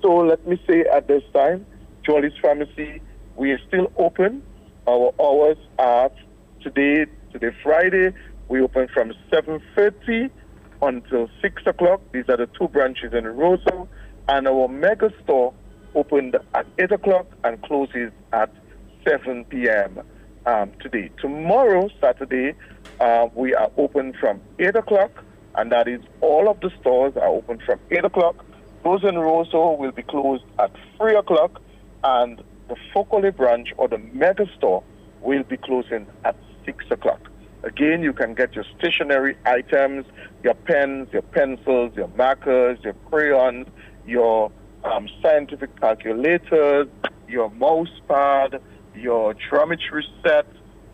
So 0.02 0.09
let 0.16 0.46
me 0.46 0.62
say 0.68 0.84
at 0.94 1.09
this 1.09 1.22
time, 1.32 1.64
Jolly's 2.04 2.36
Pharmacy, 2.42 3.00
we 3.34 3.50
are 3.52 3.60
still 3.66 3.90
open. 3.96 4.42
Our 4.88 5.14
hours 5.20 5.59
are 5.78 6.10
today, 6.60 7.06
today 7.32 7.54
Friday, 7.62 8.12
we 8.48 8.60
open 8.60 8.88
from 8.92 9.12
7.30 9.30 10.28
until 10.82 11.30
6 11.40 11.62
o'clock. 11.66 12.00
These 12.10 12.24
are 12.28 12.36
the 12.36 12.48
two 12.59 12.66
branches 12.66 13.12
in 13.12 13.24
Roseau. 13.24 13.86
And 14.28 14.48
our 14.48 14.66
mega 14.66 15.12
store 15.22 15.54
opened 15.94 16.36
at 16.54 16.66
8 16.78 16.90
o'clock 16.90 17.26
and 17.44 17.62
closes 17.62 18.10
at 18.32 18.52
7 19.06 19.44
p.m. 19.44 20.00
Um, 20.46 20.72
today. 20.80 21.10
Tomorrow, 21.20 21.88
Saturday, 22.00 22.54
uh, 22.98 23.28
we 23.36 23.54
are 23.54 23.70
open 23.76 24.14
from 24.18 24.40
8 24.59 24.74
o'clock, 24.74 25.22
and 25.54 25.70
that 25.70 25.86
is 25.86 26.00
all 26.20 26.48
of 26.48 26.59
the 26.59 26.70
stores 26.80 27.16
are 27.16 27.28
open 27.28 27.60
from 27.64 27.78
8 27.92 28.04
o'clock. 28.04 28.44
Those 28.82 29.04
in 29.04 29.14
will 29.14 29.92
be 29.92 30.02
closed 30.02 30.42
at 30.59 30.72
3 30.98 31.14
o'clock, 31.14 31.62
and 32.02 32.42
the 32.68 32.76
Fond 32.93 33.09
Cole 33.09 33.30
branch 33.30 33.72
or 33.76 33.89
the 33.89 33.98
mega 33.98 34.47
store 34.56 34.82
will 35.20 35.43
be 35.43 35.56
closing 35.56 36.06
at 36.24 36.36
6 36.64 36.84
o'clock. 36.90 37.20
Again, 37.62 38.02
you 38.02 38.12
can 38.12 38.34
get 38.34 38.55
your 38.55 38.64
stationery 38.78 39.36
items, 39.44 40.05
your 40.43 40.55
pens, 40.55 41.09
your 41.12 41.22
pencils, 41.22 41.93
your 41.94 42.09
markers, 42.09 42.78
your 42.82 42.94
crayons, 43.09 43.68
your 44.05 44.51
um, 44.84 45.09
scientific 45.22 45.78
calculators, 45.80 46.89
your 47.28 47.51
mouse 47.51 48.01
pad, 48.09 48.60
your 48.97 49.34
geometry 49.34 50.05
set. 50.24 50.47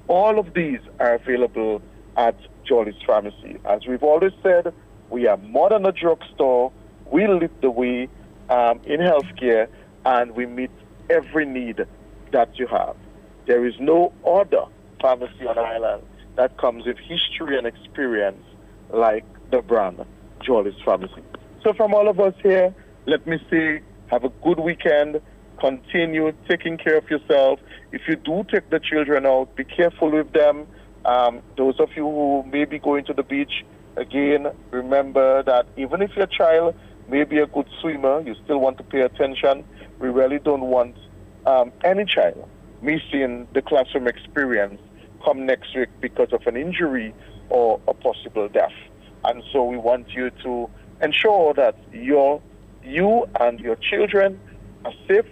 All 0.09 0.39
of 0.39 0.53
these 0.55 0.81
are 1.01 1.15
available 1.15 1.81
at 2.17 2.37
Jolly's 2.67 3.01
Pharmacy. 3.07 3.57
As 3.65 3.87
we've 3.87 4.03
always 4.03 4.33
said, 4.43 4.73
we 5.09 5.27
are 5.27 5.39
more 5.39 5.71
than 5.71 5.87
a 5.87 5.93
drugstore. 5.93 6.71
We 7.11 7.27
lead 7.27 7.51
the 7.63 7.71
way 7.71 8.09
um, 8.51 8.81
in 8.85 9.01
healthcare 9.01 9.69
and 10.05 10.33
we 10.33 10.47
meet 10.47 10.71
every 11.11 11.47
need 11.47 11.87
that 12.33 12.59
you 12.59 12.67
have. 12.67 12.97
There 13.47 13.67
is 13.67 13.75
no 13.81 14.13
other 14.27 14.65
pharmacy 15.01 15.47
on 15.47 15.59
island 15.59 16.03
that 16.37 16.57
comes 16.59 16.87
with 16.87 16.99
history 16.99 17.57
and 17.57 17.67
experience 17.67 18.45
like 18.91 19.25
the 19.51 19.63
brand 19.63 20.05
Jolly's 20.45 20.81
Pharmacy. 20.85 21.23
So 21.63 21.73
from 21.73 21.95
all 21.95 22.09
of 22.09 22.21
us 22.21 22.35
here, 22.43 22.75
let 23.07 23.27
me 23.27 23.39
say, 23.51 23.83
have 24.09 24.25
a 24.25 24.29
good 24.43 24.61
weekend. 24.61 25.21
Continue 25.59 26.33
taking 26.49 26.79
care 26.79 26.99
of 26.99 27.11
yourself. 27.11 27.59
If 27.91 28.03
you 28.07 28.17
do 28.17 28.45
take 28.51 28.71
the 28.71 28.79
children 28.79 29.27
out, 29.27 29.55
be 29.57 29.65
careful 29.65 30.11
with 30.11 30.33
them. 30.33 30.67
Um, 31.05 31.41
those 31.57 31.81
of 31.81 31.89
you 31.97 32.05
who 32.05 32.45
may 32.45 32.65
be 32.65 32.79
going 32.79 33.05
to 33.07 33.15
the 33.15 33.23
beach, 33.23 33.65
again, 33.97 34.49
remember 34.71 35.43
that 35.43 35.67
even 35.77 36.03
if 36.03 36.15
your 36.17 36.27
child 36.27 36.75
may 37.09 37.25
be 37.25 37.39
a 37.39 37.47
good 37.47 37.67
swimmer, 37.81 38.21
you 38.21 38.35
still 38.45 38.59
want 38.59 38.79
to 38.79 38.85
pay 38.85 39.01
attention. 39.01 39.65
We 40.01 40.09
really 40.09 40.39
don't 40.39 40.63
want 40.63 40.97
um, 41.47 41.73
any 41.85 42.05
child 42.05 42.49
missing 42.83 43.49
the 43.55 43.63
classroom 43.63 44.07
experience 44.07 44.81
come 45.25 45.47
next 45.47 45.75
week 45.75 45.89
because 46.01 46.33
of 46.33 46.47
an 46.47 46.57
injury 46.57 47.13
or 47.51 47.81
a 47.89 47.95
possible 47.95 48.49
death. 48.49 48.73
And 49.25 49.43
so 49.53 49.65
we 49.65 49.77
want 49.77 50.09
you 50.11 50.31
to 50.45 50.71
ensure 51.03 51.55
that 51.55 51.77
your 51.93 52.41
you 52.85 53.27
and 53.41 53.59
your 53.61 53.77
children 53.77 54.41
are 54.85 54.93
safe 55.09 55.27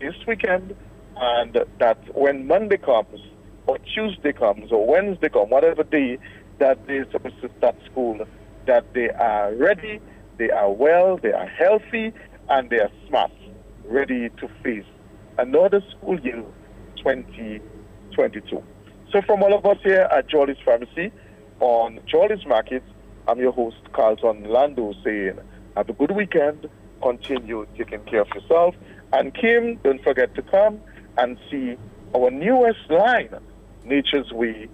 this 0.00 0.14
weekend 0.26 0.74
and 1.16 1.58
that 1.78 1.98
when 2.16 2.46
Monday 2.46 2.78
comes 2.78 3.20
or 3.66 3.78
Tuesday 3.78 4.32
comes 4.32 4.72
or 4.72 4.86
Wednesday 4.86 5.28
comes, 5.28 5.50
whatever 5.50 5.82
day 5.82 6.18
that 6.58 6.86
they're 6.86 7.10
supposed 7.10 7.40
to 7.42 7.50
start 7.58 7.76
school, 7.90 8.18
that 8.66 8.92
they 8.94 9.10
are 9.10 9.54
ready, 9.54 10.00
they 10.38 10.50
are 10.50 10.70
well, 10.70 11.18
they 11.18 11.32
are 11.32 11.46
healthy, 11.46 12.12
and 12.48 12.70
they 12.70 12.78
are 12.78 12.90
smart, 13.08 13.32
ready 13.88 14.28
to 14.30 14.48
face 14.62 14.84
another 15.38 15.82
school 15.90 16.18
year 16.20 16.42
2022. 16.96 18.62
So 19.12 19.22
from 19.22 19.42
all 19.42 19.54
of 19.56 19.64
us 19.64 19.78
here 19.82 20.08
at 20.10 20.28
Jolly's 20.28 20.56
Pharmacy 20.64 21.12
on 21.60 22.00
Jolly's 22.06 22.44
Market, 22.46 22.82
I'm 23.28 23.38
your 23.38 23.52
host, 23.52 23.76
Carlton 23.92 24.44
Lando, 24.44 24.92
saying 25.04 25.38
have 25.76 25.88
a 25.88 25.92
good 25.92 26.10
weekend, 26.10 26.68
continue 27.02 27.66
taking 27.76 28.00
care 28.04 28.22
of 28.22 28.28
yourself, 28.34 28.74
and 29.12 29.34
Kim, 29.34 29.76
don't 29.84 30.02
forget 30.02 30.34
to 30.34 30.42
come 30.42 30.80
and 31.18 31.38
see 31.50 31.76
our 32.14 32.30
newest 32.30 32.90
line, 32.90 33.34
Nature's 33.84 34.30
Way, 34.32 34.68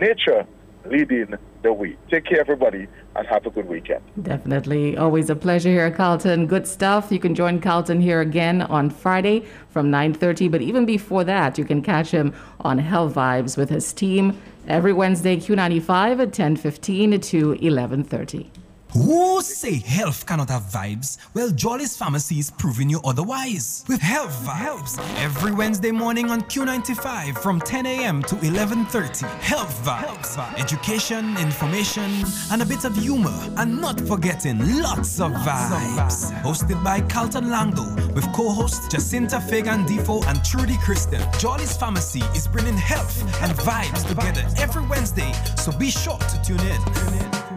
Nature 0.00 0.46
Leading 0.84 1.34
the 1.62 1.72
week. 1.72 1.98
Take 2.08 2.26
care, 2.26 2.40
everybody, 2.40 2.86
and 3.16 3.26
have 3.26 3.46
a 3.46 3.50
good 3.50 3.68
weekend. 3.68 4.02
Definitely. 4.22 4.96
Always 4.96 5.30
a 5.30 5.36
pleasure 5.36 5.70
here, 5.70 5.90
Carlton. 5.90 6.46
Good 6.46 6.66
stuff. 6.66 7.10
You 7.10 7.18
can 7.18 7.34
join 7.34 7.60
Carlton 7.60 8.00
here 8.00 8.20
again 8.20 8.62
on 8.62 8.90
Friday 8.90 9.44
from 9.68 9.90
9.30, 9.90 10.50
but 10.50 10.62
even 10.62 10.86
before 10.86 11.24
that, 11.24 11.58
you 11.58 11.64
can 11.64 11.82
catch 11.82 12.10
him 12.10 12.34
on 12.60 12.78
Health 12.78 13.14
Vibes 13.14 13.56
with 13.56 13.70
his 13.70 13.92
team 13.92 14.40
every 14.66 14.92
Wednesday, 14.92 15.36
Q95 15.36 16.22
at 16.22 16.30
10.15 16.30 17.22
to 17.22 17.54
11.30. 17.54 18.48
Who 18.92 19.42
say 19.42 19.78
health 19.78 20.24
cannot 20.24 20.48
have 20.48 20.62
vibes? 20.62 21.18
Well, 21.34 21.50
Jolly's 21.50 21.96
Pharmacy 21.96 22.38
is 22.38 22.50
proving 22.50 22.88
you 22.88 23.00
otherwise. 23.04 23.84
With 23.86 24.00
Health 24.00 24.34
Vibes, 24.44 24.98
every 25.18 25.52
Wednesday 25.52 25.90
morning 25.90 26.30
on 26.30 26.40
Q95 26.42 27.38
from 27.38 27.60
10 27.60 27.84
a.m. 27.84 28.22
to 28.22 28.34
11.30. 28.36 29.28
Health 29.40 29.82
Vibes, 29.84 30.58
education, 30.58 31.36
information, 31.36 32.10
and 32.50 32.62
a 32.62 32.66
bit 32.66 32.84
of 32.84 32.96
humor. 32.96 33.38
And 33.58 33.78
not 33.78 34.00
forgetting 34.00 34.58
lots 34.80 35.20
of 35.20 35.32
vibes. 35.32 36.32
Hosted 36.42 36.82
by 36.82 37.02
Carlton 37.02 37.44
Langdo 37.44 38.14
with 38.14 38.24
co-hosts 38.32 38.88
Jacinta 38.88 39.38
Fagan 39.38 39.84
Defo 39.84 40.24
and 40.26 40.42
Trudy 40.44 40.78
Kristen. 40.78 41.22
Jolly's 41.38 41.76
Pharmacy 41.76 42.22
is 42.34 42.48
bringing 42.48 42.76
health 42.76 43.20
and 43.42 43.52
vibes 43.58 44.08
together 44.08 44.42
every 44.56 44.86
Wednesday, 44.86 45.32
so 45.56 45.72
be 45.72 45.90
sure 45.90 46.18
to 46.18 46.42
tune 46.42 46.60
in. 46.60 47.47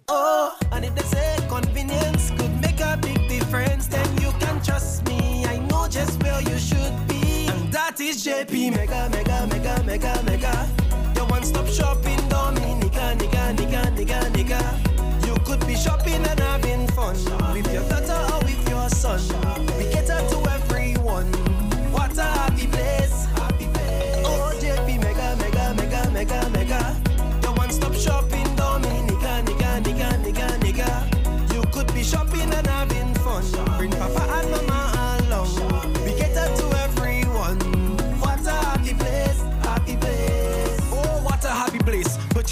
Oh, 0.07 0.57
and 0.71 0.85
if 0.85 0.95
they 0.95 1.03
say 1.03 1.37
convenience 1.49 2.31
could 2.31 2.61
make 2.61 2.79
a 2.79 2.97
big 3.01 3.27
difference, 3.27 3.87
then 3.87 4.07
you 4.21 4.31
can 4.39 4.61
trust 4.63 5.05
me. 5.07 5.45
I 5.45 5.57
know 5.57 5.87
just 5.89 6.23
where 6.23 6.41
you 6.41 6.57
should 6.57 7.07
be. 7.07 7.47
And 7.47 7.71
that 7.73 7.99
is 7.99 8.23
JP 8.25 8.71
Mega, 8.75 9.09
Mega, 9.09 9.45
Mega, 9.47 9.83
Mega, 9.83 10.23
Mega. 10.23 10.67
Your 11.15 11.25
one-stop 11.27 11.67
shopping, 11.67 12.19
Dominica, 12.29 13.15
nigga, 13.19 13.53
nigga, 13.57 13.83
nigga, 13.95 14.21
nigga. 14.31 14.61
You 15.27 15.35
could 15.45 15.65
be 15.67 15.75
shopping 15.75 16.25
and 16.25 16.39
having 16.39 16.87
fun 16.89 17.15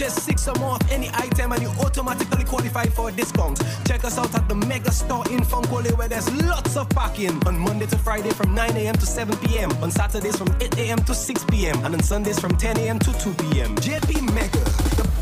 Purchase 0.01 0.23
six 0.23 0.47
or 0.47 0.55
more 0.55 0.77
of 0.77 0.91
any 0.91 1.11
item 1.13 1.51
and 1.51 1.61
you 1.61 1.69
automatically 1.79 2.43
qualify 2.43 2.85
for 2.85 3.09
a 3.09 3.11
discount. 3.11 3.61
Check 3.85 4.03
us 4.03 4.17
out 4.17 4.33
at 4.33 4.49
the 4.49 4.55
Mega 4.55 4.91
Store 4.91 5.23
in 5.29 5.43
Fond 5.43 5.67
Cole 5.67 5.83
where 5.95 6.07
there's 6.07 6.27
lots 6.43 6.75
of 6.75 6.89
parking 6.89 7.39
on 7.45 7.59
Monday 7.59 7.85
to 7.85 7.97
Friday 7.99 8.31
from 8.31 8.55
9 8.55 8.77
a.m. 8.77 8.95
to 8.95 9.05
7 9.05 9.37
p.m. 9.37 9.69
On 9.83 9.91
Saturdays 9.91 10.35
from 10.35 10.47
8 10.59 10.75
a.m. 10.79 10.97
to 11.03 11.13
6 11.13 11.45
p.m. 11.51 11.75
And 11.85 11.93
on 11.93 12.01
Sundays 12.01 12.39
from 12.39 12.57
10 12.57 12.79
a.m. 12.79 12.97
to 12.97 13.13
2 13.19 13.33
p.m. 13.33 13.75
JP 13.75 14.33
Mega, 14.33 14.65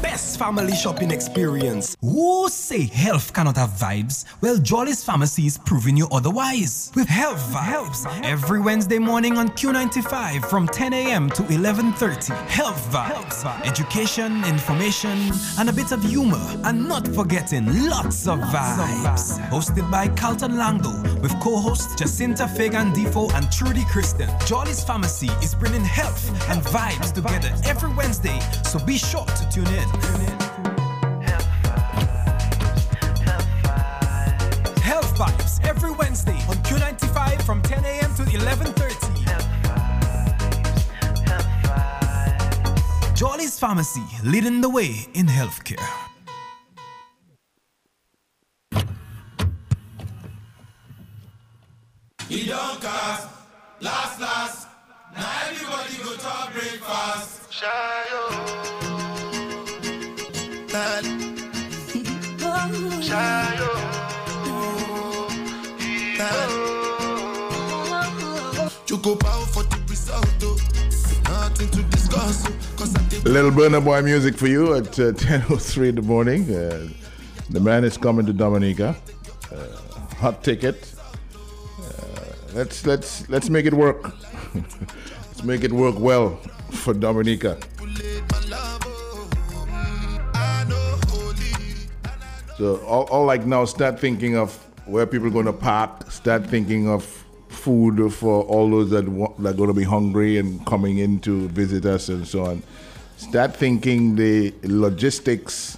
best 0.02 0.40
family 0.40 0.74
shopping 0.76 1.12
experience. 1.12 1.96
Who 2.02 2.50
say 2.50 2.88
health 2.88 3.34
cannot 3.34 3.58
have 3.58 3.72
vibes? 3.72 4.26
Well, 4.42 4.58
Jolly's 4.58 5.04
Pharmacy 5.04 5.46
is 5.46 5.58
proving 5.58 5.98
you 5.98 6.08
otherwise. 6.12 6.92
With 6.96 7.08
Health 7.08 7.42
Vibes, 7.52 8.06
every 8.24 8.62
Wednesday 8.62 9.00
morning 9.00 9.38
on 9.38 9.50
Q95 9.50 10.50
from 10.50 10.68
10 10.68 10.94
a.m. 10.94 11.30
to 11.32 11.44
11.30. 11.44 12.36
Health 12.48 12.90
Vibes, 12.92 13.46
education, 13.66 14.44
information, 14.46 15.32
and 15.58 15.70
a 15.70 15.74
bit 15.74 15.92
of 15.92 16.04
humor. 16.04 16.44
And 16.64 16.88
not 16.88 17.08
forgetting 17.08 17.66
lots 17.88 18.28
of 18.28 18.40
vibes. 18.40 19.40
Hosted 19.50 19.90
by 19.92 20.08
Carlton 20.10 20.54
Langdo 20.54 21.22
with 21.22 21.38
co-hosts 21.42 21.96
Jacinta 21.96 22.48
Fagan 22.48 22.94
Defo 22.94 23.32
and 23.34 23.52
Trudy 23.52 23.84
Kristen. 23.86 24.30
Jolly's 24.46 24.84
Pharmacy 24.84 25.30
is 25.44 25.54
bringing 25.56 25.84
health 25.84 26.30
and 26.50 26.62
vibes 26.64 27.14
together 27.14 27.54
every 27.66 27.94
Wednesday, 27.94 28.40
so 28.64 28.80
be 28.80 28.98
sure 28.98 29.26
to 29.26 29.50
tune 29.50 29.68
in. 29.68 29.89
Health 34.82 35.12
Vibes 35.18 35.60
every 35.66 35.92
Wednesday 35.92 36.40
on 36.50 36.56
Q95 36.68 37.42
from 37.44 37.62
10 37.62 37.86
a.m. 37.86 38.14
to 38.16 38.24
11:30. 38.24 39.00
Jolly's 43.16 43.60
Pharmacy, 43.60 44.06
leading 44.24 44.62
the 44.62 44.70
way 44.70 45.08
in 45.14 45.28
healthcare. 45.28 45.86
He 52.30 52.46
don't 52.46 52.80
cast, 52.80 53.28
last, 53.82 54.22
last. 54.22 54.68
Now 55.16 55.50
everybody 55.50 55.98
go 56.04 56.14
to 56.16 56.52
breakfast. 56.54 57.52
Shayo. 57.52 58.99
Shayo. 63.02 63.70
Choco 68.86 69.16
power 69.16 69.46
for 69.48 69.64
the 69.64 69.80
result, 69.90 70.28
oh. 70.44 70.58
Nothing 71.24 71.70
to 71.70 71.84
discuss, 71.90 72.46
oh. 72.48 72.54
Cause 72.78 72.96
I 72.96 73.00
think 73.00 73.26
A 73.26 73.30
little 73.30 73.52
Burna 73.52 73.84
Boy 73.84 74.02
music 74.04 74.36
for 74.38 74.48
you 74.48 74.76
at 74.76 74.88
uh, 75.00 75.12
10.03 75.14 75.90
in 75.90 75.96
the 75.96 76.02
morning. 76.04 76.44
Uh, 76.54 76.88
the 77.50 77.60
man 77.60 77.84
is 77.84 77.98
coming 77.98 78.26
to 78.28 78.34
Dominica. 78.34 78.96
Uh, 79.52 79.76
hot 80.18 80.44
ticket. 80.44 80.94
Uh, 81.34 82.22
let's 82.54 82.86
let's 82.86 83.28
let's 83.30 83.50
make 83.50 83.66
it 83.66 83.74
work. 83.74 84.14
let's 84.54 85.44
make 85.44 85.64
it 85.64 85.72
work 85.72 85.98
well 85.98 86.36
for 86.72 86.94
Dominica. 86.94 87.58
So 92.60 92.76
all, 92.86 93.06
all 93.06 93.24
like 93.24 93.46
now 93.46 93.64
start 93.64 94.02
thinking 94.02 94.36
of 94.36 94.54
where 94.86 95.08
people 95.08 95.28
are 95.28 95.32
going 95.32 95.46
to 95.46 95.54
park. 95.54 96.12
Start 96.12 96.46
thinking 96.46 96.90
of 96.90 97.06
food 97.48 98.14
for 98.14 98.44
all 98.44 98.70
those 98.70 98.90
that, 98.90 99.08
wa- 99.08 99.32
that 99.40 99.52
are 99.52 99.54
going 99.54 99.70
to 99.70 99.74
be 99.74 99.86
hungry 99.86 100.38
and 100.40 100.66
coming 100.66 100.98
in 100.98 101.22
to 101.22 101.48
visit 101.48 101.86
us 101.86 102.10
and 102.10 102.28
so 102.28 102.44
on. 102.44 102.62
Start 103.16 103.56
thinking 103.56 104.14
the 104.18 104.54
logistics 104.64 105.78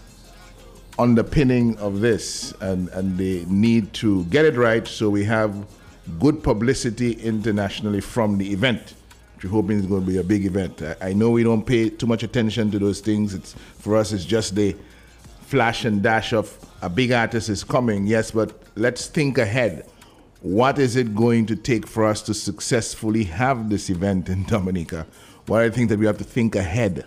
underpinning 0.98 1.78
of 1.78 2.02
this 2.02 2.52
and, 2.62 2.90
and 2.90 3.16
the 3.16 3.46
need 3.46 3.94
to 3.94 4.24
get 4.26 4.46
it 4.46 4.56
right 4.56 4.88
so 4.88 5.08
we 5.08 5.24
have 5.24 5.68
good 6.20 6.42
publicity 6.42 7.12
internationally 7.12 8.02
from 8.02 8.40
the 8.40 8.52
event. 8.52 8.96
Which 9.36 9.46
we're 9.46 9.52
hoping 9.52 9.78
is 9.78 9.86
going 9.86 10.02
to 10.02 10.08
be 10.08 10.18
a 10.18 10.24
big 10.24 10.46
event. 10.46 10.82
I, 10.82 10.96
I 11.10 11.14
know 11.14 11.30
we 11.30 11.44
don't 11.44 11.64
pay 11.64 11.92
too 11.92 12.08
much 12.08 12.24
attention 12.24 12.72
to 12.72 12.80
those 12.80 13.02
things. 13.02 13.36
It's 13.36 13.54
for 13.78 13.96
us 13.96 14.14
it's 14.14 14.26
just 14.26 14.56
the 14.56 14.76
flash 15.42 15.86
and 15.86 16.02
dash 16.02 16.34
of 16.34 16.58
a 16.82 16.90
big 16.90 17.12
artist 17.12 17.50
is 17.50 17.64
coming, 17.64 18.08
yes, 18.08 18.32
but 18.32 18.62
let's 18.76 19.08
think 19.08 19.38
ahead. 19.38 19.86
What 20.42 20.80
is 20.80 20.96
it 20.96 21.16
going 21.16 21.46
to 21.48 21.56
take 21.56 21.86
for 21.86 22.06
us 22.06 22.22
to 22.24 22.34
successfully 22.34 23.24
have 23.26 23.70
this 23.70 23.90
event 23.90 24.30
in 24.30 24.44
Dominica? 24.46 25.06
What 25.46 25.62
are 25.62 25.70
the 25.70 25.76
things 25.76 25.90
that 25.90 26.00
we 26.00 26.06
have 26.06 26.18
to 26.18 26.24
think 26.24 26.56
ahead 26.56 27.06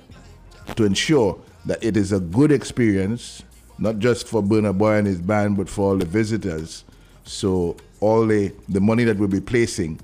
to 0.77 0.85
ensure 0.85 1.39
that 1.67 1.83
it 1.83 1.97
is 1.97 2.13
a 2.13 2.21
good 2.21 2.53
experience, 2.53 3.43
not 3.79 3.99
just 3.99 4.29
for 4.29 4.43
Burna 4.43 4.77
Boy 4.77 4.95
and 4.95 5.07
his 5.07 5.21
band, 5.21 5.57
but 5.57 5.69
for 5.69 5.91
all 5.91 5.97
the 5.97 6.05
visitors. 6.05 6.85
So 7.25 7.77
all 8.01 8.27
the, 8.27 8.53
the 8.69 8.81
money 8.81 9.05
that 9.05 9.17
we'll 9.17 9.29
be 9.29 9.41
placing 9.41 10.01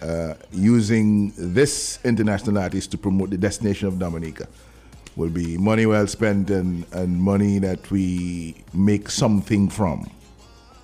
uh, 0.00 0.34
using 0.50 1.32
this 1.36 2.00
international 2.04 2.58
artist 2.58 2.90
to 2.90 2.98
promote 2.98 3.30
the 3.30 3.36
destination 3.36 3.86
of 3.86 3.98
Dominica 3.98 4.48
will 5.16 5.28
be 5.28 5.56
money 5.58 5.86
well 5.86 6.06
spent 6.06 6.50
and, 6.50 6.86
and 6.92 7.20
money 7.20 7.58
that 7.58 7.90
we 7.90 8.54
make 8.72 9.10
something 9.10 9.68
from 9.68 10.10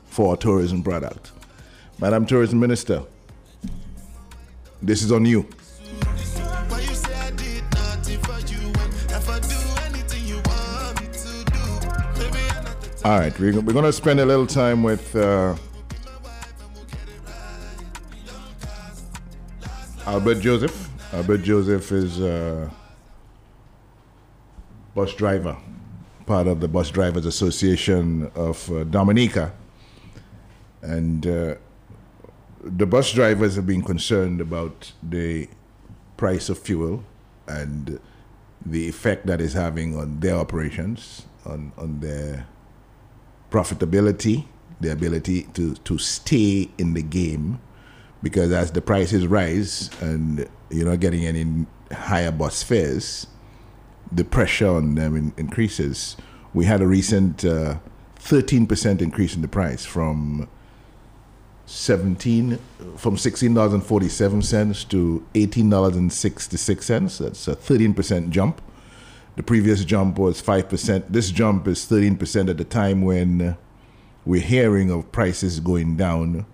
for 0.06 0.30
our 0.30 0.36
tourism 0.36 0.82
product. 0.82 1.32
Madam 1.98 2.26
Tourism 2.26 2.60
Minister, 2.60 3.02
this 4.82 5.02
is 5.02 5.10
on 5.10 5.24
you. 5.24 5.42
Why 5.42 6.80
you 6.80 6.94
say 6.94 7.14
I 7.14 7.30
did 7.32 7.64
nothing 7.74 8.20
for 8.20 8.38
you 8.52 8.58
when 8.72 8.90
if 9.16 9.28
I 9.28 9.40
do 9.40 9.86
anything 9.86 10.26
you 10.26 10.36
want 10.44 11.00
me 11.00 11.08
to 11.08 11.44
do? 11.50 12.30
Maybe 12.30 12.38
I'm 12.50 12.64
not 12.64 13.04
All 13.04 13.18
right, 13.18 13.38
we're, 13.38 13.60
we're 13.60 13.72
going 13.72 13.84
to 13.84 13.92
spend 13.92 14.20
a 14.20 14.26
little 14.26 14.46
time 14.46 14.82
with 14.82 15.16
uh, 15.16 15.56
Albert 20.06 20.40
Joseph. 20.40 20.88
Albert 21.12 21.38
Joseph 21.38 21.90
is 21.90 22.20
a 22.20 22.70
bus 24.98 25.14
driver, 25.14 25.56
part 26.26 26.48
of 26.48 26.58
the 26.58 26.66
Bus 26.66 26.90
Drivers 26.90 27.24
Association 27.24 28.32
of 28.34 28.68
uh, 28.72 28.82
Dominica. 28.82 29.52
And 30.82 31.24
uh, 31.24 31.54
the 32.64 32.84
bus 32.84 33.12
drivers 33.12 33.54
have 33.54 33.64
been 33.64 33.82
concerned 33.82 34.40
about 34.40 34.90
the 35.00 35.48
price 36.16 36.48
of 36.48 36.58
fuel 36.58 37.04
and 37.46 38.00
the 38.66 38.88
effect 38.88 39.26
that 39.26 39.40
is 39.40 39.52
having 39.52 39.96
on 39.96 40.18
their 40.18 40.34
operations, 40.34 41.26
on, 41.46 41.70
on 41.78 42.00
their 42.00 42.48
profitability, 43.52 44.46
the 44.80 44.90
ability 44.90 45.44
to, 45.54 45.74
to 45.74 45.96
stay 45.96 46.68
in 46.76 46.94
the 46.94 47.02
game. 47.02 47.60
Because 48.20 48.50
as 48.50 48.72
the 48.72 48.80
prices 48.80 49.28
rise 49.28 49.90
and 50.00 50.48
you're 50.70 50.90
not 50.90 50.98
getting 50.98 51.24
any 51.24 51.66
higher 51.92 52.32
bus 52.32 52.64
fares, 52.64 53.28
the 54.10 54.24
pressure 54.24 54.68
on 54.68 54.94
them 54.94 55.16
in, 55.16 55.32
increases. 55.36 56.16
We 56.54 56.64
had 56.64 56.80
a 56.80 56.86
recent 56.86 57.44
uh, 57.44 57.78
13% 58.20 59.00
increase 59.00 59.34
in 59.34 59.42
the 59.42 59.48
price 59.48 59.84
from 59.84 60.48
17 61.66 62.58
from 62.96 63.16
$16.47 63.16 64.88
to 64.88 65.26
$18.66. 65.34 67.18
That's 67.18 67.48
a 67.48 67.54
13% 67.54 68.30
jump. 68.30 68.62
The 69.36 69.42
previous 69.42 69.84
jump 69.84 70.18
was 70.18 70.40
5%. 70.42 71.04
This 71.08 71.30
jump 71.30 71.68
is 71.68 71.80
13% 71.80 72.48
at 72.48 72.56
the 72.56 72.64
time 72.64 73.02
when 73.02 73.56
we're 74.24 74.40
hearing 74.40 74.90
of 74.90 75.12
prices 75.12 75.60
going 75.60 75.96
down 75.96 76.46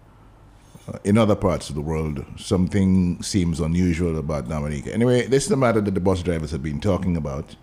in 1.05 1.19
other 1.19 1.35
parts 1.35 1.69
of 1.69 1.75
the 1.75 1.81
world. 1.81 2.25
Something 2.37 3.23
seems 3.23 3.61
unusual 3.61 4.19
about 4.19 4.49
Dominica. 4.49 4.93
Anyway, 4.93 5.27
this 5.27 5.45
is 5.45 5.49
the 5.49 5.57
matter 5.57 5.81
that 5.81 5.95
the 5.95 6.01
bus 6.01 6.23
drivers 6.23 6.51
have 6.51 6.63
been 6.63 6.81
talking 6.81 7.17
about. 7.17 7.57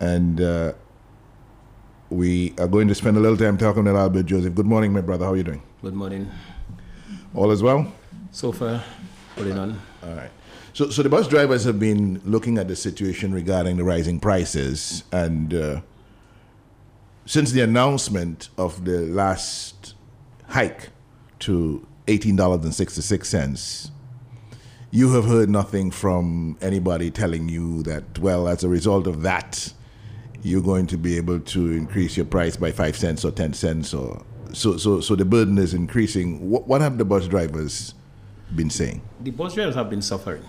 And 0.00 0.40
uh, 0.40 0.72
we 2.10 2.54
are 2.58 2.68
going 2.68 2.88
to 2.88 2.94
spend 2.94 3.16
a 3.16 3.20
little 3.20 3.36
time 3.36 3.58
talking 3.58 3.84
with 3.84 3.96
Albert 3.96 4.24
Joseph. 4.24 4.54
Good 4.54 4.66
morning, 4.66 4.92
my 4.92 5.00
brother. 5.00 5.24
How 5.24 5.32
are 5.32 5.36
you 5.36 5.42
doing? 5.42 5.62
Good 5.82 5.94
morning. 5.94 6.30
All 7.34 7.50
is 7.50 7.62
well? 7.62 7.92
So 8.30 8.52
far, 8.52 8.82
putting 9.36 9.58
on. 9.58 9.80
All 10.02 10.14
right. 10.14 10.30
So, 10.72 10.90
so 10.90 11.02
the 11.02 11.08
bus 11.08 11.26
drivers 11.26 11.64
have 11.64 11.80
been 11.80 12.20
looking 12.24 12.56
at 12.56 12.68
the 12.68 12.76
situation 12.76 13.34
regarding 13.34 13.78
the 13.78 13.84
rising 13.84 14.20
prices, 14.20 15.02
and 15.10 15.52
uh, 15.52 15.80
since 17.26 17.50
the 17.50 17.62
announcement 17.62 18.48
of 18.56 18.84
the 18.84 19.00
last 19.00 19.94
hike 20.48 20.90
to 21.40 21.86
eighteen 22.08 22.36
dollars 22.36 22.64
and 22.64 22.74
sixty 22.74 23.02
six 23.02 23.28
cents, 23.28 23.90
you 24.90 25.12
have 25.12 25.24
heard 25.24 25.48
nothing 25.48 25.90
from 25.90 26.56
anybody 26.60 27.10
telling 27.10 27.48
you 27.48 27.82
that. 27.84 28.18
Well, 28.18 28.48
as 28.48 28.64
a 28.64 28.68
result 28.68 29.06
of 29.06 29.22
that, 29.22 29.72
you're 30.42 30.62
going 30.62 30.86
to 30.88 30.96
be 30.96 31.16
able 31.16 31.40
to 31.40 31.72
increase 31.72 32.16
your 32.16 32.26
price 32.26 32.56
by 32.56 32.72
five 32.72 32.96
cents 32.96 33.24
or 33.24 33.30
ten 33.30 33.52
cents, 33.52 33.94
or 33.94 34.24
so. 34.52 34.76
So, 34.76 35.00
so 35.00 35.14
the 35.14 35.24
burden 35.24 35.58
is 35.58 35.74
increasing. 35.74 36.50
What, 36.50 36.66
what 36.66 36.80
have 36.80 36.98
the 36.98 37.04
bus 37.04 37.28
drivers 37.28 37.94
been 38.54 38.70
saying? 38.70 39.02
The 39.20 39.30
bus 39.30 39.54
drivers 39.54 39.74
have 39.74 39.90
been 39.90 40.02
suffering. 40.02 40.44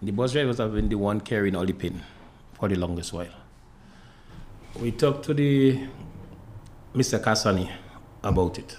The 0.00 0.12
bus 0.12 0.32
drivers 0.32 0.58
have 0.58 0.74
been 0.74 0.88
the 0.88 0.96
one 0.96 1.20
carrying 1.20 1.54
all 1.56 1.64
the 1.64 1.72
pain 1.72 2.02
for 2.54 2.68
the 2.68 2.76
longest 2.76 3.12
while. 3.12 3.28
We 4.80 4.90
talked 4.90 5.24
to 5.26 5.34
the 5.34 5.86
Mr. 6.94 7.22
Cassani 7.22 7.70
about 8.22 8.58
it. 8.58 8.76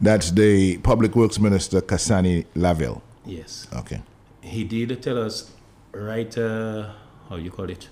That's 0.00 0.30
the 0.30 0.78
Public 0.78 1.14
Works 1.16 1.38
Minister 1.38 1.80
Cassani 1.80 2.44
Laville. 2.54 3.00
Yes. 3.24 3.66
Okay. 3.72 4.02
He 4.42 4.64
did 4.64 5.02
tell 5.02 5.22
us 5.22 5.50
right 5.92 6.36
uh, 6.38 6.90
how 7.28 7.36
you 7.36 7.50
call 7.50 7.68
it? 7.70 7.88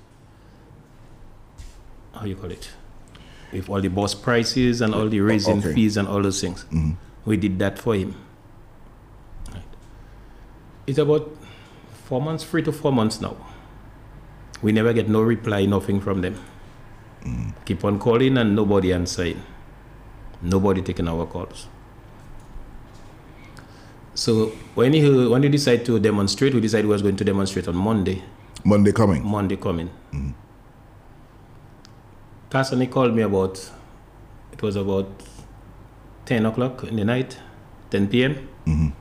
How 2.12 2.24
you 2.26 2.36
call 2.36 2.51
it? 2.51 2.70
With 3.52 3.68
all 3.68 3.81
the 3.81 3.89
bus 3.89 4.14
prices 4.14 4.81
and 4.81 4.94
all 4.94 5.09
the 5.09 5.20
raising 5.20 5.59
Okay. 5.59 5.74
fees 5.74 5.97
and 5.97 6.06
all 6.09 6.22
those 6.22 6.40
things. 6.40 6.64
Mhm. 6.70 6.97
We 7.24 7.36
did 7.36 7.59
that 7.59 7.78
for 7.78 7.94
him. 7.94 8.14
Right. 9.52 9.62
It's 10.86 10.98
about 10.98 11.31
four 12.05 12.20
months, 12.20 12.44
three 12.44 12.62
to 12.62 12.72
four 12.72 12.93
months 12.93 13.20
now. 13.20 13.36
We 14.62 14.72
never 14.72 14.93
get 14.93 15.09
no 15.09 15.22
reply, 15.22 15.66
nothing 15.66 16.01
from 16.01 16.20
them. 16.20 16.36
Keep 17.64 17.85
on 17.85 17.98
calling 17.98 18.36
and 18.36 18.55
nobody 18.55 18.93
answering. 18.93 19.40
Nobody 20.43 20.82
taking 20.82 21.09
our 21.09 21.24
calls. 21.26 21.68
So 24.15 24.47
when 24.74 24.93
he 24.93 25.27
when 25.28 25.43
he 25.43 25.49
decided 25.49 25.85
to 25.86 25.99
demonstrate, 25.99 26.55
we 26.55 26.61
decided 26.61 26.86
we 26.86 26.93
was 26.93 27.03
going 27.03 27.16
to 27.16 27.24
demonstrate 27.24 27.66
on 27.69 27.77
Monday. 27.77 28.23
Monday 28.65 28.93
coming. 28.93 29.24
Monday 29.27 29.57
coming. 29.57 29.91
Cassani 32.51 32.89
called 32.91 33.15
me 33.15 33.23
about, 33.23 33.70
it 34.53 34.62
was 34.62 34.77
about 34.77 35.09
10 36.27 36.47
o'clock 36.47 36.85
in 36.85 36.97
the 36.97 37.05
night, 37.05 37.36
10 37.91 38.07
p.m. 38.09 38.49
Mhm. 38.66 38.93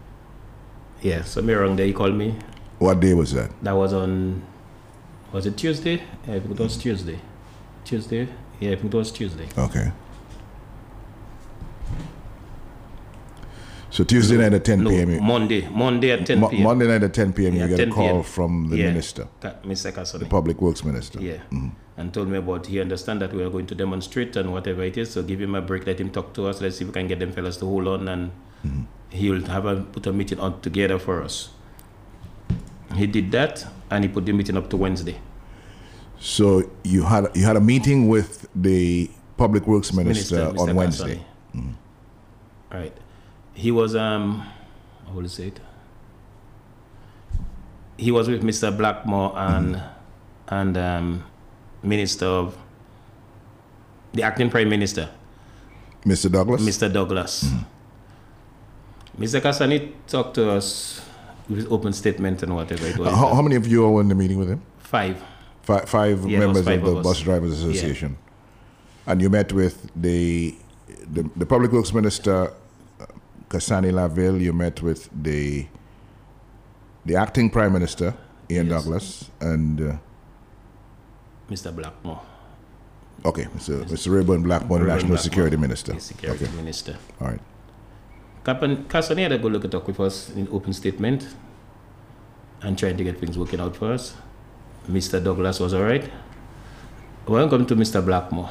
Yeah, 1.01 1.23
somewhere 1.23 1.61
around 1.61 1.77
there 1.77 1.85
he 1.85 1.93
called 1.93 2.15
me. 2.15 2.35
What 2.79 2.99
day 2.99 3.13
was 3.13 3.31
that? 3.33 3.51
That 3.61 3.73
was 3.75 3.93
on, 3.93 4.41
was 5.31 5.45
it 5.45 5.55
Tuesday? 5.55 6.01
Yeah, 6.27 6.35
I 6.35 6.39
think 6.39 6.51
it 6.51 6.59
was 6.59 6.77
Tuesday. 6.77 7.19
Tuesday? 7.85 8.27
Yeah, 8.59 8.71
I 8.71 8.75
think 8.75 8.93
it 8.93 8.97
was 8.97 9.11
Tuesday. 9.11 9.47
Okay. 9.57 9.91
So 13.93 14.03
Tuesday 14.03 14.37
night 14.37 14.53
at 14.53 14.65
10 14.65 14.83
No, 14.83 14.89
p.m. 14.89 15.23
Monday. 15.23 15.67
Monday 15.69 16.09
at 16.09 16.25
10 16.25 16.49
p.m. 16.49 16.63
Monday 16.63 16.87
night 16.87 17.03
at 17.03 17.13
10 17.13 17.31
p.m. 17.33 17.53
Yeah, 17.53 17.67
you 17.67 17.77
get 17.77 17.89
a 17.89 17.91
call 17.91 18.23
from 18.23 18.69
the 18.71 18.77
Yeah, 18.77 18.87
minister, 18.87 19.27
Mr. 19.41 19.91
Cassani. 19.93 20.19
the 20.21 20.25
public 20.25 20.59
works 20.63 20.83
minister. 20.83 21.21
Yeah. 21.21 21.37
Mhm. 21.51 21.73
And 21.95 22.11
told 22.11 22.27
me 22.27 22.39
about 22.39 22.65
he 22.65 22.81
understand 22.81 23.21
that 23.21 23.31
we 23.33 23.43
are 23.43 23.51
going 23.51 23.67
to 23.67 23.75
demonstrate 23.75 24.35
and 24.35 24.51
whatever 24.51 24.81
it 24.83 24.97
is. 24.97 25.11
So 25.11 25.21
give 25.21 25.39
him 25.39 25.53
a 25.53 25.61
break, 25.61 25.85
let 25.85 25.99
him 25.99 26.09
talk 26.09 26.33
to 26.33 26.47
us. 26.47 26.59
Let's 26.59 26.77
see 26.77 26.85
if 26.85 26.89
we 26.89 26.93
can 26.93 27.07
get 27.07 27.19
them 27.19 27.31
fellas 27.33 27.57
to 27.57 27.67
hold 27.67 27.87
on 27.87 28.07
and 28.07 28.31
he 29.11 29.29
will 29.29 29.45
have 29.45 29.67
a 29.67 29.75
put 29.97 30.07
a 30.07 30.13
meeting 30.21 30.39
on 30.39 30.59
together 30.61 30.97
for 30.97 31.21
us. 31.21 31.49
He 32.95 33.05
did 33.05 33.31
that 33.31 33.63
and 33.91 34.03
he 34.03 34.09
put 34.09 34.25
the 34.25 34.33
meeting 34.33 34.57
up 34.57 34.71
to 34.71 34.77
Wednesday. 34.87 35.17
So 36.19 36.63
you 36.83 37.03
had 37.03 37.29
you 37.35 37.45
had 37.45 37.57
a 37.57 37.61
meeting 37.61 38.07
with 38.07 38.47
the 38.55 39.11
public 39.37 39.67
works 39.67 39.93
minister, 39.93 40.35
Minister, 40.45 40.61
on 40.63 40.69
Mr. 40.69 40.73
Wednesday. 40.81 41.17
Right. 42.71 42.97
He 43.53 43.71
was 43.71 43.95
um 43.95 44.45
how 45.07 45.13
will 45.13 45.27
say 45.29 45.47
it? 45.47 45.59
He 47.97 48.11
was 48.11 48.27
with 48.27 48.41
Mr. 48.43 48.75
Blackmore 48.75 49.33
and 49.37 49.81
and 50.47 50.77
um, 50.77 51.23
Minister 51.83 52.25
of 52.25 52.57
the 54.13 54.23
acting 54.23 54.49
Prime 54.49 54.69
Minister. 54.69 55.09
Mr. 56.05 56.31
Douglas? 56.31 56.61
Mr. 56.61 56.91
Douglas. 56.91 57.49
Mr. 59.17 59.39
Cassani 59.39 59.93
talked 60.07 60.35
to 60.35 60.49
us 60.51 61.01
with 61.47 61.71
open 61.71 61.93
statement 61.93 62.43
and 62.43 62.55
whatever 62.55 62.85
it 62.87 62.97
was. 62.97 63.07
Uh, 63.07 63.15
how, 63.15 63.33
how 63.35 63.41
many 63.41 63.55
of 63.55 63.67
you 63.67 63.87
were 63.87 64.01
in 64.01 64.09
the 64.09 64.15
meeting 64.15 64.37
with 64.37 64.49
him? 64.49 64.61
Five. 64.79 65.23
Five, 65.61 65.87
five 65.87 66.25
Yeah, 66.29 66.39
members 66.39 66.65
five 66.65 66.79
of 66.83 66.85
the 66.91 66.97
of. 66.97 67.03
Bus 67.03 67.21
Drivers 67.21 67.63
Yeah. 67.63 67.69
Association. 67.69 68.17
And 69.05 69.21
you 69.21 69.29
met 69.29 69.53
with 69.53 69.89
the, 69.95 70.55
the 71.11 71.23
the 71.35 71.45
public 71.45 71.71
works 71.71 71.93
minister, 71.93 72.51
Cassani 73.53 73.91
Laville. 73.91 74.41
You 74.41 74.51
met 74.51 74.81
with 74.81 75.09
the 75.13 75.67
the 77.05 77.15
acting 77.15 77.49
prime 77.51 77.71
minister, 77.73 78.15
Ian 78.49 78.67
Douglas, 78.67 79.29
and 79.39 79.79
uh, 79.79 79.95
Mr. 81.49 81.75
Blackmore. 81.75 82.21
okay, 83.23 83.43
Mr. 83.55 83.83
Mr. 83.85 84.11
Rayburn 84.11 84.41
Blackmore, 84.41 84.79
Rayburn 84.79 84.87
National 84.87 85.09
Blackmore, 85.09 85.17
Security 85.17 85.57
Minister. 85.57 85.99
Security 85.99 86.45
okay. 86.45 86.55
Minister. 86.55 86.97
All 87.21 87.27
right. 87.27 87.41
Cassani 88.43 89.21
had 89.21 89.31
a 89.31 89.37
good 89.37 89.51
look 89.53 89.63
at 89.63 89.71
talk 89.71 89.87
with 89.87 89.99
us 89.99 90.29
in 90.31 90.47
open 90.51 90.73
statement 90.73 91.27
and 92.61 92.77
trying 92.77 92.97
to 92.97 93.03
get 93.03 93.19
things 93.19 93.37
working 93.37 93.59
out 93.61 93.75
for 93.75 93.93
us. 93.93 94.15
Mr. 94.89 95.23
Douglas 95.23 95.59
was 95.59 95.73
all 95.73 95.83
right. 95.83 96.09
Welcome 97.27 97.65
to 97.67 97.75
Mr. 97.75 98.03
Blackmore. 98.03 98.49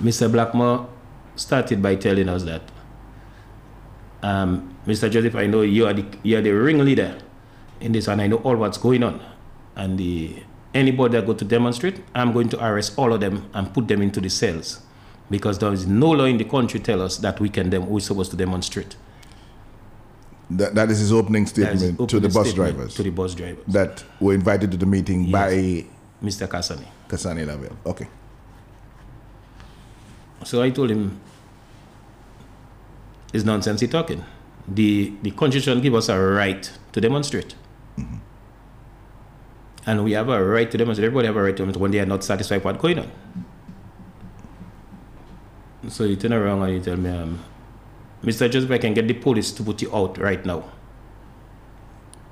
Mr. 0.00 0.30
Blackmore 0.32 0.88
started 1.34 1.82
by 1.82 1.96
telling 1.96 2.28
us 2.30 2.44
that, 2.44 2.62
um, 4.22 4.76
Mr. 4.86 5.10
Joseph, 5.10 5.34
I 5.34 5.46
know 5.46 5.62
you 5.62 5.86
are 5.86 5.92
the 5.92 6.04
you 6.22 6.38
are 6.38 6.42
the 6.42 6.50
ringleader 6.52 7.18
in 7.80 7.92
this, 7.92 8.08
and 8.08 8.20
I 8.20 8.26
know 8.26 8.36
all 8.38 8.56
what's 8.56 8.78
going 8.78 9.02
on. 9.02 9.20
And 9.76 9.98
the 9.98 10.42
anybody 10.74 11.12
that 11.18 11.26
go 11.26 11.34
to 11.34 11.44
demonstrate, 11.44 12.02
I'm 12.14 12.32
going 12.32 12.48
to 12.50 12.64
arrest 12.64 12.94
all 12.96 13.12
of 13.12 13.20
them 13.20 13.48
and 13.54 13.72
put 13.72 13.88
them 13.88 14.02
into 14.02 14.20
the 14.20 14.30
cells, 14.30 14.80
because 15.30 15.58
there 15.58 15.72
is 15.72 15.86
no 15.86 16.10
law 16.10 16.24
in 16.24 16.38
the 16.38 16.44
country 16.44 16.80
tell 16.80 17.02
us 17.02 17.18
that 17.18 17.40
we 17.40 17.48
can 17.48 17.70
dem- 17.70 17.88
we're 17.88 18.00
supposed 18.00 18.30
to 18.30 18.36
demonstrate. 18.36 18.96
That, 20.48 20.76
that 20.76 20.90
is 20.92 21.00
his 21.00 21.12
opening 21.12 21.46
statement 21.46 22.08
to 22.08 22.20
the 22.20 22.28
bus 22.28 22.52
drivers. 22.52 22.94
To 22.94 23.02
the 23.02 23.10
bus 23.10 23.34
drivers. 23.34 23.64
That 23.66 24.04
were 24.20 24.32
invited 24.32 24.70
to 24.70 24.76
the 24.76 24.86
meeting 24.86 25.30
by 25.30 25.84
Mr. 26.22 26.46
Cassani. 26.46 26.86
Cassani 27.08 27.44
Laville. 27.44 27.76
Okay. 27.84 28.06
So 30.44 30.62
I 30.62 30.70
told 30.70 30.90
him, 30.90 31.20
it's 33.36 33.44
nonsense 33.44 33.80
he 33.80 33.86
talking. 33.86 34.24
The, 34.66 35.12
the 35.22 35.30
constitution 35.30 35.80
give 35.80 35.94
us 35.94 36.08
a 36.08 36.18
right 36.18 36.68
to 36.92 37.00
demonstrate. 37.00 37.54
And 39.86 40.02
we 40.02 40.12
have 40.12 40.28
a 40.28 40.44
right 40.44 40.68
to 40.70 40.76
demonstrate. 40.78 41.06
Everybody 41.06 41.26
have 41.28 41.36
a 41.36 41.42
right 41.42 41.56
to 41.56 41.62
demonstrate 41.62 41.80
when 41.80 41.90
they 41.92 42.00
are 42.00 42.06
not 42.06 42.24
satisfied 42.24 42.56
with 42.56 42.64
what's 42.64 42.82
going 42.82 42.98
on. 42.98 43.10
So 45.88 46.04
he 46.08 46.16
turn 46.16 46.32
around 46.32 46.62
and 46.62 46.72
you 46.74 46.80
tell 46.80 46.96
me, 46.96 47.10
um, 47.10 47.38
Mr. 48.24 48.50
Joseph, 48.50 48.70
I 48.72 48.78
can 48.78 48.92
get 48.94 49.06
the 49.06 49.14
police 49.14 49.52
to 49.52 49.62
put 49.62 49.80
you 49.82 49.94
out 49.94 50.18
right 50.18 50.44
now. 50.44 50.64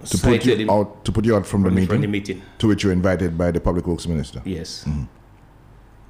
To 0.01 0.17
So 0.19 0.29
put 0.29 0.45
you 0.45 0.57
him- 0.57 0.71
out 0.71 1.05
to 1.05 1.13
put 1.13 1.25
you 1.25 1.37
out 1.37 1.47
from, 1.47 1.63
the 1.63 1.69
from 1.69 1.75
the- 1.77 1.81
meeting. 1.81 1.95
from 1.95 2.01
the 2.01 2.09
meeting. 2.09 2.43
To 2.59 2.67
which 2.69 2.83
you 2.83 2.89
were 2.89 2.93
invited 2.93 3.39
by 3.39 3.53
the 3.53 3.61
public 3.61 3.87
works 3.87 4.09
minister. 4.09 4.43
Yes. 4.45 4.85
Mhm. 4.89 5.07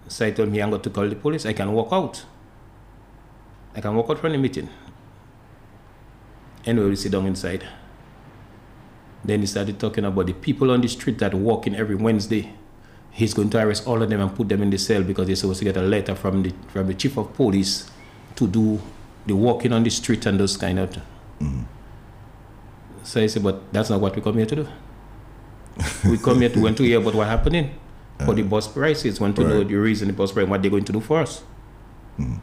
So 0.09 0.27
I 0.27 0.31
told 0.31 0.49
him, 0.49 0.63
I'm 0.63 0.71
going 0.71 0.81
to 0.83 0.91
call 0.91 1.09
the 1.09 1.17
police. 1.17 1.45
I 1.45 1.53
can 1.53 1.71
walk 1.73 1.89
out. 1.93 2.25
I 3.77 3.81
can 3.83 3.95
walk 3.95 4.09
out 4.11 4.19
from 4.19 4.33
the 4.33 4.39
meeting. 4.39 4.69
Anyway, 6.67 6.89
we 6.89 6.97
sit 6.97 7.13
down 7.13 7.27
inside. 7.27 7.67
Then 9.25 9.41
he 9.41 9.47
started 9.47 9.79
talking 9.79 10.05
about 10.05 10.27
the 10.27 10.33
people 10.33 10.71
on 10.71 10.81
the 10.81 10.89
street 10.89 11.19
that 11.19 11.35
walk 11.35 11.67
in 11.67 11.75
every 11.75 11.95
Wednesday. 11.95 12.53
He's 13.11 13.33
going 13.33 13.51
to 13.51 13.59
arrest 13.63 13.87
all 13.87 14.03
of 14.03 14.11
them 14.11 14.21
and 14.21 14.35
put 14.35 14.49
them 14.49 14.63
in 14.63 14.71
the 14.71 14.79
cell 14.79 15.03
because 15.03 15.27
they're 15.27 15.37
supposed 15.37 15.61
to 15.61 15.65
get 15.65 15.77
a 15.77 15.83
letter 15.83 16.15
from 16.15 16.43
the 16.43 16.53
from 16.69 16.89
the 16.89 16.95
chief 16.95 17.17
of 17.17 17.33
police 17.35 17.89
to 18.37 18.47
do 18.47 18.81
the 19.27 19.35
walking 19.35 19.73
on 19.73 19.83
the 19.83 19.91
street 19.91 20.27
and 20.27 20.39
those 20.39 20.57
kind 20.57 20.79
of. 20.79 20.91
Mm-hmm. 20.91 21.63
So 23.05 23.23
I 23.23 23.27
said, 23.27 23.43
but 23.43 23.73
that's 23.73 23.91
not 23.91 24.01
what 24.01 24.17
we 24.17 24.23
come 24.23 24.37
here 24.37 24.47
to 24.47 24.57
do. 24.57 24.69
we 26.09 26.19
come 26.19 26.41
here 26.41 26.49
to 26.49 26.61
want 26.61 26.77
to 26.79 26.83
hear 26.83 26.99
about 26.99 27.15
what's 27.15 27.29
happening 27.29 27.75
for 28.25 28.35
the 28.35 28.43
uh, 28.43 28.47
bus 28.47 28.69
prices, 28.69 29.21
want 29.21 29.37
to 29.37 29.43
know 29.43 29.65
the 29.65 29.75
reason 29.75 30.09
the 30.09 30.15
bus 30.15 30.33
price, 30.33 30.47
what 30.47 30.63
they're 30.63 30.71
going 30.71 30.85
to 30.85 30.93
do 30.93 31.01
for 31.01 31.21
us. 31.21 31.43
Mm-hmm. 32.19 32.37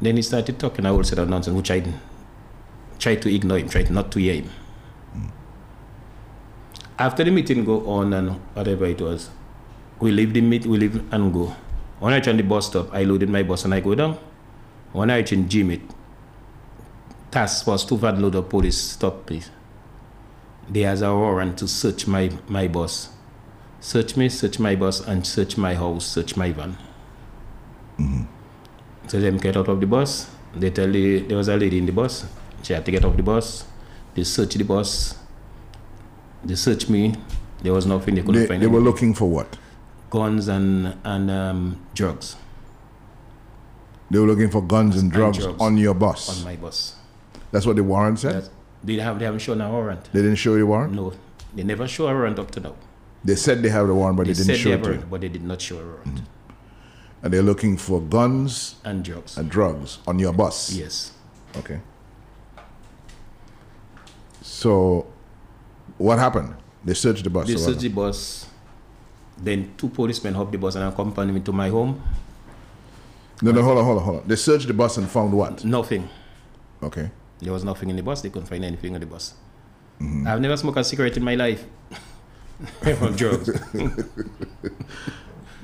Then 0.00 0.16
he 0.16 0.22
started 0.22 0.58
talking 0.58 0.86
a 0.86 0.90
whole 0.90 1.02
set 1.02 1.18
of 1.18 1.28
nonsense, 1.28 1.56
which 1.56 1.70
I 1.70 1.82
tried 2.98 3.22
to 3.22 3.34
ignore 3.34 3.58
him, 3.58 3.68
tried 3.68 3.90
not 3.90 4.12
to 4.12 4.20
hear 4.20 4.34
him. 4.34 4.50
Hmm. 5.12 5.26
After 6.98 7.24
the 7.24 7.30
meeting 7.30 7.64
go 7.64 7.86
on 7.86 8.12
and 8.12 8.30
whatever 8.54 8.86
it 8.86 9.00
was, 9.00 9.30
we 10.00 10.12
leave 10.12 10.32
the 10.34 10.40
meet, 10.40 10.66
we 10.66 10.78
leave 10.78 11.12
and 11.12 11.32
go. 11.32 11.54
When 11.98 12.12
I 12.12 12.16
reach 12.16 12.28
on 12.28 12.36
the 12.36 12.44
bus 12.44 12.66
stop, 12.66 12.94
I 12.94 13.02
loaded 13.02 13.28
my 13.28 13.42
bus 13.42 13.64
and 13.64 13.74
I 13.74 13.80
go 13.80 13.94
down. 13.94 14.18
When 14.92 15.10
I 15.10 15.16
reach 15.18 15.32
in 15.32 15.48
Jimmy, 15.48 15.82
task 17.30 17.64
force 17.64 17.84
two 17.84 17.98
van 17.98 18.22
load 18.22 18.36
of 18.36 18.48
police 18.48 18.78
stop 18.78 19.28
me. 19.28 19.42
They 20.70 20.82
has 20.82 21.02
a 21.02 21.12
warrant 21.12 21.58
to 21.58 21.66
search 21.66 22.06
my, 22.06 22.30
my 22.46 22.68
bus. 22.68 23.08
Search 23.80 24.16
me, 24.16 24.28
search 24.28 24.58
my 24.58 24.76
bus, 24.76 25.00
and 25.00 25.26
search 25.26 25.56
my 25.56 25.74
house, 25.74 26.06
search 26.06 26.36
my 26.36 26.52
van. 26.52 26.76
Mm-hmm. 27.98 28.37
So 29.08 29.20
them 29.20 29.36
get 29.38 29.56
out 29.56 29.68
of 29.68 29.80
the 29.80 29.86
bus. 29.86 30.30
They 30.54 30.70
tell 30.70 30.90
the 30.90 31.20
there 31.20 31.36
was 31.36 31.48
a 31.48 31.56
lady 31.56 31.78
in 31.78 31.86
the 31.86 31.92
bus. 31.92 32.26
She 32.62 32.72
had 32.72 32.84
to 32.84 32.90
get 32.90 33.04
off 33.04 33.16
the 33.16 33.22
bus. 33.22 33.64
They 34.14 34.24
search 34.24 34.54
the 34.54 34.64
bus. 34.64 35.14
They 36.44 36.54
search 36.54 36.88
me. 36.88 37.14
There 37.62 37.72
was 37.72 37.86
nothing 37.86 38.14
they 38.14 38.22
couldn't 38.22 38.40
They, 38.42 38.46
find. 38.46 38.62
they 38.62 38.66
were 38.66 38.78
anything. 38.78 38.84
looking 38.92 39.14
for 39.14 39.28
what? 39.28 39.56
guns 40.10 40.48
and 40.48 40.96
and 41.04 41.30
um, 41.30 41.76
drugs 41.94 42.34
They 44.10 44.18
were 44.18 44.26
looking 44.26 44.48
for 44.48 44.62
guns 44.62 44.94
and 44.94 45.04
And 45.04 45.12
drugs, 45.12 45.36
drugs 45.38 45.60
on 45.60 45.76
your 45.76 45.92
bus. 45.94 46.30
on 46.38 46.44
my 46.44 46.56
bus. 46.56 46.96
That's 47.52 47.66
what 47.66 47.76
the 47.76 47.84
warrant 47.84 48.18
said. 48.18 48.48
They 48.82 48.94
have 48.96 49.18
they 49.18 49.26
haven't 49.26 49.40
shown 49.40 49.60
a 49.60 49.70
warrant. 49.70 50.04
They 50.12 50.22
didn't 50.22 50.36
show 50.36 50.54
you 50.54 50.64
a 50.64 50.66
warrant. 50.66 50.94
No, 50.94 51.12
they 51.54 51.62
never 51.62 51.86
show 51.86 52.06
a 52.08 52.12
warrant 52.14 52.38
up 52.38 52.50
to 52.52 52.60
now. 52.60 52.74
They 53.24 53.34
said 53.36 53.62
they 53.62 53.68
have 53.68 53.86
the 53.86 53.94
warrant, 53.94 54.16
but 54.16 54.26
they, 54.28 54.32
they 54.32 54.44
didn't 54.44 54.60
show 54.64 54.70
it 54.70 54.80
warrant, 54.80 55.10
but 55.10 55.20
they 55.20 55.28
did 55.28 55.44
not 55.44 55.60
show 55.60 55.78
a 55.78 55.84
warrant. 55.84 56.20
And 57.22 57.32
they're 57.32 57.42
looking 57.42 57.76
for 57.76 58.00
guns 58.00 58.76
And 58.84 59.04
drugs. 59.04 59.36
and 59.36 59.50
drugs 59.50 59.98
on 60.06 60.18
your 60.18 60.32
bus. 60.32 60.72
Yes. 60.72 61.12
Okay. 61.56 61.80
So, 64.42 65.06
what 65.98 66.18
happened? 66.18 66.54
They 66.84 66.94
searched 66.94 67.24
the 67.24 67.30
bus. 67.30 67.48
They 67.48 67.56
searched 67.56 67.80
the 67.80 67.88
bus. 67.88 68.46
Then 69.36 69.74
two 69.76 69.88
policemen 69.88 70.34
hopped 70.34 70.52
the 70.52 70.58
bus 70.58 70.74
and 70.76 70.84
accompanied 70.84 71.32
me 71.32 71.40
to 71.40 71.52
my 71.52 71.68
home. 71.68 72.02
No, 73.40 73.52
no, 73.52 73.62
hold 73.62 73.78
on, 73.78 73.84
hold 73.84 73.98
on, 73.98 74.04
hold 74.04 74.16
on. 74.22 74.28
They 74.28 74.36
searched 74.36 74.66
the 74.66 74.74
bus 74.74 74.96
and 74.96 75.08
found 75.08 75.32
what? 75.32 75.64
Nothing. 75.64 76.08
Okay. 76.82 77.10
There 77.40 77.52
was 77.52 77.62
nothing 77.62 77.90
in 77.90 77.96
the 77.96 78.02
bus. 78.02 78.20
They 78.20 78.30
couldn't 78.30 78.48
find 78.48 78.64
anything 78.64 78.94
on 78.94 79.00
the 79.00 79.06
bus. 79.06 79.34
Mm-hmm. 80.00 80.26
I've 80.26 80.40
never 80.40 80.56
smoked 80.56 80.78
a 80.78 80.84
cigarette 80.84 81.16
in 81.16 81.24
my 81.24 81.34
life. 81.36 81.64
From 82.98 83.14
drugs. 83.14 83.50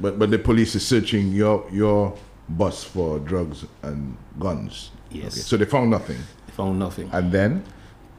But 0.01 0.19
but 0.19 0.31
the 0.31 0.39
police 0.39 0.75
is 0.75 0.87
searching 0.87 1.33
your 1.33 1.67
your 1.71 2.17
bus 2.49 2.85
for 2.85 3.19
drugs 3.19 3.65
and 3.83 4.17
guns. 4.39 4.91
Yes. 5.11 5.35
Okay. 5.35 5.41
So 5.41 5.57
they 5.57 5.65
found 5.65 5.91
nothing. 5.91 6.19
They 6.47 6.53
found 6.53 6.79
nothing. 6.79 7.09
And 7.13 7.31
then 7.31 7.65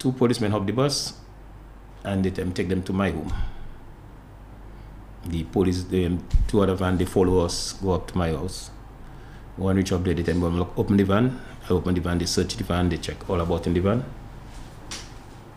Two 0.06 0.12
policemen 0.12 0.52
hopped 0.52 0.68
the 0.68 0.74
bus 0.74 1.14
and 2.04 2.24
they 2.24 2.30
them 2.30 2.52
take 2.52 2.70
them 2.70 2.84
to 2.84 2.94
my 2.94 3.10
home. 3.10 3.34
The 5.26 5.44
police, 5.46 5.84
the 5.84 6.18
two 6.48 6.62
other 6.62 6.76
van, 6.76 6.98
they 6.98 7.06
follow 7.06 7.40
us, 7.40 7.74
go 7.74 7.94
up 7.94 8.08
to 8.12 8.18
my 8.18 8.30
house. 8.30 8.70
One 9.58 9.78
reach 9.78 9.92
up 9.92 10.04
there, 10.04 10.14
they 10.14 10.22
tell 10.22 10.36
me, 10.36 10.48
look, 10.48 10.78
open 10.78 10.98
the 10.98 11.04
van. 11.06 11.42
I 11.68 11.74
open 11.74 11.96
the 11.96 12.02
van, 12.02 12.20
they 12.20 12.28
search 12.28 12.56
the 12.56 12.64
van, 12.64 12.90
they 12.90 12.98
check 12.98 13.28
all 13.28 13.42
about 13.42 13.66
in 13.66 13.74
the 13.74 13.80
van. 13.80 14.06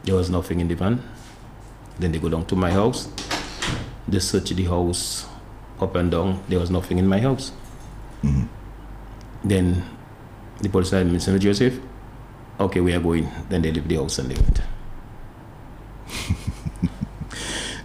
There 0.05 0.15
was 0.15 0.31
nothing 0.31 0.61
in 0.61 0.69
the 0.69 0.77
van. 0.77 1.03
Then 1.99 2.13
they 2.13 2.19
go 2.19 2.31
down 2.31 2.47
to 2.47 2.57
my 2.57 2.71
house. 2.71 3.09
They 4.07 4.21
search 4.21 4.49
the 4.49 4.65
house 4.65 5.27
up 5.81 5.95
and 5.95 6.11
down. 6.11 6.43
There 6.49 6.59
was 6.59 6.71
nothing 6.71 6.99
in 6.99 7.07
my 7.07 7.21
house. 7.21 7.53
Then 9.45 9.85
the 10.61 10.69
police 10.69 10.91
said, 10.91 11.07
Mr. 11.07 11.39
Joseph, 11.39 11.81
okay, 12.59 12.81
we 12.81 12.93
are 12.95 13.01
going. 13.01 13.29
Then 13.49 13.63
they 13.63 13.71
leave 13.71 13.89
the 13.89 13.97
house 13.97 14.19
and 14.19 14.31
they 14.31 14.35
went. 14.35 14.61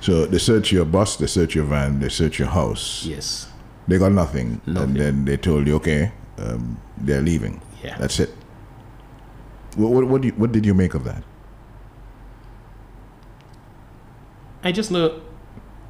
So 0.03 0.25
they 0.25 0.37
search 0.37 0.73
your 0.73 0.83
bus, 0.83 1.15
they 1.15 1.27
search 1.27 1.55
your 1.55 1.63
van, 1.63 2.01
they 2.01 2.09
search 2.09 2.37
your 2.37 2.49
house. 2.49 3.05
Yes. 3.05 3.47
They 3.87 3.97
got 3.97 4.11
nothing. 4.11 4.59
And 4.65 4.97
then 4.97 5.23
they 5.23 5.37
told 5.37 5.65
you, 5.65 5.75
okay, 5.75 6.11
um, 6.39 6.77
they're 6.97 7.21
leaving. 7.21 7.61
Yeah. 7.81 7.97
That's 7.97 8.19
it. 8.19 8.35
What, 9.77 9.93
what, 9.93 10.03
what, 10.03 10.21
do 10.21 10.27
you, 10.27 10.33
what 10.33 10.51
did 10.51 10.65
you 10.65 10.73
make 10.73 10.93
of 10.93 11.05
that? 11.05 11.23
I 14.61 14.73
just 14.73 14.91
know 14.91 15.21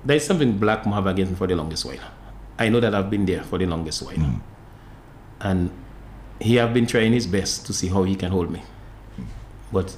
there's 0.06 0.26
something 0.26 0.58
Black 0.58 0.84
have 0.84 1.08
against 1.08 1.32
me 1.32 1.38
for 1.38 1.48
the 1.48 1.56
longest 1.56 1.86
while. 1.86 1.98
I 2.60 2.70
know 2.70 2.80
that 2.80 2.94
I've 2.94 3.10
been 3.10 3.26
there 3.26 3.44
for 3.44 3.58
the 3.58 3.66
longest 3.66 4.02
while. 4.02 4.16
Hmm. 4.16 4.40
And 5.42 5.72
he 6.40 6.56
have 6.56 6.74
been 6.74 6.86
trying 6.86 7.14
his 7.14 7.28
best 7.28 7.66
to 7.68 7.74
see 7.74 7.88
how 7.88 8.04
he 8.04 8.16
can 8.16 8.32
hold 8.32 8.52
me. 8.52 8.62
But 9.72 9.96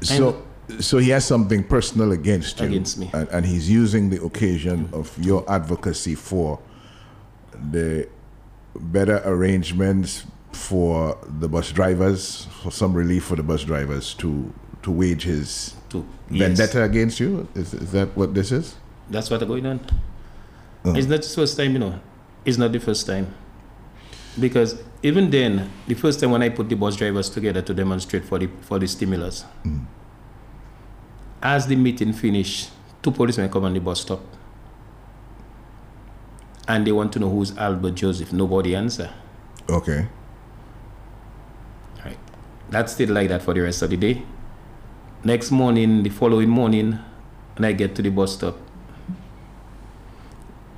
So, 0.00 0.42
so 0.80 0.98
he 0.98 1.10
has 1.10 1.24
something 1.24 1.64
personal 1.64 2.12
against 2.12 2.60
you. 2.60 2.66
Against 2.66 2.98
me. 2.98 3.10
And, 3.12 3.28
and 3.28 3.46
he's 3.46 3.70
using 3.70 4.10
the 4.10 4.22
occasion 4.22 4.88
of 4.92 5.16
your 5.18 5.50
advocacy 5.50 6.14
for 6.14 6.60
the 7.70 8.08
better 8.74 9.20
arrangements 9.24 10.24
for 10.52 11.18
the 11.40 11.48
bus 11.48 11.72
drivers, 11.72 12.46
for 12.62 12.70
some 12.70 12.94
relief 12.94 13.24
for 13.24 13.36
the 13.36 13.42
bus 13.42 13.64
drivers 13.64 14.14
to 14.14 14.52
to 14.82 14.90
wage 14.90 15.24
his 15.24 15.74
To- 15.90 16.06
vendetta 16.28 16.78
yes. 16.78 16.88
against 16.90 17.20
you. 17.20 17.48
Is, 17.54 17.74
is 17.74 17.92
that 17.92 18.16
what 18.16 18.34
this 18.34 18.52
is? 18.52 18.76
that's 19.10 19.30
what 19.30 19.46
going 19.46 19.66
on. 19.66 19.78
Uh-huh. 20.84 20.94
It's 20.96 21.06
not 21.06 21.22
the 21.22 21.28
first 21.28 21.56
time, 21.56 21.72
you 21.72 21.78
know. 21.78 22.00
It's 22.44 22.56
not 22.58 22.72
the 22.72 22.80
first 22.80 23.06
time. 23.06 23.32
Because 24.40 24.82
even 25.02 25.30
then, 25.30 25.70
the 25.86 25.94
first 25.94 26.18
time 26.18 26.30
when 26.30 26.42
I 26.42 26.48
put 26.48 26.68
the 26.68 26.74
bus 26.76 26.96
drivers 26.96 27.28
together 27.28 27.60
to 27.62 27.74
demonstrate 27.74 28.24
for 28.24 28.38
the 28.38 28.48
for 28.62 28.78
the 28.78 28.88
stimulus, 28.88 29.44
as 31.42 31.66
the 31.66 31.76
meeting 31.76 32.12
finished, 32.12 32.70
two 33.02 33.10
policemen 33.10 33.50
come 33.50 33.64
on 33.64 33.74
the 33.74 33.80
bus 33.80 34.00
stop. 34.00 34.20
And 36.66 36.86
they 36.86 36.92
want 36.92 37.12
to 37.12 37.18
know 37.18 37.28
who's 37.28 37.56
Albert 37.58 37.90
Joseph. 37.96 38.32
Nobody 38.32 38.74
answer. 38.74 39.10
Okay. 39.68 40.06
Right. 42.04 42.18
That 42.70 42.88
stayed 42.88 43.10
like 43.10 43.28
that 43.28 43.42
for 43.42 43.52
the 43.52 43.60
rest 43.60 43.82
of 43.82 43.90
the 43.90 43.96
day. 43.96 44.22
Next 45.24 45.52
morning, 45.52 46.02
the 46.02 46.10
following 46.10 46.48
morning, 46.48 46.98
when 47.56 47.64
I 47.64 47.72
get 47.72 47.94
to 47.94 48.02
the 48.02 48.10
bus 48.10 48.34
stop, 48.34 48.56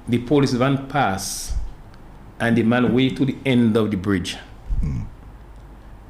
the 0.07 0.19
police 0.19 0.53
van 0.53 0.87
pass 0.87 1.55
and 2.39 2.55
the 2.57 2.63
man 2.63 2.93
way 2.93 3.09
to 3.09 3.25
the 3.25 3.37
end 3.47 3.75
of 3.75 3.91
the 3.91 3.97
bridge. 3.97 4.37
Hmm. 4.81 5.03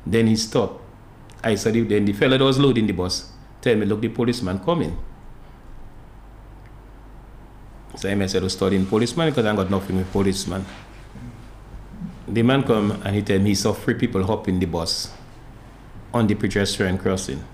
Then 0.05 0.27
he 0.27 0.35
stopped. 0.35 0.83
I 1.45 1.55
said, 1.55 1.75
then 1.89 2.07
the 2.07 2.13
fellow 2.13 2.37
that 2.37 2.45
was 2.45 2.59
loading 2.59 2.87
the 2.89 2.93
bus 2.93 3.31
tell 3.61 3.77
me, 3.77 3.87
look, 3.87 4.01
the 4.01 4.09
policeman 4.09 4.59
coming. 4.59 4.99
So 7.97 8.11
I 8.11 8.27
said, 8.27 8.43
I 8.43 8.45
was 8.45 8.53
studying 8.55 8.87
policeman 8.87 9.31
because 9.31 9.47
I 9.47 9.55
got 9.55 9.71
nothing 9.71 9.97
with 9.97 10.11
policeman. 10.11 10.65
The 12.27 12.43
man 12.43 12.65
come 12.65 12.91
and 12.91 13.15
he 13.15 13.23
tell 13.23 13.39
me 13.39 13.51
he 13.51 13.55
saw 13.55 13.73
three 13.73 13.95
people 13.95 14.25
hop 14.27 14.49
in 14.49 14.59
the 14.59 14.67
bus 14.67 15.13
on 16.13 16.27
the 16.27 16.35
pedestrian 16.35 16.99
crossing. 16.99 17.45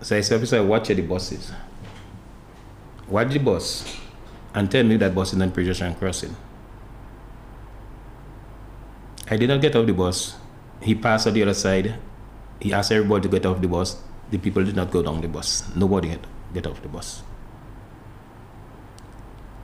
So 0.00 0.16
I 0.16 0.20
said, 0.20 0.36
officer, 0.36 0.62
watch 0.62 0.88
the 0.88 1.02
buses. 1.02 1.52
Watch 3.08 3.32
the 3.32 3.38
bus 3.38 3.96
and 4.54 4.70
tell 4.70 4.84
me 4.84 4.96
that 4.96 5.14
bus 5.14 5.32
is 5.32 5.40
on 5.40 5.50
pedestrian 5.50 5.94
crossing. 5.94 6.36
I 9.30 9.36
did 9.36 9.48
not 9.48 9.60
get 9.60 9.76
off 9.76 9.86
the 9.86 9.92
bus. 9.92 10.36
He 10.80 10.94
passed 10.94 11.26
on 11.26 11.34
the 11.34 11.42
other 11.42 11.54
side. 11.54 11.94
He 12.60 12.72
asked 12.72 12.92
everybody 12.92 13.22
to 13.22 13.28
get 13.28 13.46
off 13.46 13.60
the 13.60 13.68
bus. 13.68 14.00
The 14.30 14.38
people 14.38 14.64
did 14.64 14.76
not 14.76 14.90
go 14.90 15.02
down 15.02 15.20
the 15.20 15.28
bus. 15.28 15.64
Nobody 15.74 16.08
had 16.08 16.26
get 16.54 16.66
off 16.66 16.80
the 16.82 16.88
bus. 16.88 17.22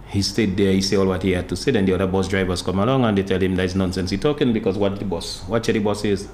He 0.09 0.23
stayed 0.23 0.57
there, 0.57 0.73
he 0.73 0.81
said 0.81 0.99
all 0.99 1.07
what 1.07 1.23
he 1.23 1.33
had 1.33 1.49
to 1.49 1.57
say, 1.57 1.73
then 1.73 1.87
the 1.87 1.95
other 1.95 2.07
bus 2.07 2.29
drivers 2.29 2.63
come 2.63 2.79
along 2.79 3.05
and 3.05 3.19
they 3.19 3.25
tell 3.25 3.41
him 3.41 3.57
that's 3.57 3.75
nonsense 3.75 4.11
he 4.11 4.17
talking 4.17 4.53
because 4.53 4.79
what 4.79 4.97
the 4.99 5.05
bus, 5.05 5.43
what 5.49 5.65
the 5.65 5.79
bus 5.81 6.05
is. 6.05 6.29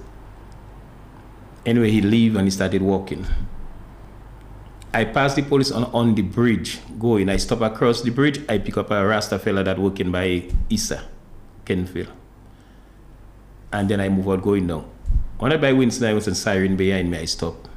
Anyway, 1.65 1.91
he 1.91 2.03
leave 2.03 2.37
and 2.37 2.47
he 2.47 2.51
started 2.51 2.83
walking. 2.83 3.27
I 4.93 5.05
pass 5.05 5.35
the 5.35 5.43
police 5.43 5.71
on, 5.71 5.85
on 5.85 6.15
the 6.15 6.23
bridge 6.23 6.81
going. 6.99 7.29
I 7.29 7.37
stop 7.37 7.61
across 7.61 8.03
the 8.03 8.11
bridge. 8.11 8.41
I 8.49 8.59
pick 8.59 8.77
up 8.77 8.91
a 8.91 9.07
Rasta 9.07 9.39
fella 9.39 9.63
that 9.65 9.79
working 9.79 10.11
by 10.11 10.45
Issa, 10.69 11.05
Canefield. 11.65 12.09
And 13.73 13.89
then 13.89 14.01
I 14.01 14.09
move 14.09 14.29
out 14.29 14.43
going 14.43 14.67
down. 14.67 14.91
When 15.39 15.53
I 15.53 15.57
by 15.57 15.73
Winston, 15.73 16.09
I 16.09 16.15
was 16.15 16.27
in 16.27 16.35
siren 16.35 16.77
behind 16.77 17.11
me. 17.11 17.19
I 17.19 17.25
stop. 17.25 17.69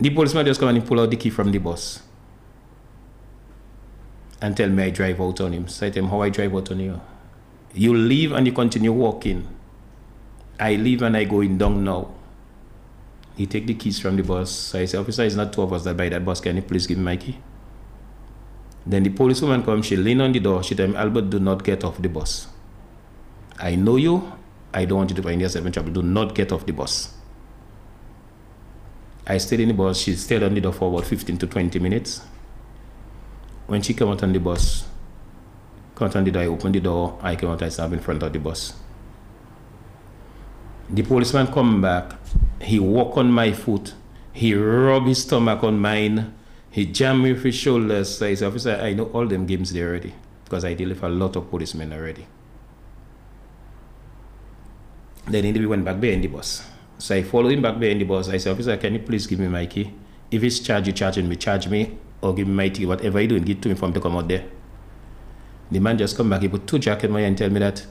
The 0.00 0.10
policeman 0.10 0.44
just 0.44 0.60
come 0.60 0.68
and 0.68 0.84
pull 0.84 1.00
out 1.00 1.10
the 1.10 1.16
key 1.16 1.30
from 1.30 1.52
the 1.52 1.58
bus 1.58 2.02
and 4.42 4.56
tell 4.56 4.68
me 4.68 4.82
I 4.82 4.90
drive 4.90 5.20
out 5.20 5.40
on 5.40 5.52
him. 5.52 5.66
I 5.80 5.90
tell 5.90 6.04
him 6.04 6.10
how 6.10 6.22
I 6.22 6.28
drive 6.28 6.54
out 6.54 6.70
on 6.70 6.80
you. 6.80 7.00
You 7.72 7.94
leave 7.94 8.32
and 8.32 8.46
you 8.46 8.52
continue 8.52 8.92
walking. 8.92 9.48
I 10.58 10.74
leave 10.74 11.02
and 11.02 11.16
I 11.16 11.24
go 11.24 11.40
in 11.40 11.56
down 11.56 11.84
now. 11.84 12.15
He 13.36 13.46
take 13.46 13.66
the 13.66 13.74
keys 13.74 13.98
from 13.98 14.16
the 14.16 14.22
bus. 14.22 14.50
So 14.50 14.80
I 14.80 14.86
say, 14.86 14.98
officer, 14.98 15.22
it's 15.24 15.34
not 15.34 15.52
two 15.52 15.62
of 15.62 15.72
us 15.72 15.84
that 15.84 15.96
buy 15.96 16.08
that 16.08 16.24
bus. 16.24 16.40
Can 16.40 16.56
you 16.56 16.62
please 16.62 16.86
give 16.86 16.96
me 16.96 17.04
my 17.04 17.16
key? 17.16 17.38
Then 18.86 19.02
the 19.02 19.10
policewoman 19.10 19.62
comes, 19.62 19.86
she 19.86 19.96
lean 19.96 20.20
on 20.20 20.32
the 20.32 20.40
door. 20.40 20.62
She 20.62 20.74
tell 20.74 20.88
me, 20.88 20.96
Albert, 20.96 21.28
do 21.30 21.38
not 21.38 21.62
get 21.62 21.84
off 21.84 22.00
the 22.00 22.08
bus. 22.08 22.46
I 23.58 23.74
know 23.74 23.96
you. 23.96 24.32
I 24.72 24.84
don't 24.84 24.98
want 24.98 25.10
you 25.10 25.16
to 25.16 25.22
find 25.22 25.40
yourself 25.40 25.66
in 25.66 25.72
trouble. 25.72 25.92
Do 25.92 26.02
not 26.02 26.34
get 26.34 26.52
off 26.52 26.64
the 26.64 26.72
bus. 26.72 27.14
I 29.26 29.38
stayed 29.38 29.60
in 29.60 29.68
the 29.68 29.74
bus. 29.74 29.98
She 29.98 30.14
stayed 30.14 30.42
on 30.42 30.54
the 30.54 30.60
door 30.60 30.72
for 30.72 30.88
about 30.88 31.06
15 31.06 31.36
to 31.38 31.46
20 31.46 31.78
minutes. 31.78 32.22
When 33.66 33.82
she 33.82 33.92
came 33.92 34.08
out 34.08 34.22
on 34.22 34.32
the 34.32 34.38
bus, 34.38 34.86
come 35.94 36.08
out 36.08 36.16
on 36.16 36.24
the 36.24 36.30
door, 36.30 36.42
I 36.42 36.46
opened 36.46 36.74
the 36.74 36.80
door. 36.80 37.18
I 37.20 37.34
came 37.34 37.50
out, 37.50 37.62
I 37.62 37.68
sat 37.68 37.92
in 37.92 37.98
front 37.98 38.22
of 38.22 38.32
the 38.32 38.38
bus. 38.38 38.74
The 40.88 41.02
policeman 41.02 41.48
come 41.48 41.80
back. 41.80 42.12
He 42.60 42.78
walk 42.78 43.16
on 43.16 43.30
my 43.30 43.52
foot. 43.52 43.94
He 44.32 44.54
rub 44.54 45.06
his 45.06 45.22
stomach 45.22 45.64
on 45.64 45.78
mine. 45.78 46.32
He 46.70 46.86
jam 46.86 47.22
me 47.22 47.32
with 47.32 47.42
his 47.42 47.54
shoulders. 47.54 48.18
So 48.18 48.34
said, 48.34 48.46
officer, 48.46 48.78
I 48.80 48.92
know 48.92 49.04
all 49.06 49.26
them 49.26 49.46
games 49.46 49.72
there 49.72 49.88
already 49.88 50.14
because 50.44 50.64
I 50.64 50.74
deal 50.74 50.90
with 50.90 51.02
a 51.02 51.08
lot 51.08 51.34
of 51.36 51.50
policemen 51.50 51.92
already. 51.92 52.26
Then 55.26 55.42
he 55.42 55.66
went 55.66 55.84
back 55.84 55.98
behind 55.98 56.22
the 56.22 56.28
bus. 56.28 56.64
So 56.98 57.16
I 57.16 57.22
follow 57.24 57.48
him 57.48 57.62
back 57.62 57.78
behind 57.78 58.00
the 58.00 58.04
bus. 58.04 58.28
I 58.28 58.36
said, 58.36 58.52
officer, 58.52 58.76
can 58.76 58.94
you 58.94 59.00
please 59.00 59.26
give 59.26 59.40
me 59.40 59.48
my 59.48 59.66
key? 59.66 59.92
If 60.30 60.42
it's 60.44 60.60
charge, 60.60 60.86
you 60.86 60.92
charging 60.92 61.28
me, 61.28 61.36
charge 61.36 61.66
me, 61.68 61.98
or 62.20 62.34
give 62.34 62.46
me 62.46 62.54
my 62.54 62.68
key. 62.68 62.86
Whatever 62.86 63.20
you 63.20 63.28
doing, 63.28 63.42
give 63.42 63.56
it 63.56 63.62
to 63.62 63.68
me 63.70 63.74
him 63.74 63.92
to 63.92 64.00
come 64.00 64.16
out 64.16 64.28
there. 64.28 64.44
The 65.70 65.80
man 65.80 65.98
just 65.98 66.16
come 66.16 66.30
back. 66.30 66.42
He 66.42 66.48
put 66.48 66.66
two 66.66 66.78
jack 66.78 67.02
in 67.02 67.10
my 67.10 67.20
hand 67.20 67.28
and 67.28 67.38
tell 67.38 67.50
me 67.50 67.58
that 67.58 67.84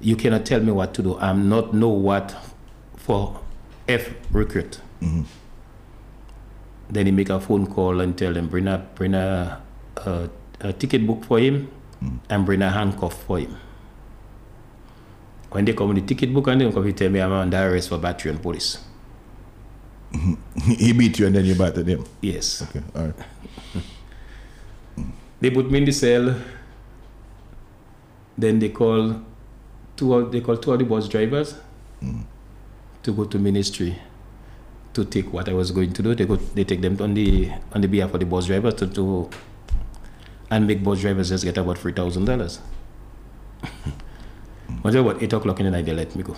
you 0.00 0.16
cannot 0.16 0.46
tell 0.46 0.60
me 0.60 0.72
what 0.72 0.94
to 0.94 1.02
do. 1.02 1.18
I'm 1.18 1.48
not 1.48 1.74
know 1.74 1.88
what 1.88 2.36
for 2.96 3.40
F 3.88 4.10
recruit. 4.30 4.80
Mm-hmm. 5.02 5.22
Then 6.90 7.06
he 7.06 7.12
make 7.12 7.30
a 7.30 7.40
phone 7.40 7.66
call 7.66 8.00
and 8.00 8.16
tell 8.16 8.32
them 8.32 8.48
bring 8.48 8.66
a 8.66 8.78
bring 8.94 9.14
a, 9.14 9.60
a, 9.96 10.30
a 10.60 10.72
ticket 10.72 11.06
book 11.06 11.24
for 11.24 11.38
him 11.38 11.70
mm-hmm. 12.02 12.16
and 12.30 12.46
bring 12.46 12.62
a 12.62 12.70
handcuff 12.70 13.22
for 13.24 13.38
him. 13.38 13.56
When 15.50 15.64
they 15.64 15.72
come 15.72 15.88
with 15.88 15.96
the 15.96 16.14
ticket 16.14 16.32
book 16.34 16.46
and 16.48 16.60
they 16.60 16.70
come, 16.70 16.86
he 16.86 16.92
tell 16.92 17.08
me 17.10 17.20
I'm 17.20 17.32
under 17.32 17.72
arrest 17.72 17.88
for 17.88 17.98
battery 17.98 18.32
on 18.32 18.38
police. 18.38 18.78
he 20.64 20.92
beat 20.92 21.18
you 21.18 21.26
and 21.26 21.34
then 21.34 21.44
you 21.44 21.54
battered 21.54 21.86
him. 21.86 22.04
Yes. 22.20 22.62
Okay, 22.62 22.82
all 22.94 23.06
right. 23.06 23.14
They 25.40 25.50
put 25.50 25.70
me 25.70 25.78
in 25.78 25.84
the 25.84 25.92
cell. 25.92 26.34
Then 28.36 28.58
they 28.58 28.70
call 28.70 29.22
two 29.98 30.30
they 30.30 30.40
call 30.40 30.56
two 30.56 30.72
of 30.72 30.78
the 30.78 30.84
bus 30.84 31.08
drivers 31.08 31.54
mm. 32.02 32.22
to 33.02 33.12
go 33.12 33.24
to 33.24 33.38
ministry 33.38 33.98
to 34.94 35.04
take 35.04 35.32
what 35.32 35.48
I 35.48 35.52
was 35.52 35.70
going 35.70 35.92
to 35.92 36.02
do. 36.02 36.14
They 36.14 36.24
go 36.24 36.36
they 36.36 36.64
take 36.64 36.80
them 36.80 36.96
on 37.00 37.14
the 37.14 37.50
on 37.72 37.82
the 37.82 37.88
behalf 37.88 38.14
of 38.14 38.20
the 38.20 38.26
bus 38.26 38.46
drivers 38.46 38.74
to, 38.74 38.86
to 38.86 39.28
and 40.50 40.66
make 40.66 40.82
bus 40.82 41.00
drivers 41.00 41.28
just 41.28 41.44
get 41.44 41.58
about 41.58 41.78
three 41.78 41.92
thousand 41.92 42.24
dollars. 42.24 42.60
Until 44.84 45.08
about 45.08 45.22
eight 45.22 45.32
o'clock 45.32 45.58
in 45.60 45.66
the 45.66 45.72
night 45.72 45.84
they 45.84 45.92
let 45.92 46.14
me 46.14 46.22
go. 46.22 46.36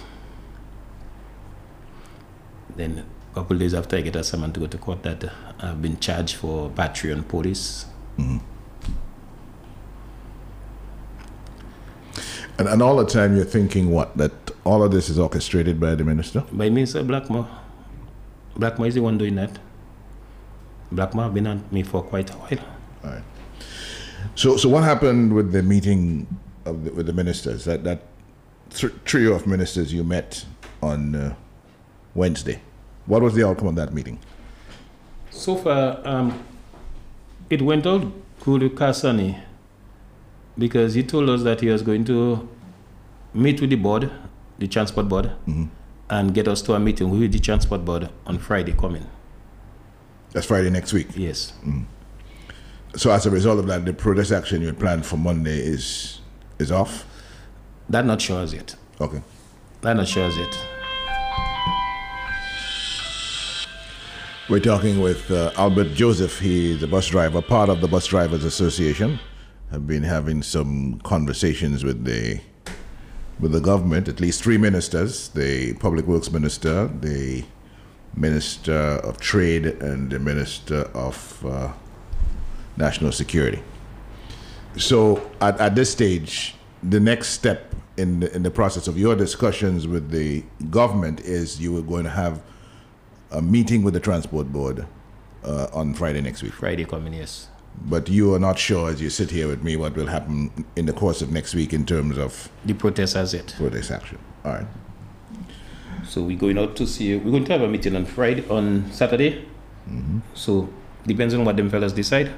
Then 2.75 3.05
a 3.31 3.35
couple 3.35 3.59
days 3.59 3.75
after 3.75 3.97
I 3.97 4.01
get 4.01 4.17
a 4.17 4.25
summons 4.25 4.55
to 4.55 4.61
go 4.61 4.67
to 4.67 4.79
court 4.79 5.03
that 5.03 5.31
I've 5.59 5.83
been 5.83 6.01
charged 6.01 6.37
for 6.37 6.71
battery 6.71 7.13
on 7.13 7.23
police 7.25 7.87
mm. 8.19 8.41
And, 12.61 12.69
and 12.69 12.83
all 12.83 12.97
the 12.97 13.07
time 13.07 13.37
you're 13.37 13.47
thinking 13.47 13.91
what? 13.91 14.15
That 14.19 14.33
all 14.65 14.83
of 14.83 14.93
this 14.93 15.09
is 15.09 15.19
orchestrated 15.19 15.81
by 15.81 15.95
the 15.95 16.05
minister? 16.05 16.45
By 16.53 16.69
Minister 16.69 17.03
Blackmore. 17.03 17.49
Blackmore 18.55 18.87
is 18.87 18.97
the 18.97 19.01
one 19.01 19.17
doing 19.17 19.37
that. 19.37 19.59
Blackmore 20.93 21.25
have 21.25 21.33
been 21.33 21.47
on 21.47 21.65
me 21.71 21.83
for 21.83 22.03
quite 22.03 22.29
a 22.29 22.35
while. 22.35 22.65
All 23.03 23.11
right. 23.13 23.23
So, 24.35 24.59
so 24.59 24.69
what 24.69 24.85
happened 24.85 25.33
with 25.33 25.53
the 25.53 25.63
meeting 25.63 26.27
of 26.67 26.85
the, 26.85 26.93
with 26.93 27.07
the 27.07 27.15
ministers? 27.15 27.65
That 27.65 27.83
that 27.85 28.03
th- 28.69 28.93
trio 29.07 29.33
of 29.33 29.47
ministers 29.47 29.91
you 29.95 30.05
met 30.05 30.45
on 30.83 31.15
uh, 31.15 31.35
Wednesday. 32.15 32.61
What 33.07 33.23
was 33.23 33.33
the 33.33 33.43
outcome 33.49 33.69
of 33.69 33.77
that 33.77 33.95
meeting? 33.95 34.19
So 35.31 35.57
far, 35.57 36.07
um, 36.07 36.45
it 37.49 37.63
went 37.63 37.87
out 37.87 38.13
good 38.41 38.61
Cassani 38.77 39.41
because 40.59 40.95
he 40.95 41.03
told 41.03 41.29
us 41.31 41.43
that 41.43 41.61
he 41.61 41.69
was 41.69 41.83
going 41.83 42.05
to 42.05 42.49
meet 43.35 43.61
with 43.61 43.71
the 43.71 43.77
board, 43.77 44.11
the 44.59 44.67
transport 44.67 45.09
board, 45.09 45.33
and 46.09 46.35
get 46.35 46.49
us 46.49 46.63
to 46.63 46.75
a 46.75 46.81
meeting 46.81 47.11
with 47.11 47.33
the 47.33 47.39
transport 47.39 47.85
board 47.85 48.11
on 48.27 48.39
Friday 48.39 48.73
coming. 48.73 49.07
That's 50.33 50.47
Friday 50.47 50.71
next 50.71 50.93
week. 50.93 51.09
Yes. 51.17 51.53
So 52.97 53.11
as 53.11 53.27
a 53.27 53.31
result 53.31 53.59
of 53.59 53.67
that, 53.69 53.85
the 53.85 53.93
protest 53.93 54.33
action 54.33 54.61
you 54.61 54.67
had 54.69 54.79
planned 54.79 55.07
for 55.07 55.17
Monday 55.17 55.59
is 55.59 56.21
is 56.59 56.71
off. 56.73 57.07
That 57.89 58.05
not 58.05 58.21
sure 58.21 58.41
as 58.41 58.53
yet. 58.53 58.77
Okay. 59.01 59.23
That 59.81 59.95
not 59.95 60.07
sure 60.09 60.25
as 60.25 60.37
yet. 60.37 60.59
We're 64.49 64.59
talking 64.59 65.01
with 65.01 65.31
uh, 65.31 65.53
Albert 65.57 65.95
Joseph. 65.95 66.41
He's 66.41 66.83
a 66.83 66.89
bus 66.89 67.07
driver, 67.07 67.41
part 67.41 67.69
of 67.69 67.81
the 67.81 67.87
Bus 67.87 68.07
Drivers 68.09 68.45
Association. 68.45 69.21
Have 69.71 69.87
been 69.87 70.03
having 70.03 70.43
some 70.43 71.01
conversations 71.05 71.85
with 71.85 72.05
the 72.05 72.41
with 73.39 73.53
the 73.53 73.61
government. 73.61 74.09
At 74.09 74.21
least 74.21 74.43
three 74.43 74.59
ministers: 74.59 75.29
the 75.29 75.75
Public 75.75 76.07
Works 76.07 76.31
Minister, 76.33 76.89
the 76.89 77.45
Minister 78.15 78.73
of 78.73 79.21
Trade, 79.21 79.67
and 79.67 80.11
the 80.11 80.19
Minister 80.19 80.83
of 80.93 81.47
uh, 81.47 81.73
National 82.77 83.13
Security. 83.13 83.63
So, 84.77 85.31
at, 85.41 85.61
at 85.61 85.75
this 85.75 85.91
stage, 85.91 86.55
the 86.83 87.01
next 87.01 87.29
step 87.29 87.75
in 87.97 88.21
the, 88.21 88.35
in 88.35 88.43
the 88.43 88.51
process 88.51 88.89
of 88.89 88.99
your 88.99 89.15
discussions 89.15 89.87
with 89.87 90.11
the 90.11 90.43
government 90.71 91.21
is 91.21 91.61
you 91.61 91.77
are 91.77 91.83
going 91.83 92.05
to 92.05 92.11
have 92.11 92.43
a 93.31 93.43
meeting 93.43 93.83
with 93.83 93.95
the 93.95 94.01
transport 94.01 94.53
board 94.53 94.87
uh, 95.45 95.67
on 95.73 95.95
Friday 95.95 96.21
next 96.21 96.43
week. 96.43 96.53
Friday 96.53 96.85
coming, 96.85 97.13
yes. 97.13 97.49
But 97.83 98.09
you 98.09 98.35
are 98.35 98.39
not 98.39 98.59
sure 98.59 98.91
as 98.91 99.01
you 99.01 99.11
sit 99.11 99.31
here 99.31 99.49
with 99.49 99.63
me 99.63 99.77
what 99.77 99.97
will 99.97 100.07
happen 100.07 100.67
in 100.77 100.87
the 100.87 100.93
course 100.93 101.23
of 101.23 101.33
next 101.33 101.55
week 101.55 101.73
in 101.73 101.87
terms 101.87 102.19
of 102.19 102.51
the 102.65 102.75
protest 102.75 103.17
as 103.17 103.33
it. 103.33 103.55
Protest 103.57 103.91
action. 103.91 104.19
All 104.45 104.53
right. 104.53 104.67
So 106.07 106.23
we're 106.23 106.39
going 106.39 106.59
out 106.59 106.77
to 106.77 106.87
see. 106.87 107.17
We're 107.17 107.31
going 107.31 107.45
to 107.45 107.53
have 107.53 107.63
a 107.63 107.69
meeting 107.69 107.97
on 107.97 108.05
Friday, 108.05 108.47
on 108.49 108.91
Saturday. 108.93 109.47
So 110.35 110.69
depends 111.07 111.35
on 111.35 111.45
what 111.45 111.57
them 111.57 111.71
fellas 111.71 111.93
decide. 111.93 112.31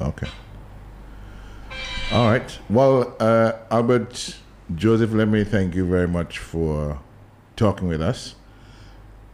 Okay. 0.00 0.28
All 2.12 2.30
right. 2.30 2.58
Well, 2.70 3.14
uh, 3.20 3.52
Albert 3.70 4.36
Joseph, 4.74 5.12
let 5.12 5.28
me 5.28 5.44
thank 5.44 5.74
you 5.74 5.84
very 5.84 6.08
much 6.08 6.38
for 6.38 7.00
talking 7.56 7.88
with 7.88 8.00
us. 8.00 8.34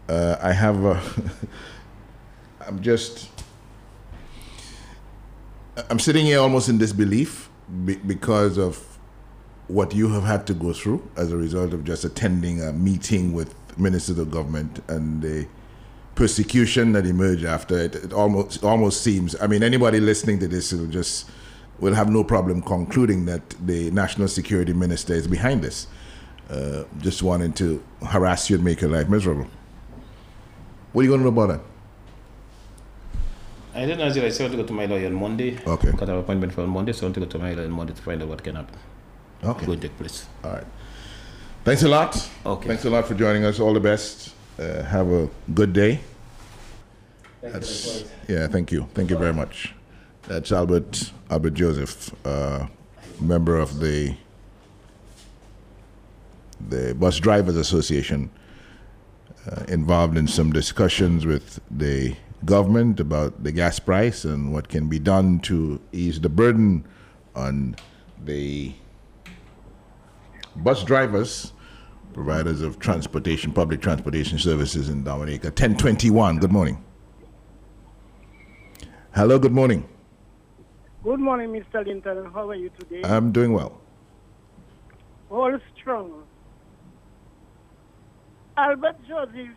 Uh, 0.09 0.37
I 0.41 0.53
have. 0.53 0.85
A 0.85 1.01
I'm 2.67 2.81
just. 2.83 3.34
I'm 5.91 5.99
sitting 5.99 6.27
here 6.27 6.39
almost 6.39 6.69
in 6.69 6.79
disbelief 6.79 7.51
be- 7.85 7.97
because 7.97 8.59
of 8.59 8.99
what 9.67 9.95
you 9.95 10.09
have 10.11 10.23
had 10.23 10.47
to 10.47 10.55
go 10.55 10.73
through 10.73 11.09
as 11.17 11.33
a 11.33 11.37
result 11.37 11.73
of 11.73 11.85
just 11.85 12.05
attending 12.05 12.63
a 12.63 12.73
meeting 12.73 13.33
with 13.33 13.55
ministers 13.77 14.19
of 14.19 14.31
government 14.31 14.83
and 14.89 15.21
the 15.21 15.49
persecution 16.15 16.93
that 16.93 17.07
emerged 17.07 17.45
after 17.45 17.77
it. 17.77 17.97
It 17.97 18.13
almost 18.13 18.63
almost 18.63 19.03
seems. 19.03 19.35
I 19.41 19.49
mean, 19.49 19.65
anybody 19.65 19.99
listening 19.99 20.39
to 20.41 20.49
this 20.49 20.73
will 20.73 20.87
just 20.87 21.29
will 21.81 21.95
have 21.95 22.09
no 22.09 22.23
problem 22.23 22.63
concluding 22.63 23.25
that 23.25 23.51
the 23.67 23.91
national 23.91 24.29
security 24.29 24.73
minister 24.73 25.13
is 25.15 25.27
behind 25.27 25.63
this. 25.63 25.89
Uh, 26.49 26.85
just 26.99 27.23
wanting 27.23 27.53
to 27.55 27.83
harass 28.07 28.49
you 28.49 28.57
and 28.57 28.65
make 28.65 28.81
your 28.81 28.91
life 28.91 29.09
miserable. 29.09 29.49
What 30.93 31.01
are 31.01 31.05
you 31.05 31.11
going 31.11 31.23
to 31.23 31.25
do 31.25 31.29
about 31.29 31.49
that? 31.49 31.74
I 33.75 33.81
didn't 33.81 33.99
know 33.99 34.05
as 34.05 34.17
yet. 34.17 34.25
I 34.25 34.29
still 34.29 34.47
want 34.47 34.57
to 34.57 34.63
go 34.63 34.67
to 34.69 34.73
my 34.73 34.87
lawyer 34.87 35.07
on 35.07 35.15
Monday. 35.15 35.59
Okay. 35.67 35.91
Got 35.93 36.09
an 36.09 36.19
appointment 36.19 36.53
for 36.53 36.63
on 36.63 36.71
Monday, 36.71 36.93
so 36.93 37.03
I 37.03 37.05
want 37.07 37.15
to 37.15 37.21
go 37.21 37.27
to 37.27 37.39
my 37.39 37.53
lawyer 37.55 37.65
on 37.65 37.73
Monday 37.73 37.93
to 37.93 38.03
find 38.03 38.23
out 38.23 38.29
what 38.29 38.43
can 38.43 38.57
happen. 38.57 38.79
Okay. 39.43 39.67
Going 39.67 39.81
to 39.81 39.89
take 39.89 39.99
place. 39.99 40.27
All 40.45 40.53
right. 40.53 40.67
Thanks 41.65 41.83
a 41.83 41.89
lot. 41.89 42.31
Okay. 42.47 42.69
Thanks 42.69 42.85
a 42.85 42.91
lot 42.91 43.07
for 43.09 43.15
joining 43.15 43.45
us. 43.45 43.59
All 43.59 43.75
the 43.75 43.81
best. 43.81 44.35
Uh, 44.59 44.83
have 44.85 45.11
a 45.11 45.29
good 45.53 45.73
day. 45.73 46.01
That's, 47.43 48.05
yeah, 48.29 48.47
thank 48.47 48.71
you. 48.71 48.89
Thank 48.95 49.11
you 49.11 49.19
very 49.19 49.35
much. 49.35 49.75
That's 50.29 50.53
Albert 50.53 51.13
Albert 51.29 51.55
Joseph, 51.55 52.15
uh, 52.27 52.67
member 53.21 53.57
of 53.59 53.81
the 53.81 54.17
the 56.71 56.95
Bus 56.95 57.19
Drivers 57.19 57.57
Association, 57.57 58.31
uh, 59.51 59.65
involved 59.69 60.17
in 60.17 60.27
some 60.27 60.53
discussions 60.53 61.27
with 61.27 61.61
the 61.71 62.17
government 62.45 63.01
about 63.01 63.43
the 63.43 63.53
gas 63.53 63.79
price 63.79 64.25
and 64.25 64.53
what 64.53 64.69
can 64.69 64.89
be 64.89 64.99
done 64.99 65.41
to 65.41 65.81
ease 65.93 66.21
the 66.21 66.29
burden 66.29 66.87
on 67.35 67.77
the 68.25 68.73
bus 70.57 70.85
drivers, 70.85 71.53
providers 72.13 72.63
of 72.63 72.79
transportation, 72.79 73.53
public 73.53 73.81
transportation 73.81 74.39
services 74.39 74.89
in 74.89 75.05
Dominica. 75.05 75.49
1021, 75.49 76.39
good 76.39 76.53
morning. 76.53 76.83
Hello, 79.15 79.39
good 79.39 79.53
morning. 79.53 79.89
Good 81.03 81.21
morning, 81.21 81.51
Mr. 81.51 81.87
Linton. 81.87 82.31
How 82.33 82.49
are 82.51 82.55
you 82.55 82.71
today? 82.79 83.03
I'm 83.05 83.31
doing 83.31 83.53
well. 83.53 83.81
All 85.31 85.59
strong. 85.81 86.25
Albert 88.57 88.97
Joseph, 89.09 89.49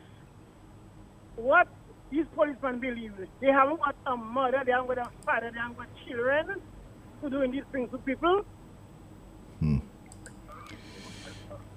what 1.35 1.67
these 2.11 2.25
policemen 2.35 2.79
believe, 2.79 3.13
they 3.41 3.47
haven't 3.47 3.79
got 3.79 3.95
a 4.05 4.15
mother, 4.15 4.61
they 4.65 4.71
haven't 4.71 4.87
got 4.87 5.07
a 5.07 5.11
father, 5.25 5.51
they 5.51 5.59
haven't 5.59 5.77
got 5.77 5.87
children 6.07 6.61
to 7.21 7.29
doing 7.29 7.51
these 7.51 7.63
things 7.71 7.89
to 7.91 7.97
people. 7.99 8.45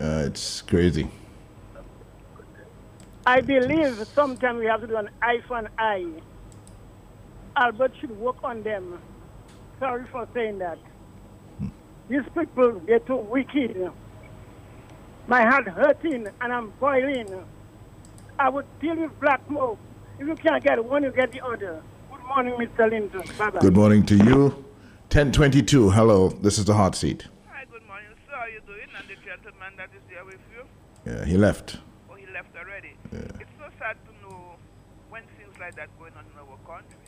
Uh, 0.00 0.24
it's 0.26 0.62
crazy. 0.62 1.10
I 3.26 3.42
believe 3.42 4.06
sometimes 4.14 4.58
we 4.60 4.66
have 4.66 4.80
to 4.80 4.86
do 4.86 4.96
an 4.96 5.10
eye 5.20 5.40
for 5.46 5.58
an 5.58 5.68
eye. 5.78 6.06
Albert 7.54 7.92
should 8.00 8.16
work 8.18 8.36
on 8.42 8.62
them. 8.62 8.98
Sorry 9.78 10.04
for 10.10 10.26
saying 10.32 10.58
that. 10.58 10.78
These 12.08 12.22
people, 12.36 12.80
they're 12.86 12.98
too 13.00 13.16
wicked. 13.16 13.92
My 15.26 15.42
heart 15.42 15.68
hurting 15.68 16.26
and 16.40 16.52
I'm 16.52 16.70
boiling. 16.80 17.44
I 18.38 18.48
would 18.48 18.66
deal 18.80 18.96
with 18.96 19.20
black 19.20 19.46
Blackmore. 19.46 19.76
If 20.20 20.28
you 20.28 20.34
can't 20.36 20.62
get 20.62 20.84
one, 20.84 21.02
you 21.02 21.10
get 21.12 21.32
the 21.32 21.42
other. 21.42 21.82
Good 22.10 22.24
morning, 22.28 22.52
Mr. 22.60 22.90
Linton. 22.90 23.22
Bye-bye. 23.38 23.60
Good 23.60 23.74
morning 23.74 24.04
to 24.04 24.16
you. 24.16 24.50
1022, 25.08 25.88
hello, 25.88 26.28
this 26.28 26.58
is 26.58 26.66
the 26.66 26.74
hot 26.74 26.94
seat. 26.94 27.26
Hi, 27.48 27.64
good 27.72 27.80
morning, 27.86 28.10
sir. 28.28 28.36
How 28.36 28.44
you 28.44 28.60
doing? 28.66 28.84
And 28.98 29.08
the 29.08 29.16
gentleman 29.24 29.72
that 29.78 29.88
is 29.96 30.02
there 30.10 30.22
with 30.26 30.36
you? 30.52 30.68
Yeah, 31.10 31.24
he 31.24 31.38
left. 31.38 31.78
Oh, 32.10 32.16
he 32.16 32.26
left 32.34 32.54
already. 32.54 32.92
Yeah. 33.10 33.40
It's 33.40 33.50
so 33.56 33.64
sad 33.78 33.96
to 34.04 34.12
know 34.20 34.56
when 35.08 35.22
things 35.38 35.56
like 35.58 35.74
that 35.76 35.88
going 35.98 36.12
on 36.12 36.26
in 36.28 36.36
our 36.36 36.58
country, 36.68 37.00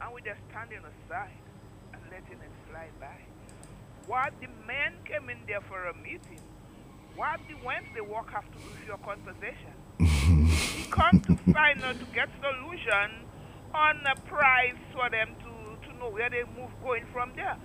and 0.00 0.14
we 0.14 0.22
just 0.22 0.38
standing 0.48 0.86
aside 0.86 1.34
and 1.94 2.00
letting 2.12 2.38
it 2.38 2.54
fly 2.70 2.86
by. 3.00 3.18
What 4.06 4.32
the 4.40 4.46
men 4.70 4.94
came 5.04 5.30
in 5.30 5.38
there 5.48 5.62
for 5.62 5.86
a 5.86 5.94
meeting? 5.98 6.40
What 7.16 7.40
the 7.50 7.58
Wednesday 7.66 8.06
walk 8.06 8.30
have 8.30 8.46
to 8.46 8.56
do 8.56 8.70
with 8.70 8.86
your 8.86 8.98
conversation? 8.98 9.74
He 9.98 10.84
come 10.90 11.20
to 11.20 11.36
find 11.52 11.82
out 11.82 11.98
to 11.98 12.06
get 12.14 12.28
solution 12.40 13.10
on 13.74 14.00
a 14.06 14.16
price 14.28 14.74
for 14.92 15.08
them 15.10 15.30
to, 15.42 15.88
to 15.88 15.96
know 15.98 16.10
where 16.10 16.30
they 16.30 16.44
move 16.56 16.70
going 16.82 17.04
from 17.12 17.32
there. 17.36 17.56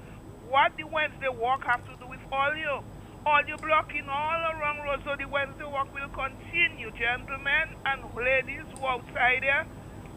What 0.50 0.76
the 0.78 0.84
Wednesday 0.84 1.30
walk 1.30 1.64
have 1.64 1.86
to 1.86 1.96
do 2.00 2.10
with 2.10 2.20
all 2.32 2.56
you? 2.56 2.80
All 3.26 3.42
you 3.48 3.56
blocking 3.58 4.10
all 4.10 4.42
around 4.52 4.84
road, 4.84 5.02
so 5.06 5.16
the 5.16 5.28
Wednesday 5.28 5.64
walk 5.64 5.94
will 5.94 6.10
continue, 6.10 6.92
gentlemen 6.92 7.70
and 7.86 8.02
ladies 8.16 8.64
who 8.76 8.86
are 8.86 8.96
outside 8.96 9.44
there. 9.44 9.66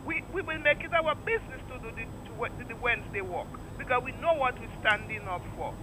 We, 0.07 0.23
we 0.32 0.43
will 0.43 0.59
make 0.59 0.82
it 0.82 0.93
our 0.93 1.15
business 1.15 1.61
to 1.70 1.78
do 1.78 1.91
the, 1.95 2.05
to, 2.05 2.49
to 2.49 2.69
the 2.69 2.77
Wednesday 2.77 3.20
walk 3.20 3.49
because 3.78 4.03
we 4.03 4.12
know 4.12 4.35
what 4.35 4.59
we're 4.59 4.69
standing 4.81 5.23
up 5.28 5.43
for. 5.57 5.74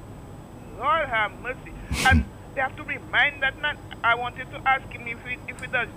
Lord 0.78 1.10
have 1.10 1.32
mercy. 1.42 1.74
And 2.08 2.26
they 2.56 2.62
have 2.62 2.76
to 2.78 2.84
remind 2.84 3.42
that 3.44 3.62
man. 3.62 3.78
I 4.04 4.16
wanted 4.16 4.50
to 4.52 4.58
ask 4.68 4.88
him 4.92 5.08
if 5.08 5.26
it, 5.26 5.40
if 5.48 5.64
it 5.64 5.72
does, 5.72 5.88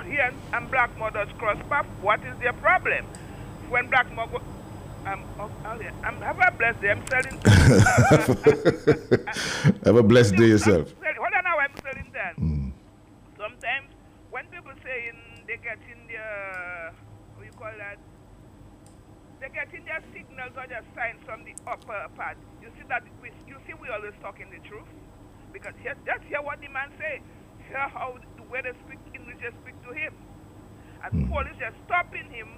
he 0.00 0.18
and, 0.18 0.36
and 0.52 0.70
Blackmore 0.70 1.10
does 1.10 1.28
cross 1.38 1.58
path, 1.68 1.86
what 2.00 2.20
is 2.24 2.38
their 2.38 2.52
problem? 2.54 3.06
When 3.68 3.88
Blackmore 3.88 4.26
go, 4.28 4.40
I'm, 5.06 5.24
oh. 5.38 5.50
I'm, 5.64 5.80
have 6.20 6.38
a 6.38 6.50
blessed 6.56 6.80
day. 6.82 6.90
I'm 6.90 7.06
selling. 7.08 7.40
Have 9.84 9.96
a 9.96 10.02
blessed 10.02 10.36
day 10.36 10.48
yourself. 10.48 10.92
Hold 11.00 11.34
on 11.34 11.44
now, 11.44 11.58
I'm 11.58 11.72
selling 11.82 12.10
that. 12.12 12.34
Hmm. 12.36 12.70
Sometimes 13.38 13.88
when 14.30 14.46
people 14.46 14.72
saying 14.84 15.16
they 15.46 15.56
get 15.56 15.78
in 15.90 16.06
their, 16.06 16.92
what 17.36 17.46
you 17.46 17.52
call 17.52 17.72
that? 17.78 17.98
They 19.40 19.48
get 19.48 19.72
in 19.72 19.84
their 19.84 20.02
signals 20.12 20.52
or 20.56 20.66
their 20.68 20.84
signs 20.94 21.18
from 21.24 21.44
the 21.44 21.54
upper 21.66 22.08
part. 22.14 22.36
You 22.60 22.68
see 22.76 22.84
that 22.88 23.02
we, 23.22 23.32
you 23.48 23.56
see 23.66 23.72
we 23.80 23.88
always 23.88 24.12
talking 24.20 24.46
the 24.52 24.60
truth 24.68 24.86
because 25.52 25.72
here, 25.82 25.96
just 26.06 26.22
hear 26.28 26.42
what 26.42 26.60
the 26.60 26.68
man 26.68 26.90
say. 26.98 27.22
Hear 27.68 27.88
how 27.88 28.18
the 28.36 28.42
way 28.44 28.60
they 28.62 28.72
speak 28.84 29.00
English, 29.14 29.38
they 29.40 29.50
speak 29.64 29.69
to 31.02 31.08
him, 31.08 31.22
and 31.22 31.28
police 31.30 31.56
just 31.58 31.76
stopping 31.86 32.28
him. 32.30 32.48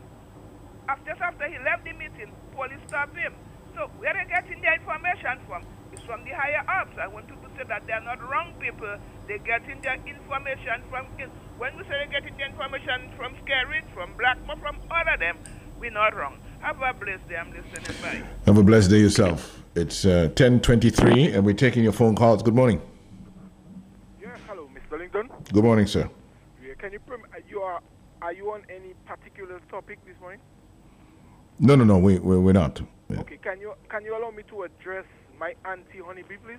After 0.89 1.10
just 1.10 1.20
after 1.20 1.47
he 1.48 1.59
left 1.62 1.85
the 1.85 1.93
meeting, 1.93 2.32
police 2.55 2.81
stop 2.89 3.14
him. 3.14 3.35
So 3.74 3.89
where 3.98 4.10
are 4.16 4.24
they 4.24 4.31
getting 4.31 4.60
their 4.60 4.74
information 4.74 5.39
from? 5.47 5.62
It's 5.93 6.02
from 6.02 6.24
the 6.24 6.31
higher 6.31 6.64
ups. 6.81 6.97
And 7.01 7.12
when 7.12 7.24
people 7.24 7.48
say 7.56 7.64
that 7.69 7.86
they're 7.86 8.01
not 8.01 8.20
wrong 8.28 8.55
people, 8.60 8.98
They're 9.28 9.39
getting 9.39 9.81
their 9.82 9.94
information 10.05 10.82
from 10.90 11.06
in- 11.19 11.31
when 11.59 11.77
we 11.77 11.85
say 11.85 11.90
they're 11.90 12.20
getting 12.20 12.36
their 12.36 12.48
information 12.48 13.12
from 13.16 13.35
Skerrit, 13.44 13.85
from 13.94 14.12
Blackmore, 14.19 14.56
from 14.56 14.77
all 14.90 15.05
of 15.06 15.20
them, 15.20 15.39
we're 15.78 15.90
not 15.93 16.14
wrong. 16.16 16.39
Have 16.60 16.82
a 16.82 16.93
blessed 16.93 17.28
day. 17.28 17.36
I'm 17.36 17.51
listening. 17.52 17.97
Bye. 18.02 18.23
Have 18.47 18.59
a 18.59 18.62
blessed 18.62 18.90
day 18.90 18.98
yourself. 18.98 19.62
It's 19.77 20.05
uh, 20.05 20.28
1023 20.35 21.32
and 21.32 21.44
we're 21.47 21.55
taking 21.55 21.82
your 21.85 21.93
phone 21.93 22.16
calls. 22.16 22.43
Good 22.43 22.55
morning. 22.55 22.81
Yeah, 24.20 24.36
hello, 24.48 24.69
Mr. 24.74 24.98
Linton. 24.98 25.28
Good 25.52 25.64
morning, 25.64 25.86
sir. 25.86 26.10
Yeah, 26.66 26.74
can 26.74 26.93
you 26.93 26.98
perm- 27.01 27.27
uh, 27.32 27.39
you 27.48 27.60
are 27.60 27.81
are 28.23 28.32
you 28.32 28.53
on 28.53 28.62
any 28.70 28.94
particular 29.05 29.61
topic 29.69 29.99
this 30.07 30.15
morning? 30.20 30.40
No, 31.59 31.74
no, 31.74 31.85
no, 31.85 31.99
we, 31.99 32.19
we, 32.19 32.39
we're 32.39 32.53
not. 32.53 32.81
Yeah. 33.11 33.20
Okay, 33.20 33.36
can 33.36 33.61
you 33.61 33.74
can 33.90 34.05
you 34.05 34.16
allow 34.16 34.31
me 34.31 34.43
to 34.49 34.62
address 34.62 35.05
my 35.39 35.55
auntie 35.65 35.99
Honeybee, 35.99 36.36
please? 36.36 36.59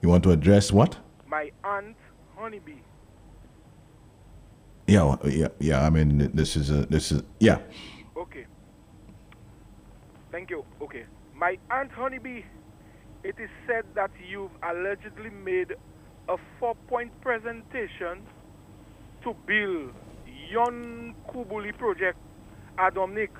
You 0.00 0.08
want 0.08 0.24
to 0.24 0.30
address 0.32 0.72
what? 0.72 0.98
My 1.28 1.52
aunt 1.62 1.96
Honeybee. 2.34 2.80
Yeah, 4.86 5.04
well, 5.04 5.20
yeah, 5.24 5.48
yeah. 5.60 5.86
I 5.86 5.90
mean, 5.90 6.30
this 6.34 6.56
is 6.56 6.70
a, 6.70 6.86
this 6.86 7.12
is, 7.12 7.22
yeah. 7.38 7.58
Okay. 8.16 8.46
Thank 10.32 10.50
you. 10.50 10.64
Okay. 10.80 11.04
My 11.36 11.56
aunt 11.70 11.92
Honeybee, 11.92 12.42
it 13.22 13.36
is 13.38 13.48
said 13.66 13.84
that 13.94 14.10
you've 14.28 14.50
allegedly 14.62 15.30
made 15.30 15.74
a 16.28 16.36
four-point 16.58 17.20
presentation 17.20 18.26
to 19.22 19.34
build 19.46 19.92
Yon 20.52 21.14
Kubuli 21.28 21.72
project 21.78 22.18
at 22.76 22.92
Dominic. 22.92 23.30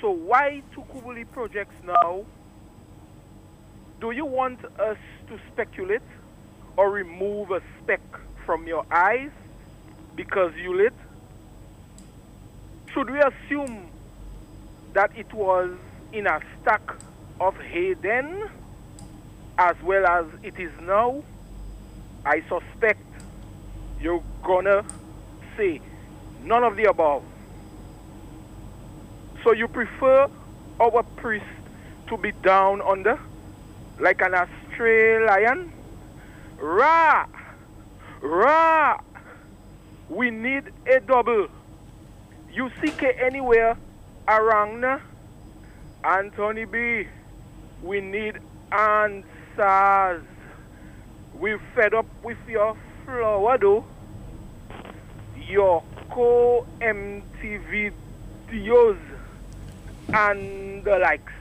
So 0.00 0.10
why 0.10 0.62
two 0.72 0.82
Kubuli 0.82 1.24
projects 1.32 1.74
now? 1.84 2.24
Do 4.00 4.12
you 4.12 4.24
want 4.24 4.64
us 4.78 4.96
to 5.28 5.40
speculate 5.52 6.06
or 6.76 6.90
remove 6.92 7.50
a 7.50 7.60
speck 7.82 8.00
from 8.46 8.68
your 8.68 8.86
eyes 8.92 9.32
because 10.14 10.52
you 10.54 10.76
lit? 10.76 10.94
Should 12.92 13.10
we 13.10 13.18
assume 13.18 13.88
that 14.92 15.10
it 15.16 15.32
was 15.34 15.76
in 16.12 16.28
a 16.28 16.40
stack 16.62 16.92
of 17.40 17.56
hay 17.56 17.94
then, 17.94 18.48
as 19.58 19.74
well 19.82 20.06
as 20.06 20.26
it 20.44 20.60
is 20.60 20.70
now? 20.82 21.24
I 22.24 22.44
suspect 22.48 23.02
you're 24.00 24.22
gonna 24.44 24.84
say 25.56 25.80
none 26.44 26.62
of 26.62 26.76
the 26.76 26.84
above. 26.84 27.22
So 29.42 29.52
you 29.52 29.68
prefer 29.68 30.28
our 30.80 31.02
priest 31.16 31.44
to 32.08 32.16
be 32.16 32.32
down 32.42 32.82
under 32.82 33.18
like 34.00 34.20
an 34.20 34.34
astray 34.34 35.24
lion? 35.26 35.72
Ra! 36.58 37.26
Ra! 38.20 38.98
We 40.08 40.30
need 40.30 40.64
a 40.86 41.00
double. 41.00 41.48
You 42.52 42.70
seek 42.80 43.02
it 43.02 43.16
anywhere 43.20 43.76
around 44.28 44.84
Anthony 46.04 46.64
B. 46.64 47.06
We 47.82 48.00
need 48.00 48.38
answers. 48.72 50.24
We're 51.34 51.60
fed 51.74 51.94
up 51.94 52.06
with 52.22 52.38
your 52.48 52.76
flower 53.04 53.58
though. 53.58 53.84
Your 55.48 55.82
co 56.10 56.66
MTV 56.80 57.92
videos 58.48 58.98
and 60.12 60.84
the 60.84 60.98
likes. 60.98 61.32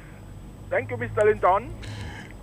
Thank 0.69 0.91
you, 0.91 0.97
Mr. 0.97 1.23
Linton. 1.23 1.73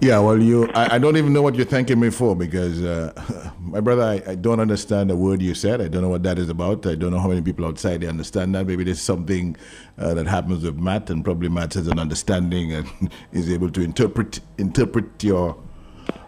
Yeah, 0.03 0.19
well, 0.21 0.41
you, 0.41 0.67
I, 0.69 0.95
I 0.95 0.99
don't 0.99 1.19
even 1.19 1.35
know 1.35 1.43
what 1.43 1.57
you're 1.57 1.67
thanking 1.67 2.01
me 2.01 2.09
for 2.09 2.35
because, 2.35 2.81
uh, 2.81 3.53
my 3.61 3.81
brother, 3.81 4.03
I, 4.03 4.31
I 4.31 4.35
don't 4.35 4.59
understand 4.59 5.11
the 5.11 5.17
word 5.17 5.43
you 5.43 5.55
said. 5.55 5.83
I 5.83 5.89
don't 5.89 6.01
know 6.01 6.09
what 6.09 6.23
that 6.23 6.39
is 6.39 6.49
about. 6.49 6.87
I 6.87 6.95
don't 6.95 7.11
know 7.11 7.19
how 7.19 7.29
many 7.29 7.43
people 7.43 7.67
outside 7.67 8.01
they 8.01 8.07
understand 8.07 8.55
that. 8.55 8.67
Maybe 8.67 8.83
there's 8.83 9.03
something 9.03 9.57
uh, 9.99 10.15
that 10.15 10.27
happens 10.27 10.65
with 10.65 10.77
Matt, 10.77 11.11
and 11.11 11.23
probably 11.23 11.51
Matt 11.51 11.75
has 11.75 11.87
an 11.87 11.99
understanding 11.99 12.73
and 12.73 12.89
is 13.33 13.51
able 13.51 13.71
to 13.73 13.83
interpret 13.83 14.41
interpret 14.57 15.23
your 15.23 15.61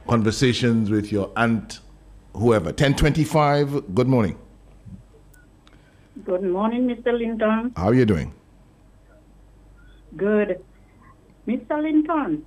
conversations 0.06 0.90
with 0.90 1.10
your 1.10 1.31
aunt, 1.36 1.81
whoever. 2.35 2.66
1025, 2.66 3.94
good 3.94 4.09
morning. 4.09 4.36
Good 6.14 6.43
morning, 6.43 6.89
Mr. 6.89 7.18
Linton. 7.18 7.72
How 7.74 7.86
are 7.86 7.94
you 7.94 8.05
doing? 8.05 8.34
Good. 10.14 10.62
Mr. 11.48 11.82
Linton, 11.82 12.44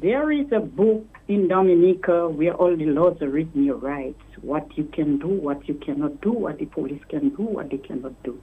there 0.00 0.30
is 0.30 0.46
a 0.52 0.60
book 0.60 1.04
in 1.26 1.48
Dominica 1.48 2.28
where 2.28 2.54
all 2.54 2.76
the 2.76 2.86
laws 2.86 3.20
are 3.20 3.28
written, 3.28 3.64
your 3.64 3.76
rights, 3.76 4.22
what 4.40 4.78
you 4.78 4.84
can 4.84 5.18
do, 5.18 5.26
what 5.26 5.66
you 5.66 5.74
cannot 5.74 6.20
do, 6.20 6.30
what 6.30 6.60
the 6.60 6.66
police 6.66 7.02
can 7.08 7.30
do, 7.30 7.42
what 7.42 7.70
they 7.70 7.78
cannot 7.78 8.14
do. 8.22 8.40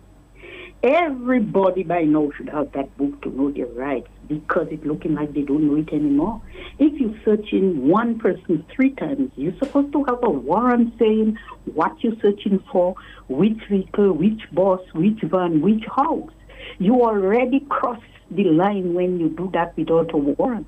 Everybody 0.81 1.83
by 1.83 2.03
now 2.03 2.31
should 2.37 2.47
have 2.47 2.71
that 2.71 2.95
book 2.95 3.21
to 3.23 3.29
know 3.29 3.51
their 3.51 3.65
rights 3.65 4.07
because 4.29 4.67
it's 4.71 4.85
looking 4.85 5.13
like 5.13 5.33
they 5.33 5.41
don't 5.41 5.67
know 5.67 5.75
it 5.75 5.91
anymore. 5.91 6.41
If 6.77 6.97
you 7.01 7.19
search 7.25 7.51
in 7.51 7.89
one 7.89 8.17
person 8.17 8.65
three 8.73 8.91
times, 8.91 9.29
you're 9.35 9.57
supposed 9.59 9.91
to 9.91 10.05
have 10.05 10.19
a 10.23 10.29
warrant 10.29 10.93
saying 10.97 11.37
what 11.73 12.01
you're 12.01 12.15
searching 12.21 12.63
for, 12.71 12.95
which 13.27 13.57
vehicle, 13.69 14.13
which 14.13 14.39
boss, 14.53 14.79
which 14.93 15.21
van, 15.23 15.59
which 15.59 15.83
house. 15.93 16.31
You 16.77 17.01
already 17.01 17.59
cross 17.67 18.01
the 18.31 18.45
line 18.45 18.93
when 18.93 19.19
you 19.19 19.27
do 19.27 19.49
that 19.53 19.75
without 19.75 20.13
a 20.13 20.17
warrant. 20.17 20.67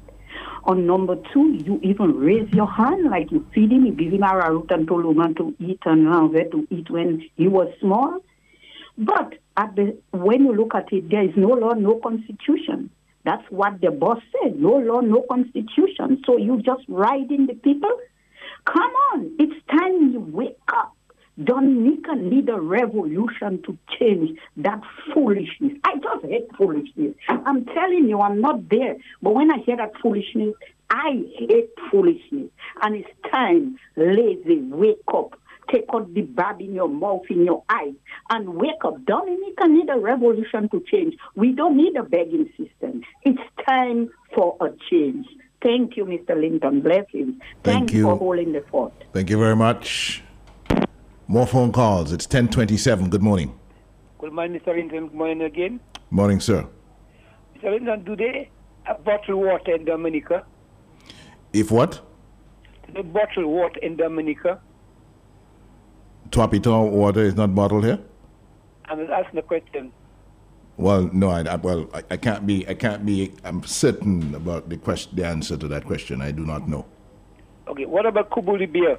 On 0.66 0.86
number 0.86 1.16
two, 1.32 1.54
you 1.54 1.80
even 1.84 2.18
raise 2.18 2.52
your 2.52 2.68
hand 2.70 3.10
like 3.10 3.32
you 3.32 3.48
feed 3.54 3.72
him, 3.72 3.86
you 3.86 3.94
give 3.94 4.12
him 4.12 4.24
arrowroot 4.24 4.72
and 4.72 4.86
told 4.90 5.06
him 5.06 5.36
to 5.36 5.56
eat 5.60 5.80
and 5.86 6.08
lanvet 6.08 6.52
to 6.52 6.68
eat 6.70 6.90
when 6.90 7.24
he 7.38 7.48
was 7.48 7.74
small. 7.80 8.20
But 8.98 9.36
at 9.58 9.76
the, 9.76 9.98
when 10.12 10.46
you 10.46 10.56
look 10.56 10.74
at 10.76 10.92
it, 10.92 11.10
there 11.10 11.24
is 11.24 11.36
no 11.36 11.50
law, 11.50 11.74
no 11.74 12.00
constitution. 12.00 12.90
That's 13.24 13.44
what 13.50 13.82
the 13.82 13.92
boss 13.92 14.20
said. 14.32 14.60
No 14.60 14.78
law, 14.78 15.02
no 15.02 15.24
constitution. 15.30 16.22
So 16.26 16.38
you 16.38 16.62
just 16.62 16.84
riding 16.88 17.48
the 17.48 17.54
people? 17.54 17.92
Come 18.66 18.92
on, 19.14 19.32
it's 19.40 19.66
time 19.68 20.12
you 20.12 20.20
wake 20.20 20.58
up. 20.68 20.96
Dominica 21.44 22.16
need 22.16 22.50
a 22.50 22.60
revolution 22.60 23.64
to 23.64 23.78
change 23.98 24.38
that 24.58 24.82
foolishness. 25.14 25.74
I 25.84 25.96
just 25.96 26.26
hate 26.26 26.48
foolishness. 26.58 27.16
I'm 27.28 27.66
telling 27.66 28.08
you, 28.08 28.20
I'm 28.22 28.42
not 28.42 28.70
there. 28.70 28.98
But 29.22 29.34
when 29.36 29.52
I 29.52 29.58
hear 29.60 29.78
that 29.78 29.94
foolishness, 30.02 30.54
I 30.90 31.24
hate 31.38 31.70
foolishness. 31.90 32.50
And 32.82 32.96
it's 32.96 33.10
time, 33.32 33.80
lazy, 33.96 34.62
wake 34.62 34.98
up. 35.14 35.40
Take 35.72 35.86
out 35.94 36.14
the 36.14 36.22
barb 36.22 36.60
in 36.62 36.74
your 36.74 36.90
mouth, 36.90 37.24
in 37.30 37.46
your 37.46 37.64
eyes, 37.70 37.94
and 38.30 38.56
wake 38.56 38.84
up. 38.84 39.06
Dominica 39.06 39.68
need 39.68 39.90
a 39.90 39.98
revolution 39.98 40.68
to 40.70 40.84
change. 40.92 41.16
We 41.36 41.54
don't 41.54 41.78
need 41.78 41.96
a 41.96 42.04
begging 42.04 42.50
system. 42.58 43.04
It's 43.24 43.42
time 43.68 44.10
for 44.36 44.58
a 44.60 44.70
change. 44.90 45.28
Thank 45.62 45.96
you, 45.96 46.06
Mr. 46.06 46.40
Linton. 46.40 46.82
Blessings. 46.82 47.36
Thank 47.64 47.64
Thanks 47.64 47.94
you. 47.94 48.04
for 48.04 48.18
holding 48.18 48.52
the 48.52 48.66
fort. 48.70 48.94
Thank 49.14 49.30
you 49.30 49.38
very 49.38 49.56
much. 49.56 50.24
More 51.28 51.48
phone 51.48 51.72
calls. 51.72 52.12
It's 52.12 52.26
1027. 52.26 53.10
Good 53.10 53.22
morning. 53.22 53.58
Good 54.20 54.34
morning, 54.34 54.60
Mr. 54.60 54.76
Linton. 54.76 55.08
Good 55.08 55.14
morning 55.14 55.42
again. 55.44 55.80
Morning, 56.10 56.42
sir. 56.42 56.68
Mr. 57.56 57.72
Linton, 57.72 58.04
do 58.04 58.16
they 58.16 58.50
have 58.84 59.04
bottled 59.06 59.38
water 59.38 59.76
in 59.76 59.86
Dominica? 59.86 60.46
If 61.54 61.72
what? 61.72 62.02
Do 62.88 62.94
they 62.94 63.02
bottle 63.04 63.48
water 63.48 63.80
in 63.82 63.96
Dominica? 63.96 64.60
Twapiton 66.32 66.92
water 66.92 67.22
is 67.22 67.36
not 67.36 67.54
bottled 67.54 67.84
here? 67.84 68.00
I'm 68.86 69.00
asking 69.12 69.40
a 69.40 69.42
question. 69.42 69.92
Well, 70.78 71.10
no, 71.14 71.30
I, 71.30 71.42
I 71.42 71.56
well, 71.56 71.90
I, 71.94 72.04
I 72.12 72.18
can't 72.18 72.48
be, 72.48 72.68
I 72.68 72.74
can't 72.74 73.06
be, 73.06 73.34
I'm 73.44 73.64
certain 73.64 74.34
about 74.34 74.70
the 74.70 74.78
question, 74.78 75.16
the 75.16 75.26
answer 75.26 75.58
to 75.58 75.68
that 75.68 75.86
question. 75.86 76.22
I 76.22 76.32
do 76.32 76.46
not 76.46 76.68
know. 76.68 76.86
Okay, 77.68 77.86
what 77.86 78.06
about 78.06 78.30
Kubuli 78.30 78.72
beer? 78.72 78.98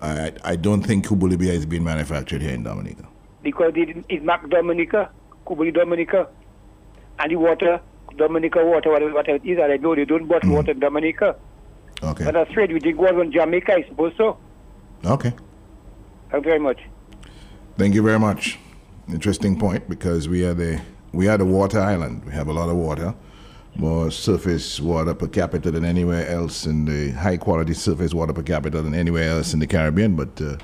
I, 0.00 0.32
I 0.44 0.56
don't 0.56 0.82
think 0.82 1.06
Kubuli 1.06 1.38
beer 1.38 1.52
is 1.52 1.66
being 1.66 1.84
manufactured 1.84 2.42
here 2.42 2.52
in 2.52 2.62
Dominica. 2.62 3.08
Because 3.42 3.72
it, 3.76 4.04
it's 4.08 4.24
not 4.24 4.48
Dominica, 4.50 5.10
Kubuli 5.46 5.72
Dominica. 5.72 6.28
and 7.18 7.32
the 7.32 7.36
water, 7.36 7.80
Dominica 8.16 8.64
water, 8.64 8.90
whatever, 8.90 9.12
whatever 9.12 9.36
it 9.36 9.48
is, 9.48 9.58
I 9.58 9.76
know 9.76 9.94
they 9.94 10.04
don't 10.04 10.26
bottle 10.26 10.50
mm. 10.50 10.54
water 10.54 10.72
in 10.72 10.80
Dominica. 10.80 11.36
Okay. 12.02 12.24
But 12.24 12.34
that's 12.34 12.50
straight. 12.50 12.72
We 12.72 12.78
did 12.80 12.96
go 12.96 13.06
on 13.06 13.32
Jamaica, 13.32 13.74
I 13.74 13.88
suppose 13.88 14.12
so. 14.16 14.38
Okay. 15.04 15.32
Thank 16.34 16.46
you 16.46 16.50
very 16.50 16.58
much. 16.60 16.80
Thank 17.78 17.94
you 17.94 18.02
very 18.02 18.18
much. 18.18 18.58
Interesting 19.08 19.56
point 19.56 19.88
because 19.88 20.28
we 20.28 20.44
are 20.44 20.52
the 20.52 20.80
we 21.12 21.28
are 21.28 21.38
the 21.38 21.44
water 21.44 21.78
island. 21.78 22.24
We 22.24 22.32
have 22.32 22.48
a 22.48 22.52
lot 22.52 22.68
of 22.68 22.74
water, 22.74 23.14
more 23.76 24.10
surface 24.10 24.80
water 24.80 25.14
per 25.14 25.28
capita 25.28 25.70
than 25.70 25.84
anywhere 25.84 26.26
else, 26.26 26.66
in 26.66 26.86
the 26.86 27.12
high 27.12 27.36
quality 27.36 27.72
surface 27.72 28.12
water 28.12 28.32
per 28.32 28.42
capita 28.42 28.82
than 28.82 28.96
anywhere 28.96 29.30
else 29.30 29.54
in 29.54 29.60
the 29.60 29.68
Caribbean. 29.68 30.16
But 30.16 30.40
uh, 30.40 30.56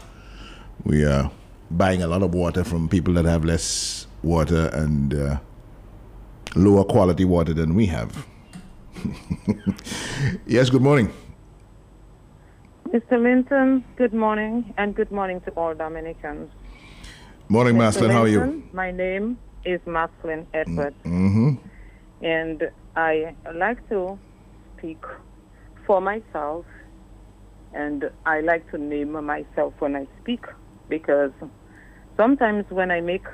we 0.83 1.05
are 1.05 1.31
buying 1.71 2.03
a 2.03 2.09
lot 2.09 2.25
of 2.25 2.35
water 2.35 2.65
from 2.65 2.89
people 2.89 3.15
that 3.15 3.25
have 3.27 3.45
less 3.45 4.09
water 4.25 4.71
and 4.73 5.15
uh, 5.15 5.39
lower 6.57 6.83
quality 6.83 7.25
water 7.25 7.55
than 7.55 7.77
we 7.77 7.87
have. 7.87 8.27
yes. 10.49 10.69
Good 10.69 10.83
morning. 10.83 11.13
Mr. 12.89 13.23
Linton, 13.23 13.85
good 13.97 14.13
morning, 14.13 14.75
and 14.77 14.95
good 14.97 15.11
morning 15.13 15.41
to 15.43 15.51
all 15.53 15.75
Dominicans. 15.75 16.51
Morning, 17.49 17.75
Mr. 17.75 17.79
Maslin. 17.79 18.11
How 18.11 18.23
are 18.23 18.29
you? 18.29 18.63
My 18.73 18.91
name 18.91 19.39
is 19.65 19.81
Maslin 19.87 20.47
Edward, 20.55 20.95
Mm-hmm. 21.05 21.55
and 22.25 22.71
I 22.97 23.35
like 23.55 23.87
to 23.91 24.19
speak 24.77 24.99
for 25.87 26.01
myself, 26.01 26.65
and 27.73 28.11
I 28.27 28.41
like 28.41 28.69
to 28.73 28.79
name 28.79 29.13
myself 29.25 29.75
when 29.79 29.95
I 29.95 30.07
speak 30.21 30.45
because 30.89 31.31
sometimes 32.17 32.65
when 32.71 32.91
I 32.91 33.01
make 33.01 33.25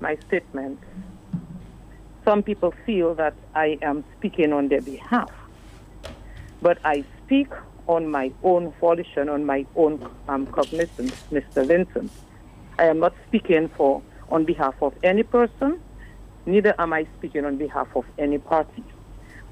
my 0.00 0.16
statements, 0.28 0.82
some 2.24 2.42
people 2.42 2.72
feel 2.86 3.14
that 3.16 3.34
I 3.54 3.78
am 3.82 4.04
speaking 4.16 4.54
on 4.54 4.68
their 4.68 4.80
behalf, 4.80 5.30
but 6.62 6.78
I 6.84 7.04
speak 7.24 7.48
on 7.86 8.10
my 8.10 8.32
own 8.42 8.72
volition, 8.80 9.28
on 9.28 9.44
my 9.44 9.66
own 9.76 10.04
um, 10.28 10.46
cognizance, 10.46 11.14
Mr. 11.30 11.66
Linton. 11.66 12.10
I 12.78 12.86
am 12.86 13.00
not 13.00 13.14
speaking 13.26 13.70
for 13.76 14.02
on 14.30 14.44
behalf 14.44 14.74
of 14.80 14.94
any 15.02 15.22
person, 15.22 15.78
neither 16.46 16.74
am 16.78 16.92
I 16.92 17.06
speaking 17.18 17.44
on 17.44 17.58
behalf 17.58 17.88
of 17.94 18.04
any 18.18 18.38
party. 18.38 18.84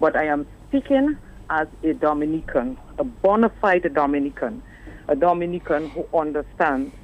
But 0.00 0.16
I 0.16 0.24
am 0.24 0.46
speaking 0.68 1.16
as 1.50 1.66
a 1.84 1.92
Dominican, 1.92 2.78
a 2.98 3.04
bona 3.04 3.50
fide 3.60 3.92
Dominican, 3.94 4.62
a 5.08 5.16
Dominican 5.16 5.90
who 5.90 6.06
understands 6.16 6.94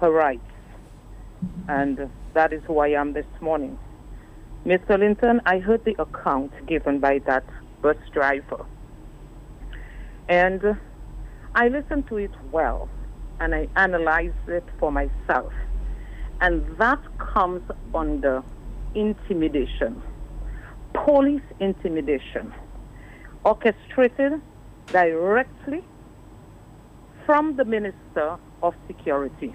her 0.00 0.10
rights. 0.10 0.40
And 1.68 2.10
that 2.34 2.52
is 2.52 2.62
who 2.66 2.78
I 2.78 2.88
am 2.88 3.12
this 3.12 3.26
morning. 3.40 3.78
Mr. 4.66 4.98
Linton, 4.98 5.40
I 5.46 5.58
heard 5.58 5.84
the 5.84 5.96
account 6.00 6.52
given 6.66 6.98
by 6.98 7.20
that 7.26 7.44
bus 7.82 7.96
driver. 8.12 8.66
And 10.30 10.76
I 11.56 11.66
listened 11.66 12.06
to 12.06 12.16
it 12.18 12.30
well 12.52 12.88
and 13.40 13.52
I 13.52 13.66
analyzed 13.74 14.48
it 14.48 14.64
for 14.78 14.92
myself. 14.92 15.52
And 16.40 16.64
that 16.78 17.00
comes 17.18 17.62
under 17.92 18.44
intimidation, 18.94 20.00
police 20.92 21.42
intimidation, 21.58 22.54
orchestrated 23.44 24.40
directly 24.86 25.82
from 27.26 27.56
the 27.56 27.64
Minister 27.64 28.36
of 28.62 28.74
Security. 28.86 29.52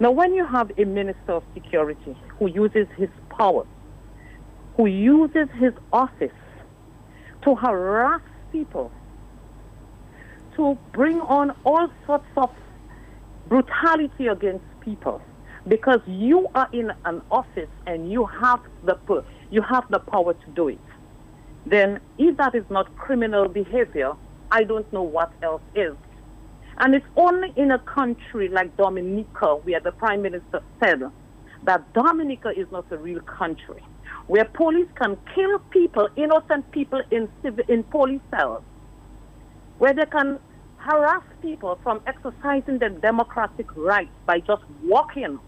Now, 0.00 0.10
when 0.10 0.34
you 0.34 0.44
have 0.44 0.72
a 0.76 0.84
Minister 0.86 1.34
of 1.34 1.44
Security 1.54 2.16
who 2.40 2.48
uses 2.48 2.88
his 2.96 3.10
power, 3.28 3.64
who 4.76 4.86
uses 4.86 5.48
his 5.60 5.72
office 5.92 6.32
to 7.42 7.54
harass 7.54 8.22
people, 8.50 8.90
to 10.60 10.78
bring 10.92 11.18
on 11.22 11.52
all 11.64 11.88
sorts 12.06 12.26
of 12.36 12.50
brutality 13.48 14.26
against 14.26 14.64
people. 14.80 15.22
Because 15.66 16.00
you 16.06 16.48
are 16.54 16.68
in 16.72 16.92
an 17.06 17.22
office 17.30 17.68
and 17.86 18.10
you 18.10 18.26
have 18.26 18.60
the 18.84 18.96
you 19.50 19.62
have 19.62 19.84
the 19.90 19.98
power 19.98 20.34
to 20.34 20.50
do 20.54 20.68
it. 20.68 20.78
Then 21.66 22.00
if 22.18 22.36
that 22.36 22.54
is 22.54 22.64
not 22.70 22.94
criminal 22.96 23.48
behavior 23.48 24.12
i 24.50 24.64
don't 24.64 24.90
know 24.92 25.02
what 25.02 25.32
else 25.42 25.62
is. 25.74 25.96
And 26.78 26.94
it's 26.94 27.06
only 27.16 27.52
in 27.56 27.70
a 27.70 27.78
country 27.78 28.48
like 28.48 28.76
dominica 28.76 29.56
where 29.64 29.80
the 29.80 29.92
prime 29.92 30.22
minister 30.22 30.60
said 30.82 31.00
that 31.64 31.92
dominica 31.92 32.50
is 32.50 32.66
not 32.70 32.86
a 32.90 32.98
real 32.98 33.20
country 33.20 33.82
where 34.26 34.44
police 34.44 34.88
can 35.00 35.16
kill 35.34 35.58
people 35.70 36.08
innocent 36.16 36.70
people 36.70 37.02
in 37.10 37.28
in 37.68 37.82
police 37.84 38.22
cells 38.30 38.62
where 39.78 39.94
they 39.94 40.06
can 40.06 40.38
harass 40.80 41.22
people 41.42 41.78
from 41.82 42.00
exercising 42.06 42.78
their 42.78 42.90
democratic 42.90 43.66
rights 43.76 44.12
by 44.26 44.40
just 44.40 44.62
walking 44.82 45.38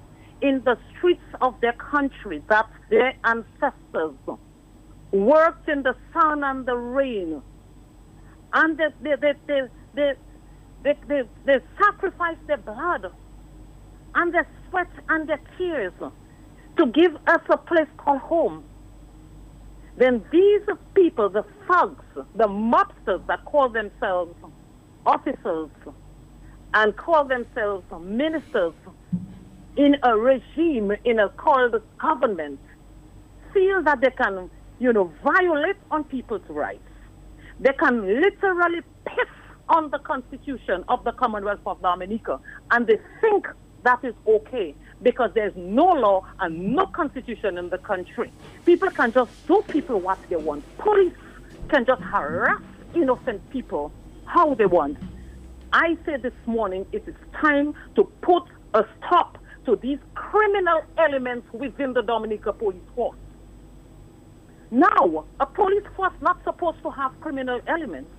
in 0.43 0.63
the 0.65 0.77
streets 0.91 1.23
of 1.41 1.55
their 1.61 1.73
country 1.73 2.43
that 2.49 2.67
their 2.91 3.15
ancestors 3.25 4.15
worked 5.13 5.69
in 5.69 5.83
the 5.83 5.95
sun 6.13 6.45
and 6.45 6.67
the 6.67 6.77
rain. 6.77 7.43
And 8.53 8.79
they, 8.79 8.89
they, 9.01 9.15
they, 9.21 9.33
they, 9.47 9.63
they, 9.95 10.13
they, 10.83 10.95
they, 11.09 11.23
they 11.45 11.59
sacrificed 11.79 12.47
their 12.47 12.59
blood 12.59 13.07
and 14.15 14.35
their 14.35 14.47
sweat 14.69 14.89
and 15.09 15.29
their 15.29 15.41
tears 15.57 15.93
to 16.77 16.87
give 16.87 17.17
us 17.27 17.41
a 17.49 17.57
place 17.57 17.89
called 17.97 18.21
home. 18.21 18.65
Then 19.97 20.25
these 20.33 20.63
people, 20.95 21.29
the 21.29 21.45
thugs, 21.69 22.05
the 22.35 22.49
mobsters 22.49 23.27
that 23.27 23.45
call 23.45 23.69
themselves 23.69 24.35
officers 25.07 25.70
and 26.74 26.97
call 26.97 27.24
themselves 27.24 27.85
ministers 28.01 28.74
in 29.77 29.97
a 30.03 30.16
regime, 30.16 30.93
in 31.05 31.19
a 31.19 31.29
called 31.31 31.83
government, 31.99 32.61
feel 33.53 33.83
that 33.83 34.01
they 34.01 34.11
can, 34.11 34.51
you 34.79 34.93
know, 34.93 35.12
violate 35.23 35.77
on 35.91 36.05
people's 36.05 36.43
rights. 36.49 36.81
They 37.61 37.73
can 37.73 38.20
literally 38.20 38.81
piss 39.05 39.29
on 39.69 39.91
the 39.91 39.99
Constitution 39.99 40.85
of 40.89 41.05
the 41.05 41.12
Commonwealth 41.12 41.61
of 41.66 41.81
Dominica, 41.81 42.41
and 42.70 42.87
they 42.87 42.99
think 43.20 43.47
that 43.85 44.05
is 44.05 44.15
okay 44.27 44.74
because 45.03 45.31
there's 45.35 45.55
no 45.57 45.87
law 45.87 46.24
and 46.41 46.74
no 46.74 46.87
constitution 46.87 47.59
in 47.59 47.69
the 47.69 47.79
country. 47.79 48.31
People 48.65 48.91
can 48.91 49.12
just 49.12 49.31
do 49.47 49.62
people 49.69 49.99
what 49.99 50.19
they 50.29 50.37
want. 50.37 50.65
Police 50.79 51.15
can 51.69 51.85
just 51.85 52.03
harass 52.03 52.61
innocent 52.95 53.49
people 53.51 53.91
how 54.27 54.55
they 54.55 54.66
want. 54.66 54.99
I 55.73 55.97
said 56.05 56.23
this 56.23 56.35
morning 56.47 56.86
it 56.93 57.07
is 57.07 57.15
time 57.40 57.74
to 57.97 58.05
put 58.20 58.44
a 58.74 58.85
stop 58.99 59.39
to 59.66 59.77
these 59.77 59.99
criminal 60.15 60.82
elements 60.99 61.47
within 61.53 61.93
the 61.93 62.03
Dominica 62.03 62.53
Police 62.53 62.82
Force. 62.94 63.16
Now, 64.70 65.27
a 65.39 65.47
police 65.47 65.85
force 65.97 66.15
not 66.23 66.43
supposed 66.44 66.82
to 66.82 66.90
have 66.90 67.12
criminal 67.20 67.61
elements. 67.66 68.11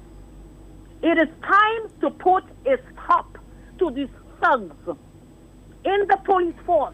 It 1.01 1.17
is 1.17 1.27
time 1.41 1.89
to 2.01 2.11
put 2.11 2.43
a 2.65 2.77
stop 2.93 3.37
to 3.79 3.89
these 3.91 4.07
thugs 4.39 4.97
in 5.83 6.07
the 6.07 6.17
police 6.23 6.55
force. 6.65 6.93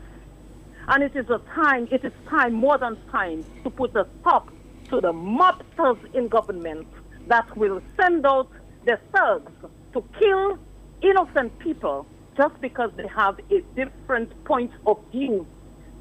And 0.88 1.04
it 1.04 1.16
is 1.16 1.30
a 1.30 1.40
time, 1.54 1.88
it 1.92 2.04
is 2.04 2.14
time, 2.28 2.54
more 2.54 2.78
than 2.78 2.98
time, 3.12 3.46
to 3.64 3.70
put 3.70 3.96
a 3.96 4.08
stop 4.22 4.50
to 4.90 5.02
the 5.02 5.12
mobsters 5.12 6.00
in 6.16 6.28
government 6.30 6.88
that 7.28 7.56
will 7.56 7.82
send 7.98 8.26
out 8.26 8.50
the 8.86 9.00
thugs 9.14 9.52
to 9.94 10.04
kill 10.20 10.58
innocent 11.02 11.58
people 11.60 12.06
just 12.38 12.60
because 12.62 12.92
they 12.96 13.08
have 13.08 13.40
a 13.52 13.62
different 13.76 14.32
point 14.46 14.72
of 14.86 14.98
view, 15.12 15.46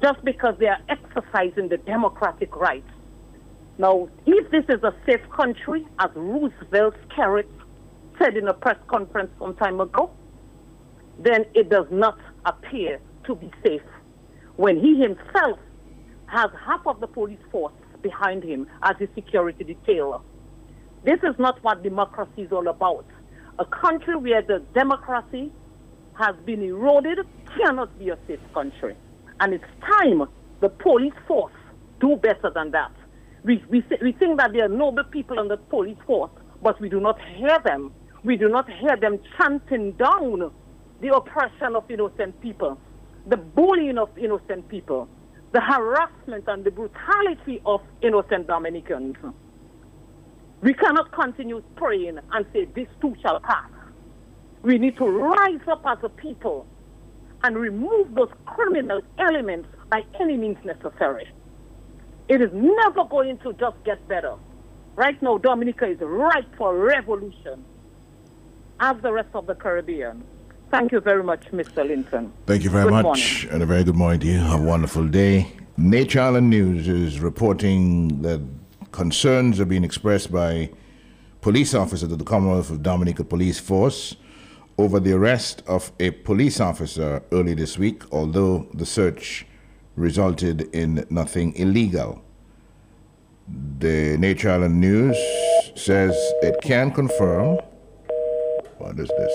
just 0.01 0.23
because 0.23 0.55
they 0.59 0.67
are 0.67 0.79
exercising 0.87 1.67
the 1.67 1.77
democratic 1.77 2.55
rights. 2.55 2.89
Now, 3.77 4.09
if 4.25 4.51
this 4.51 4.63
is 4.69 4.83
a 4.83 4.93
safe 5.05 5.21
country, 5.35 5.85
as 5.99 6.09
Roosevelt 6.15 6.95
Skerrit 7.09 7.47
said 8.21 8.37
in 8.37 8.47
a 8.47 8.53
press 8.53 8.77
conference 8.87 9.31
some 9.39 9.55
time 9.55 9.79
ago, 9.79 10.11
then 11.17 11.45
it 11.53 11.69
does 11.69 11.87
not 11.91 12.17
appear 12.45 12.99
to 13.25 13.35
be 13.35 13.51
safe 13.65 13.81
when 14.55 14.79
he 14.79 15.01
himself 15.01 15.59
has 16.27 16.49
half 16.65 16.85
of 16.85 16.99
the 16.99 17.07
police 17.07 17.39
force 17.51 17.73
behind 18.01 18.43
him 18.43 18.67
as 18.83 18.95
his 18.97 19.09
security 19.15 19.63
detail. 19.63 20.23
This 21.03 21.19
is 21.23 21.35
not 21.39 21.63
what 21.63 21.81
democracy 21.81 22.43
is 22.43 22.51
all 22.51 22.67
about. 22.67 23.05
A 23.57 23.65
country 23.65 24.15
where 24.15 24.41
the 24.41 24.63
democracy 24.73 25.51
has 26.19 26.35
been 26.45 26.61
eroded 26.61 27.19
cannot 27.57 27.97
be 27.97 28.09
a 28.09 28.17
safe 28.27 28.39
country. 28.53 28.95
And 29.39 29.53
it's 29.53 29.63
time 29.81 30.27
the 30.59 30.69
police 30.69 31.13
force 31.27 31.53
do 32.01 32.17
better 32.17 32.51
than 32.53 32.71
that. 32.71 32.91
We, 33.43 33.63
we, 33.69 33.83
we 34.01 34.11
think 34.11 34.37
that 34.39 34.51
there 34.53 34.65
are 34.65 34.69
noble 34.69 35.05
people 35.05 35.39
in 35.39 35.47
the 35.47 35.57
police 35.57 35.97
force, 36.05 36.31
but 36.61 36.79
we 36.81 36.89
do 36.89 36.99
not 36.99 37.17
hear 37.35 37.57
them. 37.63 37.93
We 38.23 38.35
do 38.35 38.49
not 38.49 38.69
hear 38.69 38.97
them 38.97 39.19
chanting 39.37 39.93
down 39.93 40.51
the 41.01 41.15
oppression 41.15 41.75
of 41.75 41.89
innocent 41.89 42.39
people, 42.41 42.77
the 43.27 43.37
bullying 43.37 43.97
of 43.97 44.09
innocent 44.17 44.67
people, 44.67 45.07
the 45.53 45.61
harassment 45.61 46.43
and 46.47 46.65
the 46.65 46.71
brutality 46.71 47.61
of 47.65 47.81
innocent 48.01 48.47
Dominicans. 48.47 49.15
We 50.61 50.73
cannot 50.73 51.11
continue 51.11 51.63
praying 51.75 52.19
and 52.31 52.45
say, 52.53 52.65
This 52.65 52.87
too 53.01 53.15
shall 53.21 53.39
pass. 53.39 53.69
We 54.61 54.77
need 54.77 54.97
to 54.97 55.05
rise 55.05 55.61
up 55.67 55.83
as 55.85 55.99
a 56.03 56.09
people 56.09 56.67
and 57.43 57.57
remove 57.57 58.13
those 58.13 58.31
criminal 58.45 59.01
elements 59.17 59.69
by 59.89 60.03
any 60.19 60.35
means 60.35 60.57
necessary. 60.65 61.29
It 62.27 62.41
is 62.41 62.49
never 62.53 63.05
going 63.05 63.37
to 63.39 63.53
just 63.53 63.77
get 63.85 64.05
better. 64.07 64.35
Right 64.95 65.19
now, 65.21 65.37
Dominica 65.37 65.87
is 65.87 65.97
ripe 66.01 66.53
for 66.57 66.75
revolution, 66.77 67.63
as 68.81 68.97
the 69.01 69.13
rest 69.13 69.29
of 69.33 69.47
the 69.47 69.55
Caribbean. 69.55 70.23
Thank 70.69 70.91
you 70.91 70.99
very 70.99 71.23
much, 71.23 71.45
Mr. 71.51 71.87
Linton. 71.87 72.31
Thank 72.45 72.63
you 72.63 72.69
very 72.69 72.83
Good 72.83 72.91
much, 72.91 73.03
morning. 73.03 73.49
and 73.51 73.63
a 73.63 73.65
very 73.65 73.83
good 73.85 73.95
morning 73.95 74.19
to 74.19 74.27
you. 74.27 74.39
Have 74.39 74.59
a 74.59 74.63
wonderful 74.63 75.07
day. 75.07 75.47
Nature 75.77 76.19
Island 76.19 76.49
News 76.49 76.87
is 76.89 77.21
reporting 77.21 78.21
that 78.21 78.41
concerns 78.99 79.61
are 79.61 79.65
being 79.65 79.85
expressed 79.85 80.29
by 80.29 80.69
police 81.39 81.73
officers 81.73 82.11
of 82.11 82.19
the 82.19 82.25
Commonwealth 82.25 82.69
of 82.69 82.83
Dominica 82.83 83.23
Police 83.23 83.57
Force 83.57 84.17
over 84.77 84.99
the 84.99 85.13
arrest 85.13 85.63
of 85.67 85.93
a 86.01 86.11
police 86.11 86.59
officer 86.59 87.23
early 87.31 87.53
this 87.53 87.77
week, 87.77 88.03
although 88.11 88.67
the 88.73 88.85
search 88.85 89.45
resulted 89.95 90.63
in 90.75 91.07
nothing 91.09 91.55
illegal. 91.55 92.21
The 93.77 94.17
Nature 94.17 94.51
Island 94.51 94.81
News 94.81 95.17
says 95.75 96.13
it 96.41 96.59
can 96.61 96.91
confirm. 96.91 97.57
What 98.79 98.99
is 98.99 99.07
this? 99.07 99.33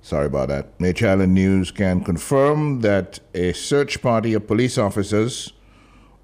Sorry 0.00 0.24
about 0.24 0.48
that. 0.48 0.80
Nature 0.80 1.08
Island 1.08 1.34
News 1.34 1.70
can 1.70 2.02
confirm 2.02 2.80
that 2.80 3.20
a 3.34 3.52
search 3.52 4.00
party 4.00 4.32
of 4.32 4.46
police 4.46 4.78
officers 4.78 5.52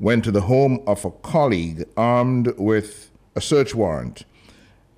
went 0.01 0.24
to 0.24 0.32
the 0.32 0.40
home 0.43 0.82
of 0.86 1.05
a 1.05 1.10
colleague 1.10 1.85
armed 1.97 2.52
with 2.59 3.10
a 3.36 3.40
search 3.40 3.74
warrant, 3.74 4.24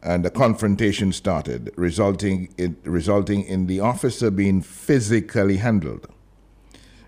and 0.03 0.25
a 0.25 0.31
confrontation 0.31 1.13
started, 1.13 1.73
resulting 1.77 2.53
in, 2.57 2.77
resulting 2.85 3.45
in 3.45 3.67
the 3.67 3.81
officer 3.81 4.31
being 4.31 4.63
physically 4.63 5.59
handled. 5.59 6.09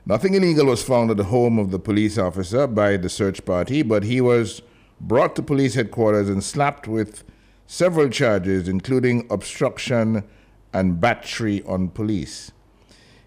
Nothing 0.06 0.34
illegal 0.34 0.66
was 0.66 0.82
found 0.82 1.10
at 1.10 1.16
the 1.16 1.24
home 1.24 1.58
of 1.58 1.70
the 1.70 1.78
police 1.78 2.18
officer 2.18 2.66
by 2.66 2.96
the 2.96 3.08
search 3.08 3.44
party, 3.44 3.82
but 3.82 4.04
he 4.04 4.20
was 4.20 4.60
brought 5.00 5.34
to 5.36 5.42
police 5.42 5.74
headquarters 5.74 6.28
and 6.28 6.44
slapped 6.44 6.86
with 6.86 7.24
several 7.66 8.08
charges, 8.10 8.68
including 8.68 9.26
obstruction 9.30 10.22
and 10.72 11.00
battery 11.00 11.62
on 11.62 11.88
police. 11.88 12.52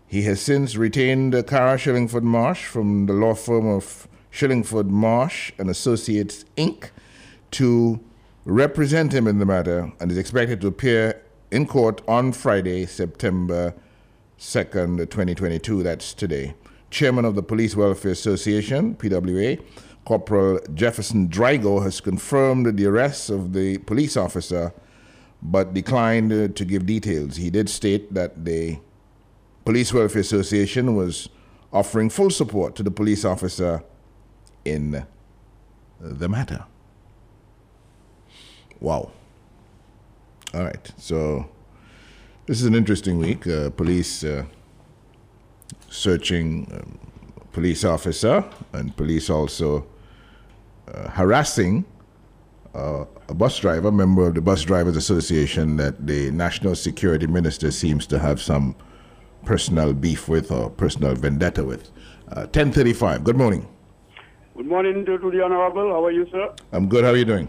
He 0.06 0.22
has 0.24 0.40
since 0.40 0.76
retained 0.76 1.34
Cara 1.48 1.78
Shillingford 1.78 2.24
Marsh 2.24 2.66
from 2.66 3.08
the 3.08 3.14
law 3.14 3.34
firm 3.34 3.68
of 3.68 4.08
Shillingford 4.32 4.88
Marsh 4.88 5.52
and 5.58 5.70
Associates 5.70 6.46
Inc. 6.56 6.90
to 7.52 8.00
represent 8.46 9.14
him 9.14 9.28
in 9.28 9.40
the 9.40 9.46
matter 9.46 9.92
and 10.00 10.12
is 10.12 10.18
expected 10.18 10.62
to 10.62 10.68
appear 10.68 11.22
in 11.52 11.66
court 11.66 12.02
on 12.08 12.32
Friday, 12.32 12.86
September 12.86 13.74
2nd, 14.40 14.98
2022. 15.10 15.84
That's 15.84 16.14
today. 16.14 16.54
Chairman 16.90 17.26
of 17.26 17.36
the 17.36 17.44
Police 17.44 17.76
Welfare 17.76 18.12
Association, 18.12 18.96
PWA, 18.96 19.62
Corporal 20.06 20.60
Jefferson 20.74 21.28
Drigo, 21.28 21.84
has 21.84 22.00
confirmed 22.00 22.78
the 22.78 22.86
arrest 22.86 23.30
of 23.30 23.54
the 23.54 23.78
police 23.80 24.16
officer 24.16 24.74
but 25.42 25.74
declined 25.74 26.32
uh, 26.32 26.48
to 26.50 26.66
give 26.66 26.86
details. 26.86 27.36
He 27.36 27.50
did 27.50 27.70
state 27.70 28.14
that 28.14 28.46
the 28.46 28.80
Police 29.66 29.94
Welfare 29.94 30.22
Association 30.22 30.96
was 30.96 31.30
offering 31.74 32.10
full 32.10 32.30
support 32.30 32.76
to 32.76 32.84
the 32.84 32.92
police 32.92 33.26
officer 33.26 33.84
in 34.68 35.06
the 36.00 36.30
matter. 36.30 36.66
Wow. 38.80 39.12
All 40.54 40.64
right. 40.64 40.92
So 40.98 41.50
this 42.46 42.62
is 42.62 42.68
an 42.68 42.76
interesting 42.76 43.18
week. 43.18 43.48
Uh, 43.48 43.70
police 43.72 44.24
uh, 44.24 44.46
searching 45.90 46.68
um, 46.74 47.00
police 47.52 47.84
officer 47.84 48.44
and 48.74 48.96
police 48.96 49.30
also 49.30 49.88
uh, 50.94 51.10
harassing 51.10 51.86
uh, 52.76 53.06
a 53.30 53.34
bus 53.34 53.58
driver, 53.58 53.92
member 53.92 54.28
of 54.28 54.36
the 54.36 54.42
Bus 54.42 54.62
Drivers 54.64 54.96
Association, 54.96 55.78
that 55.78 56.06
the 56.06 56.32
national 56.32 56.76
security 56.76 57.26
minister 57.26 57.72
seems 57.72 58.06
to 58.08 58.20
have 58.20 58.40
some 58.40 58.76
personal 59.46 59.94
beef 59.94 60.30
with 60.30 60.52
or 60.52 60.70
personal 60.70 61.16
vendetta 61.16 61.64
with. 61.64 61.90
Uh, 62.30 62.46
1035. 62.52 63.24
Good 63.24 63.38
morning. 63.38 63.68
Good 64.58 64.66
morning 64.66 65.06
to, 65.06 65.20
to 65.20 65.30
the 65.30 65.44
Honorable. 65.44 65.92
How 65.92 66.04
are 66.06 66.12
you, 66.12 66.28
sir? 66.32 66.52
I'm 66.72 66.90
good. 66.90 67.04
How 67.04 67.12
are 67.12 67.16
you 67.16 67.26
doing? 67.26 67.48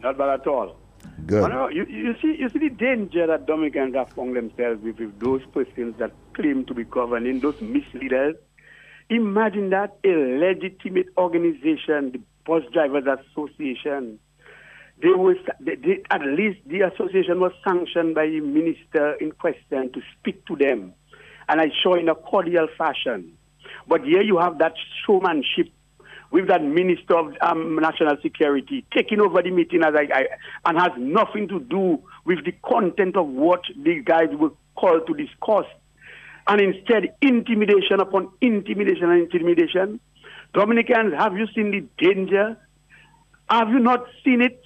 Not 0.00 0.18
bad 0.18 0.40
at 0.40 0.46
all. 0.46 0.76
Good. 1.24 1.50
You, 1.74 1.86
you 1.86 2.14
see, 2.20 2.36
you 2.38 2.50
see 2.50 2.58
the 2.58 2.68
danger 2.68 3.26
that 3.26 3.46
Dominicans 3.46 3.94
have 3.94 4.10
found 4.10 4.36
themselves 4.36 4.82
with, 4.82 4.98
with 4.98 5.18
those 5.18 5.40
persons 5.54 5.94
that 5.98 6.12
claim 6.34 6.66
to 6.66 6.74
be 6.74 6.84
governing, 6.84 7.40
those 7.40 7.58
misleaders. 7.62 8.36
Imagine 9.08 9.70
that 9.70 9.96
a 10.04 10.08
legitimate 10.10 11.06
organization, 11.16 12.12
the 12.12 12.20
Bus 12.44 12.64
Drivers 12.70 13.04
Association, 13.06 14.18
they 15.00 15.08
was 15.08 15.38
they, 15.58 15.76
they, 15.76 16.02
at 16.10 16.20
least 16.20 16.58
the 16.66 16.82
association 16.82 17.40
was 17.40 17.52
sanctioned 17.66 18.14
by 18.14 18.26
the 18.26 18.40
minister 18.40 19.14
in 19.14 19.32
question 19.32 19.90
to 19.94 20.02
speak 20.18 20.44
to 20.48 20.56
them, 20.56 20.92
and 21.48 21.62
I 21.62 21.70
saw 21.82 21.94
in 21.94 22.10
a 22.10 22.14
cordial 22.14 22.68
fashion. 22.76 23.38
But 23.88 24.04
here 24.04 24.22
you 24.22 24.36
have 24.36 24.58
that 24.58 24.74
showmanship 25.06 25.72
with 26.32 26.48
that 26.48 26.64
minister 26.64 27.16
of 27.16 27.34
um, 27.42 27.76
national 27.76 28.16
security 28.22 28.84
taking 28.96 29.20
over 29.20 29.42
the 29.42 29.50
meeting 29.50 29.82
as 29.84 29.94
I, 29.94 30.08
I, 30.12 30.24
and 30.64 30.78
has 30.78 30.92
nothing 30.96 31.46
to 31.48 31.60
do 31.60 32.02
with 32.24 32.44
the 32.44 32.52
content 32.64 33.16
of 33.16 33.28
what 33.28 33.60
the 33.84 34.00
guys 34.02 34.28
were 34.32 34.50
called 34.74 35.06
to 35.06 35.14
discuss. 35.14 35.66
And 36.46 36.60
instead, 36.60 37.14
intimidation 37.20 38.00
upon 38.00 38.30
intimidation 38.40 39.10
and 39.10 39.22
intimidation. 39.22 40.00
Dominicans, 40.54 41.14
have 41.16 41.36
you 41.36 41.46
seen 41.54 41.70
the 41.70 42.04
danger? 42.04 42.56
Have 43.48 43.68
you 43.68 43.78
not 43.78 44.06
seen 44.24 44.40
it? 44.40 44.60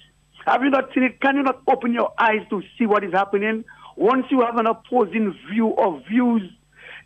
Have 0.45 0.63
you 0.63 0.69
not 0.69 0.93
seen 0.93 1.03
it? 1.03 1.19
Can 1.19 1.35
you 1.35 1.43
not 1.43 1.61
open 1.67 1.93
your 1.93 2.13
eyes 2.17 2.41
to 2.49 2.63
see 2.77 2.85
what 2.85 3.03
is 3.03 3.11
happening? 3.11 3.65
Once 3.97 4.25
you 4.31 4.41
have 4.41 4.57
an 4.57 4.67
opposing 4.67 5.35
view 5.51 5.75
of 5.75 6.03
views, 6.05 6.41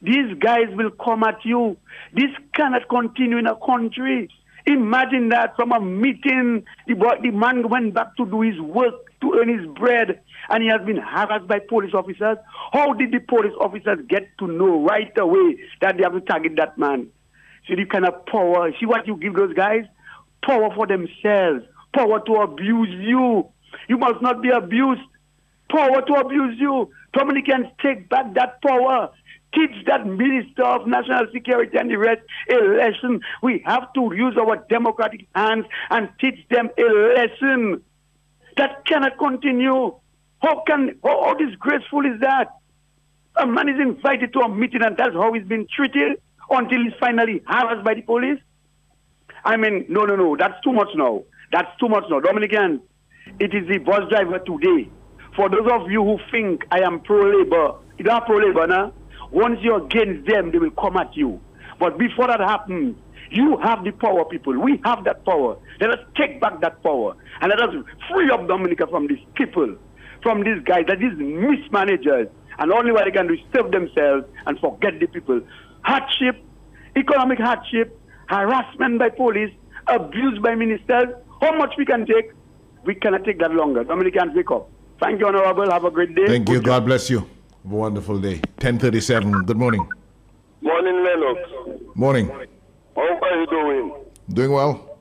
these 0.01 0.33
guys 0.39 0.67
will 0.71 0.91
come 0.91 1.23
at 1.23 1.43
you. 1.43 1.77
This 2.13 2.29
cannot 2.53 2.87
continue 2.89 3.37
in 3.37 3.47
a 3.47 3.55
country. 3.55 4.29
Imagine 4.65 5.29
that 5.29 5.55
from 5.55 5.71
a 5.71 5.79
meeting, 5.79 6.63
the, 6.87 6.95
the 7.21 7.31
man 7.31 7.67
went 7.69 7.93
back 7.93 8.15
to 8.17 8.25
do 8.25 8.41
his 8.41 8.59
work 8.59 8.93
to 9.21 9.33
earn 9.39 9.49
his 9.49 9.67
bread, 9.77 10.21
and 10.49 10.63
he 10.63 10.69
has 10.69 10.81
been 10.85 10.97
harassed 10.97 11.47
by 11.47 11.59
police 11.59 11.93
officers. 11.93 12.37
How 12.71 12.93
did 12.93 13.11
the 13.11 13.19
police 13.19 13.53
officers 13.59 13.99
get 14.07 14.27
to 14.39 14.47
know 14.47 14.83
right 14.83 15.11
away 15.17 15.57
that 15.81 15.97
they 15.97 16.03
have 16.03 16.13
to 16.13 16.21
target 16.21 16.53
that 16.57 16.77
man? 16.77 17.07
See 17.67 17.75
the 17.75 17.85
kind 17.85 18.05
of 18.05 18.25
power. 18.25 18.71
See 18.79 18.85
what 18.85 19.07
you 19.07 19.17
give 19.17 19.35
those 19.35 19.53
guys? 19.53 19.85
Power 20.43 20.73
for 20.75 20.87
themselves. 20.87 21.63
Power 21.93 22.19
to 22.25 22.33
abuse 22.33 22.89
you. 22.89 23.47
You 23.87 23.97
must 23.97 24.21
not 24.21 24.41
be 24.41 24.49
abused. 24.49 25.01
Power 25.69 26.01
to 26.01 26.13
abuse 26.13 26.59
you. 26.59 26.89
Dominicans 27.13 27.67
take 27.81 28.09
back 28.09 28.33
that 28.33 28.61
power 28.61 29.09
teach 29.53 29.85
that 29.85 30.05
Minister 30.05 30.63
of 30.63 30.87
National 30.87 31.25
Security 31.33 31.77
and 31.77 31.89
the 31.89 31.97
rest 31.97 32.21
a 32.49 32.55
lesson. 32.55 33.21
We 33.41 33.63
have 33.65 33.91
to 33.93 34.13
use 34.15 34.35
our 34.37 34.57
democratic 34.69 35.27
hands 35.35 35.65
and 35.89 36.09
teach 36.19 36.47
them 36.49 36.69
a 36.77 36.83
lesson. 36.83 37.83
That 38.57 38.85
cannot 38.85 39.17
continue. 39.17 39.95
How 40.41 40.63
can 40.67 40.97
how, 41.03 41.23
how 41.23 41.33
disgraceful 41.35 42.05
is 42.05 42.19
that? 42.21 42.57
A 43.37 43.47
man 43.47 43.69
is 43.69 43.79
invited 43.79 44.33
to 44.33 44.39
a 44.39 44.49
meeting 44.49 44.81
and 44.83 44.97
that's 44.97 45.13
how 45.13 45.31
he's 45.33 45.45
been 45.45 45.67
treated 45.73 46.21
until 46.49 46.83
he's 46.83 46.93
finally 46.99 47.41
harassed 47.47 47.85
by 47.85 47.93
the 47.93 48.01
police. 48.01 48.39
I 49.45 49.57
mean, 49.57 49.85
no, 49.89 50.03
no, 50.03 50.15
no. 50.15 50.35
That's 50.37 50.61
too 50.63 50.73
much 50.73 50.89
now. 50.95 51.23
That's 51.51 51.69
too 51.79 51.87
much 51.89 52.03
now. 52.09 52.19
Dominican, 52.19 52.81
it 53.39 53.53
is 53.53 53.67
the 53.67 53.77
bus 53.79 54.09
driver 54.09 54.39
today. 54.39 54.89
For 55.35 55.49
those 55.49 55.67
of 55.71 55.89
you 55.89 56.03
who 56.03 56.19
think 56.29 56.65
I 56.71 56.81
am 56.81 56.99
pro-labor, 56.99 57.75
you 57.97 58.03
don't 58.03 58.25
pro-labor 58.25 58.67
now. 58.67 58.93
Once 59.31 59.59
you're 59.61 59.83
against 59.85 60.27
them, 60.29 60.51
they 60.51 60.57
will 60.59 60.71
come 60.71 60.97
at 60.97 61.15
you. 61.15 61.39
But 61.79 61.97
before 61.97 62.27
that 62.27 62.39
happens, 62.39 62.95
you 63.31 63.57
have 63.63 63.83
the 63.83 63.91
power, 63.91 64.25
people. 64.25 64.57
We 64.59 64.79
have 64.83 65.03
that 65.05 65.23
power. 65.25 65.57
Let 65.79 65.91
us 65.91 65.99
take 66.17 66.41
back 66.41 66.59
that 66.61 66.83
power 66.83 67.15
and 67.39 67.49
let 67.49 67.61
us 67.61 67.73
free 68.11 68.29
up 68.29 68.47
Dominica 68.47 68.87
from 68.87 69.07
these 69.07 69.23
people, 69.35 69.77
from 70.21 70.43
these 70.43 70.61
guys, 70.65 70.85
that 70.87 70.99
these 70.99 71.17
mismanagers. 71.17 72.27
And 72.59 72.71
only 72.71 72.91
what 72.91 73.05
they 73.05 73.11
can 73.11 73.27
do 73.27 73.33
is 73.33 73.39
serve 73.55 73.71
themselves 73.71 74.25
and 74.45 74.59
forget 74.59 74.99
the 74.99 75.07
people. 75.07 75.41
Hardship, 75.83 76.43
economic 76.95 77.39
hardship, 77.39 77.97
harassment 78.27 78.99
by 78.99 79.09
police, 79.09 79.51
abuse 79.87 80.37
by 80.39 80.55
ministers. 80.55 81.15
How 81.41 81.57
much 81.57 81.73
we 81.77 81.85
can 81.85 82.05
take? 82.05 82.33
We 82.85 82.95
cannot 82.95 83.23
take 83.23 83.39
that 83.39 83.51
longer. 83.51 83.83
Dominicans, 83.83 84.35
wake 84.35 84.51
up. 84.51 84.69
Thank 85.01 85.19
you, 85.19 85.27
Honorable. 85.27 85.71
Have 85.71 85.85
a 85.85 85.91
great 85.91 86.13
day. 86.13 86.27
Thank 86.27 86.49
you. 86.49 86.55
Good 86.55 86.65
God 86.65 86.85
bless 86.85 87.09
you. 87.09 87.27
Wonderful 87.63 88.19
day. 88.19 88.41
1037. 88.59 89.43
Good 89.45 89.57
morning. 89.57 89.87
Morning, 90.61 91.05
Lennox. 91.05 91.85
Morning. 91.95 92.27
How 92.95 93.01
are 93.01 93.39
you 93.39 93.47
doing? 93.47 93.93
Doing 94.29 94.51
well. 94.51 94.97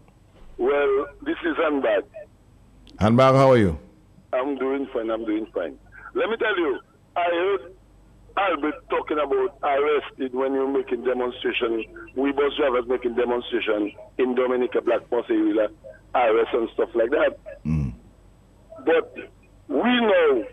Well, 0.59 1.07
this 1.23 1.37
is 1.45 1.57
Handbag. 1.57 2.05
Handbag, 2.99 3.35
how 3.35 3.51
are 3.53 3.57
you? 3.57 3.79
I'm 4.35 4.59
doing 4.59 4.87
fine. 4.93 5.11
I'm 5.11 5.25
doing 5.25 5.47
fine. 5.55 5.79
Let 6.15 6.29
me 6.29 6.37
tell 6.37 6.57
you, 6.59 6.81
I 7.17 7.25
heard 7.25 7.73
Albert 8.37 8.89
talking 8.91 9.19
about 9.19 9.57
arrested 9.63 10.35
when 10.35 10.53
you're 10.53 10.71
making 10.71 11.05
demonstration. 11.05 11.85
We 12.15 12.33
bus 12.33 12.53
drivers 12.59 12.85
making 12.89 13.15
demonstration 13.15 13.93
in 14.19 14.35
Dominica 14.35 14.83
Black 14.83 15.09
Bus 15.09 15.25
area, 15.31 15.69
arrest 16.15 16.51
and 16.53 16.69
stuff 16.75 16.91
like 16.95 17.11
that. 17.11 17.39
Mm. 17.65 17.95
But 18.85 19.15
we 19.69 20.01
know 20.01 20.45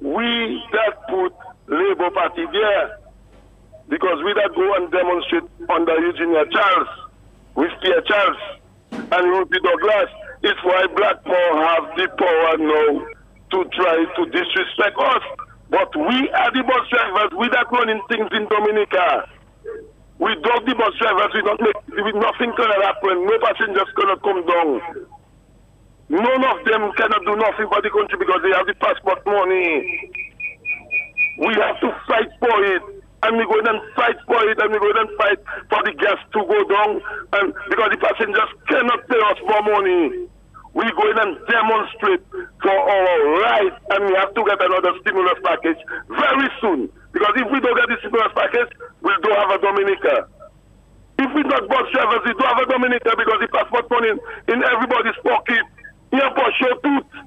we 0.00 0.62
that 0.72 0.96
put 1.08 1.34
Labour 1.68 2.10
Party 2.10 2.44
there 2.52 2.98
because 3.88 4.18
we 4.24 4.32
that 4.34 4.50
go 4.54 4.74
and 4.78 4.90
demonstrate 4.90 5.44
under 5.68 5.98
Eugenia 6.00 6.46
Charles, 6.50 6.88
with 7.54 7.72
Pierre 7.82 8.02
Charles 8.06 8.40
and 8.92 9.24
Rosie 9.28 9.60
Douglas. 9.60 10.10
It's 10.42 10.62
why 10.64 10.86
Blackmore 10.96 11.52
have 11.68 11.84
the 11.98 12.08
power 12.16 12.56
now 12.56 12.90
to 13.50 13.58
try 13.76 13.96
to 14.16 14.22
disrespect 14.30 14.96
us. 14.96 15.24
But 15.68 15.90
we 15.94 16.30
are 16.30 16.50
the 16.50 16.62
bus 16.64 16.86
drivers. 16.88 17.30
We 17.36 17.48
that 17.50 17.66
running 17.70 18.00
things 18.08 18.30
in 18.32 18.48
Dominica. 18.48 19.28
We 20.18 20.34
dog 20.42 20.64
the 20.66 20.74
bus 20.74 20.94
drivers. 20.98 21.30
We 21.34 21.42
don't 21.42 21.60
make 21.60 21.76
we, 21.92 22.10
nothing 22.18 22.52
gonna 22.56 22.80
happen. 22.82 23.26
No 23.26 23.36
passengers 23.42 23.90
gonna 23.94 24.16
come 24.22 24.46
down. 24.46 24.80
None 26.10 26.42
of 26.42 26.58
them 26.66 26.90
cannot 26.98 27.22
do 27.22 27.38
nothing 27.38 27.70
for 27.70 27.78
the 27.78 27.90
country 27.90 28.18
because 28.18 28.42
they 28.42 28.50
have 28.50 28.66
the 28.66 28.74
passport 28.82 29.22
money. 29.22 30.10
We 31.38 31.54
have 31.54 31.78
to 31.86 31.88
fight 32.10 32.30
for 32.42 32.58
it. 32.66 32.82
And 33.22 33.36
we 33.36 33.44
go 33.46 33.60
and 33.62 33.78
fight 33.94 34.16
for 34.26 34.42
it 34.48 34.58
and 34.58 34.72
we 34.72 34.78
go 34.80 34.90
and 34.90 35.10
fight 35.14 35.38
for 35.70 35.80
the 35.86 35.92
gas 35.92 36.18
to 36.34 36.40
go 36.40 36.58
down 36.66 36.98
and 37.36 37.54
because 37.68 37.90
the 37.92 38.00
passengers 38.00 38.50
cannot 38.66 39.06
pay 39.06 39.20
us 39.22 39.38
more 39.46 39.62
money. 39.62 40.26
We 40.72 40.86
go 40.98 41.04
in 41.10 41.18
and 41.18 41.38
demonstrate 41.46 42.22
for 42.62 42.70
our 42.70 43.18
rights, 43.42 43.74
and 43.90 44.06
we 44.06 44.14
have 44.14 44.30
to 44.34 44.42
get 44.46 44.62
another 44.62 44.94
stimulus 45.02 45.34
package 45.42 45.82
very 46.06 46.46
soon. 46.62 46.86
Because 47.10 47.34
if 47.42 47.50
we 47.50 47.58
don't 47.58 47.74
get 47.74 47.90
the 47.90 47.98
stimulus 47.98 48.30
package, 48.38 48.70
we 49.02 49.10
don't 49.18 49.34
have 49.34 49.50
a 49.50 49.58
Dominica. 49.58 50.30
If 51.18 51.30
we 51.34 51.42
don't 51.42 51.66
bus 51.66 51.90
drivers, 51.90 52.22
we 52.22 52.32
don't 52.38 52.54
have 52.54 52.62
a 52.62 52.70
Dominica 52.70 53.18
because 53.18 53.38
the 53.42 53.50
passport 53.50 53.90
money 53.90 54.14
in, 54.14 54.18
in 54.46 54.58
everybody's 54.62 55.18
pocket. 55.26 55.66
yon 56.12 56.36
poche 56.36 56.66
yo 56.66 56.76
tout, 56.84 57.18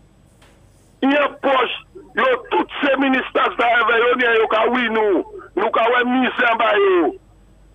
yon 1.08 1.36
poche 1.44 1.84
yo 2.16 2.30
tout 2.52 2.80
se 2.82 2.96
ministas 3.02 3.58
da 3.58 3.68
eve 3.80 4.00
yo 4.00 4.16
nye 4.20 4.32
yo 4.40 4.48
ka 4.52 4.64
winou, 4.72 5.26
nou 5.56 5.70
ka 5.74 5.86
we 5.94 6.02
misen 6.12 6.58
ba 6.60 6.72
yo. 6.78 7.14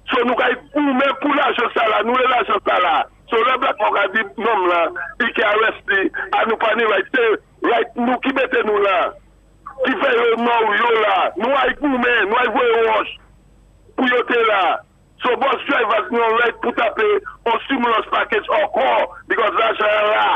So 0.08 0.24
nou 0.24 0.36
ka 0.38 0.48
yi 0.52 0.58
pou 0.72 0.96
men 0.96 1.14
pou 1.22 1.36
la 1.36 1.48
josa 1.58 1.86
la, 1.90 2.02
nou 2.06 2.16
e 2.16 2.26
la 2.30 2.42
josa 2.48 2.76
la. 2.84 2.96
So 3.28 3.40
le 3.44 3.56
blak 3.60 3.80
mou 3.82 3.92
ka 3.96 4.06
di 4.14 4.24
nom 4.40 4.66
la, 4.70 4.82
i 5.20 5.30
ki 5.36 5.44
aresti, 5.44 6.04
an 6.38 6.48
nou 6.48 6.60
pani 6.62 6.86
rayte, 6.88 7.24
rayte 7.66 8.04
nou 8.06 8.16
ki 8.24 8.32
bete 8.36 8.64
nou 8.68 8.80
la. 8.84 8.98
Ki 9.84 9.94
fe 10.00 10.12
yo 10.16 10.28
nou 10.40 10.76
yo 10.78 10.92
la, 11.02 11.16
nou 11.42 11.56
a 11.60 11.66
yi 11.68 11.76
pou 11.82 11.92
men, 11.92 12.20
nou 12.30 12.40
a 12.40 12.46
yi 12.46 12.54
vwe 12.56 12.84
wosh, 12.88 13.16
pou 13.98 14.08
yo 14.08 14.22
te 14.30 14.44
la. 14.48 14.62
So 15.24 15.34
boss 15.42 15.66
drivers 15.68 16.12
nou 16.14 16.40
rayte 16.40 16.62
pou 16.64 16.78
tape, 16.78 17.08
on 17.50 17.60
stimulus 17.66 18.08
package 18.14 18.54
ankon, 18.62 19.18
because 19.28 19.60
la 19.60 19.74
josa 19.74 20.06
la. 20.14 20.28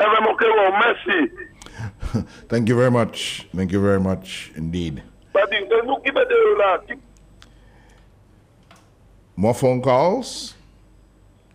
Thank 2.48 2.68
you 2.68 2.76
very 2.76 2.90
much. 2.90 3.46
Thank 3.54 3.72
you 3.72 3.80
very 3.80 4.00
much 4.00 4.50
indeed. 4.56 5.02
But 5.32 5.50
the, 5.50 5.60
the 5.68 5.82
nou 5.86 6.00
ki 6.04 6.10
bete 6.10 6.30
yo 6.32 6.56
la, 6.58 6.78
ki 6.78 6.94
More 9.36 9.54
phone 9.54 9.80
calls. 9.80 10.54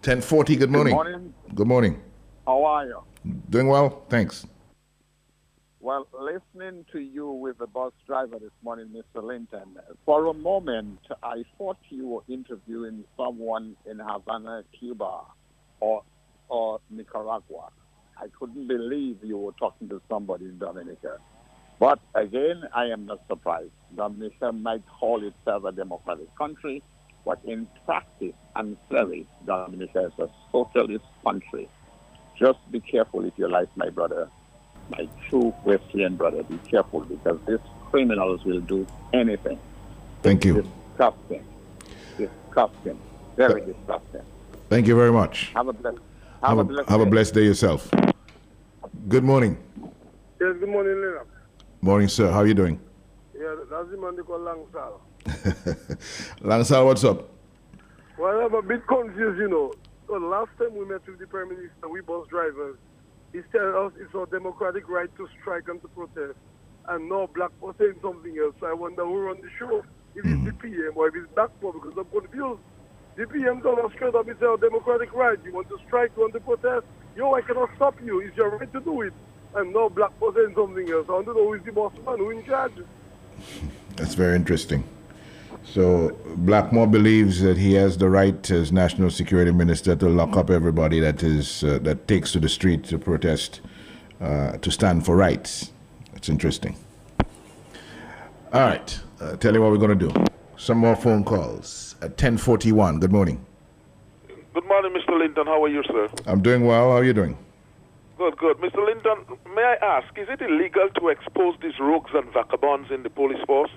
1040, 0.03 0.55
good 0.55 0.71
morning. 0.71 0.95
morning. 0.95 1.33
Good 1.53 1.67
morning. 1.67 2.01
How 2.47 2.63
are 2.63 2.85
you? 2.85 3.01
Doing 3.49 3.67
well, 3.67 4.03
thanks. 4.09 4.45
Well, 5.79 6.07
listening 6.19 6.85
to 6.91 6.99
you 6.99 7.29
with 7.29 7.59
the 7.59 7.67
bus 7.67 7.91
driver 8.07 8.39
this 8.39 8.51
morning, 8.63 8.87
Mr. 8.87 9.23
Linton, 9.23 9.77
for 10.03 10.25
a 10.27 10.33
moment 10.33 10.99
I 11.21 11.43
thought 11.57 11.77
you 11.89 12.07
were 12.07 12.23
interviewing 12.27 13.03
someone 13.17 13.75
in 13.85 13.99
Havana, 13.99 14.63
Cuba, 14.79 15.21
or 15.79 16.01
or 16.49 16.79
Nicaragua. 16.89 17.69
I 18.17 18.27
couldn't 18.39 18.67
believe 18.67 19.17
you 19.23 19.37
were 19.37 19.51
talking 19.53 19.89
to 19.89 20.01
somebody 20.09 20.45
in 20.45 20.57
Dominica. 20.57 21.17
But 21.79 21.99
again, 22.13 22.63
I 22.73 22.85
am 22.85 23.05
not 23.05 23.19
surprised. 23.27 23.71
Dominica 23.95 24.51
might 24.51 24.83
call 24.87 25.23
itself 25.23 25.65
a 25.65 25.71
democratic 25.71 26.33
country, 26.37 26.81
but 27.25 27.39
in 27.43 27.67
practice 27.85 28.33
and 28.55 28.77
theory, 28.89 29.27
Dominica 29.45 30.05
is 30.05 30.13
a 30.19 30.29
socialist 30.51 31.05
country. 31.23 31.67
Just 32.39 32.59
be 32.71 32.79
careful 32.79 33.25
if 33.25 33.33
you 33.37 33.49
like 33.49 33.69
my 33.75 33.89
brother, 33.89 34.29
my 34.89 35.07
true 35.29 35.53
Wesleyan 35.65 36.15
brother. 36.15 36.43
Be 36.43 36.57
careful 36.69 37.01
because 37.01 37.39
these 37.47 37.59
criminals 37.91 38.43
will 38.45 38.61
do 38.61 38.87
anything. 39.13 39.59
Thank 40.21 40.45
you. 40.45 40.61
Disgusting. 40.61 41.45
Disgusting. 42.17 42.99
Very 43.35 43.61
disgusting. 43.65 44.21
Thank 44.69 44.87
you 44.87 44.95
very 44.95 45.11
much. 45.11 45.51
Have 45.55 45.67
a 45.67 45.73
blessed, 45.73 45.99
Have 46.41 46.49
have 46.49 46.57
a 46.57 46.61
a, 46.61 46.63
blessed 46.63 46.89
have 46.89 47.01
a 47.01 47.05
day. 47.05 47.09
blessed 47.11 47.33
day 47.33 47.43
yourself. 47.43 47.89
Good 49.07 49.23
morning. 49.23 49.57
Yes, 50.39 50.55
good 50.59 50.69
morning, 50.69 50.95
Lena. 50.95 51.21
Morning, 51.81 52.07
sir. 52.07 52.31
How 52.31 52.39
are 52.39 52.47
you 52.47 52.53
doing? 52.53 52.79
Yeah, 53.37 53.55
that's 53.69 53.89
the 53.89 53.97
man 53.97 54.15
they 54.15 54.23
call 54.23 54.39
Langsal. 54.39 54.99
Langsal, 56.41 56.85
what's 56.85 57.03
up? 57.03 57.29
Well, 58.17 58.45
I'm 58.45 58.53
a 58.53 58.61
bit 58.61 58.85
confused, 58.87 59.39
you 59.39 59.47
know. 59.47 59.73
So 60.07 60.19
the 60.19 60.25
last 60.25 60.49
time 60.59 60.75
we 60.75 60.85
met 60.85 61.07
with 61.07 61.19
the 61.19 61.27
Prime 61.27 61.49
Minister, 61.49 61.89
we 61.89 62.01
bus 62.01 62.27
drivers, 62.27 62.77
he's 63.33 63.43
telling 63.51 63.75
us 63.75 63.91
it's 63.99 64.13
our 64.13 64.25
democratic 64.27 64.87
right 64.87 65.09
to 65.17 65.27
strike 65.41 65.67
and 65.67 65.81
to 65.81 65.87
protest. 65.89 66.37
And 66.87 67.09
now 67.09 67.27
Black 67.33 67.51
was 67.61 67.75
saying 67.79 67.95
something 68.01 68.37
else. 68.37 68.55
So 68.59 68.67
I 68.67 68.73
wonder 68.73 69.03
who 69.03 69.19
run 69.19 69.37
the 69.41 69.49
show. 69.57 69.83
If 70.15 70.25
it's 70.25 70.45
the 70.45 70.51
mm-hmm. 70.51 70.57
PM 70.59 70.93
or 70.95 71.07
if 71.09 71.15
it's 71.15 71.33
Blackmore 71.33 71.73
because 71.73 71.93
I'm 71.97 72.05
confused. 72.05 72.61
The 73.15 73.25
PM 73.25 73.59
us 73.65 73.91
straight 73.93 74.13
up 74.13 74.27
it's 74.27 74.41
our 74.41 74.57
democratic 74.57 75.13
right. 75.13 75.39
You 75.45 75.53
want 75.53 75.69
to 75.69 75.77
strike, 75.87 76.11
you 76.17 76.23
want 76.23 76.33
to 76.33 76.41
protest. 76.41 76.85
Yo, 77.15 77.33
I 77.33 77.41
cannot 77.41 77.69
stop 77.77 77.95
you. 78.03 78.19
It's 78.19 78.35
your 78.35 78.49
right 78.49 78.71
to 78.73 78.81
do 78.81 79.03
it. 79.03 79.13
And 79.55 79.73
now 79.73 79.87
Black 79.87 80.11
saying 80.19 80.53
something 80.53 80.89
else. 80.91 81.05
I 81.07 81.13
want 81.13 81.27
to 81.27 81.33
know 81.33 81.45
who 81.45 81.53
is 81.53 81.63
the 81.63 81.71
boss 81.71 81.93
man, 82.05 82.17
who 82.17 82.31
in 82.31 82.43
charge. 82.43 82.73
That's 83.95 84.15
very 84.15 84.35
interesting. 84.35 84.83
So 85.63 86.09
Blackmore 86.35 86.87
believes 86.87 87.39
that 87.41 87.57
he 87.57 87.73
has 87.75 87.97
the 87.97 88.09
right 88.09 88.51
as 88.51 88.73
national 88.73 89.09
security 89.11 89.51
minister 89.51 89.95
to 89.95 90.09
lock 90.09 90.35
up 90.35 90.49
everybody 90.49 90.99
that 90.99 91.23
is 91.23 91.63
uh, 91.63 91.79
that 91.83 92.09
takes 92.09 92.33
to 92.33 92.39
the 92.41 92.49
street 92.49 92.83
to 92.85 92.99
protest, 92.99 93.61
uh, 94.19 94.57
to 94.57 94.69
stand 94.69 95.05
for 95.05 95.15
rights. 95.15 95.71
That's 96.11 96.27
interesting. 96.27 96.75
All 98.51 98.61
right, 98.61 98.99
uh, 99.21 99.37
tell 99.37 99.53
you 99.53 99.61
what 99.61 99.71
we're 99.71 99.77
going 99.77 99.97
to 99.97 100.09
do. 100.09 100.34
Some 100.57 100.77
more 100.77 100.95
phone 100.95 101.23
calls 101.23 101.95
at 102.01 102.17
10:41. 102.17 102.99
Good 102.99 103.11
morning. 103.11 103.45
Good 104.53 104.65
morning, 104.65 104.93
Mr. 104.93 105.19
Linton. 105.19 105.47
How 105.47 105.63
are 105.63 105.67
you, 105.67 105.83
sir? 105.83 106.09
I'm 106.25 106.41
doing 106.41 106.65
well. 106.65 106.91
How 106.91 106.97
are 106.97 107.03
you 107.03 107.13
doing? 107.13 107.37
Good, 108.17 108.37
good. 108.37 108.57
Mr. 108.59 108.85
Linton, 108.85 109.37
may 109.53 109.61
I 109.63 109.97
ask, 109.97 110.17
is 110.17 110.29
it 110.29 110.41
illegal 110.41 110.87
to 111.01 111.09
expose 111.09 111.55
these 111.61 111.77
rogues 111.79 112.11
and 112.13 112.31
vagabonds 112.31 112.89
in 112.89 113.03
the 113.03 113.09
police 113.09 113.43
force? 113.45 113.71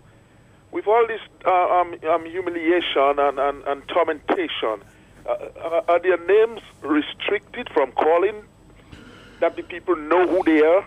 With 0.70 0.86
all 0.86 1.04
this 1.08 1.20
uh, 1.44 1.50
um, 1.50 1.96
um, 2.08 2.24
humiliation 2.24 3.18
and, 3.18 3.40
and, 3.40 3.64
and 3.64 3.82
tormentation, 3.88 4.80
uh, 5.26 5.30
uh, 5.32 5.82
are 5.88 5.98
their 5.98 6.18
names 6.24 6.60
restricted 6.82 7.68
from 7.74 7.90
calling 7.92 8.36
that 9.40 9.56
the 9.56 9.62
people 9.64 9.96
know 9.96 10.28
who 10.28 10.44
they 10.44 10.62
are? 10.62 10.84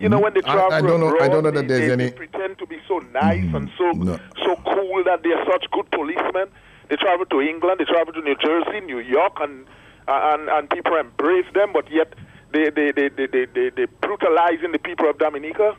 You 0.00 0.08
know, 0.08 0.20
when 0.20 0.32
they 0.34 0.40
travel 0.42 0.72
I 0.72 0.80
don't 0.80 1.00
know- 1.00 1.08
I 1.08 1.26
abroad, 1.26 1.28
don't 1.32 1.42
know 1.44 1.50
that 1.50 1.66
they, 1.68 1.78
there's 1.78 1.86
they, 1.88 1.92
any- 1.92 2.04
they 2.10 2.16
pretend 2.16 2.58
to 2.58 2.66
be 2.66 2.78
so 2.86 2.98
nice 3.12 3.44
and 3.54 3.70
so 3.76 3.84
mm-hmm. 3.92 4.04
No. 4.04 4.18
so 4.44 4.56
cool 4.64 5.02
that 5.04 5.22
they're 5.24 5.44
such 5.44 5.66
good 5.72 5.90
policemen. 5.90 6.48
They 6.88 6.96
travel 6.96 7.26
to 7.26 7.40
England, 7.40 7.80
they 7.80 7.84
travel 7.84 8.12
to 8.14 8.20
New 8.22 8.36
Jersey, 8.36 8.80
New 8.80 9.00
York, 9.00 9.34
and 9.40 9.66
and, 10.06 10.48
and 10.48 10.70
people 10.70 10.96
embrace 10.96 11.44
them, 11.52 11.70
but 11.72 11.90
yet 11.90 12.14
they 12.52 12.70
they 12.70 12.92
they 12.92 13.08
they 13.08 13.26
they, 13.26 13.44
they, 13.46 13.70
they 13.70 13.86
brutalizing 14.00 14.72
the 14.72 14.78
people 14.78 15.08
of 15.10 15.18
Dominica. 15.18 15.76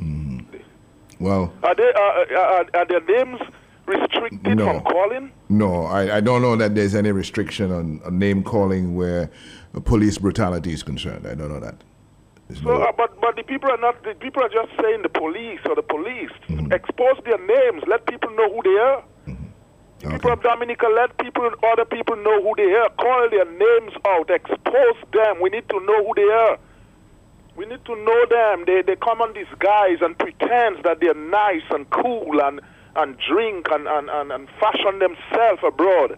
Mm-hmm. 0.00 0.56
Well, 1.20 1.52
Are 1.62 1.74
they 1.74 1.92
uh, 1.94 2.38
are, 2.40 2.64
are 2.74 2.86
their 2.86 3.00
names 3.04 3.40
restricted 3.86 4.56
No. 4.56 4.64
from 4.66 4.80
calling? 4.82 5.32
no, 5.48 5.84
I, 5.84 6.16
I 6.16 6.20
don't 6.20 6.42
know 6.42 6.56
that 6.56 6.74
there's 6.74 6.94
any 6.94 7.10
restriction 7.12 7.70
on, 7.72 8.00
on 8.04 8.18
name 8.18 8.42
calling 8.42 8.94
where 8.96 9.30
police 9.84 10.18
brutality 10.18 10.72
is 10.72 10.82
concerned. 10.82 11.26
I 11.26 11.34
don't 11.34 11.48
know 11.50 11.60
that. 11.60 11.76
There's 12.48 12.62
So, 12.62 12.70
no- 12.78 12.82
uh, 12.82 12.92
but 12.96 13.20
but 13.20 13.36
the 13.36 13.42
people 13.42 13.70
are 13.70 13.76
not. 13.78 14.02
The 14.02 14.14
people 14.14 14.42
are 14.42 14.48
just 14.48 14.70
saying 14.80 15.02
the 15.02 15.08
police 15.08 15.60
or 15.68 15.74
the 15.74 15.82
police. 15.82 16.30
Expose 16.72 17.18
their 17.24 17.38
names. 17.38 17.82
Let 17.86 18.06
people 18.06 18.30
know 18.30 18.48
who 18.52 18.62
they 18.62 18.78
are. 18.80 19.02
The 20.00 20.10
people 20.10 20.32
of 20.32 20.42
Dominica, 20.42 20.86
let 20.86 21.18
people, 21.18 21.44
and 21.44 21.56
other 21.64 21.84
people 21.84 22.14
know 22.16 22.40
who 22.42 22.54
they 22.56 22.72
are. 22.74 22.88
Call 22.90 23.28
their 23.30 23.44
names 23.44 23.92
out. 24.06 24.30
Expose 24.30 24.96
them. 25.12 25.40
We 25.40 25.50
need 25.50 25.68
to 25.68 25.80
know 25.80 26.04
who 26.06 26.14
they 26.14 26.30
are. 26.46 26.58
We 27.56 27.66
need 27.66 27.84
to 27.84 27.96
know 27.96 28.20
them. 28.30 28.64
They 28.66 28.82
they 28.82 28.96
come 28.96 29.20
on 29.20 29.32
disguise 29.34 29.98
and 30.00 30.16
pretend 30.18 30.84
that 30.84 31.00
they're 31.00 31.14
nice 31.14 31.66
and 31.70 31.88
cool 31.90 32.40
and 32.40 32.60
and 32.96 33.16
drink 33.28 33.66
and, 33.70 33.86
and, 33.86 34.08
and, 34.08 34.32
and 34.32 34.48
fashion 34.60 34.98
themselves 35.00 35.60
abroad. 35.66 36.16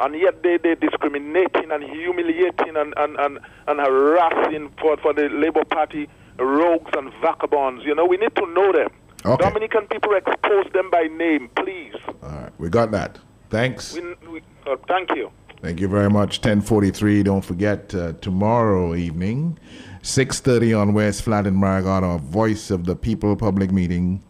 And 0.00 0.18
yet 0.18 0.42
they, 0.42 0.58
they 0.58 0.74
discriminating 0.74 1.70
and 1.70 1.84
humiliating 1.84 2.76
and, 2.76 2.94
and, 2.96 3.16
and, 3.18 3.38
and 3.68 3.80
harassing 3.80 4.72
for, 4.80 4.96
for 4.98 5.12
the 5.12 5.28
Labour 5.28 5.64
Party 5.64 6.08
rogues 6.38 6.90
and 6.96 7.12
vagabonds. 7.20 7.84
You 7.84 7.94
know, 7.94 8.04
we 8.06 8.16
need 8.16 8.34
to 8.36 8.46
know 8.46 8.72
them. 8.72 8.88
Okay. 9.24 9.44
Dominican 9.44 9.86
people 9.86 10.14
expose 10.14 10.66
them 10.72 10.90
by 10.90 11.04
name, 11.04 11.48
please. 11.54 11.94
All 12.22 12.28
right, 12.28 12.52
we 12.58 12.68
got 12.68 12.90
that. 12.90 13.18
Thanks. 13.50 13.94
We, 13.94 14.14
we, 14.28 14.42
uh, 14.66 14.76
thank 14.88 15.10
you. 15.14 15.30
Thank 15.60 15.78
you 15.78 15.86
very 15.86 16.10
much. 16.10 16.38
1043. 16.38 17.22
Don't 17.22 17.44
forget 17.44 17.94
uh, 17.94 18.14
tomorrow 18.14 18.96
evening, 18.96 19.60
6.30 20.02 20.76
on 20.80 20.92
West 20.92 21.22
Flat 21.22 21.46
in 21.46 21.54
Marigot, 21.54 22.02
our 22.02 22.18
Voice 22.18 22.72
of 22.72 22.84
the 22.84 22.96
People 22.96 23.36
public 23.36 23.70
meeting. 23.70 24.24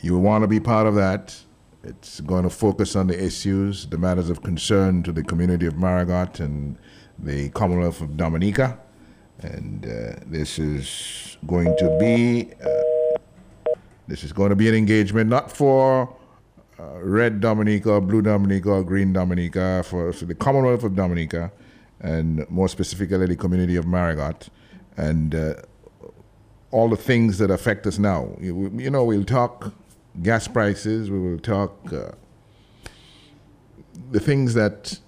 You 0.00 0.18
want 0.18 0.42
to 0.42 0.48
be 0.48 0.58
part 0.58 0.88
of 0.88 0.96
that. 0.96 1.40
It's 1.88 2.20
going 2.20 2.42
to 2.42 2.50
focus 2.50 2.94
on 2.96 3.06
the 3.06 3.18
issues, 3.24 3.86
the 3.86 3.96
matters 3.96 4.28
of 4.28 4.42
concern 4.42 5.02
to 5.04 5.10
the 5.10 5.22
community 5.22 5.64
of 5.64 5.74
Marigot 5.74 6.38
and 6.38 6.76
the 7.18 7.48
Commonwealth 7.50 8.02
of 8.02 8.14
Dominica. 8.14 8.78
And 9.40 9.86
uh, 9.86 10.20
this 10.26 10.58
is 10.58 11.38
going 11.46 11.74
to 11.78 11.96
be 11.98 12.50
uh, 12.62 13.16
this 14.06 14.22
is 14.22 14.34
going 14.34 14.50
to 14.50 14.56
be 14.56 14.68
an 14.68 14.74
engagement 14.74 15.30
not 15.30 15.50
for 15.50 16.14
uh, 16.78 17.00
red 17.00 17.40
Dominica, 17.40 18.02
blue 18.02 18.20
Dominica, 18.20 18.70
or 18.70 18.84
green 18.84 19.14
Dominica, 19.14 19.82
for, 19.82 20.12
for 20.12 20.26
the 20.26 20.34
Commonwealth 20.34 20.84
of 20.84 20.94
Dominica, 20.94 21.50
and 22.00 22.48
more 22.50 22.68
specifically 22.68 23.24
the 23.24 23.36
community 23.36 23.76
of 23.76 23.86
Marigot, 23.86 24.50
and 24.98 25.34
uh, 25.34 25.54
all 26.70 26.90
the 26.90 26.96
things 26.96 27.38
that 27.38 27.50
affect 27.50 27.86
us 27.86 27.98
now. 27.98 28.36
You, 28.40 28.70
you 28.76 28.90
know, 28.90 29.04
we'll 29.04 29.24
talk 29.24 29.72
gas 30.22 30.48
prices, 30.48 31.10
we 31.10 31.18
will 31.18 31.38
talk 31.38 31.92
uh, 31.92 32.12
the 34.10 34.20
things 34.20 34.54
that 34.54 34.98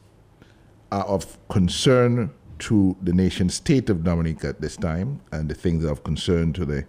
are 0.92 1.04
of 1.04 1.38
concern 1.48 2.30
to 2.58 2.96
the 3.02 3.12
nation 3.12 3.48
state 3.48 3.88
of 3.88 4.04
Dominica 4.04 4.48
at 4.48 4.60
this 4.60 4.76
time, 4.76 5.20
and 5.32 5.48
the 5.48 5.54
things 5.54 5.84
of 5.84 6.04
concern 6.04 6.52
to 6.52 6.64
the 6.64 6.84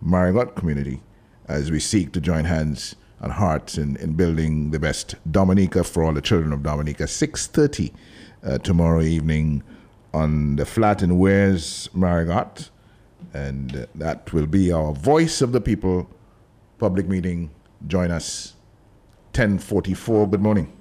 Marigot 0.00 0.56
community 0.56 1.00
as 1.46 1.70
we 1.70 1.78
seek 1.78 2.12
to 2.12 2.20
join 2.20 2.44
hands 2.44 2.96
and 3.20 3.32
hearts 3.32 3.78
in, 3.78 3.96
in 3.96 4.14
building 4.14 4.72
the 4.72 4.78
best 4.78 5.14
Dominica 5.30 5.84
for 5.84 6.02
all 6.02 6.12
the 6.12 6.20
children 6.20 6.52
of 6.52 6.62
Dominica. 6.62 7.04
6.30 7.04 7.92
uh, 8.44 8.58
tomorrow 8.58 9.00
evening 9.00 9.62
on 10.12 10.56
the 10.56 10.66
flat 10.66 11.02
in 11.02 11.18
Wares, 11.18 11.88
Marigot. 11.94 12.70
And 13.32 13.76
uh, 13.76 13.86
that 13.94 14.32
will 14.32 14.46
be 14.46 14.72
our 14.72 14.92
Voice 14.92 15.40
of 15.40 15.52
the 15.52 15.60
People 15.60 16.10
public 16.78 17.06
meeting. 17.08 17.50
Join 17.86 18.10
us. 18.10 18.54
1044. 19.34 20.28
Good 20.28 20.40
morning. 20.42 20.72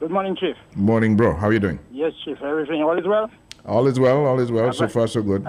Good 0.00 0.10
morning, 0.10 0.36
Chief. 0.36 0.56
Morning, 0.74 1.16
bro. 1.16 1.34
How 1.34 1.48
are 1.48 1.52
you 1.52 1.60
doing? 1.60 1.78
Yes, 1.90 2.12
Chief. 2.24 2.36
Everything 2.42 2.82
all 2.82 2.98
is 2.98 3.06
well? 3.06 3.30
All 3.64 3.86
is 3.86 3.98
well. 3.98 4.26
All 4.26 4.38
is 4.38 4.52
well. 4.52 4.72
So 4.72 4.86
far, 4.88 5.06
so 5.08 5.22
good. 5.22 5.46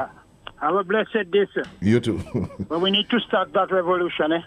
Have 0.62 0.76
a 0.76 0.84
blessed 0.84 1.30
day, 1.32 1.46
sir. 1.54 1.64
You 1.82 2.00
too. 2.00 2.18
But 2.70 2.80
we 2.80 2.90
need 2.90 3.10
to 3.12 3.20
start 3.20 3.54
that 3.54 3.72
revolution, 3.72 4.32
eh? 4.32 4.42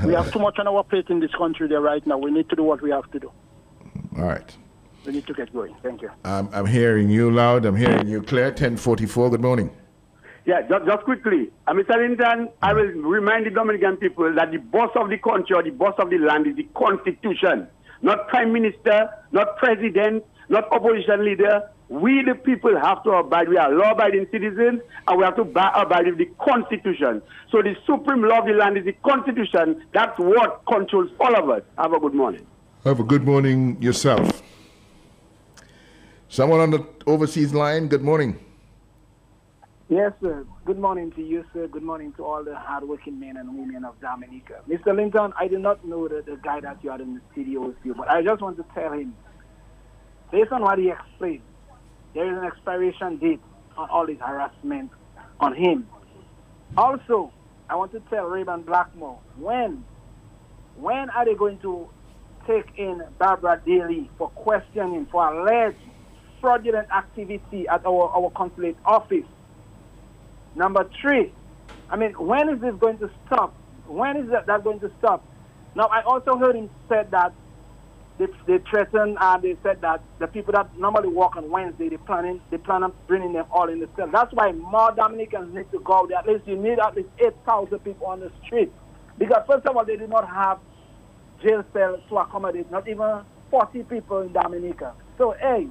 We 0.06 0.14
have 0.14 0.32
too 0.32 0.38
much 0.38 0.58
on 0.58 0.68
our 0.68 0.84
plate 0.84 1.10
in 1.10 1.20
this 1.20 1.32
country 1.36 1.68
there 1.68 1.80
right 1.80 2.06
now. 2.06 2.16
We 2.16 2.30
need 2.30 2.48
to 2.50 2.56
do 2.56 2.62
what 2.62 2.80
we 2.80 2.90
have 2.90 3.10
to 3.10 3.18
do. 3.18 3.30
All 4.16 4.24
right. 4.24 4.56
We 5.04 5.12
need 5.12 5.26
to 5.26 5.34
get 5.34 5.52
going. 5.52 5.74
Thank 5.82 6.02
you. 6.02 6.10
I'm, 6.24 6.48
I'm 6.52 6.66
hearing 6.66 7.10
you 7.10 7.30
loud. 7.30 7.64
I'm 7.66 7.76
hearing 7.76 8.06
you 8.08 8.22
clear. 8.22 8.46
1044. 8.46 9.30
Good 9.30 9.40
morning. 9.40 9.70
Yeah, 10.50 10.62
just, 10.62 10.84
just 10.84 11.04
quickly. 11.04 11.48
Uh, 11.68 11.74
Mr. 11.74 11.94
Linton, 11.96 12.48
I 12.60 12.72
will 12.72 12.88
remind 13.06 13.46
the 13.46 13.50
Dominican 13.50 13.96
people 13.98 14.34
that 14.34 14.50
the 14.50 14.56
boss 14.58 14.90
of 14.96 15.08
the 15.08 15.16
country 15.16 15.54
or 15.54 15.62
the 15.62 15.70
boss 15.70 15.94
of 15.98 16.10
the 16.10 16.18
land 16.18 16.48
is 16.48 16.56
the 16.56 16.66
Constitution, 16.74 17.68
not 18.02 18.26
Prime 18.26 18.52
Minister, 18.52 19.10
not 19.30 19.56
President, 19.58 20.24
not 20.48 20.64
opposition 20.72 21.24
leader. 21.24 21.70
We, 21.88 22.24
the 22.26 22.34
people, 22.34 22.76
have 22.80 23.04
to 23.04 23.10
abide. 23.10 23.48
We 23.48 23.58
are 23.58 23.70
law 23.72 23.92
abiding 23.92 24.26
citizens 24.32 24.80
and 25.06 25.18
we 25.18 25.22
have 25.22 25.36
to 25.36 25.42
abide 25.42 26.06
with 26.06 26.18
the 26.18 26.28
Constitution. 26.40 27.22
So 27.52 27.62
the 27.62 27.76
supreme 27.86 28.22
law 28.24 28.40
of 28.40 28.46
the 28.46 28.54
land 28.54 28.76
is 28.76 28.84
the 28.84 28.94
Constitution. 29.04 29.86
That's 29.94 30.18
what 30.18 30.62
controls 30.66 31.10
all 31.20 31.36
of 31.36 31.48
us. 31.48 31.62
Have 31.78 31.92
a 31.92 32.00
good 32.00 32.14
morning. 32.14 32.44
Have 32.82 32.98
a 32.98 33.04
good 33.04 33.24
morning 33.24 33.80
yourself. 33.80 34.42
Someone 36.28 36.58
on 36.58 36.70
the 36.72 36.84
overseas 37.06 37.54
line, 37.54 37.86
good 37.86 38.02
morning. 38.02 38.49
Yes, 39.90 40.12
sir. 40.22 40.46
Good 40.66 40.78
morning 40.78 41.10
to 41.16 41.20
you, 41.20 41.44
sir. 41.52 41.66
Good 41.66 41.82
morning 41.82 42.12
to 42.16 42.24
all 42.24 42.44
the 42.44 42.54
hardworking 42.54 43.18
men 43.18 43.36
and 43.36 43.58
women 43.58 43.84
of 43.84 44.00
Dominica. 44.00 44.60
Mr. 44.68 44.94
Linton, 44.94 45.32
I 45.36 45.48
did 45.48 45.58
not 45.58 45.84
know 45.84 46.06
the, 46.06 46.22
the 46.24 46.36
guy 46.36 46.60
that 46.60 46.78
you 46.84 46.92
had 46.92 47.00
in 47.00 47.16
the 47.16 47.20
studio 47.32 47.66
with 47.66 47.76
you, 47.82 47.96
but 47.96 48.08
I 48.08 48.22
just 48.22 48.40
want 48.40 48.56
to 48.58 48.64
tell 48.72 48.92
him, 48.92 49.16
based 50.30 50.52
on 50.52 50.62
what 50.62 50.78
he 50.78 50.90
explained, 50.90 51.42
there 52.14 52.30
is 52.30 52.38
an 52.38 52.44
expiration 52.44 53.16
date 53.16 53.40
on 53.76 53.90
all 53.90 54.06
this 54.06 54.18
harassment 54.20 54.92
on 55.40 55.56
him. 55.56 55.88
Also, 56.76 57.32
I 57.68 57.74
want 57.74 57.90
to 57.90 58.00
tell 58.10 58.26
Rayburn 58.26 58.62
Blackmore, 58.62 59.18
when, 59.40 59.84
when 60.76 61.10
are 61.10 61.24
they 61.24 61.34
going 61.34 61.58
to 61.62 61.88
take 62.46 62.78
in 62.78 63.02
Barbara 63.18 63.60
Daly 63.66 64.08
for 64.18 64.28
questioning 64.30 65.08
for 65.10 65.34
alleged 65.34 65.82
fraudulent 66.40 66.86
activity 66.96 67.66
at 67.66 67.84
our, 67.84 68.08
our 68.10 68.30
consulate 68.36 68.76
office? 68.84 69.24
Number 70.54 70.88
three, 71.00 71.32
I 71.88 71.96
mean, 71.96 72.12
when 72.12 72.48
is 72.48 72.60
this 72.60 72.74
going 72.76 72.98
to 72.98 73.10
stop? 73.26 73.54
When 73.86 74.16
is 74.16 74.30
that, 74.30 74.46
that 74.46 74.64
going 74.64 74.80
to 74.80 74.90
stop? 74.98 75.24
Now, 75.74 75.86
I 75.86 76.02
also 76.02 76.36
heard 76.36 76.56
him 76.56 76.70
said 76.88 77.10
that 77.10 77.32
they, 78.18 78.26
they 78.46 78.58
threatened 78.58 79.16
and 79.20 79.42
they 79.42 79.56
said 79.62 79.80
that 79.80 80.02
the 80.18 80.26
people 80.26 80.52
that 80.52 80.76
normally 80.78 81.08
work 81.08 81.36
on 81.36 81.50
Wednesday, 81.50 81.88
they 81.88 81.96
planning 81.96 82.40
they 82.50 82.58
plan 82.58 82.82
on 82.82 82.92
bringing 83.06 83.32
them 83.32 83.46
all 83.50 83.68
in 83.68 83.80
the 83.80 83.88
cell. 83.96 84.08
That's 84.12 84.32
why 84.34 84.52
more 84.52 84.92
Dominicans 84.92 85.54
need 85.54 85.70
to 85.72 85.80
go 85.80 86.06
there. 86.06 86.18
At 86.18 86.26
least 86.26 86.46
you 86.46 86.56
need 86.56 86.78
at 86.78 86.94
least 86.94 87.08
8,000 87.18 87.78
people 87.80 88.06
on 88.06 88.20
the 88.20 88.30
street. 88.44 88.70
Because 89.16 89.42
first 89.46 89.66
of 89.66 89.76
all, 89.76 89.84
they 89.84 89.96
do 89.96 90.06
not 90.06 90.28
have 90.28 90.58
jail 91.42 91.64
cells 91.72 92.00
to 92.08 92.18
accommodate, 92.18 92.70
not 92.70 92.88
even 92.88 93.22
40 93.50 93.82
people 93.84 94.20
in 94.20 94.32
Dominica. 94.32 94.92
So, 95.16 95.34
hey, 95.40 95.66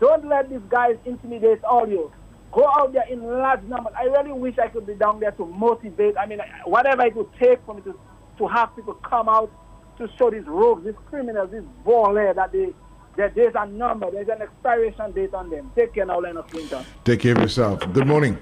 don't 0.00 0.26
let 0.26 0.50
these 0.50 0.60
guys 0.68 0.96
intimidate 1.04 1.62
all 1.64 1.88
you. 1.88 2.10
Go 2.54 2.64
out 2.68 2.92
there 2.92 3.04
in 3.10 3.20
large 3.20 3.62
numbers. 3.64 3.92
I 3.98 4.04
really 4.04 4.32
wish 4.32 4.58
I 4.58 4.68
could 4.68 4.86
be 4.86 4.94
down 4.94 5.18
there 5.18 5.32
to 5.32 5.44
motivate. 5.44 6.16
I 6.16 6.26
mean, 6.26 6.38
whatever 6.64 7.04
it 7.04 7.16
would 7.16 7.32
take 7.38 7.58
for 7.66 7.74
me 7.74 7.82
to, 7.82 7.98
to 8.38 8.46
have 8.46 8.74
people 8.76 8.94
come 8.94 9.28
out 9.28 9.50
to 9.98 10.08
show 10.16 10.30
these 10.30 10.46
rogues, 10.46 10.84
these 10.84 10.94
criminals, 11.06 11.50
these 11.50 11.62
baller 11.84 12.32
that 12.34 12.52
they, 12.52 12.72
their 13.16 13.30
days 13.30 13.56
are 13.56 13.66
numbered. 13.66 14.14
There's 14.14 14.28
an 14.28 14.42
expiration 14.42 15.10
date 15.12 15.34
on 15.34 15.50
them. 15.50 15.72
Take 15.74 15.94
care 15.94 16.06
now, 16.06 16.20
Leonard 16.20 16.48
Clinton. 16.48 16.84
Take 17.04 17.20
care 17.20 17.32
of 17.32 17.38
yourself. 17.38 17.80
Good 17.92 18.06
morning. 18.06 18.38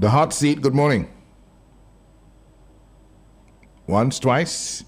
The 0.00 0.10
hot 0.10 0.32
seat, 0.32 0.60
good 0.60 0.74
morning. 0.74 1.08
Once, 3.86 4.18
twice. 4.18 4.84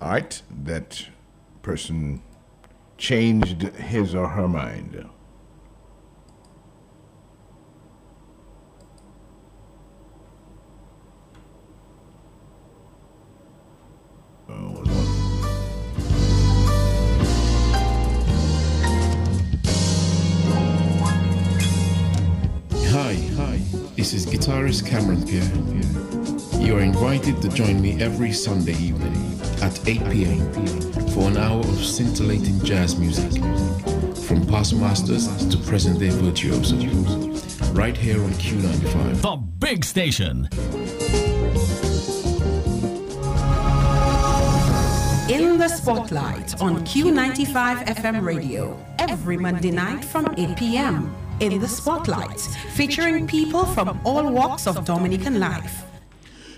All 0.00 0.10
right. 0.10 0.42
That 0.64 1.06
person 1.60 2.22
changed 2.96 3.62
his 3.62 4.14
or 4.14 4.28
her 4.28 4.48
mind. 4.48 5.08
Hi, 22.96 23.14
hi. 23.34 23.56
This 23.96 24.12
is 24.12 24.24
guitarist 24.24 24.86
Cameron 24.86 25.26
Pierre. 25.26 25.42
You 26.64 26.76
are 26.76 26.80
invited 26.80 27.42
to 27.42 27.48
join 27.48 27.82
me 27.82 28.00
every 28.00 28.32
Sunday 28.32 28.74
evening 28.74 29.40
at 29.60 29.88
8 29.88 30.10
p.m. 30.10 30.52
for 31.08 31.28
an 31.28 31.36
hour 31.36 31.58
of 31.58 31.84
scintillating 31.84 32.60
jazz 32.64 32.96
music, 32.96 33.32
from 34.26 34.46
past 34.46 34.76
masters 34.76 35.26
to 35.48 35.58
present 35.58 35.98
day 35.98 36.10
virtuosos, 36.10 37.70
right 37.72 37.96
here 37.96 38.22
on 38.22 38.30
Q95. 38.30 39.22
The 39.22 39.36
big 39.36 39.84
station. 39.84 40.48
In 45.54 45.60
the 45.60 45.68
Spotlight 45.68 46.60
on 46.60 46.84
Q95 46.84 47.86
FM 47.86 48.26
radio 48.26 48.76
every 48.98 49.36
Monday 49.36 49.70
night 49.70 50.04
from 50.04 50.34
8 50.36 50.56
p.m. 50.56 51.14
In 51.38 51.60
the 51.60 51.68
Spotlight, 51.68 52.40
featuring 52.74 53.28
people 53.28 53.64
from 53.64 54.00
all 54.04 54.28
walks 54.32 54.66
of 54.66 54.84
Dominican 54.84 55.38
life. 55.38 55.84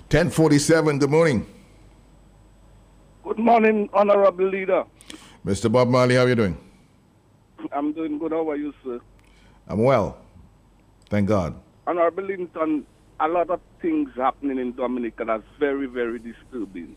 1047, 0.09 0.99
good 0.99 1.11
morning. 1.11 1.45
Good 3.23 3.39
morning, 3.39 3.91
Honorable 3.93 4.49
Leader. 4.49 4.85
Mr. 5.45 5.71
Bob 5.71 5.89
Marley, 5.89 6.15
how 6.15 6.23
are 6.23 6.29
you 6.31 6.35
doing? 6.35 6.57
I'm 7.73 7.93
doing 7.93 8.19
good. 8.19 8.33
How 8.33 8.49
are 8.49 8.57
you, 8.57 8.73
sir? 8.83 8.99
I'm 9.69 9.83
well. 9.83 10.17
Thank 11.11 11.29
God. 11.29 11.55
Honorable 11.87 12.25
Linton, 12.25 12.87
a 13.21 13.29
lot 13.29 13.51
of 13.51 13.61
things 13.83 14.09
happening 14.17 14.57
in 14.59 14.73
Dominica 14.73 15.27
that's 15.27 15.45
very, 15.61 15.87
very 15.87 16.19
disturbing. 16.19 16.97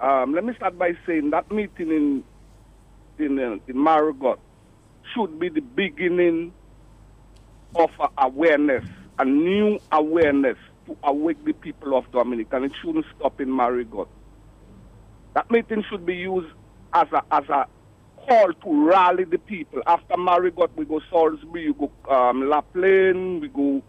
Um, 0.00 0.32
let 0.32 0.44
me 0.44 0.54
start 0.54 0.78
by 0.78 0.92
saying 1.06 1.30
that 1.30 1.50
meeting 1.50 1.90
in 1.90 2.24
in, 3.18 3.38
uh, 3.38 3.56
in 3.66 3.76
Marigot 3.76 4.38
should 5.12 5.40
be 5.40 5.48
the 5.48 5.60
beginning 5.60 6.52
of 7.74 7.90
a 8.00 8.08
awareness, 8.18 8.84
a 9.18 9.24
new 9.24 9.78
awareness 9.90 10.56
to 10.86 10.96
awake 11.02 11.44
the 11.44 11.52
people 11.52 11.96
of 11.96 12.10
Dominica, 12.12 12.56
and 12.56 12.66
it 12.66 12.72
shouldn't 12.80 13.06
stop 13.16 13.40
in 13.40 13.50
Marigot. 13.50 14.06
That 15.34 15.50
meeting 15.50 15.84
should 15.90 16.06
be 16.06 16.14
used 16.16 16.52
as 16.92 17.08
a 17.12 17.22
as 17.32 17.48
a 17.48 17.66
call 18.28 18.52
to 18.52 18.86
rally 18.86 19.24
the 19.24 19.38
people. 19.38 19.82
After 19.86 20.16
Marigot, 20.16 20.70
we 20.76 20.84
go 20.84 21.00
Salisbury, 21.10 21.72
we 21.72 21.88
go 21.88 22.14
um, 22.14 22.48
La 22.48 22.60
Plaine, 22.60 23.40
we 23.40 23.48
go 23.48 23.82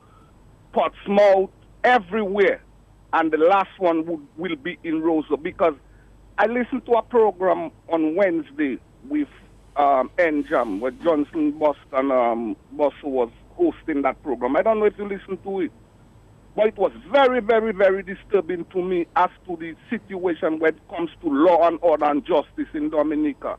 Portsmouth, 0.71 1.51
everywhere. 1.83 2.63
And 3.13 3.31
the 3.31 3.38
last 3.38 3.71
one 3.79 4.05
would, 4.05 4.27
will 4.38 4.55
be 4.55 4.77
in 4.83 5.01
Roseau 5.01 5.41
because 5.41 5.73
I 6.40 6.45
listened 6.45 6.85
to 6.85 6.93
a 6.93 7.01
program 7.01 7.69
on 7.90 8.16
Wednesday 8.16 8.80
with 9.09 9.27
um, 9.76 10.09
NJAM 10.18 10.80
where 10.80 10.92
Johnson 10.92 11.51
Boston 11.51 12.11
um, 12.14 12.56
Bosso 12.77 13.03
was 13.03 13.30
hosting 13.58 14.03
that 14.03 14.24
program. 14.24 14.56
I 14.56 14.61
don't 14.61 14.80
know 14.80 14.85
if 14.85 14.98
you 14.98 15.06
listened 15.06 15.43
to 15.43 15.59
it, 15.59 15.72
but 16.56 16.68
it 16.68 16.77
was 16.77 16.93
very, 17.11 17.42
very, 17.42 17.74
very 17.74 18.03
disturbing 18.03 18.64
to 18.72 18.82
me 18.82 19.06
as 19.18 19.30
to 19.48 19.58
the 19.58 19.76
situation 19.90 20.59
when 20.59 20.76
it 20.76 20.90
comes 20.90 21.09
to 21.24 21.27
law 21.27 21.68
and 21.68 21.77
order 21.82 22.06
and 22.06 22.26
justice 22.26 22.74
in 22.74 22.90
Dominica. 22.90 23.58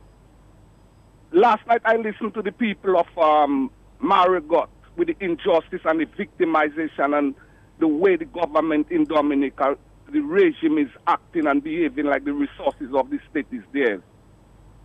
Last 1.31 1.65
night 1.67 1.81
I 1.85 1.97
listened 1.97 2.33
to 2.33 2.41
the 2.41 2.51
people 2.51 2.97
of 2.97 3.15
um, 3.15 3.69
Marigot 3.99 4.69
with 4.97 5.07
the 5.07 5.15
injustice 5.19 5.81
and 5.85 5.99
the 5.99 6.07
victimization 6.07 7.15
and 7.15 7.35
the 7.77 7.87
way 7.87 8.15
the 8.15 8.25
government 8.25 8.87
in 8.89 9.05
Dominica, 9.05 9.77
the 10.11 10.19
regime 10.19 10.77
is 10.77 10.89
acting 11.07 11.47
and 11.47 11.63
behaving 11.63 12.05
like 12.05 12.25
the 12.25 12.33
resources 12.33 12.93
of 12.93 13.09
the 13.09 13.19
state 13.29 13.47
is 13.51 13.63
theirs. 13.73 14.01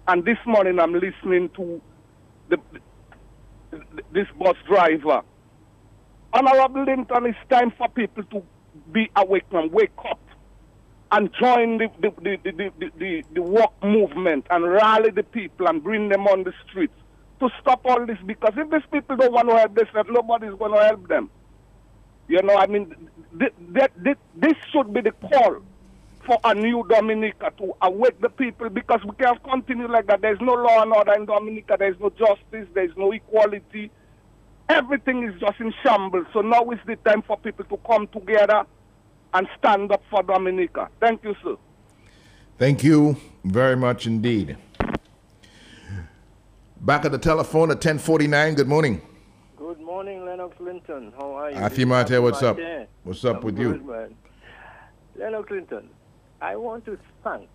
And 0.09 0.25
this 0.25 0.39
morning 0.47 0.79
I'm 0.79 0.93
listening 0.93 1.51
to 1.57 1.81
the, 2.49 2.59
this 4.13 4.27
bus 4.39 4.57
driver. 4.69 5.23
Honorable 6.33 6.85
Linton, 6.85 7.27
it's 7.27 7.39
time 7.51 7.73
for 7.77 7.89
people 7.89 8.23
to 8.25 8.43
be 8.93 9.11
awake 9.17 9.45
and 9.53 9.73
wake 9.73 9.91
up 10.09 10.21
and 11.13 11.31
join 11.41 11.79
the, 11.79 11.89
the, 12.01 12.11
the, 12.21 12.39
the, 12.45 12.91
the, 12.99 13.25
the, 13.33 13.43
work 13.43 13.73
movement 13.83 14.47
and 14.51 14.71
rally 14.71 15.11
the 15.11 15.23
people 15.23 15.67
and 15.69 15.83
bring 15.83 16.09
them 16.09 16.27
on 16.27 16.45
the 16.45 16.53
streets 16.69 16.95
to 17.41 17.49
stop 17.61 17.81
all 17.85 18.05
this 18.07 18.19
because 18.27 18.53
if 18.57 18.71
these 18.71 18.81
people 18.93 19.17
don't 19.17 19.33
want 19.33 19.49
to 19.49 19.57
help 19.57 19.75
themselves, 19.75 20.09
nobody's 20.13 20.55
going 20.59 20.73
to 20.73 20.81
help 20.81 21.09
them. 21.09 21.31
You 22.29 22.43
know, 22.43 22.57
I 22.57 22.67
mean, 22.67 22.95
th- 23.39 23.53
th- 23.75 23.91
th- 24.03 24.19
this 24.35 24.55
should 24.73 24.93
be 24.93 25.01
the 25.01 25.13
call 25.13 25.63
for 26.27 26.39
a 26.45 26.55
new 26.55 26.85
Dominica 26.89 27.53
to 27.59 27.73
awake 27.83 28.21
the 28.21 28.29
people 28.29 28.69
because 28.69 29.01
we 29.05 29.13
can't 29.13 29.43
continue 29.45 29.87
like 29.89 30.07
that. 30.09 30.21
There's 30.23 30.41
no 30.41 30.55
law 30.55 30.83
and 30.83 30.93
order 30.93 31.15
in 31.15 31.27
Dominica, 31.27 31.77
there's 31.79 31.99
no 32.01 32.11
justice, 32.11 32.67
there's 32.75 32.97
no 32.97 33.13
equality. 33.13 33.91
Everything 34.69 35.23
is 35.23 35.39
just 35.41 35.61
in 35.61 35.73
shambles. 35.85 36.27
So 36.33 36.41
now 36.41 36.69
is 36.71 36.81
the 36.87 36.97
time 36.97 37.23
for 37.23 37.37
people 37.39 37.65
to 37.67 37.77
come 37.87 38.09
together 38.09 38.65
and 39.33 39.47
stand 39.59 39.93
up 39.93 40.03
for 40.11 40.25
Dominica. 40.25 40.89
Thank 40.99 41.23
you, 41.23 41.37
sir. 41.45 41.57
Thank 42.59 42.83
you 42.83 43.17
very 43.45 43.77
much 43.77 44.07
indeed. 44.07 44.57
Back 46.81 47.05
at 47.05 47.13
the 47.13 47.19
telephone 47.19 47.71
at 47.71 47.77
1049. 47.77 48.55
Good 48.55 48.69
morning. 48.69 49.01
Good 49.67 49.81
morning, 49.81 50.25
Lennox 50.25 50.61
Linton. 50.61 51.13
How 51.19 51.33
are 51.35 51.51
you? 51.51 51.57
Afi 51.57 51.85
Mate, 51.89 52.23
what's 52.23 52.41
up? 52.41 52.57
What's 53.03 53.25
up 53.25 53.39
I'm 53.39 53.43
with 53.43 53.57
good, 53.57 53.81
you? 53.81 53.85
Man. 53.85 54.15
Lennox 55.17 55.51
Linton, 55.51 55.91
I 56.41 56.55
want 56.55 56.85
to 56.85 56.97
thank 57.25 57.51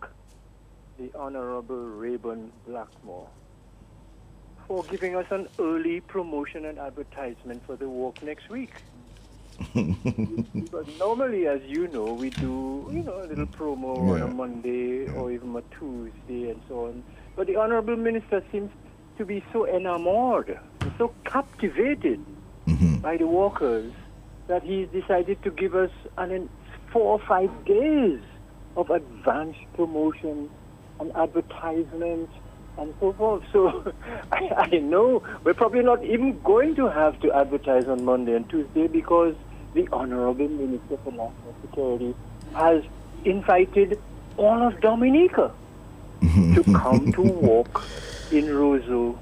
the 1.00 1.10
Honorable 1.18 1.78
Rayburn 1.78 2.52
Blackmore 2.68 3.30
for 4.68 4.84
giving 4.92 5.16
us 5.16 5.26
an 5.30 5.48
early 5.58 6.02
promotion 6.02 6.66
and 6.66 6.80
advertisement 6.80 7.66
for 7.66 7.78
the 7.78 7.88
walk 7.88 8.22
next 8.22 8.50
week. 8.50 8.74
But 9.74 10.88
normally, 11.00 11.48
as 11.48 11.62
you 11.66 11.88
know, 11.88 12.12
we 12.14 12.30
do, 12.32 12.90
you 12.92 13.04
know, 13.04 13.24
a 13.24 13.28
little 13.28 13.48
promo 13.48 13.98
on 14.12 14.22
a 14.22 14.28
Monday 14.28 15.08
or 15.08 15.32
even 15.32 15.56
a 15.56 15.62
Tuesday 15.80 16.50
and 16.50 16.62
so 16.68 16.88
on. 16.88 17.04
But 17.38 17.48
the 17.48 17.56
Honorable 17.56 17.96
Minister 17.96 18.44
seems 18.52 18.70
to 19.18 19.26
be 19.26 19.44
so 19.52 19.68
enamored, 19.68 20.60
so 20.98 21.14
captivated 21.26 22.24
mm-hmm. 22.68 22.98
by 22.98 23.18
the 23.18 23.28
walkers 23.28 23.92
that 24.48 24.64
he's 24.64 24.88
decided 24.90 25.42
to 25.44 25.52
give 25.52 25.76
us 25.76 25.92
an 26.18 26.50
four 26.92 27.14
or 27.14 27.20
five 27.26 27.50
days 27.66 28.20
of 28.76 28.90
advanced 28.90 29.60
promotion 29.76 30.50
and 31.00 31.12
advertisement 31.16 32.30
and 32.78 32.94
so 33.00 33.14
forth. 33.14 33.44
So 33.52 33.94
I, 34.32 34.68
I 34.72 34.78
know 34.78 35.24
we're 35.44 35.54
probably 35.54 35.84
not 35.84 36.04
even 36.04 36.40
going 36.42 36.76
to 36.76 36.90
have 36.90 37.20
to 37.22 37.32
advertise 37.32 37.88
on 37.88 38.04
Monday 38.04 38.36
and 38.36 38.50
Tuesday 38.50 38.88
because 38.88 39.36
the 39.74 39.88
Honorable 39.92 40.48
Minister 40.50 40.98
for 41.04 41.12
National 41.12 41.56
Security 41.62 42.16
has 42.54 42.84
invited 43.24 44.00
all 44.38 44.68
of 44.68 44.80
Dominica 44.82 45.52
mm-hmm. 46.22 46.56
to 46.56 46.64
come 46.78 47.12
to 47.14 47.22
walk 47.22 47.84
in 48.32 48.46
Roseau 48.48 49.18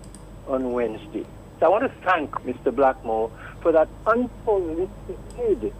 on 0.47 0.71
Wednesday. 0.73 1.25
So 1.59 1.65
I 1.65 1.69
want 1.69 1.83
to 1.83 1.91
thank 2.09 2.31
Mr. 2.45 2.73
Blackmore 2.73 3.31
for 3.61 3.71
that 3.71 3.87
unsolicited 4.05 5.73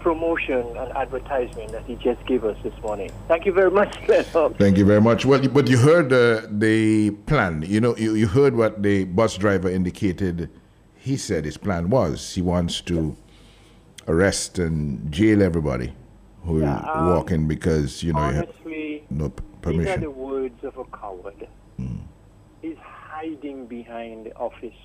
promotion 0.00 0.66
and 0.76 0.92
advertisement 0.96 1.70
that 1.70 1.84
he 1.84 1.94
just 1.96 2.24
gave 2.26 2.44
us 2.44 2.56
this 2.64 2.74
morning. 2.82 3.10
Thank 3.28 3.46
you 3.46 3.52
very 3.52 3.70
much. 3.70 3.96
Thank 4.06 4.76
you 4.76 4.84
very 4.84 5.00
much. 5.00 5.24
Well, 5.24 5.40
but 5.48 5.68
you 5.70 5.78
heard 5.78 6.12
uh, 6.12 6.42
the 6.50 7.10
plan. 7.26 7.64
You 7.66 7.80
know, 7.80 7.96
you, 7.96 8.14
you 8.16 8.26
heard 8.26 8.56
what 8.56 8.82
the 8.82 9.04
bus 9.04 9.36
driver 9.36 9.70
indicated. 9.70 10.50
He 10.96 11.16
said 11.16 11.44
his 11.44 11.56
plan 11.56 11.88
was 11.88 12.34
he 12.34 12.42
wants 12.42 12.80
to 12.82 13.16
arrest 14.08 14.58
and 14.58 15.10
jail 15.12 15.42
everybody 15.42 15.92
who 16.44 16.60
Yeah, 16.60 16.78
um, 16.92 17.06
walk 17.10 17.30
in 17.30 17.46
because 17.46 18.02
you 18.02 18.12
know 18.12 18.28
you 18.28 18.34
have 18.34 18.48
Honestly, 18.48 19.04
no 19.10 19.28
p- 19.30 19.42
these 19.42 19.54
are 19.54 19.60
permission. 19.60 20.00
the 20.00 20.10
words 20.10 20.64
of 20.64 20.76
a 20.76 20.84
coward. 20.96 21.46
He's 21.76 21.88
hiding 23.22 23.66
behind 23.66 24.26
the 24.26 24.34
office, 24.34 24.80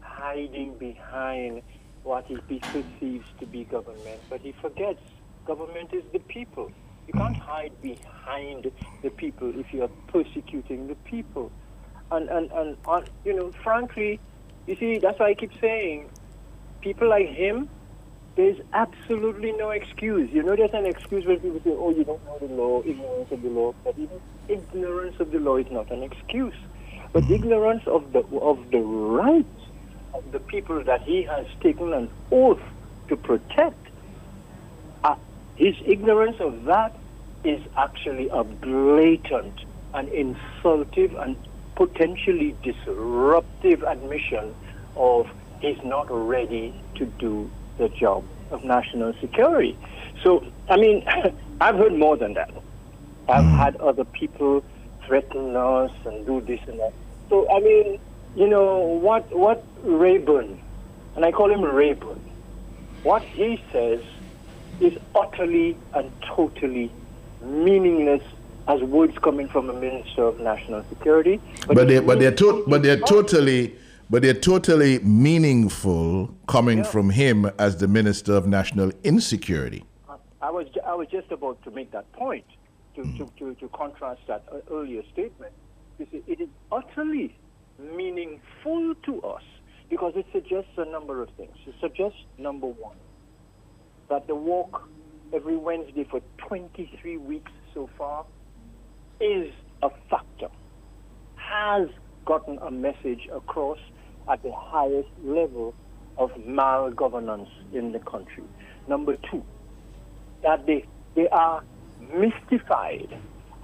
hiding 0.00 0.74
behind 0.78 1.62
what 2.04 2.24
he 2.26 2.36
perceives 2.36 3.26
to 3.38 3.46
be 3.46 3.64
government, 3.64 4.20
but 4.30 4.40
he 4.40 4.52
forgets 4.52 5.00
government 5.46 5.92
is 5.92 6.02
the 6.12 6.18
people. 6.20 6.70
You 7.06 7.12
can't 7.12 7.36
hide 7.36 7.72
behind 7.82 8.70
the 9.02 9.10
people 9.10 9.52
if 9.58 9.72
you 9.72 9.82
are 9.82 9.90
persecuting 10.08 10.86
the 10.86 10.94
people. 11.04 11.52
And, 12.10 12.28
and, 12.30 12.50
and, 12.52 12.76
and 12.88 13.10
you 13.24 13.34
know, 13.34 13.52
frankly, 13.62 14.20
you 14.66 14.76
see, 14.76 14.98
that's 14.98 15.18
why 15.18 15.30
I 15.30 15.34
keep 15.34 15.52
saying, 15.60 16.08
people 16.80 17.08
like 17.08 17.28
him, 17.28 17.68
there's 18.36 18.58
absolutely 18.72 19.52
no 19.52 19.70
excuse. 19.70 20.30
You 20.32 20.42
know, 20.42 20.56
there's 20.56 20.74
an 20.74 20.86
excuse 20.86 21.24
when 21.26 21.40
people 21.40 21.60
say, 21.62 21.70
oh, 21.70 21.90
you 21.90 22.04
don't 22.04 22.24
know 22.24 22.38
the 22.38 22.54
law, 22.54 22.82
ignorance 22.84 23.30
of 23.30 23.42
the 23.42 23.48
law. 23.48 23.74
But 23.84 23.98
even 23.98 24.20
ignorance 24.48 25.20
of 25.20 25.30
the 25.30 25.38
law 25.38 25.56
is 25.56 25.70
not 25.70 25.90
an 25.90 26.02
excuse. 26.02 26.54
But 27.16 27.30
ignorance 27.30 27.84
of 27.86 28.12
the, 28.12 28.18
of 28.42 28.58
the 28.70 28.80
rights 28.80 29.48
of 30.12 30.32
the 30.32 30.38
people 30.38 30.84
that 30.84 31.00
he 31.06 31.22
has 31.22 31.46
taken 31.62 31.94
an 31.94 32.10
oath 32.30 32.60
to 33.08 33.16
protect, 33.16 33.86
uh, 35.02 35.14
his 35.54 35.76
ignorance 35.86 36.36
of 36.40 36.64
that 36.64 36.94
is 37.42 37.62
actually 37.78 38.28
a 38.28 38.44
blatant 38.44 39.54
and 39.94 40.10
insultive 40.10 41.12
and 41.18 41.38
potentially 41.74 42.54
disruptive 42.62 43.82
admission 43.82 44.54
of 44.94 45.24
he's 45.60 45.78
not 45.86 46.08
ready 46.10 46.84
to 46.96 47.06
do 47.18 47.50
the 47.78 47.88
job 47.98 48.26
of 48.50 48.62
national 48.62 49.14
security. 49.22 49.78
So, 50.22 50.44
I 50.68 50.76
mean, 50.76 51.02
I've 51.62 51.76
heard 51.76 51.94
more 51.94 52.18
than 52.18 52.34
that. 52.34 52.50
I've 53.26 53.48
had 53.48 53.76
other 53.76 54.04
people 54.04 54.62
threaten 55.06 55.56
us 55.56 55.92
and 56.04 56.26
do 56.26 56.42
this 56.42 56.60
and 56.68 56.78
that. 56.78 56.92
So, 57.28 57.50
I 57.50 57.60
mean, 57.60 57.98
you 58.36 58.48
know, 58.48 58.78
what, 58.78 59.34
what 59.34 59.64
Rayburn, 59.82 60.60
and 61.16 61.24
I 61.24 61.32
call 61.32 61.50
him 61.50 61.62
Rayburn, 61.62 62.20
what 63.02 63.22
he 63.22 63.62
says 63.72 64.02
is 64.80 64.98
utterly 65.14 65.76
and 65.94 66.10
totally 66.22 66.90
meaningless 67.42 68.22
as 68.68 68.82
words 68.82 69.16
coming 69.18 69.48
from 69.48 69.70
a 69.70 69.72
minister 69.72 70.24
of 70.24 70.40
national 70.40 70.84
security. 70.88 71.40
But 71.66 71.88
they 71.88 72.00
but 72.00 72.18
they're 72.18 72.34
to, 72.34 72.64
but 72.66 72.82
they're 72.82 72.98
totally 72.98 73.76
but 74.10 74.22
they're 74.22 74.34
totally 74.34 74.98
meaningful 75.00 76.34
coming 76.48 76.84
from 76.84 77.10
him 77.10 77.46
as 77.58 77.76
the 77.76 77.88
minister 77.88 78.34
of 78.34 78.46
national 78.46 78.92
insecurity. 79.04 79.84
I 80.42 80.50
was 80.50 80.66
I 80.84 80.94
was 80.94 81.08
just 81.08 81.30
about 81.30 81.62
to 81.62 81.70
make 81.70 81.90
that 81.92 82.10
point 82.12 82.44
to, 82.96 83.02
to, 83.02 83.30
to, 83.38 83.54
to 83.54 83.68
contrast 83.68 84.20
that 84.26 84.44
uh, 84.50 84.58
earlier 84.70 85.02
statement. 85.12 85.52
You 85.98 86.06
see, 86.10 86.22
it 86.26 86.40
is 86.40 86.48
utterly 86.70 87.36
meaningful 87.78 88.94
to 89.04 89.22
us 89.22 89.42
because 89.88 90.12
it 90.16 90.26
suggests 90.32 90.70
a 90.76 90.84
number 90.84 91.22
of 91.22 91.28
things. 91.36 91.56
It 91.66 91.74
suggests 91.80 92.18
number 92.38 92.66
one, 92.66 92.96
that 94.08 94.26
the 94.26 94.34
walk 94.34 94.88
every 95.32 95.56
Wednesday 95.56 96.06
for 96.10 96.20
23 96.48 97.16
weeks 97.18 97.52
so 97.74 97.88
far 97.96 98.24
is 99.20 99.52
a 99.82 99.88
factor, 100.10 100.48
has 101.36 101.88
gotten 102.24 102.58
a 102.58 102.70
message 102.70 103.28
across 103.32 103.78
at 104.30 104.42
the 104.42 104.52
highest 104.54 105.08
level 105.24 105.74
of 106.18 106.30
malgovernance 106.46 107.48
in 107.72 107.92
the 107.92 108.00
country. 108.00 108.44
Number 108.88 109.16
two, 109.30 109.44
that 110.42 110.66
they, 110.66 110.84
they 111.14 111.28
are 111.28 111.62
mystified 112.14 113.16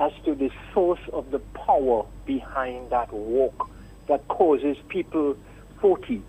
as 0.02 0.12
to 0.24 0.34
the 0.34 0.50
source 0.74 1.00
of 1.12 1.30
the 1.30 1.38
power 1.38 2.04
behind 2.26 2.90
that 2.90 3.12
walk 3.12 3.70
that 4.08 4.26
causes 4.26 4.76
people 4.88 5.36
40, 5.80 6.20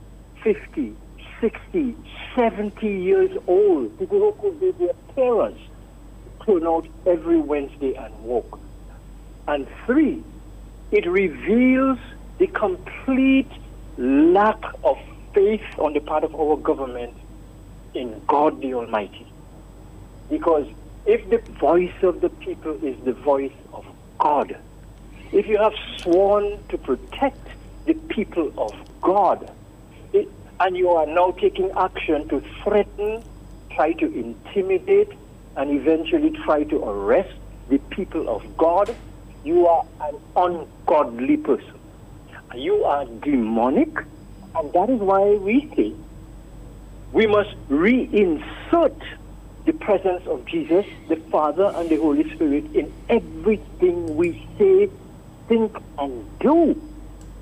50, 0.44 0.96
60, 1.42 1.96
70 2.36 2.88
years 2.88 3.36
old, 3.48 3.98
people 3.98 4.20
who 4.20 4.32
could 4.40 4.60
be 4.60 4.72
their 4.86 4.94
parents, 5.16 5.60
to 6.26 6.46
turn 6.46 6.68
out 6.68 6.88
every 7.08 7.40
Wednesday 7.40 7.96
and 7.96 8.14
walk. 8.24 8.60
And 9.48 9.68
three, 9.88 10.24
it 10.92 11.08
reveals 11.08 11.98
the 12.38 12.48
complete 12.48 13.52
lack 13.98 14.64
of 14.84 14.98
faith 15.34 15.64
on 15.80 15.94
the 15.94 16.00
part 16.00 16.24
of 16.24 16.36
our 16.36 16.58
government 16.58 17.16
in 17.96 18.22
God 18.28 18.62
the 18.62 18.76
Almighty. 18.76 19.26
Because 20.30 20.68
if 21.06 21.28
the 21.30 21.40
voice 21.54 21.94
of 22.04 22.22
the 22.22 22.30
people 22.30 22.78
is 22.84 22.96
the 23.04 23.14
voice 23.14 23.52
God, 24.24 24.56
if 25.34 25.48
you 25.48 25.58
have 25.62 25.74
sworn 26.02 26.58
to 26.70 26.78
protect 26.78 27.46
the 27.86 27.94
people 27.94 28.54
of 28.58 28.72
God, 29.02 29.52
it, 30.14 30.30
and 30.62 30.78
you 30.78 30.92
are 30.92 31.06
now 31.06 31.32
taking 31.32 31.70
action 31.78 32.30
to 32.30 32.42
threaten, 32.64 33.22
try 33.76 33.92
to 33.92 34.06
intimidate, 34.06 35.10
and 35.58 35.78
eventually 35.78 36.32
try 36.46 36.64
to 36.64 36.78
arrest 36.86 37.34
the 37.70 37.80
people 37.80 38.34
of 38.34 38.42
God, 38.58 38.96
you 39.44 39.68
are 39.68 39.84
an 40.08 40.18
ungodly 40.38 41.36
person. 41.36 41.80
You 42.56 42.86
are 42.86 43.06
demonic, 43.26 43.94
and 44.56 44.72
that 44.72 44.90
is 44.90 45.02
why 45.02 45.36
we 45.36 45.70
say 45.76 45.92
we 47.12 47.28
must 47.28 47.56
reinsert 47.70 49.02
the 49.66 49.74
presence 49.74 50.26
of 50.28 50.46
Jesus, 50.46 50.86
the 51.08 51.16
Father, 51.16 51.72
and 51.76 51.90
the 51.90 51.98
Holy 51.98 52.30
Spirit 52.36 52.66
in 52.76 52.92
everything 53.10 54.16
we 54.16 54.46
say, 54.58 54.90
think, 55.48 55.78
and 55.98 56.40
do. 56.40 56.82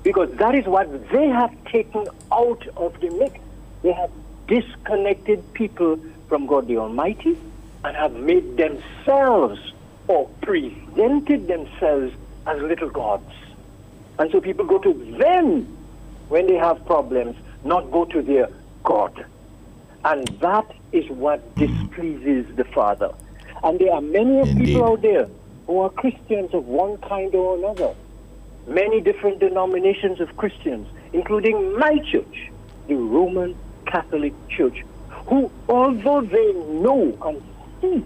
Because 0.02 0.30
that 0.36 0.54
is 0.54 0.66
what 0.66 1.10
they 1.10 1.28
have 1.28 1.52
taken 1.64 2.06
out 2.30 2.66
of 2.76 2.98
the 3.00 3.10
mix. 3.10 3.38
They 3.82 3.92
have 3.92 4.10
disconnected 4.46 5.52
people 5.54 5.98
from 6.28 6.46
God 6.46 6.68
the 6.68 6.78
Almighty 6.78 7.38
and 7.84 7.96
have 7.96 8.14
made 8.14 8.56
themselves 8.56 9.60
or 10.08 10.28
presented 10.40 11.48
themselves 11.48 12.12
as 12.46 12.60
little 12.60 12.90
gods. 12.90 13.32
And 14.18 14.30
so 14.30 14.40
people 14.40 14.64
go 14.64 14.78
to 14.78 14.92
them 15.18 15.76
when 16.28 16.46
they 16.46 16.54
have 16.54 16.84
problems, 16.86 17.36
not 17.64 17.90
go 17.90 18.04
to 18.06 18.22
their 18.22 18.48
God. 18.84 19.24
And 20.04 20.26
that 20.40 20.70
is 20.92 21.08
what 21.10 21.54
displeases 21.54 22.46
the 22.56 22.64
Father. 22.64 23.12
And 23.62 23.78
there 23.78 23.92
are 23.92 24.00
many 24.00 24.40
Indeed. 24.40 24.66
people 24.66 24.84
out 24.84 25.02
there 25.02 25.28
who 25.66 25.80
are 25.80 25.90
Christians 25.90 26.52
of 26.54 26.66
one 26.66 26.98
kind 26.98 27.34
or 27.34 27.56
another. 27.56 27.94
Many 28.66 29.00
different 29.00 29.38
denominations 29.40 30.20
of 30.20 30.36
Christians, 30.36 30.88
including 31.12 31.78
my 31.78 31.98
church, 31.98 32.50
the 32.88 32.94
Roman 32.94 33.56
Catholic 33.86 34.32
Church, 34.48 34.84
who, 35.26 35.50
although 35.68 36.20
they 36.20 36.52
know 36.52 37.16
and 37.24 37.42
see 37.80 38.04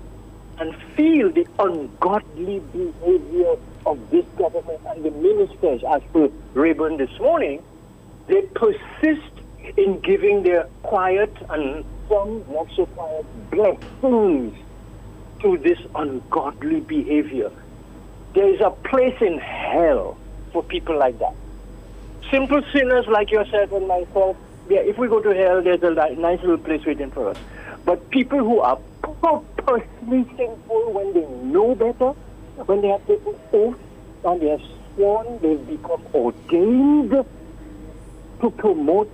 and 0.58 0.74
feel 0.94 1.30
the 1.30 1.46
ungodly 1.58 2.60
behavior 2.72 3.56
of 3.84 4.10
this 4.10 4.24
government 4.36 4.80
and 4.86 5.04
the 5.04 5.10
ministers, 5.10 5.82
as 5.88 6.02
per 6.12 6.30
Rayburn 6.54 6.96
this 6.96 7.18
morning, 7.20 7.62
they 8.26 8.42
persist 8.54 9.35
in 9.76 10.00
giving 10.00 10.42
their 10.42 10.64
quiet 10.82 11.34
and 11.50 11.84
some 12.08 12.44
not 12.50 12.66
so 12.76 12.86
quiet 12.86 13.50
blessings 13.50 14.54
to 15.42 15.58
this 15.58 15.78
ungodly 15.94 16.80
behavior. 16.80 17.50
There 18.34 18.52
is 18.52 18.60
a 18.60 18.70
place 18.70 19.16
in 19.20 19.38
hell 19.38 20.18
for 20.52 20.62
people 20.62 20.98
like 20.98 21.18
that. 21.18 21.34
Simple 22.30 22.62
sinners 22.72 23.06
like 23.08 23.30
yourself 23.30 23.72
and 23.72 23.86
myself, 23.86 24.36
yeah, 24.68 24.80
if 24.80 24.98
we 24.98 25.08
go 25.08 25.20
to 25.20 25.34
hell, 25.34 25.62
there's 25.62 25.82
a 25.82 26.14
nice 26.20 26.40
little 26.40 26.58
place 26.58 26.84
waiting 26.84 27.10
for 27.10 27.30
us. 27.30 27.36
But 27.84 28.10
people 28.10 28.38
who 28.38 28.60
are 28.60 28.78
purposely 29.02 30.24
sinful 30.36 30.92
when 30.92 31.14
they 31.14 31.26
know 31.46 31.74
better, 31.74 32.10
when 32.66 32.80
they 32.82 32.88
have 32.88 33.06
taken 33.06 33.34
oath 33.52 33.78
and 34.24 34.40
they 34.40 34.48
have 34.48 34.60
sworn, 34.94 35.38
they've 35.40 35.66
become 35.66 36.02
ordained 36.14 37.14
to 38.40 38.50
promote 38.50 39.12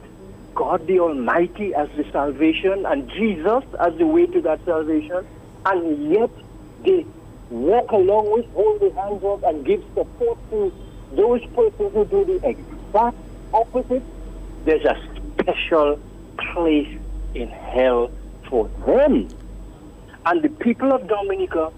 God 0.55 0.87
the 0.87 1.01
Almighty 1.01 1.75
as 1.75 1.89
the 1.97 2.05
salvation 2.13 2.85
and 2.87 3.09
Jesus 3.11 3.65
as 3.81 3.97
the 3.97 4.07
way 4.07 4.27
to 4.27 4.41
that 4.43 4.65
salvation, 4.65 5.27
and 5.67 6.11
yet 6.13 6.31
they 6.85 7.07
walk 7.51 7.93
along 7.93 8.33
with, 8.33 8.47
hold 8.53 8.81
the 8.81 8.91
hands 8.93 9.25
up, 9.25 9.43
and 9.45 9.65
give 9.65 9.83
support 9.95 10.39
to 10.51 10.73
those 11.13 11.45
persons 11.55 11.93
who 11.93 12.05
do 12.07 12.25
the 12.25 12.49
exact 12.49 13.17
opposite. 13.53 14.03
There's 14.65 14.85
a 14.85 14.97
special 15.41 15.99
place 16.39 16.99
in 17.35 17.49
hell 17.49 18.11
for 18.49 18.69
them. 18.87 19.29
And 20.25 20.43
the 20.43 20.49
people 20.49 20.93
of 20.93 21.07
Dominica 21.09 21.73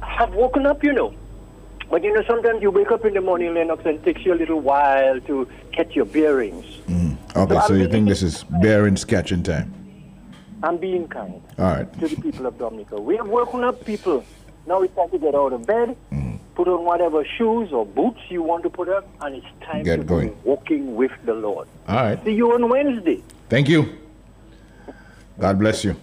have 0.00 0.34
woken 0.34 0.66
up, 0.66 0.82
you 0.82 0.92
know. 0.92 1.14
But 1.90 2.02
you 2.04 2.12
know, 2.12 2.22
sometimes 2.26 2.62
you 2.62 2.70
wake 2.70 2.90
up 2.90 3.04
in 3.04 3.14
the 3.14 3.20
morning, 3.20 3.54
Lennox, 3.54 3.84
and 3.84 3.96
it 3.96 4.04
takes 4.04 4.24
you 4.24 4.32
a 4.32 4.36
little 4.36 4.60
while 4.60 5.20
to 5.20 5.46
catch 5.72 5.94
your 5.94 6.06
bearings. 6.06 6.64
Hmm. 6.86 7.11
Okay, 7.34 7.60
so 7.66 7.74
you 7.74 7.88
think 7.88 8.08
this 8.08 8.22
is 8.22 8.44
bearing 8.60 8.96
sketching 8.96 9.42
time? 9.42 9.72
I'm 10.62 10.76
being 10.76 11.08
kind 11.08 11.42
All 11.58 11.64
right. 11.64 12.00
to 12.00 12.08
the 12.08 12.16
people 12.20 12.46
of 12.46 12.58
Dominica. 12.58 13.00
We 13.00 13.16
have 13.16 13.26
woken 13.26 13.64
up 13.64 13.84
people. 13.84 14.24
Now 14.66 14.82
it's 14.82 14.94
time 14.94 15.10
to 15.10 15.18
get 15.18 15.34
out 15.34 15.52
of 15.52 15.66
bed, 15.66 15.96
mm. 16.12 16.38
put 16.54 16.68
on 16.68 16.84
whatever 16.84 17.24
shoes 17.24 17.72
or 17.72 17.84
boots 17.84 18.20
you 18.28 18.42
want 18.42 18.62
to 18.64 18.70
put 18.70 18.88
on, 18.88 19.02
and 19.22 19.36
it's 19.36 19.46
time 19.64 19.82
Get 19.82 19.96
to 19.96 20.04
going. 20.04 20.28
be 20.28 20.34
walking 20.44 20.94
with 20.94 21.10
the 21.24 21.34
Lord. 21.34 21.68
All 21.88 21.96
right. 21.96 22.22
See 22.24 22.34
you 22.34 22.52
on 22.52 22.68
Wednesday. 22.68 23.22
Thank 23.48 23.68
you. 23.68 23.98
God 25.40 25.58
bless 25.58 25.84
you. 25.84 25.96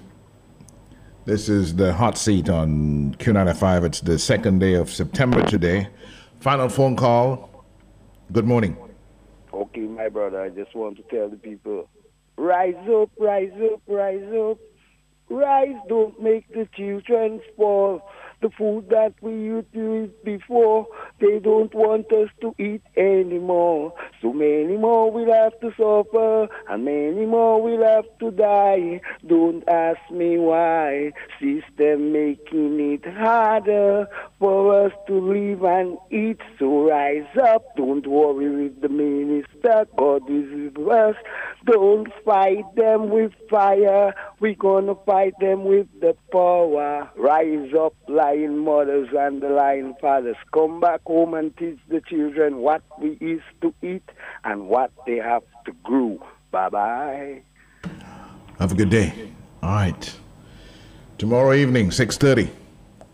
This 1.26 1.48
is 1.48 1.76
the 1.76 1.94
hot 1.94 2.18
seat 2.18 2.50
on 2.50 3.14
Q95. 3.20 3.86
It's 3.86 4.02
the 4.02 4.18
second 4.18 4.60
day 4.60 4.74
of 4.74 4.90
September 4.90 5.46
today. 5.46 5.88
Final 6.40 6.68
phone 6.70 6.96
call. 6.96 7.66
Good 8.32 8.46
morning. 8.46 8.76
Okay, 9.60 9.82
my 9.82 10.10
brother, 10.10 10.42
I 10.42 10.50
just 10.50 10.74
want 10.74 10.98
to 10.98 11.04
tell 11.04 11.30
the 11.30 11.36
people 11.36 11.90
rise 12.38 12.76
up, 12.90 13.10
rise 13.20 13.52
up, 13.72 13.82
rise 13.88 14.24
up. 14.34 14.58
Rise, 15.30 15.76
don't 15.88 16.20
make 16.20 16.52
the 16.54 16.68
children 16.76 17.40
spoil. 17.54 18.02
The 18.42 18.50
food 18.58 18.90
that 18.90 19.14
we 19.22 19.34
used 19.34 19.74
to 19.74 20.04
eat 20.04 20.24
before, 20.24 20.88
they 21.20 21.40
don't 21.40 21.74
want 21.74 22.12
us 22.14 22.30
to 22.40 22.56
eat 22.58 22.82
anymore. 22.96 23.94
So 24.22 24.32
many 24.32 24.78
more 24.78 25.12
will 25.12 25.34
have 25.34 25.60
to 25.60 25.72
suffer, 25.72 26.48
and 26.70 26.86
many 26.86 27.26
more 27.26 27.62
will 27.62 27.84
have 27.86 28.06
to 28.20 28.32
die. 28.32 29.02
Don't 29.28 29.68
ask 29.68 30.00
me 30.10 30.38
why. 30.38 31.12
System 31.40 32.14
making 32.14 32.80
it 32.80 33.06
harder 33.06 34.08
for 34.40 34.86
us 34.86 34.94
to 35.08 35.14
live 35.20 35.64
and 35.64 35.98
eat. 36.10 36.40
So 36.60 36.88
rise 36.88 37.28
up, 37.44 37.76
don't 37.76 38.08
worry 38.08 38.50
with 38.50 38.82
the 38.82 38.90
minister. 38.90 39.86
God 39.98 40.30
is 40.30 40.76
with 40.76 40.88
us. 40.88 41.16
Don't 41.66 42.08
fight 42.24 42.64
them 42.76 43.10
with 43.10 43.34
fire. 43.50 44.14
We're 44.40 44.56
gonna 44.56 44.96
fight 45.06 45.34
them 45.40 45.66
with 45.66 45.88
the 46.00 46.16
power. 46.32 47.10
Rise 47.18 47.74
up, 47.78 47.94
lying 48.30 48.58
mothers 48.58 49.10
and 49.18 49.42
the 49.42 49.50
lying 49.50 49.96
fathers. 50.00 50.36
Come 50.54 50.80
back 50.80 51.02
home 51.06 51.34
and 51.34 51.56
teach 51.58 51.80
the 51.88 52.02
children 52.02 52.58
what 52.58 52.82
we 53.00 53.12
is 53.20 53.42
to 53.62 53.74
eat 53.82 54.08
and 54.44 54.68
what 54.68 54.92
they 55.06 55.18
have 55.18 55.44
to 55.66 55.72
grow. 55.84 56.24
Bye 56.52 56.70
bye. 56.70 57.42
Have 58.60 58.72
a 58.72 58.76
good 58.76 58.90
day. 58.90 59.14
All 59.64 59.70
right. 59.72 60.16
Tomorrow 61.18 61.54
evening, 61.54 61.90
6.30, 61.90 62.50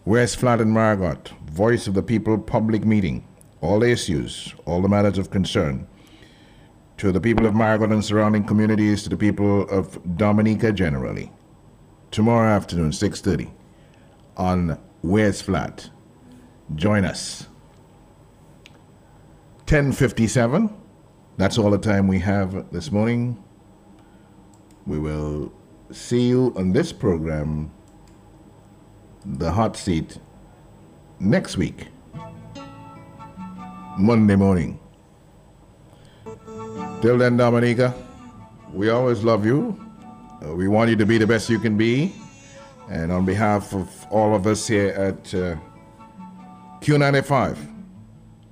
West 0.05 0.37
Flat 0.37 0.61
and 0.61 0.71
Marigot, 0.71 1.29
Voice 1.51 1.87
of 1.87 1.93
the 1.93 2.03
People 2.03 2.37
public 2.37 2.85
meeting. 2.85 3.27
All 3.61 3.79
the 3.79 3.89
issues, 3.89 4.53
all 4.65 4.81
the 4.81 4.89
matters 4.89 5.17
of 5.17 5.31
concern. 5.31 5.87
To 6.97 7.11
the 7.11 7.19
people 7.19 7.45
of 7.45 7.53
Marigot 7.55 7.91
and 7.91 8.03
surrounding 8.03 8.43
communities, 8.43 9.03
to 9.03 9.09
the 9.09 9.17
people 9.17 9.67
of 9.69 9.99
Dominica 10.17 10.71
generally. 10.71 11.31
Tomorrow 12.11 12.49
afternoon, 12.49 12.91
6.30, 12.91 13.49
on 14.37 14.77
West 15.05 15.43
Flat. 15.43 15.89
Join 16.73 17.05
us. 17.05 17.47
10.57, 19.67 20.73
that's 21.37 21.57
all 21.57 21.69
the 21.69 21.77
time 21.77 22.07
we 22.07 22.19
have 22.19 22.71
this 22.71 22.91
morning. 22.91 23.43
We 24.87 24.97
will 24.99 25.51
see 25.91 26.27
you 26.27 26.53
on 26.55 26.71
this 26.73 26.91
program, 26.91 27.71
The 29.25 29.51
Hot 29.51 29.77
Seat, 29.77 30.17
next 31.19 31.57
week, 31.57 31.87
Monday 33.97 34.35
morning. 34.35 34.79
Till 37.01 37.17
then, 37.17 37.37
Dominica, 37.37 37.93
we 38.73 38.89
always 38.89 39.23
love 39.23 39.45
you. 39.45 39.79
Uh, 40.43 40.55
we 40.55 40.67
want 40.67 40.89
you 40.89 40.95
to 40.95 41.05
be 41.05 41.17
the 41.17 41.27
best 41.27 41.49
you 41.49 41.59
can 41.59 41.77
be. 41.77 42.13
And 42.89 43.11
on 43.11 43.25
behalf 43.25 43.73
of 43.73 43.89
all 44.11 44.35
of 44.35 44.45
us 44.45 44.67
here 44.67 44.89
at 44.89 45.33
uh, 45.33 45.55
Q95, 46.81 47.57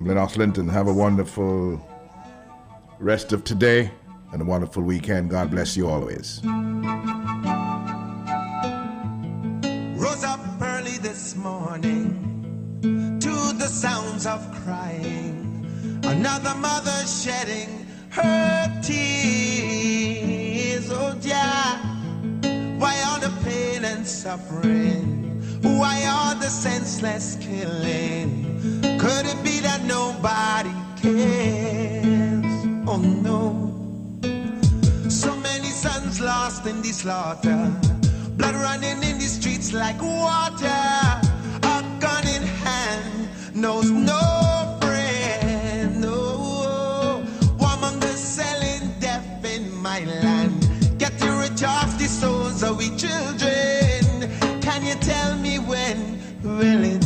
Lennox 0.00 0.36
Linton, 0.36 0.68
have 0.68 0.88
a 0.88 0.92
wonderful 0.92 1.80
rest 2.98 3.32
of 3.32 3.44
today 3.44 3.90
and 4.32 4.42
a 4.42 4.44
wonderful 4.44 4.82
weekend. 4.82 5.30
God 5.30 5.52
bless 5.52 5.76
you 5.76 5.88
always. 5.88 6.40
Rose 9.96 10.24
up 10.24 10.40
early 10.60 10.98
this 10.98 11.36
morning 11.36 13.20
to 13.20 13.52
the 13.56 13.68
sounds 13.68 14.26
of 14.26 14.40
crying. 14.64 16.00
Another 16.02 16.54
mother 16.56 17.06
shedding 17.06 17.86
her 18.10 18.80
tears. 18.82 19.70
Oh, 20.90 21.16
yeah. 21.22 21.93
Why 22.84 23.02
all 23.06 23.18
the 23.18 23.32
pain 23.42 23.82
and 23.82 24.06
suffering? 24.06 25.40
Why 25.62 26.04
all 26.04 26.34
the 26.34 26.50
senseless 26.50 27.38
killing? 27.40 28.28
Could 29.00 29.24
it 29.24 29.42
be 29.42 29.60
that 29.60 29.82
nobody 29.84 30.74
cares? 31.00 32.44
Oh, 32.86 33.00
no. 33.28 33.40
So 35.08 35.34
many 35.34 35.70
sons 35.70 36.20
lost 36.20 36.66
in 36.66 36.82
the 36.82 36.92
slaughter. 36.92 37.72
Blood 38.36 38.54
running 38.56 39.02
in 39.02 39.16
the 39.16 39.30
streets 39.36 39.72
like 39.72 40.02
water. 40.02 40.84
A 41.74 41.76
gun 42.00 42.26
in 42.36 42.42
hand 42.42 43.30
knows 43.54 43.90
no 43.90 44.33
children. 52.90 54.30
Can 54.60 54.84
you 54.84 54.94
tell 54.96 55.36
me 55.36 55.58
when 55.58 56.18
will 56.42 56.84
it 56.84 57.03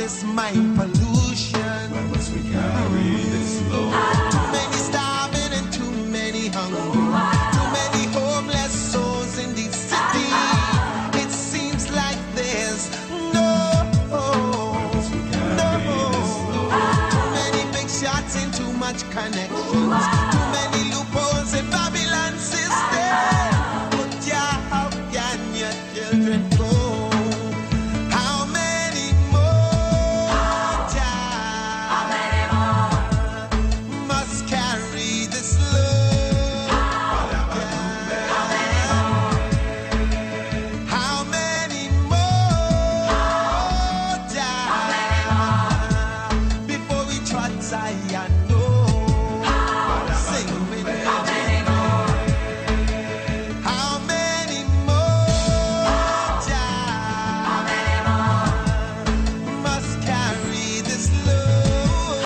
this 0.00 0.24
mind 0.24 0.89